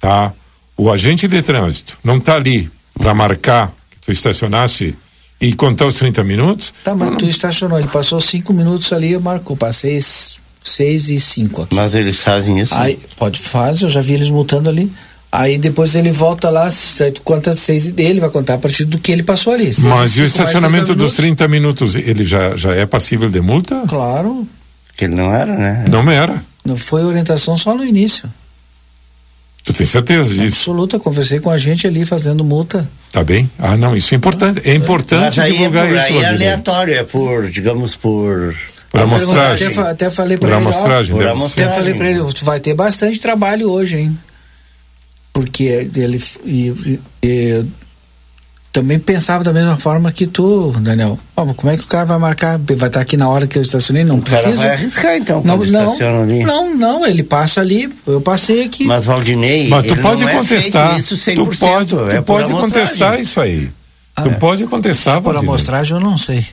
tá, 0.00 0.32
o 0.76 0.90
agente 0.90 1.28
de 1.28 1.42
trânsito 1.42 1.98
não 2.02 2.18
tá 2.18 2.34
ali 2.36 2.70
para 2.98 3.12
marcar 3.14 3.72
que 3.90 4.00
tu 4.00 4.10
estacionasse 4.12 4.94
e 5.40 5.52
contar 5.54 5.86
os 5.86 5.96
30 5.96 6.22
minutos, 6.22 6.72
Tá, 6.84 6.94
mas 6.94 7.10
não- 7.10 7.16
tu 7.18 7.26
estacionou, 7.26 7.78
ele 7.78 7.88
passou 7.88 8.20
cinco 8.20 8.52
minutos 8.52 8.92
ali 8.92 9.12
e 9.12 9.18
marcou, 9.18 9.56
passei 9.56 9.96
seis 10.64 11.08
e 11.08 11.18
cinco 11.18 11.62
aqui. 11.62 11.74
Mas 11.74 11.94
eles 11.94 12.20
fazem 12.20 12.58
isso? 12.58 12.74
Aí, 12.74 12.98
pode 13.16 13.40
fazer, 13.40 13.84
eu 13.84 13.90
já 13.90 14.00
vi 14.00 14.14
eles 14.14 14.30
multando 14.30 14.68
ali. 14.68 14.90
Aí 15.30 15.56
depois 15.56 15.94
ele 15.94 16.10
volta 16.10 16.50
lá, 16.50 16.68
conta 17.24 17.54
seis 17.54 17.86
e 17.86 17.94
ele 18.02 18.20
vai 18.20 18.28
contar 18.28 18.54
a 18.54 18.58
partir 18.58 18.84
do 18.84 18.98
que 18.98 19.10
ele 19.10 19.22
passou 19.22 19.54
ali. 19.54 19.72
Seis 19.72 19.84
mas 19.84 20.16
e 20.18 20.22
o 20.22 20.24
estacionamento 20.26 20.86
30 20.86 20.98
dos 21.02 21.14
30 21.16 21.48
minutos, 21.48 21.96
ele 21.96 22.22
já, 22.22 22.54
já 22.54 22.74
é 22.74 22.84
passível 22.84 23.30
de 23.30 23.40
multa? 23.40 23.82
Claro. 23.88 24.46
Que 24.94 25.06
ele 25.06 25.14
não 25.14 25.34
era, 25.34 25.56
né? 25.56 25.86
Não 25.88 26.10
era. 26.10 26.42
Não 26.62 26.76
foi 26.76 27.02
orientação 27.02 27.56
só 27.56 27.74
no 27.74 27.82
início. 27.82 28.30
Tu 29.64 29.72
tem 29.72 29.86
certeza 29.86 30.34
disso? 30.34 30.70
Absoluta, 30.70 30.98
conversei 30.98 31.38
com 31.38 31.48
a 31.48 31.56
gente 31.56 31.86
ali 31.86 32.04
fazendo 32.04 32.44
multa. 32.44 32.88
Tá 33.12 33.22
bem? 33.22 33.50
Ah, 33.58 33.76
não, 33.76 33.96
isso 33.96 34.12
é 34.12 34.16
importante. 34.16 34.60
É 34.64 34.74
importante 34.74 35.38
Mas 35.38 35.38
aí 35.38 35.52
divulgar 35.52 35.86
é 35.86 35.88
por, 35.88 35.96
isso, 35.96 36.06
aí 36.06 36.16
é 36.16 36.28
aleatório, 36.28 36.94
é 36.94 37.04
por, 37.04 37.48
digamos, 37.48 37.94
por... 37.94 38.54
Por 38.92 39.00
amostragem. 39.00 39.68
Até, 39.68 39.80
até 39.90 40.10
falei 40.10 40.36
Por 40.36 40.48
pra 40.48 40.56
ele. 40.58 40.66
ó, 40.66 40.68
amostragem, 40.68 41.12
Por 41.12 41.18
deve 41.20 41.30
amostragem. 41.32 41.64
Até 41.72 41.80
falei 41.80 41.94
pra 41.94 42.10
ele, 42.10 42.32
tu 42.34 42.44
vai 42.44 42.60
ter 42.60 42.74
bastante 42.74 43.18
trabalho 43.18 43.70
hoje, 43.70 43.96
hein? 43.98 44.18
Porque 45.32 45.64
ele 45.96 46.22
e, 46.44 46.68
e- 46.68 47.00
e 47.22 47.64
também 48.70 48.98
pensava 48.98 49.42
da 49.44 49.52
mesma 49.52 49.76
forma 49.78 50.12
que 50.12 50.26
tu, 50.26 50.72
Daniel. 50.78 51.18
Mas 51.34 51.56
como 51.56 51.72
é 51.72 51.76
que 51.76 51.84
o 51.84 51.86
cara 51.86 52.04
vai 52.04 52.18
marcar? 52.18 52.58
Vai 52.58 52.88
estar 52.88 53.00
aqui 53.00 53.16
na 53.16 53.28
hora 53.28 53.46
que 53.46 53.56
eu 53.58 53.62
estacionei? 53.62 54.04
Não 54.04 54.18
O 54.18 54.22
cara 54.22 54.42
precisa. 54.42 54.62
vai 54.66 54.74
arriscar, 54.76 55.16
então, 55.16 55.42
não, 55.44 55.56
quando 55.58 55.70
não, 55.70 55.84
estaciona 55.94 56.22
ali. 56.22 56.44
não, 56.44 56.74
não, 56.74 57.06
ele 57.06 57.22
passa 57.22 57.60
ali, 57.62 57.90
eu 58.06 58.20
passei 58.20 58.62
aqui. 58.64 58.84
Mas 58.84 59.04
Valdinei, 59.04 59.68
Mas 59.68 59.84
tu 59.86 59.92
ele 59.94 60.02
pode 60.02 60.22
não 60.22 60.28
é 60.28 60.32
contestar. 60.34 60.94
feito 60.94 61.14
isso 61.14 61.16
100%, 61.16 61.34
tu 61.34 61.58
pode, 61.58 61.90
tu 61.94 62.10
é 62.10 62.20
pode 62.22 62.50
contestar 62.52 63.18
isso 63.20 63.40
aí. 63.40 63.70
Ah, 64.14 64.22
tu 64.22 64.28
é. 64.28 64.32
pode 64.34 64.64
contestar, 64.66 65.16
Por 65.22 65.32
Valdinei. 65.32 65.48
amostragem 65.48 65.96
eu 65.96 66.00
não 66.02 66.16
sei. 66.18 66.44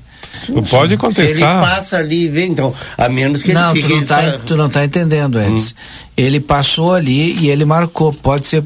Tu 0.45 0.53
pode 0.63 0.89
Se 0.89 0.93
ele 0.93 0.97
contestar. 0.97 1.61
passa 1.61 1.97
ali 1.97 2.25
e 2.25 2.27
vê, 2.27 2.45
então, 2.45 2.73
a 2.97 3.09
menos 3.09 3.43
que 3.43 3.53
não, 3.53 3.71
ele 3.71 3.81
tu 3.81 3.87
fique... 3.87 3.99
não, 3.99 4.05
tá, 4.05 4.39
tu 4.45 4.55
não 4.55 4.69
tá 4.69 4.85
entendendo, 4.85 5.39
Edson. 5.39 5.73
Hum. 5.73 5.81
Ele 6.15 6.39
passou 6.39 6.93
ali 6.93 7.37
e 7.39 7.49
ele 7.49 7.65
marcou. 7.65 8.13
Pode 8.13 8.45
ser, 8.47 8.63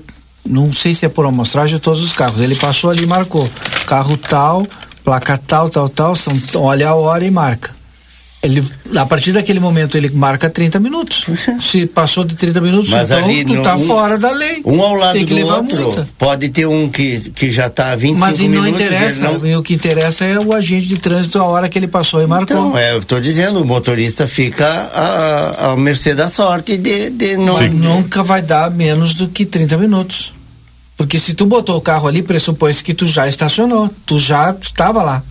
não 0.47 0.71
sei 0.71 0.93
se 0.93 1.05
é 1.05 1.09
por 1.09 1.25
amostragem 1.25 1.75
de 1.75 1.81
todos 1.81 2.01
os 2.03 2.13
carros. 2.13 2.39
Ele 2.39 2.55
passou 2.55 2.89
ali 2.89 3.03
e 3.03 3.07
marcou. 3.07 3.49
Carro 3.85 4.17
tal, 4.17 4.67
placa 5.03 5.37
tal, 5.37 5.69
tal, 5.69 5.89
tal. 5.89 6.15
São, 6.15 6.39
olha 6.55 6.89
a 6.89 6.95
hora 6.95 7.23
e 7.25 7.31
marca. 7.31 7.72
Ele, 8.43 8.61
a 8.97 9.05
partir 9.05 9.31
daquele 9.31 9.61
momento 9.61 9.97
ele 9.97 10.09
marca 10.11 10.49
30 10.49 10.77
minutos. 10.77 11.25
Se 11.61 11.85
passou 11.87 12.25
de 12.25 12.35
30 12.35 12.59
minutos, 12.59 12.89
Mas 12.89 13.09
então 13.09 13.23
ali 13.23 13.45
tu 13.45 13.61
tá 13.61 13.77
um- 13.77 13.87
fora 13.87 14.17
da 14.17 14.31
lei. 14.31 14.61
Um 14.65 14.81
ao 14.81 14.95
lado 14.95 15.13
Tem 15.13 15.25
que 15.25 15.33
do 15.33 15.39
levar 15.39 15.59
outro, 15.59 15.81
multa. 15.81 16.09
pode 16.17 16.49
ter 16.49 16.65
um 16.67 16.89
que, 16.89 17.19
que 17.31 17.49
já 17.49 17.67
está 17.67 17.93
há 17.93 17.95
25 17.95 18.19
Mas 18.19 18.39
e 18.39 18.49
não 18.49 18.63
minutos... 18.63 18.81
interessa. 18.81 19.23
não- 19.31 19.59
O 19.59 19.63
que 19.63 19.73
interessa 19.73 20.25
é 20.25 20.37
o 20.37 20.51
agente 20.51 20.87
de 20.87 20.97
trânsito 20.97 21.39
a 21.39 21.43
hora 21.45 21.69
que 21.69 21.79
ele 21.79 21.87
passou 21.87 22.21
e 22.21 22.27
marcou. 22.27 22.67
Então, 22.67 22.77
é, 22.77 22.91
eu 22.91 22.99
estou 22.99 23.21
dizendo, 23.21 23.61
o 23.61 23.65
motorista 23.65 24.27
fica 24.27 24.67
à, 24.67 25.71
à 25.71 25.77
mercê 25.77 26.13
da 26.13 26.29
sorte 26.29 26.75
de, 26.77 27.11
de 27.11 27.37
não... 27.37 27.53
Mas 27.53 27.71
nunca 27.71 28.23
vai 28.23 28.41
dar 28.41 28.69
menos 28.69 29.13
do 29.13 29.29
que 29.29 29.45
30 29.45 29.77
minutos. 29.77 30.33
Porque 30.97 31.17
se 31.17 31.33
tu 31.33 31.45
botou 31.45 31.77
o 31.77 31.81
carro 31.81 32.09
ali, 32.09 32.21
pressupõe-se 32.21 32.83
que 32.83 32.93
tu 32.93 33.07
já 33.07 33.25
estacionou, 33.27 33.89
tu 34.05 34.19
já 34.19 34.53
estava 34.61 35.01
lá. 35.01 35.23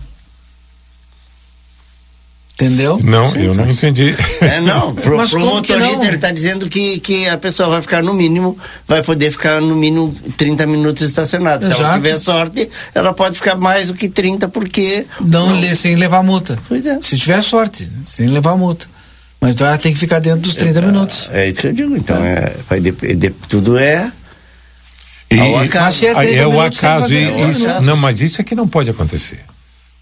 Entendeu? 2.55 2.99
Não, 3.03 3.35
eu 3.35 3.53
não 3.55 3.67
entendi. 3.67 4.15
É, 4.39 4.61
não, 4.61 4.93
pro, 4.93 5.17
Mas 5.17 5.31
pro 5.31 5.39
motorista 5.39 5.79
não? 5.97 6.03
ele 6.05 6.15
está 6.15 6.31
dizendo 6.31 6.69
que, 6.69 6.99
que 6.99 7.27
a 7.27 7.35
pessoa 7.37 7.67
vai 7.67 7.81
ficar 7.81 8.03
no 8.03 8.13
mínimo, 8.13 8.55
vai 8.87 9.01
poder 9.01 9.31
ficar 9.31 9.59
no 9.59 9.75
mínimo 9.75 10.13
30 10.37 10.67
minutos 10.67 11.01
estacionada. 11.01 11.65
Se 11.73 11.81
ela 11.81 11.95
tiver 11.95 12.17
sorte, 12.19 12.69
ela 12.93 13.11
pode 13.11 13.37
ficar 13.37 13.55
mais 13.55 13.87
do 13.87 13.95
que 13.95 14.07
30, 14.07 14.47
porque. 14.49 15.07
Não, 15.19 15.59
le- 15.59 15.75
sem 15.75 15.95
levar 15.95 16.21
multa. 16.21 16.59
Pois 16.69 16.85
é. 16.85 16.99
Se 17.01 17.17
tiver 17.17 17.41
sorte, 17.41 17.89
sem 18.05 18.27
levar 18.27 18.55
multa. 18.55 18.85
Mas 19.41 19.55
então 19.55 19.65
ela 19.65 19.77
tem 19.79 19.91
que 19.91 19.99
ficar 19.99 20.19
dentro 20.19 20.41
dos 20.41 20.55
30 20.55 20.79
minutos. 20.83 21.29
É 21.33 21.49
isso 21.49 21.59
que 21.59 21.67
eu 21.67 21.73
digo, 21.73 21.97
então, 21.97 22.15
é, 22.23 22.53
vai 22.69 22.79
depender, 22.79 23.33
tudo 23.49 23.77
é. 23.79 24.11
E, 25.29 25.39
ao 25.39 25.57
acaso. 25.57 25.85
Mas 25.85 25.95
se 25.95 26.05
é 26.05 26.13
30 26.13 26.35
é 26.35 26.47
o 26.47 26.61
acaso. 26.61 27.01
fazer 27.01 27.23
e- 27.23 27.31
30 27.31 27.49
isso- 27.51 27.81
não, 27.81 27.97
mas 27.97 28.21
isso 28.21 28.39
é 28.39 28.43
que 28.43 28.53
não 28.53 28.67
pode 28.67 28.91
acontecer. 28.91 29.39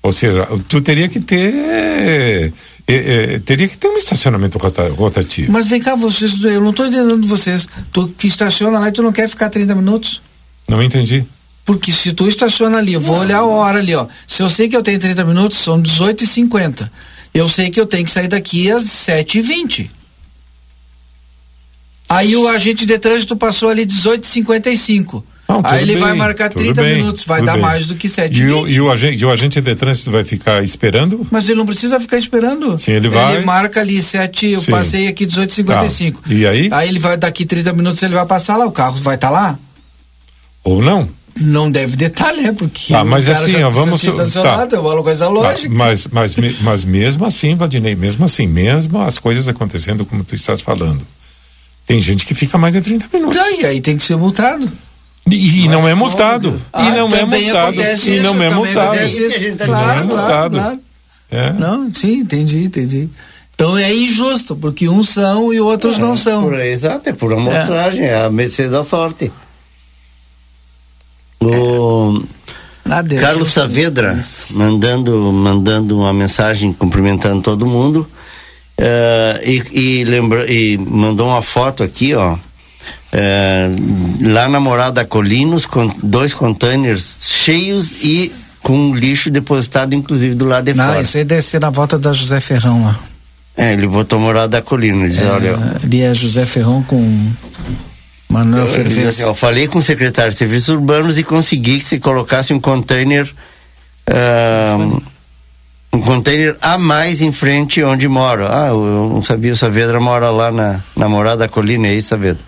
Ou 0.03 0.11
seja, 0.11 0.47
tu 0.67 0.81
teria 0.81 1.07
que 1.07 1.19
ter. 1.19 1.53
é, 1.53 2.51
é, 2.87 3.39
teria 3.39 3.67
que 3.67 3.77
ter 3.77 3.87
um 3.87 3.97
estacionamento 3.97 4.57
rota- 4.57 4.89
rotativo. 4.89 5.51
Mas 5.51 5.67
vem 5.67 5.79
cá, 5.79 5.95
vocês, 5.95 6.43
eu 6.43 6.59
não 6.59 6.71
estou 6.71 6.87
entendendo 6.87 7.27
vocês. 7.27 7.67
Tu 7.93 8.07
que 8.17 8.27
estaciona 8.27 8.79
lá 8.79 8.89
e 8.89 8.91
tu 8.91 9.03
não 9.03 9.11
quer 9.11 9.29
ficar 9.29 9.49
30 9.49 9.75
minutos? 9.75 10.21
Não 10.67 10.81
entendi. 10.81 11.23
Porque 11.63 11.91
se 11.91 12.11
tu 12.13 12.27
estaciona 12.27 12.79
ali, 12.79 12.93
eu 12.93 12.99
vou 13.01 13.17
olhar 13.19 13.37
a 13.37 13.45
hora 13.45 13.77
ali, 13.77 13.93
ó. 13.93 14.07
Se 14.25 14.41
eu 14.41 14.49
sei 14.49 14.67
que 14.67 14.75
eu 14.75 14.81
tenho 14.81 14.99
30 14.99 15.23
minutos, 15.23 15.59
são 15.59 15.79
18 15.79 16.23
e 16.23 16.27
50 16.27 16.91
Eu 17.31 17.47
sei 17.47 17.69
que 17.69 17.79
eu 17.79 17.85
tenho 17.85 18.03
que 18.03 18.09
sair 18.11 18.27
daqui 18.27 18.71
às 18.71 18.83
7 18.85 19.37
e 19.37 19.41
20 19.41 19.91
Aí 22.09 22.35
o 22.35 22.47
agente 22.47 22.85
de 22.85 22.97
trânsito 22.97 23.37
passou 23.37 23.69
ali 23.69 23.85
18 23.85 24.23
e 24.23 24.27
55 24.27 25.25
Não, 25.51 25.61
Aí 25.63 25.81
ele 25.81 25.97
vai 25.97 26.09
bem, 26.11 26.17
marcar 26.19 26.49
tudo 26.49 26.61
30 26.63 26.81
bem, 26.81 26.95
minutos, 26.97 27.25
vai 27.25 27.41
dar 27.41 27.53
bem. 27.53 27.61
mais 27.61 27.87
do 27.87 27.95
que 27.95 28.07
7 28.07 28.39
E 28.39 28.43
e 28.45 28.51
o, 28.51 28.63
20 28.63 28.73
e, 28.75 28.81
o 28.81 28.91
agente, 28.91 29.17
e 29.21 29.25
o 29.25 29.29
agente 29.31 29.61
de 29.61 29.75
trânsito 29.75 30.09
vai 30.11 30.23
ficar 30.23 30.63
esperando? 30.63 31.27
Mas 31.29 31.49
ele 31.49 31.57
não 31.57 31.65
precisa 31.65 31.99
ficar 31.99 32.17
esperando. 32.17 32.79
Sim, 32.79 32.93
ele 32.93 33.09
vai. 33.09 33.35
Ele 33.35 33.45
marca 33.45 33.79
ali 33.81 34.01
7, 34.01 34.47
eu 34.47 34.61
Sim. 34.61 34.71
passei 34.71 35.07
aqui 35.07 35.25
18 35.25 35.49
e 35.49 35.53
55 35.53 36.21
Tá. 36.21 36.33
E 36.33 36.47
aí? 36.47 36.69
Aí 36.71 36.87
ele 36.87 36.99
vai, 36.99 37.17
daqui 37.17 37.45
30 37.45 37.73
minutos 37.73 38.01
ele 38.03 38.13
vai 38.13 38.25
passar 38.25 38.55
lá, 38.57 38.65
o 38.65 38.71
carro 38.71 38.95
vai 38.97 39.15
estar 39.15 39.29
lá? 39.29 39.57
Ou 40.63 40.81
não? 40.81 41.09
Não 41.39 41.71
deve 41.71 41.95
detalhar, 41.95 42.35
né? 42.43 42.51
Porque 42.51 42.91
Tá, 42.93 43.03
mas 43.05 43.27
assim, 43.27 43.53
já, 43.53 43.67
ó, 43.67 43.69
vamos. 43.69 44.01
tá. 44.01 44.67
é 44.71 44.79
uma 44.79 45.01
coisa 45.03 45.25
Tá, 45.25 45.31
lógica. 45.31 45.73
mas, 45.73 46.07
mas, 46.07 46.35
me- 46.35 46.55
mas 46.61 46.83
mesmo 46.83 47.25
assim, 47.25 47.55
Valdinei, 47.55 47.95
mesmo 47.95 48.25
assim, 48.25 48.45
mesmo 48.47 49.01
as 49.01 49.17
coisas 49.17 49.47
acontecendo 49.47 50.05
como 50.05 50.23
tu 50.25 50.35
estás 50.35 50.59
falando, 50.59 51.01
tem 51.87 51.99
gente 52.01 52.25
que 52.25 52.35
fica 52.35 52.57
mais 52.57 52.73
de 52.73 52.81
30 52.81 53.05
minutos. 53.13 53.37
Tá, 53.37 53.49
e 53.51 53.65
aí 53.65 53.79
tem 53.81 53.95
que 53.97 54.03
ser 54.03 54.17
multado. 54.17 54.69
E, 55.31 55.65
e 55.65 55.67
não 55.67 55.87
é 55.87 55.93
multado. 55.93 56.61
Ah, 56.71 56.87
e 56.87 56.91
não 56.91 57.07
é 57.07 57.25
multado. 57.25 57.81
E 58.07 58.19
não 58.19 58.43
é 58.43 58.49
multado. 58.49 58.97
Claro, 59.65 60.07
Não 60.07 60.23
é 60.23 60.25
claro. 60.25 60.79
É. 61.29 61.53
Não, 61.53 61.93
sim, 61.93 62.19
entendi, 62.19 62.65
entendi. 62.65 63.09
Então 63.55 63.77
é 63.77 63.93
injusto, 63.93 64.55
porque 64.55 64.89
uns 64.89 65.09
são 65.09 65.53
e 65.53 65.61
outros 65.61 65.97
não 65.99 66.15
são. 66.15 66.43
Por, 66.43 66.59
exato, 66.59 67.09
é 67.09 67.13
por 67.13 67.33
amostragem, 67.33 68.05
é 68.05 68.25
a 68.25 68.29
mercê 68.29 68.67
da 68.67 68.83
sorte. 68.83 69.31
O 71.39 72.23
Nada 72.83 73.15
é 73.15 73.19
Carlos. 73.19 73.53
Saavedra 73.53 74.19
mandando, 74.51 75.31
mandando 75.31 75.99
uma 75.99 76.13
mensagem 76.13 76.73
cumprimentando 76.73 77.41
todo 77.41 77.65
mundo 77.65 78.07
eh, 78.77 79.41
e, 79.45 79.79
e, 79.79 80.03
lembra, 80.03 80.51
e 80.51 80.77
mandou 80.77 81.27
uma 81.27 81.41
foto 81.41 81.83
aqui, 81.83 82.13
ó. 82.15 82.37
Eh, 83.11 83.69
lá 84.21 84.47
na 84.47 84.59
Morada 84.59 85.03
Colinos, 85.05 85.65
com 85.65 85.87
dois 86.01 86.33
containers 86.33 87.17
cheios 87.27 88.03
e 88.03 88.31
com 88.61 88.95
lixo 88.95 89.29
depositado, 89.31 89.93
inclusive, 89.93 90.35
do 90.35 90.45
lado 90.45 90.65
de 90.65 90.73
Não, 90.73 90.85
fora. 90.87 91.01
isso 91.01 91.17
aí 91.17 91.23
deve 91.23 91.41
ser 91.41 91.59
na 91.59 91.69
volta 91.69 91.97
da 91.97 92.13
José 92.13 92.39
Ferrão 92.39 92.85
lá. 92.85 92.99
É, 93.57 93.73
ele 93.73 93.87
botou 93.87 94.19
Morada 94.19 94.61
Colinos, 94.61 95.15
diz, 95.15 95.27
olha, 95.27 95.49
É, 95.49 95.85
ali 95.85 96.01
é 96.01 96.13
José 96.13 96.45
Ferrão 96.45 96.81
com 96.83 97.31
Manuel 98.29 98.65
diz 98.87 99.05
assim, 99.05 99.23
eu 99.23 99.35
falei 99.35 99.67
com 99.67 99.79
o 99.79 99.83
secretário 99.83 100.31
de 100.31 100.37
Serviços 100.37 100.69
Urbanos 100.69 101.17
e 101.17 101.23
consegui 101.23 101.79
que 101.79 101.85
se 101.85 101.99
colocasse 101.99 102.53
um 102.53 102.61
container 102.61 103.29
ah, 104.07 104.77
um 105.93 105.99
container 106.01 106.55
a 106.61 106.77
mais 106.77 107.21
em 107.21 107.31
frente 107.33 107.83
onde 107.83 108.07
moro. 108.07 108.45
Ah, 108.47 108.67
eu 108.69 109.09
não 109.13 109.21
sabia, 109.23 109.53
o 109.53 109.57
Saavedra 109.57 109.99
mora 109.99 110.29
lá 110.29 110.49
na, 110.49 110.79
na 110.95 111.09
Morada 111.09 111.39
da 111.39 111.47
Colina, 111.49 111.87
é 111.87 111.93
isso, 111.95 112.09
Saavedra? 112.09 112.41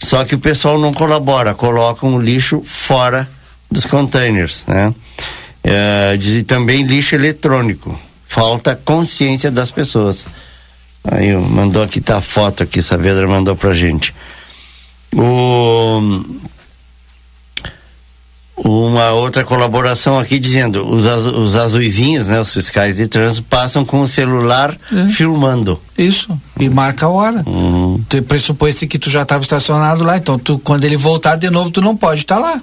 Só 0.00 0.24
que 0.24 0.34
o 0.34 0.38
pessoal 0.38 0.78
não 0.78 0.92
colabora, 0.92 1.54
colocam 1.54 2.14
o 2.14 2.20
lixo 2.20 2.62
fora 2.64 3.28
dos 3.70 3.84
containers, 3.86 4.62
né? 4.66 4.94
É, 5.62 6.16
diz- 6.16 6.38
e 6.40 6.42
também 6.42 6.82
lixo 6.84 7.14
eletrônico. 7.14 7.98
Falta 8.26 8.78
consciência 8.84 9.50
das 9.50 9.70
pessoas. 9.70 10.24
Aí 11.04 11.34
mandou 11.34 11.82
aqui, 11.82 12.00
tá 12.00 12.18
a 12.18 12.20
foto 12.20 12.62
aqui, 12.62 12.82
Saavedra 12.82 13.26
mandou 13.28 13.54
pra 13.56 13.74
gente. 13.74 14.14
O, 15.14 16.00
uma 18.56 19.10
outra 19.12 19.42
colaboração 19.44 20.18
aqui 20.18 20.38
dizendo 20.38 20.86
os, 20.88 21.06
azu- 21.06 21.36
os 21.36 21.56
azuizinhos, 21.56 22.28
né, 22.28 22.40
os 22.40 22.52
fiscais 22.52 22.96
de 22.96 23.06
trânsito, 23.08 23.46
passam 23.50 23.84
com 23.84 24.00
o 24.00 24.08
celular 24.08 24.76
filmando. 25.12 25.80
Isso. 25.98 26.38
E 26.58 26.68
marca 26.68 27.06
a 27.06 27.08
hora. 27.08 27.44
Tu 28.08 28.22
pressupõe-se 28.22 28.86
que 28.86 28.98
tu 28.98 29.10
já 29.10 29.22
estava 29.22 29.42
estacionado 29.42 30.04
lá, 30.04 30.16
então 30.16 30.38
tu, 30.38 30.58
quando 30.58 30.84
ele 30.84 30.96
voltar 30.96 31.36
de 31.36 31.50
novo, 31.50 31.70
tu 31.70 31.80
não 31.80 31.96
pode 31.96 32.20
estar 32.20 32.38
lá. 32.38 32.60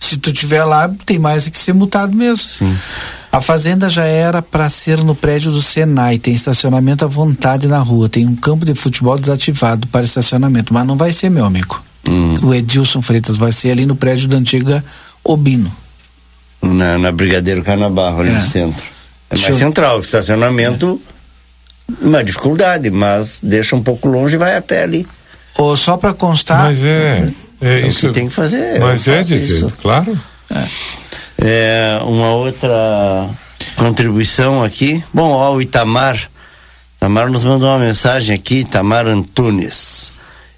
Se 0.00 0.18
tu 0.18 0.32
tiver 0.32 0.64
lá, 0.64 0.90
tem 1.06 1.18
mais 1.18 1.46
é 1.46 1.50
que 1.50 1.58
ser 1.58 1.72
multado 1.72 2.14
mesmo. 2.16 2.48
A 3.32 3.40
fazenda 3.40 3.88
já 3.90 4.04
era 4.04 4.40
para 4.40 4.68
ser 4.70 5.02
no 5.02 5.14
prédio 5.14 5.50
do 5.50 5.60
Senai, 5.60 6.18
tem 6.18 6.32
estacionamento 6.34 7.04
à 7.04 7.08
vontade 7.08 7.66
na 7.66 7.78
rua, 7.78 8.08
tem 8.08 8.26
um 8.26 8.36
campo 8.36 8.64
de 8.64 8.74
futebol 8.74 9.18
desativado 9.18 9.88
para 9.88 10.04
estacionamento, 10.04 10.72
mas 10.72 10.86
não 10.86 10.96
vai 10.96 11.12
ser, 11.12 11.30
meu 11.30 11.44
amigo. 11.44 11.82
O 12.42 12.52
Edilson 12.54 13.00
Freitas 13.02 13.36
vai 13.38 13.50
ser 13.50 13.70
ali 13.70 13.86
no 13.86 13.96
prédio 13.96 14.28
da 14.28 14.36
antiga 14.36 14.84
Obino. 15.24 15.74
Na, 16.62 16.96
na 16.98 17.10
Brigadeiro 17.12 17.62
Canabarro, 17.62 18.20
ali 18.20 18.30
É. 18.30 18.32
no 18.34 18.42
centro. 18.42 18.82
É 19.30 19.36
mais 19.36 19.48
eu- 19.50 19.56
central, 19.58 20.00
estacionamento, 20.00 21.00
uma 22.00 22.22
dificuldade, 22.22 22.90
mas 22.90 23.38
deixa 23.42 23.74
um 23.74 23.82
pouco 23.82 24.08
longe 24.08 24.34
e 24.34 24.38
vai 24.38 24.56
a 24.56 24.62
pé 24.62 24.82
ali. 24.84 25.06
Ou 25.56 25.76
só 25.76 25.96
para 25.96 26.12
constar. 26.14 26.64
Mas 26.64 26.84
é. 26.84 27.28
É, 27.60 27.80
É 27.80 27.84
o 27.84 27.86
isso 27.86 28.08
que 28.08 28.12
tem 28.12 28.28
que 28.28 28.34
fazer. 28.34 28.80
Mas 28.80 29.06
é 29.08 29.22
dizer, 29.22 29.36
isso. 29.56 29.72
claro. 29.80 30.18
É, 31.38 31.98
uma 32.02 32.32
outra 32.32 33.28
contribuição 33.76 34.62
aqui. 34.62 35.02
Bom, 35.12 35.30
ó, 35.30 35.54
o 35.54 35.62
Itamar. 35.62 36.28
Itamar 36.96 37.28
nos 37.30 37.44
mandou 37.44 37.68
uma 37.68 37.78
mensagem 37.78 38.34
aqui, 38.34 38.60
Itamar 38.60 39.06
Antunes. 39.06 40.12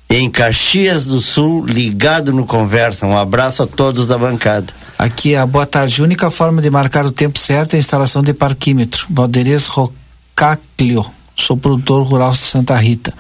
Em 0.09 0.31
Caxias 0.31 1.05
do 1.05 1.21
Sul, 1.21 1.67
ligado 1.67 2.33
no 2.33 2.47
Conversa. 2.47 3.07
Um 3.07 3.17
abraço 3.17 3.65
a 3.65 3.67
todos 3.67 4.07
da 4.07 4.17
bancada. 4.17 4.73
Aqui, 4.99 5.35
a 5.35 5.45
boa 5.45 5.67
tarde. 5.67 6.01
A 6.01 6.05
única 6.05 6.31
forma 6.31 6.63
de 6.63 6.71
marcar 6.71 7.05
o 7.05 7.11
tempo 7.11 7.39
certo 7.39 7.75
é 7.75 7.77
a 7.77 7.81
instalação 7.81 8.23
de 8.23 8.33
parquímetro. 8.33 9.07
Valderias 9.11 9.67
Rocaclio. 9.67 11.05
Sou 11.37 11.55
produtor 11.55 12.03
rural 12.03 12.31
de 12.31 12.39
Santa 12.39 12.75
Rita. 12.77 13.13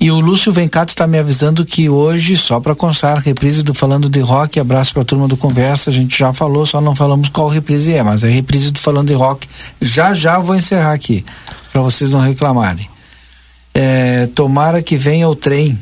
E 0.00 0.10
o 0.10 0.18
Lúcio 0.18 0.50
Vencato 0.50 0.90
está 0.90 1.06
me 1.06 1.18
avisando 1.18 1.64
que 1.64 1.88
hoje, 1.88 2.36
só 2.36 2.58
para 2.58 2.74
constar, 2.74 3.18
reprise 3.18 3.62
do 3.62 3.72
Falando 3.72 4.08
de 4.08 4.18
Rock, 4.18 4.58
abraço 4.58 4.92
para 4.92 5.02
a 5.02 5.04
turma 5.04 5.28
do 5.28 5.36
Conversa, 5.36 5.88
a 5.88 5.92
gente 5.92 6.18
já 6.18 6.32
falou, 6.32 6.66
só 6.66 6.80
não 6.80 6.96
falamos 6.96 7.28
qual 7.28 7.48
reprise 7.48 7.94
é, 7.94 8.02
mas 8.02 8.24
é 8.24 8.28
reprise 8.28 8.72
do 8.72 8.80
Falando 8.80 9.08
de 9.08 9.14
Rock. 9.14 9.46
Já 9.80 10.12
já 10.12 10.40
vou 10.40 10.56
encerrar 10.56 10.94
aqui, 10.94 11.24
para 11.72 11.80
vocês 11.80 12.10
não 12.12 12.20
reclamarem. 12.20 12.90
É, 13.72 14.26
tomara 14.34 14.82
que 14.82 14.96
venha 14.96 15.28
o 15.28 15.34
trem. 15.36 15.78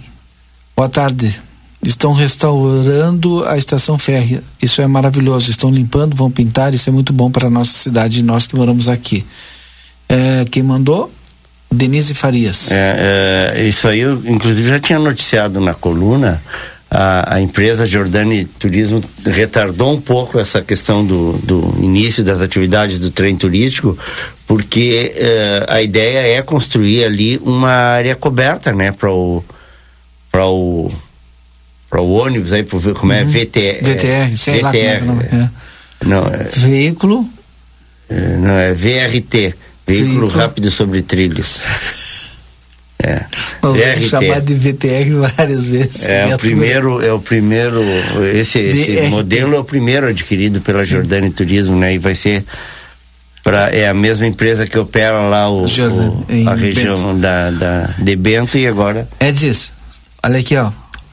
Boa 0.77 0.89
tarde. 0.89 1.41
Estão 1.83 2.13
restaurando 2.13 3.45
a 3.45 3.59
estação 3.59 3.99
férrea. 3.99 4.43
Isso 4.63 4.81
é 4.81 4.87
maravilhoso. 4.87 5.51
Estão 5.51 5.71
limpando, 5.71 6.17
vão 6.17 6.31
pintar. 6.31 6.73
Isso 6.73 6.89
é 6.89 6.93
muito 6.93 7.13
bom 7.13 7.31
para 7.31 7.49
a 7.49 7.51
nossa 7.51 7.73
cidade 7.73 8.21
e 8.21 8.23
nós 8.23 8.47
que 8.47 8.55
moramos 8.55 8.89
aqui. 8.89 9.27
É, 10.09 10.45
quem 10.51 10.63
mandou? 10.63 11.13
Denise 11.73 12.15
Farias. 12.15 12.71
É, 12.71 13.55
é, 13.57 13.65
isso 13.65 13.89
aí, 13.89 14.01
eu, 14.01 14.23
inclusive, 14.27 14.69
já 14.69 14.79
tinha 14.79 14.99
noticiado 14.99 15.61
na 15.61 15.75
coluna. 15.75 16.41
A, 16.91 17.37
a 17.37 17.41
empresa 17.41 17.87
Jordani 17.87 18.45
Turismo 18.45 19.03
retardou 19.25 19.93
um 19.93 20.01
pouco 20.01 20.39
essa 20.39 20.61
questão 20.61 21.05
do, 21.05 21.33
do 21.39 21.75
início 21.81 22.23
das 22.23 22.41
atividades 22.41 22.99
do 22.99 23.11
trem 23.11 23.35
turístico, 23.35 23.97
porque 24.47 25.15
eh, 25.17 25.65
a 25.67 25.81
ideia 25.81 26.37
é 26.37 26.43
construir 26.43 27.05
ali 27.05 27.41
uma 27.43 27.71
área 27.71 28.15
coberta, 28.15 28.73
né, 28.75 28.93
para 28.93 29.11
o 29.11 29.43
para 30.33 30.47
o 30.47 30.91
para 31.91 32.01
o 32.01 32.11
ônibus 32.13 32.53
aí, 32.55 32.63
pro, 32.63 32.81
como 32.95 33.13
é 33.13 33.23
VTR, 33.23 33.85
VTR, 33.85 34.35
sei 34.35 34.63
lá 34.63 34.71
como 34.73 34.83
é 34.83 34.83
que 34.83 34.87
é 34.87 35.01
nome. 35.03 35.25
É. 35.25 35.49
não 36.07 36.27
é, 36.27 36.49
Veículo. 36.57 37.29
é, 38.09 38.37
não 38.39 38.59
é 38.59 38.73
VRT, 38.73 39.33
veículo, 39.37 39.55
Veículo. 39.87 40.29
rápido 40.29 40.71
sobre 40.71 41.03
trilhos. 41.03 41.61
É. 43.05 43.25
Nós 43.61 43.77
vamos 43.77 43.81
VRT. 43.81 44.09
chamar 44.11 44.41
de 44.41 44.55
VTR 44.55 45.11
várias 45.37 45.65
vezes. 45.67 46.09
É 46.09 46.31
a 46.31 46.37
o 46.37 46.39
primeiro, 46.39 47.03
é 47.05 47.13
o 47.13 47.19
primeiro, 47.19 47.83
esse, 48.33 48.61
esse 48.61 49.09
modelo 49.09 49.57
é 49.57 49.59
o 49.59 49.65
primeiro 49.65 50.07
adquirido 50.07 50.61
pela 50.61 50.85
Jordani 50.85 51.29
Turismo, 51.31 51.77
né? 51.77 51.95
E 51.95 51.99
vai 51.99 52.15
ser 52.15 52.45
para 53.43 53.75
é 53.75 53.89
a 53.89 53.95
mesma 53.95 54.25
empresa 54.25 54.69
que 54.69 54.79
opera 54.79 55.19
lá 55.23 55.51
o, 55.51 55.67
Jordan, 55.67 56.11
o- 56.11 56.49
a 56.49 56.55
região 56.55 56.95
Bento. 56.95 57.19
da, 57.19 57.51
da 57.51 57.91
de 57.99 58.15
Bento 58.15 58.57
e 58.57 58.69
agora 58.69 59.09
Edis, 59.19 59.73
olha 60.25 60.41
aqui, 60.41 60.57
ó. 60.57 60.71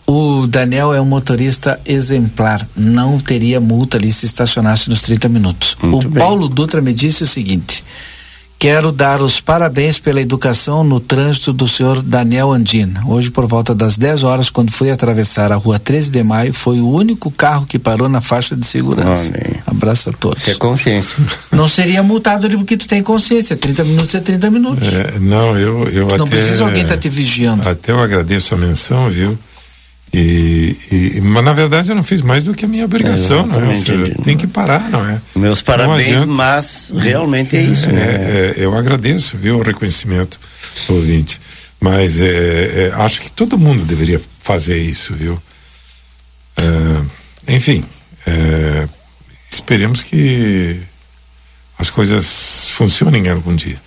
O 0.07 0.47
Daniel 0.47 0.91
é 0.91 0.99
um 0.99 1.05
motorista 1.05 1.79
exemplar. 1.85 2.67
Não 2.75 3.19
teria 3.19 3.61
multa 3.61 3.97
ali 3.97 4.11
se 4.11 4.25
estacionasse 4.25 4.89
nos 4.89 5.03
30 5.03 5.29
minutos. 5.29 5.77
o 5.83 6.09
Paulo 6.09 6.47
Dutra 6.47 6.81
me 6.81 6.93
disse 6.93 7.21
o 7.21 7.27
seguinte: 7.27 7.83
Quero 8.59 8.91
dar 8.91 9.21
os 9.21 9.39
parabéns 9.39 9.99
pela 9.99 10.19
educação 10.19 10.83
no 10.83 10.99
trânsito 10.99 11.53
do 11.53 11.65
senhor 11.65 12.01
Daniel 12.01 12.51
Andina. 12.51 13.01
Hoje, 13.07 13.31
por 13.31 13.47
volta 13.47 13.73
das 13.73 13.97
10 13.97 14.23
horas, 14.23 14.49
quando 14.49 14.69
fui 14.69 14.91
atravessar 14.91 15.49
a 15.49 15.55
rua 15.55 15.79
13 15.79 16.11
de 16.11 16.21
maio, 16.21 16.53
foi 16.53 16.81
o 16.81 16.89
único 16.91 17.31
carro 17.31 17.65
que 17.65 17.79
parou 17.79 18.09
na 18.09 18.19
faixa 18.19 18.57
de 18.57 18.67
segurança. 18.67 19.31
Abraço 19.65 20.09
a 20.09 20.11
todos. 20.11 20.41
Isso 20.41 20.51
é 20.51 20.55
consciência. 20.55 21.15
Não 21.53 21.69
seria 21.69 22.03
multado 22.03 22.47
ali 22.47 22.57
porque 22.57 22.75
tu 22.75 22.85
tem 22.85 23.01
consciência. 23.01 23.55
30 23.55 23.85
minutos 23.85 24.13
é 24.13 24.19
30 24.19 24.51
minutos. 24.51 24.89
É, 24.89 25.17
não, 25.19 25.57
eu, 25.57 25.87
eu 25.89 26.07
Não 26.07 26.25
até. 26.25 26.35
precisa 26.35 26.65
alguém 26.65 26.83
estar 26.83 26.97
te 26.97 27.07
vigiando. 27.07 27.67
Até 27.67 27.93
eu 27.93 27.99
agradeço 28.01 28.53
a 28.53 28.57
menção, 28.57 29.09
viu? 29.09 29.39
E, 30.11 30.75
e- 30.91 31.21
mas 31.21 31.43
na 31.43 31.53
verdade 31.53 31.89
eu 31.89 31.95
não 31.95 32.03
fiz 32.03 32.21
mais 32.23 32.43
do 32.43 32.53
que 32.55 32.65
a 32.65 32.67
minha 32.67 32.83
obrigação, 32.85 33.45
não 33.45 33.69
é? 33.69 33.73
Exatamente. 33.73 34.15
Você 34.15 34.23
tem 34.23 34.35
que 34.35 34.47
parar, 34.47 34.89
não 34.89 35.07
é? 35.07 35.21
Meus 35.35 35.59
Não 35.59 35.65
parabéns, 35.65 36.25
mas 36.25 36.91
realmente 36.95 37.55
é 37.55 37.61
isso, 37.61 37.89
É, 37.89 37.93
né? 37.93 38.01
é, 38.03 38.53
eu 38.57 38.75
agradeço, 38.75 39.37
viu, 39.37 39.57
o 39.59 39.61
reconhecimento 39.61 40.39
do 40.87 40.95
ouvinte. 40.95 41.39
Mas 41.79 42.21
é, 42.21 42.27
é, 42.27 42.93
acho 42.95 43.21
que 43.21 43.31
todo 43.31 43.57
mundo 43.57 43.85
deveria 43.85 44.19
fazer 44.39 44.77
isso, 44.79 45.13
viu? 45.13 45.39
É, 46.57 47.53
enfim, 47.55 47.83
é, 48.25 48.87
esperemos 49.49 50.01
que 50.03 50.79
as 51.79 51.89
coisas 51.89 52.67
funcionem 52.73 53.27
algum 53.29 53.55
dia. 53.55 53.77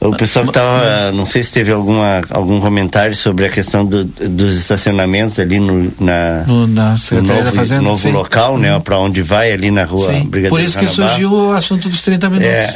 O 0.00 0.16
pessoal 0.16 0.46
que 0.46 0.52
tava, 0.52 1.12
não 1.12 1.26
sei 1.26 1.42
se 1.42 1.52
teve 1.52 1.70
alguma, 1.70 2.22
algum 2.30 2.58
comentário 2.60 3.14
sobre 3.14 3.44
a 3.44 3.50
questão 3.50 3.84
do- 3.84 4.04
dos 4.04 4.54
estacionamentos 4.56 5.38
ali 5.38 5.60
no, 5.60 5.92
na, 6.00 6.44
No- 6.48 6.66
na 6.66 6.96
Secretaria 6.96 7.34
no 7.34 7.38
da 7.40 7.44
novo, 7.44 7.56
Fazenda, 7.56 7.82
novo 7.82 8.02
sim. 8.02 8.10
local, 8.10 8.56
né? 8.58 8.80
Para 8.80 8.98
onde 8.98 9.20
vai 9.20 9.52
ali 9.52 9.70
na 9.70 9.84
rua 9.84 10.06
Sim, 10.06 10.24
Brigadeiro 10.24 10.48
por 10.48 10.60
isso 10.60 10.78
que 10.78 10.86
Canabarro. 10.86 11.08
surgiu 11.10 11.32
o 11.32 11.52
assunto 11.52 11.88
dos 11.90 12.02
30 12.02 12.30
minutos. 12.30 12.48
É, 12.52 12.74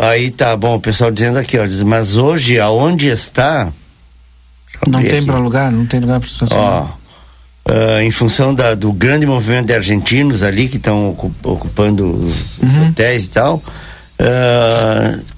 ah, 0.00 0.08
aí 0.08 0.30
tá 0.30 0.56
bom, 0.56 0.76
o 0.76 0.80
pessoal 0.80 1.10
dizendo 1.10 1.38
aqui, 1.38 1.58
ó, 1.58 1.66
diz, 1.66 1.82
mas 1.82 2.16
hoje 2.16 2.58
aonde 2.58 3.08
está? 3.08 3.68
não 4.88 5.02
tem 5.04 5.22
para 5.24 5.38
lugar, 5.38 5.70
não 5.70 5.86
tem 5.86 6.00
lugar 6.00 6.18
para 6.18 6.28
estacionar. 6.28 6.64
Ó, 6.66 6.88
ah, 7.68 8.02
em 8.02 8.10
função 8.10 8.52
da- 8.52 8.74
do 8.74 8.92
grande 8.92 9.26
movimento 9.26 9.66
de 9.66 9.74
argentinos 9.74 10.42
ali 10.42 10.66
que 10.68 10.78
estão 10.78 11.10
ocu- 11.10 11.32
ocupando 11.44 12.04
os, 12.10 12.34
os 12.58 12.76
Uhum. 12.76 12.88
hotéis 12.88 13.26
e 13.26 13.28
tal, 13.28 13.62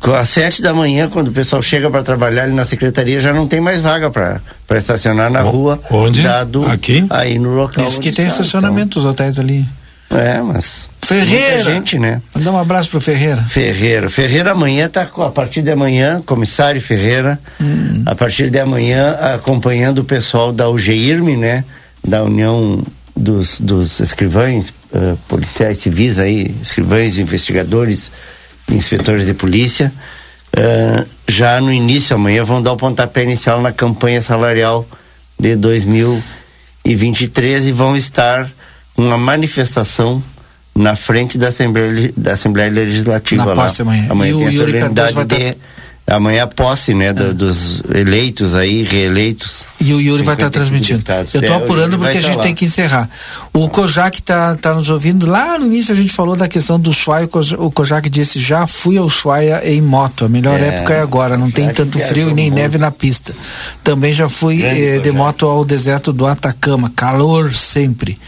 com 0.01 0.13
às 0.15 0.29
sete 0.29 0.61
da 0.61 0.73
manhã, 0.75 1.09
quando 1.09 1.29
o 1.29 1.33
pessoal 1.33 1.63
chega 1.63 1.91
para 1.91 2.03
trabalhar 2.03 2.45
ali 2.45 2.53
na 2.53 2.65
secretaria, 2.65 3.21
já 3.21 3.33
não 3.33 3.47
tem 3.47 3.61
mais 3.61 3.81
vaga 3.81 4.11
para 4.11 4.41
estacionar 4.77 5.31
na 5.31 5.41
rua. 5.41 5.81
onde? 5.91 6.23
Dado 6.23 6.67
Aqui? 6.67 7.07
Aí 7.11 7.39
no 7.39 7.55
local. 7.55 7.85
Isso 7.85 8.01
que 8.01 8.13
tem 8.13 8.27
está, 8.27 8.43
estacionamento, 8.43 8.99
os 8.99 9.05
hotéis 9.05 9.39
ali. 9.39 9.65
então. 10.07 10.19
É, 10.19 10.41
mas. 10.43 10.89
Ferreira! 11.01 11.57
muita 11.57 11.71
gente, 11.71 11.99
né? 11.99 12.23
Mandar 12.35 12.53
um 12.53 12.59
abraço 12.59 12.89
pro 12.89 13.01
Ferreira. 13.01 13.43
Ferreira. 13.43 14.09
Ferreira 14.09 14.53
amanhã 14.53 14.89
tá 14.89 15.03
a 15.03 15.31
partir 15.31 15.61
de 15.63 15.71
amanhã, 15.71 16.23
comissário 16.25 16.81
Ferreira, 16.81 17.39
Hum. 17.61 18.03
a 18.07 18.15
partir 18.15 18.49
de 18.51 18.59
amanhã 18.59 19.11
acompanhando 19.35 19.99
o 19.99 20.05
pessoal 20.05 20.51
da 20.53 20.69
UGIRM, 20.69 21.37
né? 21.37 21.65
Da 22.07 22.23
União 22.23 22.83
dos, 23.17 23.61
dos 23.61 24.01
Escrivães, 24.01 24.73
eh, 24.95 25.15
policiais 25.29 25.79
civis 25.79 26.19
aí, 26.19 26.55
escrivães, 26.63 27.19
investigadores, 27.19 28.11
inspetores 28.71 29.27
de 29.27 29.35
polícia. 29.35 29.93
Eh, 30.57 31.05
já 31.29 31.61
no 31.61 31.73
início 31.73 32.15
amanhã 32.15 32.45
vão 32.45 32.63
dar 32.63 32.73
o 32.73 32.77
pontapé 32.77 33.23
inicial 33.25 33.61
na 33.61 33.73
campanha 33.73 34.23
salarial 34.23 34.87
de 35.39 35.57
e 36.85 36.95
23 36.95 37.67
e 37.67 37.73
vão 37.73 37.97
estar 37.97 38.51
uma 38.97 39.19
manifestação 39.19 40.23
na 40.75 40.97
frente 40.97 41.39
da 41.39 41.49
Assembleia, 41.49 42.13
da 42.17 42.35
Assembleia 42.35 42.71
Legislativa 42.71 43.45
Na 43.47 43.55
lá. 43.55 43.73
amanhã. 43.81 44.07
Amanhã 44.11 44.33
E 44.33 44.39
tem 44.39 44.49
a 44.49 44.53
solenidade 44.53 45.25
de 45.25 45.57
amanhã 46.07 46.45
a 46.45 46.47
posse, 46.47 46.93
né, 46.95 47.07
É. 47.09 47.13
do- 47.13 47.35
dos 47.35 47.81
eleitos 47.95 48.55
aí, 48.55 48.83
reeleitos. 48.83 49.65
E 49.81 49.93
o 49.95 50.01
Yuri 50.01 50.23
vai 50.23 50.35
estar 50.35 50.47
55 50.47 50.51
transmitindo. 50.51 50.99
deputados. 50.99 51.35
Eu 51.35 51.41
estou 51.41 51.57
É, 51.57 51.59
apurando 51.59 51.99
porque 51.99 52.19
a 52.19 52.21
tá 52.21 52.27
gente 52.29 52.37
lá. 52.37 52.43
tem 52.43 52.55
que 52.55 52.65
encerrar. 52.65 53.09
O 53.53 53.69
Kojak 53.69 54.19
está 54.19 54.55
tá 54.57 54.75
nos 54.75 54.91
ouvindo. 54.91 55.27
Lá 55.27 55.59
no 55.59 55.67
início 55.67 55.93
a 55.93 55.97
gente 55.97 56.13
falou 56.13 56.37
da 56.37 56.47
questão 56.49 56.79
do 56.79 56.91
Ushuaia. 56.91 57.25
O 57.25 57.29
Koj- 57.29 57.57
O 57.59 57.71
Kojak 57.71 58.09
disse: 58.11 58.39
já 58.39 58.67
fui 58.67 58.97
ao 58.99 59.07
Ushuaia 59.07 59.63
em 59.65 59.81
moto. 59.81 60.25
A 60.25 60.29
melhor 60.29 60.61
É, 60.61 60.67
época 60.69 60.95
é 60.95 61.01
agora. 61.01 61.37
Não 61.37 61.51
tem 61.51 61.69
tanto 61.71 61.99
frio 61.99 62.31
e 62.31 62.35
nem 62.35 62.47
muito. 62.51 62.61
neve 62.61 62.79
na 62.79 62.91
pista. 62.91 63.35
Também 63.83 64.13
já 64.13 64.29
fui 64.29 64.63
eh, 64.63 64.99
de 65.01 65.11
moto 65.11 65.47
ao 65.47 65.65
deserto 65.65 66.13
do 66.13 66.27
Atacama. 66.27 66.93
Calor 66.95 67.53
sempre. 67.55 68.19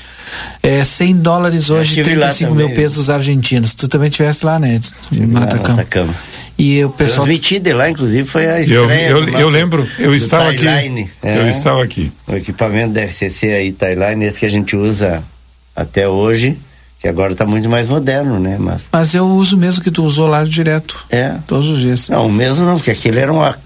É, 0.63 0.83
100 0.85 1.17
dólares 1.19 1.71
hoje, 1.71 2.01
estive 2.01 2.17
lá 2.17 2.27
35 2.27 2.55
mil 2.55 2.71
pesos 2.75 3.09
argentinos. 3.09 3.75
Tu 3.75 3.87
também 3.87 4.09
estivesse 4.09 4.45
lá, 4.45 4.59
né? 4.59 4.79
No 5.13 5.43
Atacama. 5.43 5.75
Atacama. 5.81 6.15
E 6.59 6.83
o 6.85 6.91
pessoal. 6.91 7.27
Transmiti 7.27 7.59
de 7.59 7.73
lá, 7.73 7.91
inclusive, 7.91 8.27
foi 8.27 8.47
a 8.47 8.63
Eu, 8.63 8.83
estreia. 8.83 9.09
eu, 9.11 9.19
eu 9.25 9.27
nosso- 9.33 9.49
lembro, 9.49 9.87
eu 9.99 10.15
estava 10.15 10.49
aqui. 10.51 10.59
Timeline. 10.67 11.11
Eu 11.23 11.29
É. 11.43 11.49
estava 11.49 11.83
aqui. 11.85 12.11
O 12.27 12.35
equipamento 12.35 12.95
da 12.95 13.03
RCC 13.03 13.51
aí, 13.53 13.73
Timeline, 13.73 14.25
esse 14.25 14.39
que 14.39 14.47
a 14.47 14.51
gente 14.51 14.75
usa 14.75 15.23
até 15.75 16.09
hoje, 16.09 16.57
que 16.99 17.07
agora 17.07 17.33
está 17.35 17.45
muito 17.45 17.69
mais 17.69 17.87
moderno, 17.89 18.39
né? 18.41 18.57
Mas 18.59 18.83
Mas 18.91 19.15
eu 19.15 19.27
uso 19.27 19.57
mesmo 19.59 19.83
que 19.85 19.91
tu 19.91 20.03
usou 20.03 20.27
lá 20.27 20.45
direto. 20.45 21.05
É. 21.11 21.35
Todos 21.47 21.69
os 21.69 21.79
dias. 21.81 22.09
Não, 22.09 22.27
o 22.27 22.33
mesmo 22.33 22.65
não, 22.65 22.77
porque 22.77 22.91
aquele 22.93 23.19
era 23.19 23.31
uma. 23.33 23.59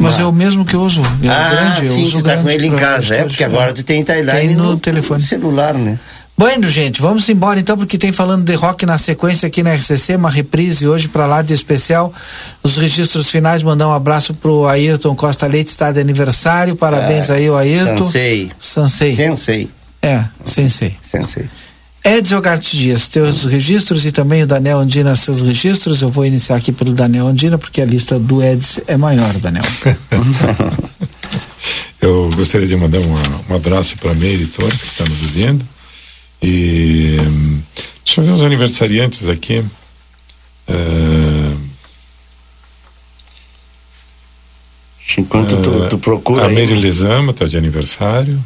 Mas 0.00 0.14
uma- 0.14 0.22
é 0.22 0.26
o 0.26 0.32
mesmo 0.32 0.64
que 0.64 0.74
eu 0.74 0.80
uso. 0.80 1.02
É 1.22 1.28
ah, 1.28 1.50
grande, 1.50 1.86
eu 1.86 1.94
sim, 1.94 2.02
uso 2.04 2.12
você 2.16 2.22
tá 2.22 2.28
grande 2.34 2.42
com 2.44 2.50
ele 2.50 2.66
em 2.68 2.76
casa, 2.76 3.14
é, 3.16 3.24
porque 3.24 3.42
agora 3.44 3.74
tu 3.74 3.82
tem 3.82 4.02
timeline 4.04 4.30
Tem 4.30 4.56
no, 4.56 4.70
no 4.70 4.78
telefone. 4.78 5.20
celular, 5.22 5.74
né? 5.74 5.98
Bueno, 6.38 6.68
gente, 6.68 7.02
vamos 7.02 7.28
embora 7.28 7.58
então, 7.58 7.76
porque 7.76 7.98
tem 7.98 8.12
falando 8.12 8.44
de 8.44 8.54
rock 8.54 8.86
na 8.86 8.96
sequência 8.96 9.48
aqui 9.48 9.60
na 9.60 9.74
RCC, 9.74 10.14
uma 10.14 10.30
reprise 10.30 10.86
hoje 10.86 11.08
para 11.08 11.26
lá 11.26 11.42
de 11.42 11.52
especial. 11.52 12.12
Os 12.62 12.76
registros 12.76 13.28
finais, 13.28 13.64
mandar 13.64 13.88
um 13.88 13.92
abraço 13.92 14.32
pro 14.32 14.64
Ayrton 14.68 15.16
Costa 15.16 15.48
Leite, 15.48 15.68
está 15.70 15.90
de 15.90 15.98
aniversário. 15.98 16.76
Parabéns 16.76 17.28
Ah, 17.28 17.34
aí, 17.34 17.50
o 17.50 17.56
Ayrton. 17.56 18.04
Sensei. 18.04 18.52
Sansei. 18.60 19.16
Sensei. 19.16 19.70
É, 20.00 20.24
Sensei. 20.44 20.96
Sensei. 21.10 21.46
Edson 22.04 22.40
Garte 22.40 22.76
Dias, 22.76 23.08
teus 23.08 23.44
registros 23.44 24.06
e 24.06 24.12
também 24.12 24.44
o 24.44 24.46
Daniel 24.46 24.78
Andina, 24.78 25.16
seus 25.16 25.42
registros. 25.42 26.00
Eu 26.00 26.08
vou 26.08 26.24
iniciar 26.24 26.54
aqui 26.54 26.70
pelo 26.70 26.92
Daniel 26.94 27.26
Andina, 27.26 27.58
porque 27.58 27.82
a 27.82 27.84
lista 27.84 28.16
do 28.16 28.40
Eds 28.40 28.78
é 28.86 28.96
maior, 28.96 29.34
Daniel. 29.38 29.64
Eu 32.00 32.30
gostaria 32.36 32.66
de 32.66 32.76
mandar 32.76 33.00
uma- 33.00 33.20
um 33.50 33.56
abraço 33.56 33.96
para 33.98 34.12
a 34.12 34.14
Meire 34.14 34.46
Torres, 34.46 34.80
que 34.82 34.88
está 34.92 35.04
nos 35.04 35.20
ouvindo. 35.20 35.66
E 36.42 37.16
deixa 38.04 38.20
eu 38.20 38.24
ver 38.24 38.32
os 38.32 38.42
aniversariantes 38.42 39.28
aqui. 39.28 39.64
É, 40.66 41.48
Enquanto 45.16 45.56
tu, 45.62 45.84
é, 45.84 45.88
tu 45.88 45.98
procura. 45.98 46.46
A 46.46 46.48
Meire 46.48 46.74
Lezama 46.74 47.32
está 47.32 47.46
de 47.46 47.56
aniversário. 47.56 48.42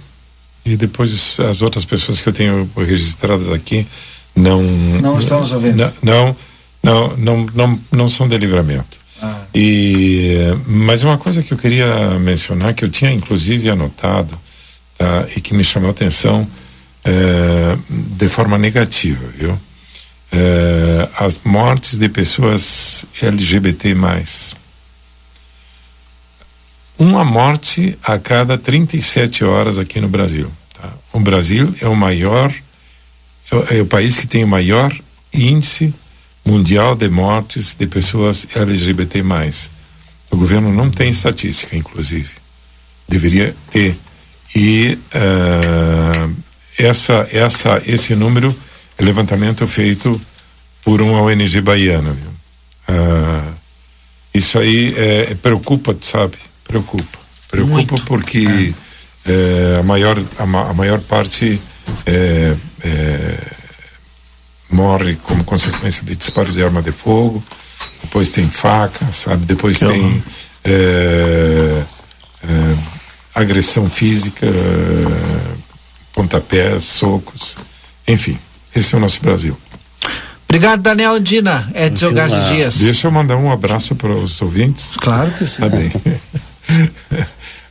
E 0.64 0.76
depois 0.76 1.40
as 1.40 1.60
outras 1.60 1.84
pessoas 1.84 2.20
que 2.20 2.28
eu 2.28 2.32
tenho 2.32 2.70
registradas 2.76 3.48
aqui 3.48 3.86
não. 4.34 4.62
Não 4.62 5.18
estamos 5.18 5.52
ouvindo. 5.52 5.92
Não, 6.02 6.36
não, 6.82 7.16
não, 7.16 7.46
não, 7.54 7.80
não 7.90 8.08
são 8.08 8.28
de 8.28 8.38
livramento. 8.38 8.98
Ah. 9.20 9.40
E, 9.54 10.36
mas 10.66 11.02
uma 11.02 11.18
coisa 11.18 11.42
que 11.42 11.52
eu 11.52 11.58
queria 11.58 12.18
mencionar, 12.18 12.74
que 12.74 12.84
eu 12.84 12.88
tinha 12.88 13.10
inclusive 13.12 13.68
anotado, 13.68 14.38
tá, 14.96 15.26
e 15.36 15.40
que 15.40 15.52
me 15.52 15.64
chamou 15.64 15.88
a 15.88 15.92
atenção 15.92 16.48
eh, 17.04 17.76
de 17.88 18.28
forma 18.28 18.56
negativa, 18.56 19.26
viu? 19.36 19.58
Eh, 20.30 21.08
as 21.18 21.38
mortes 21.44 21.98
de 21.98 22.08
pessoas 22.08 23.04
LGBT. 23.20 23.94
Uma 26.98 27.24
morte 27.24 27.98
a 28.02 28.18
cada 28.18 28.56
37 28.56 29.44
horas 29.44 29.78
aqui 29.78 30.00
no 30.00 30.08
Brasil. 30.08 30.50
Tá? 30.74 30.90
O 31.12 31.20
Brasil 31.20 31.74
é 31.80 31.88
o 31.88 31.96
maior, 31.96 32.52
é 33.50 33.56
o, 33.56 33.74
é 33.78 33.82
o 33.82 33.86
país 33.86 34.18
que 34.18 34.26
tem 34.26 34.44
o 34.44 34.48
maior 34.48 34.96
índice 35.32 35.92
mundial 36.44 36.94
de 36.94 37.08
mortes 37.08 37.74
de 37.74 37.86
pessoas 37.86 38.46
LGBT+. 38.54 39.22
O 40.30 40.36
governo 40.36 40.72
não 40.72 40.90
tem 40.90 41.10
estatística, 41.10 41.76
inclusive. 41.76 42.30
Deveria 43.08 43.54
ter. 43.70 43.98
E 44.54 44.98
eh, 45.12 46.28
essa, 46.78 47.28
essa, 47.32 47.82
esse 47.86 48.14
número 48.14 48.54
é 48.98 49.04
levantamento 49.04 49.66
feito 49.66 50.20
por 50.82 51.00
uma 51.00 51.22
ONG 51.22 51.60
baiana. 51.60 52.12
Viu? 52.12 52.30
Ah, 52.88 53.52
isso 54.34 54.58
aí 54.58 54.94
é, 54.96 55.34
preocupa, 55.34 55.96
sabe? 56.00 56.36
Preocupa. 56.64 57.18
Preocupa 57.50 57.74
Muito. 57.74 58.04
porque 58.04 58.72
eh, 59.26 59.76
a, 59.78 59.82
maior, 59.82 60.18
a, 60.38 60.42
a 60.42 60.74
maior 60.74 61.00
parte 61.00 61.60
eh, 62.06 62.56
eh, 62.82 63.38
morre 64.70 65.16
como 65.22 65.44
consequência 65.44 66.02
de 66.02 66.16
disparo 66.16 66.50
de 66.50 66.62
arma 66.62 66.80
de 66.80 66.92
fogo, 66.92 67.44
depois 68.02 68.30
tem 68.30 68.48
faca, 68.48 69.12
sabe? 69.12 69.44
Depois 69.44 69.78
Que 69.78 69.86
tem 69.86 70.24
eh, 70.64 71.82
agressão 73.34 73.88
física, 73.88 74.46
pontapés, 76.12 76.84
socos, 76.84 77.56
enfim, 78.06 78.38
esse 78.74 78.94
é 78.94 78.98
o 78.98 79.00
nosso 79.00 79.20
Brasil. 79.22 79.56
Obrigado, 80.48 80.82
Daniel 80.82 81.14
Andina. 81.14 81.70
Edson 81.74 81.88
Deixa 81.88 82.06
eu- 82.06 82.12
Garte 82.12 82.54
Dias. 82.54 82.76
Deixa 82.78 83.06
eu 83.06 83.10
mandar 83.10 83.36
um 83.36 83.50
abraço 83.50 83.94
para 83.94 84.12
os 84.12 84.40
ouvintes. 84.42 84.94
Claro 84.98 85.30
que 85.32 85.46
sim. 85.46 85.62
Tá 85.62 85.68
bem. 85.70 85.90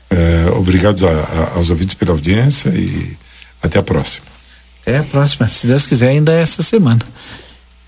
Eh, 0.10 0.46
obrigado 0.58 1.08
a- 1.08 1.12
a- 1.12 1.52
aos 1.56 1.70
ouvintes 1.70 1.94
pela 1.96 2.12
audiência 2.12 2.70
e 2.70 3.16
até 3.62 3.78
a 3.80 3.84
próxima. 3.84 4.26
Até 4.82 4.98
a 4.98 5.04
próxima, 5.04 5.48
se 5.48 5.68
Deus 5.68 5.86
quiser, 5.86 6.10
ainda 6.10 6.34
é 6.34 6.42
essa 6.42 6.64
semana. 6.64 7.02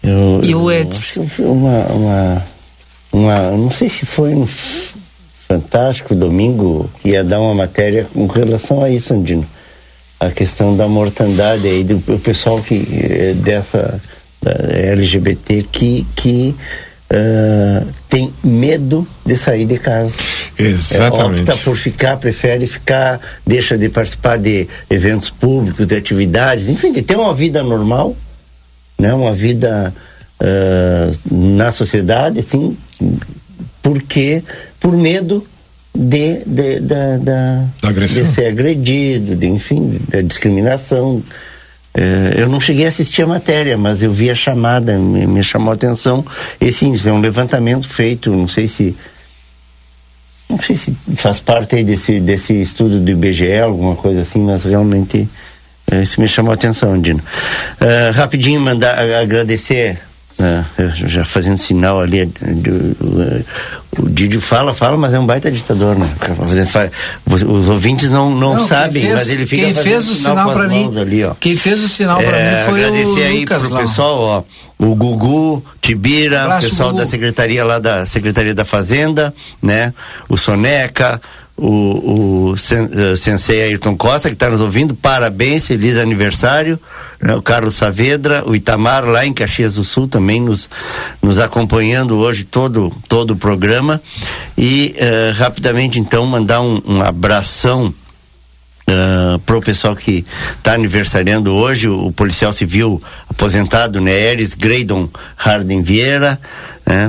Eu, 0.03 0.41
E 0.43 0.53
o 0.53 0.69
eu 0.69 0.81
Edson? 0.81 1.27
uma, 1.39 1.85
uma, 1.87 2.45
uma. 3.11 3.39
Não 3.57 3.71
sei 3.71 3.89
se 3.89 4.05
foi 4.05 4.35
um 4.35 4.47
fantástico 5.47 6.13
domingo 6.13 6.87
que 7.01 7.09
ia 7.09 7.23
dar 7.23 7.39
uma 7.39 7.55
matéria 7.55 8.07
com 8.13 8.27
relação 8.27 8.83
a 8.83 8.89
isso, 8.91 9.11
Andino. 9.13 9.47
A 10.27 10.31
questão 10.31 10.75
da 10.75 10.87
mortandade 10.87 11.67
aí, 11.67 11.83
do 11.83 11.99
pessoal 12.19 12.61
que, 12.61 12.87
eh, 12.91 13.33
dessa 13.35 13.99
LGBT 14.45 15.65
que, 15.71 16.05
que 16.15 16.55
ah, 17.13 17.83
tem 18.09 18.33
medo 18.43 19.07
de 19.23 19.37
sair 19.37 19.65
de 19.65 19.77
casa. 19.77 20.11
Exatamente. 20.57 21.41
É, 21.41 21.43
opta 21.43 21.57
por 21.57 21.77
ficar, 21.77 22.17
prefere 22.17 22.65
ficar, 22.65 23.19
deixa 23.45 23.77
de 23.77 23.87
participar 23.87 24.37
de 24.37 24.67
eventos 24.89 25.29
públicos, 25.29 25.85
de 25.85 25.95
atividades, 25.95 26.67
enfim, 26.67 26.91
de 26.91 27.03
ter 27.03 27.15
uma 27.15 27.33
vida 27.33 27.61
normal, 27.61 28.15
né? 28.97 29.13
Uma 29.13 29.33
vida 29.33 29.93
ah, 30.39 31.11
na 31.29 31.71
sociedade, 31.71 32.39
assim, 32.39 32.75
porque 33.81 34.43
por 34.79 34.93
medo 34.93 35.45
de, 35.95 36.43
de, 36.45 36.79
da, 36.79 37.17
da, 37.17 37.65
de 37.91 38.27
ser 38.27 38.47
agredido, 38.47 39.35
de, 39.35 39.47
enfim, 39.47 39.99
da 40.09 40.21
discriminação. 40.21 41.23
Eh, 41.93 42.35
eu 42.37 42.49
não 42.49 42.59
cheguei 42.59 42.85
a 42.85 42.89
assistir 42.89 43.21
a 43.21 43.27
matéria, 43.27 43.77
mas 43.77 44.01
eu 44.01 44.11
vi 44.11 44.29
a 44.29 44.35
chamada, 44.35 44.97
me, 44.97 45.27
me 45.27 45.43
chamou 45.43 45.71
a 45.71 45.75
atenção 45.75 46.25
esse 46.59 46.85
índice. 46.85 47.07
É 47.07 47.13
um 47.13 47.21
levantamento 47.21 47.87
feito, 47.87 48.31
não 48.31 48.47
sei 48.47 48.67
se 48.67 48.95
não 50.49 50.61
sei 50.61 50.75
se 50.75 50.95
faz 51.15 51.39
parte 51.39 51.75
aí 51.75 51.83
desse, 51.83 52.19
desse 52.19 52.53
estudo 52.61 52.99
do 52.99 53.09
IBGE, 53.09 53.59
alguma 53.59 53.95
coisa 53.95 54.21
assim, 54.21 54.39
mas 54.39 54.63
realmente 54.63 55.27
eh, 55.91 56.03
isso 56.03 56.19
me 56.19 56.27
chamou 56.27 56.51
a 56.51 56.55
atenção, 56.55 56.99
Dino. 56.99 57.21
Ah, 57.79 58.11
rapidinho 58.11 58.59
mandar 58.61 58.99
agradecer, 58.99 59.99
eu 60.77 60.89
já 61.09 61.23
fazendo 61.23 61.57
sinal 61.57 61.99
ali, 62.01 62.19
eh, 62.21 63.41
o 63.97 64.09
Didio 64.09 64.41
fala, 64.41 64.73
fala, 64.73 64.97
mas 64.97 65.13
é 65.13 65.19
um 65.19 65.25
baita 65.25 65.51
ditador, 65.51 65.97
né? 65.97 66.09
Os 67.25 67.67
ouvintes 67.69 68.09
não, 68.09 68.29
não, 68.29 68.57
quem 68.57 68.67
sabem, 68.67 69.01
fez- 69.03 69.13
mas 69.13 69.29
ele 69.29 69.45
fica 69.45 69.63
Quem 69.65 69.73
fez 69.73 70.09
o 70.09 70.15
sinal 70.15 70.51
pra 70.53 70.67
mim, 70.67 70.91
ali, 70.99 71.23
ó. 71.23 71.33
quem 71.39 71.55
fez 71.55 71.83
o 71.83 71.87
sinal 71.87 72.17
pra 72.17 72.35
É, 72.37 72.59
mim 72.59 72.65
foi 72.71 72.81
o 72.81 72.87
agradecer 72.87 73.23
aí 73.23 73.39
Lucas 73.41 73.63
pro 73.65 73.73
lá. 73.75 73.81
pessoal, 73.81 74.19
ó, 74.19 74.43
o 74.85 74.95
Gugu, 74.95 75.63
Tibira, 75.81 76.57
o 76.57 76.61
pessoal 76.61 76.89
Gugu. 76.89 77.01
da 77.01 77.07
secretaria 77.07 77.63
lá 77.63 77.79
da 77.79 78.05
Secretaria 78.05 78.55
da 78.55 78.65
Fazenda, 78.65 79.33
né? 79.61 79.93
O 80.27 80.35
Soneca, 80.37 81.21
o, 81.55 82.51
o 82.51 82.55
eh, 82.55 83.15
Sensei 83.15 83.61
Ayrton 83.63 83.95
Costa, 83.95 84.29
que 84.29 84.35
está 84.35 84.49
nos 84.49 84.59
ouvindo, 84.59 84.95
parabéns, 84.95 85.67
feliz 85.67 85.97
aniversário, 85.97 86.79
né? 87.21 87.35
o 87.35 87.41
Carlos 87.41 87.75
Saavedra, 87.75 88.43
o 88.47 88.55
Itamar 88.55 89.05
lá 89.05 89.25
em 89.25 89.33
Caxias 89.33 89.75
do 89.75 89.83
Sul 89.83 90.07
também 90.07 90.41
nos, 90.41 90.69
nos 91.21 91.39
acompanhando 91.39 92.17
hoje 92.17 92.43
todo, 92.43 92.91
todo 93.07 93.31
o 93.31 93.35
programa. 93.35 94.01
E 94.57 94.95
eh, 94.97 95.31
rapidamente 95.35 95.99
então 95.99 96.25
mandar 96.25 96.61
um, 96.61 96.81
um 96.85 97.01
abração 97.01 97.93
Uh, 98.85 99.39
pro 99.39 99.61
pessoal 99.61 99.95
que 99.95 100.25
está 100.57 100.73
aniversariando 100.73 101.53
hoje, 101.53 101.87
o, 101.87 102.07
o, 102.07 102.11
policial 102.11 102.51
civil 102.51 103.01
aposentado, 103.29 104.01
né, 104.01 104.11
Eris 104.11 104.55
Graydon 104.55 105.07
Harden 105.37 105.81
Vieira, 105.81 106.37
né, 106.85 107.07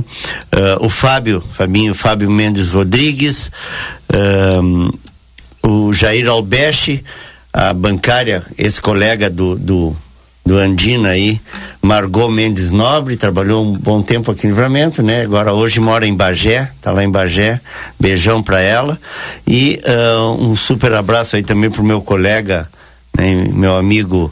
uh, 0.54 0.86
o 0.86 0.88
Fábio, 0.88 1.42
Fabinho 1.52 1.92
Fábio 1.92 2.30
Mendes 2.30 2.68
Rodrigues, 2.68 3.50
o 5.62 5.92
Jair 5.92 6.28
Albeche, 6.28 7.02
a 7.52 7.72
bancária, 7.72 8.42
esse 8.58 8.80
colega 8.80 9.30
do, 9.30 9.56
do 9.56 9.96
do 10.44 10.58
Andina 10.58 11.10
aí, 11.10 11.40
Margot 11.80 12.28
Mendes 12.28 12.70
Nobre, 12.70 13.16
trabalhou 13.16 13.64
um 13.64 13.72
bom 13.72 14.02
tempo 14.02 14.30
aqui 14.30 14.46
em 14.46 14.50
Livramento, 14.50 15.02
né? 15.02 15.22
Agora 15.22 15.54
hoje 15.54 15.80
mora 15.80 16.06
em 16.06 16.14
Bagé, 16.14 16.70
tá 16.82 16.92
lá 16.92 17.02
em 17.02 17.10
Bagé. 17.10 17.60
Beijão 17.98 18.42
para 18.42 18.60
ela. 18.60 19.00
E 19.46 19.80
uh, 19.86 20.32
um 20.32 20.54
super 20.54 20.92
abraço 20.92 21.36
aí 21.36 21.42
também 21.42 21.70
pro 21.70 21.82
meu 21.82 22.02
colega, 22.02 22.68
né? 23.16 23.48
meu 23.52 23.74
amigo 23.74 24.30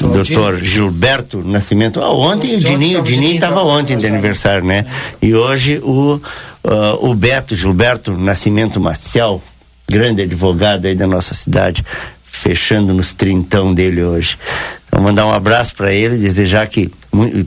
doutor 0.00 0.58
Gilberto 0.62 1.42
Nascimento. 1.44 2.00
Ah, 2.00 2.12
ontem 2.12 2.54
o, 2.54 2.56
o 2.56 2.60
Dininho, 2.60 3.00
o 3.00 3.02
Dininho 3.02 3.34
estava 3.34 3.62
ontem 3.62 3.98
de 3.98 4.06
aniversário, 4.06 4.64
né? 4.64 4.86
E 5.20 5.34
hoje 5.34 5.78
o, 5.84 6.18
uh, 6.64 7.08
o 7.10 7.14
Beto 7.14 7.54
Gilberto 7.56 8.12
Nascimento 8.12 8.80
Marcial, 8.80 9.42
grande 9.88 10.22
advogado 10.22 10.86
aí 10.86 10.94
da 10.94 11.06
nossa 11.06 11.34
cidade, 11.34 11.84
fechando 12.24 12.94
nos 12.94 13.12
trintão 13.12 13.74
dele 13.74 14.02
hoje. 14.02 14.38
Então, 14.86 15.02
mandar 15.02 15.26
um 15.26 15.32
abraço 15.32 15.74
para 15.74 15.92
ele, 15.92 16.16
desejar 16.16 16.66
que 16.66 16.90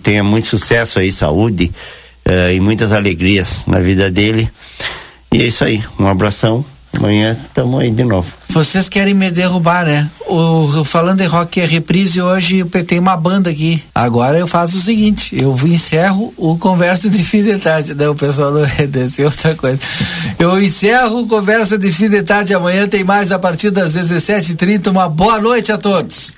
tenha 0.03 0.23
muito 0.23 0.47
sucesso 0.47 0.99
aí, 0.99 1.11
saúde 1.11 1.71
uh, 2.27 2.51
e 2.51 2.59
muitas 2.59 2.91
alegrias 2.91 3.63
na 3.67 3.79
vida 3.79 4.09
dele. 4.09 4.49
E 5.31 5.41
é 5.41 5.45
isso 5.45 5.63
aí, 5.63 5.83
um 5.99 6.07
abração. 6.07 6.63
Amanhã 6.93 7.37
estamos 7.47 7.81
aí 7.81 7.91
de 7.91 8.03
novo. 8.03 8.44
Vocês 8.55 8.87
querem 8.87 9.13
me 9.13 9.29
derrubar, 9.29 9.85
né? 9.85 10.09
O, 10.29 10.85
falando 10.85 11.19
em 11.19 11.27
rock 11.27 11.59
é 11.59 11.65
reprise, 11.65 12.21
hoje 12.21 12.59
eu 12.59 12.85
tenho 12.85 13.01
uma 13.01 13.17
banda 13.17 13.49
aqui. 13.49 13.83
Agora 13.93 14.39
eu 14.39 14.47
faço 14.47 14.77
o 14.77 14.79
seguinte: 14.79 15.35
eu 15.37 15.53
encerro 15.67 16.33
o 16.37 16.57
Conversa 16.57 17.09
de 17.09 17.21
Fim 17.21 17.43
de 17.43 17.57
Tarde. 17.57 17.91
O 18.05 18.15
pessoal 18.15 18.53
não 18.53 18.61
descer 18.87 19.25
outra 19.25 19.53
coisa. 19.55 19.79
Eu 20.39 20.57
encerro 20.63 21.23
o 21.23 21.27
Conversa 21.27 21.77
de 21.77 21.91
Fim 21.91 22.09
de 22.09 22.23
Tarde. 22.23 22.53
Amanhã 22.53 22.87
tem 22.87 23.03
mais 23.03 23.29
a 23.29 23.37
partir 23.37 23.71
das 23.71 23.93
17h30. 23.93 24.87
Uma 24.87 25.09
boa 25.09 25.37
noite 25.37 25.73
a 25.73 25.77
todos. 25.77 26.33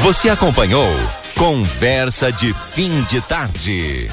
Você 0.00 0.28
acompanhou 0.28 0.94
Conversa 1.34 2.30
de 2.30 2.54
Fim 2.74 3.00
de 3.08 3.22
Tarde. 3.22 4.10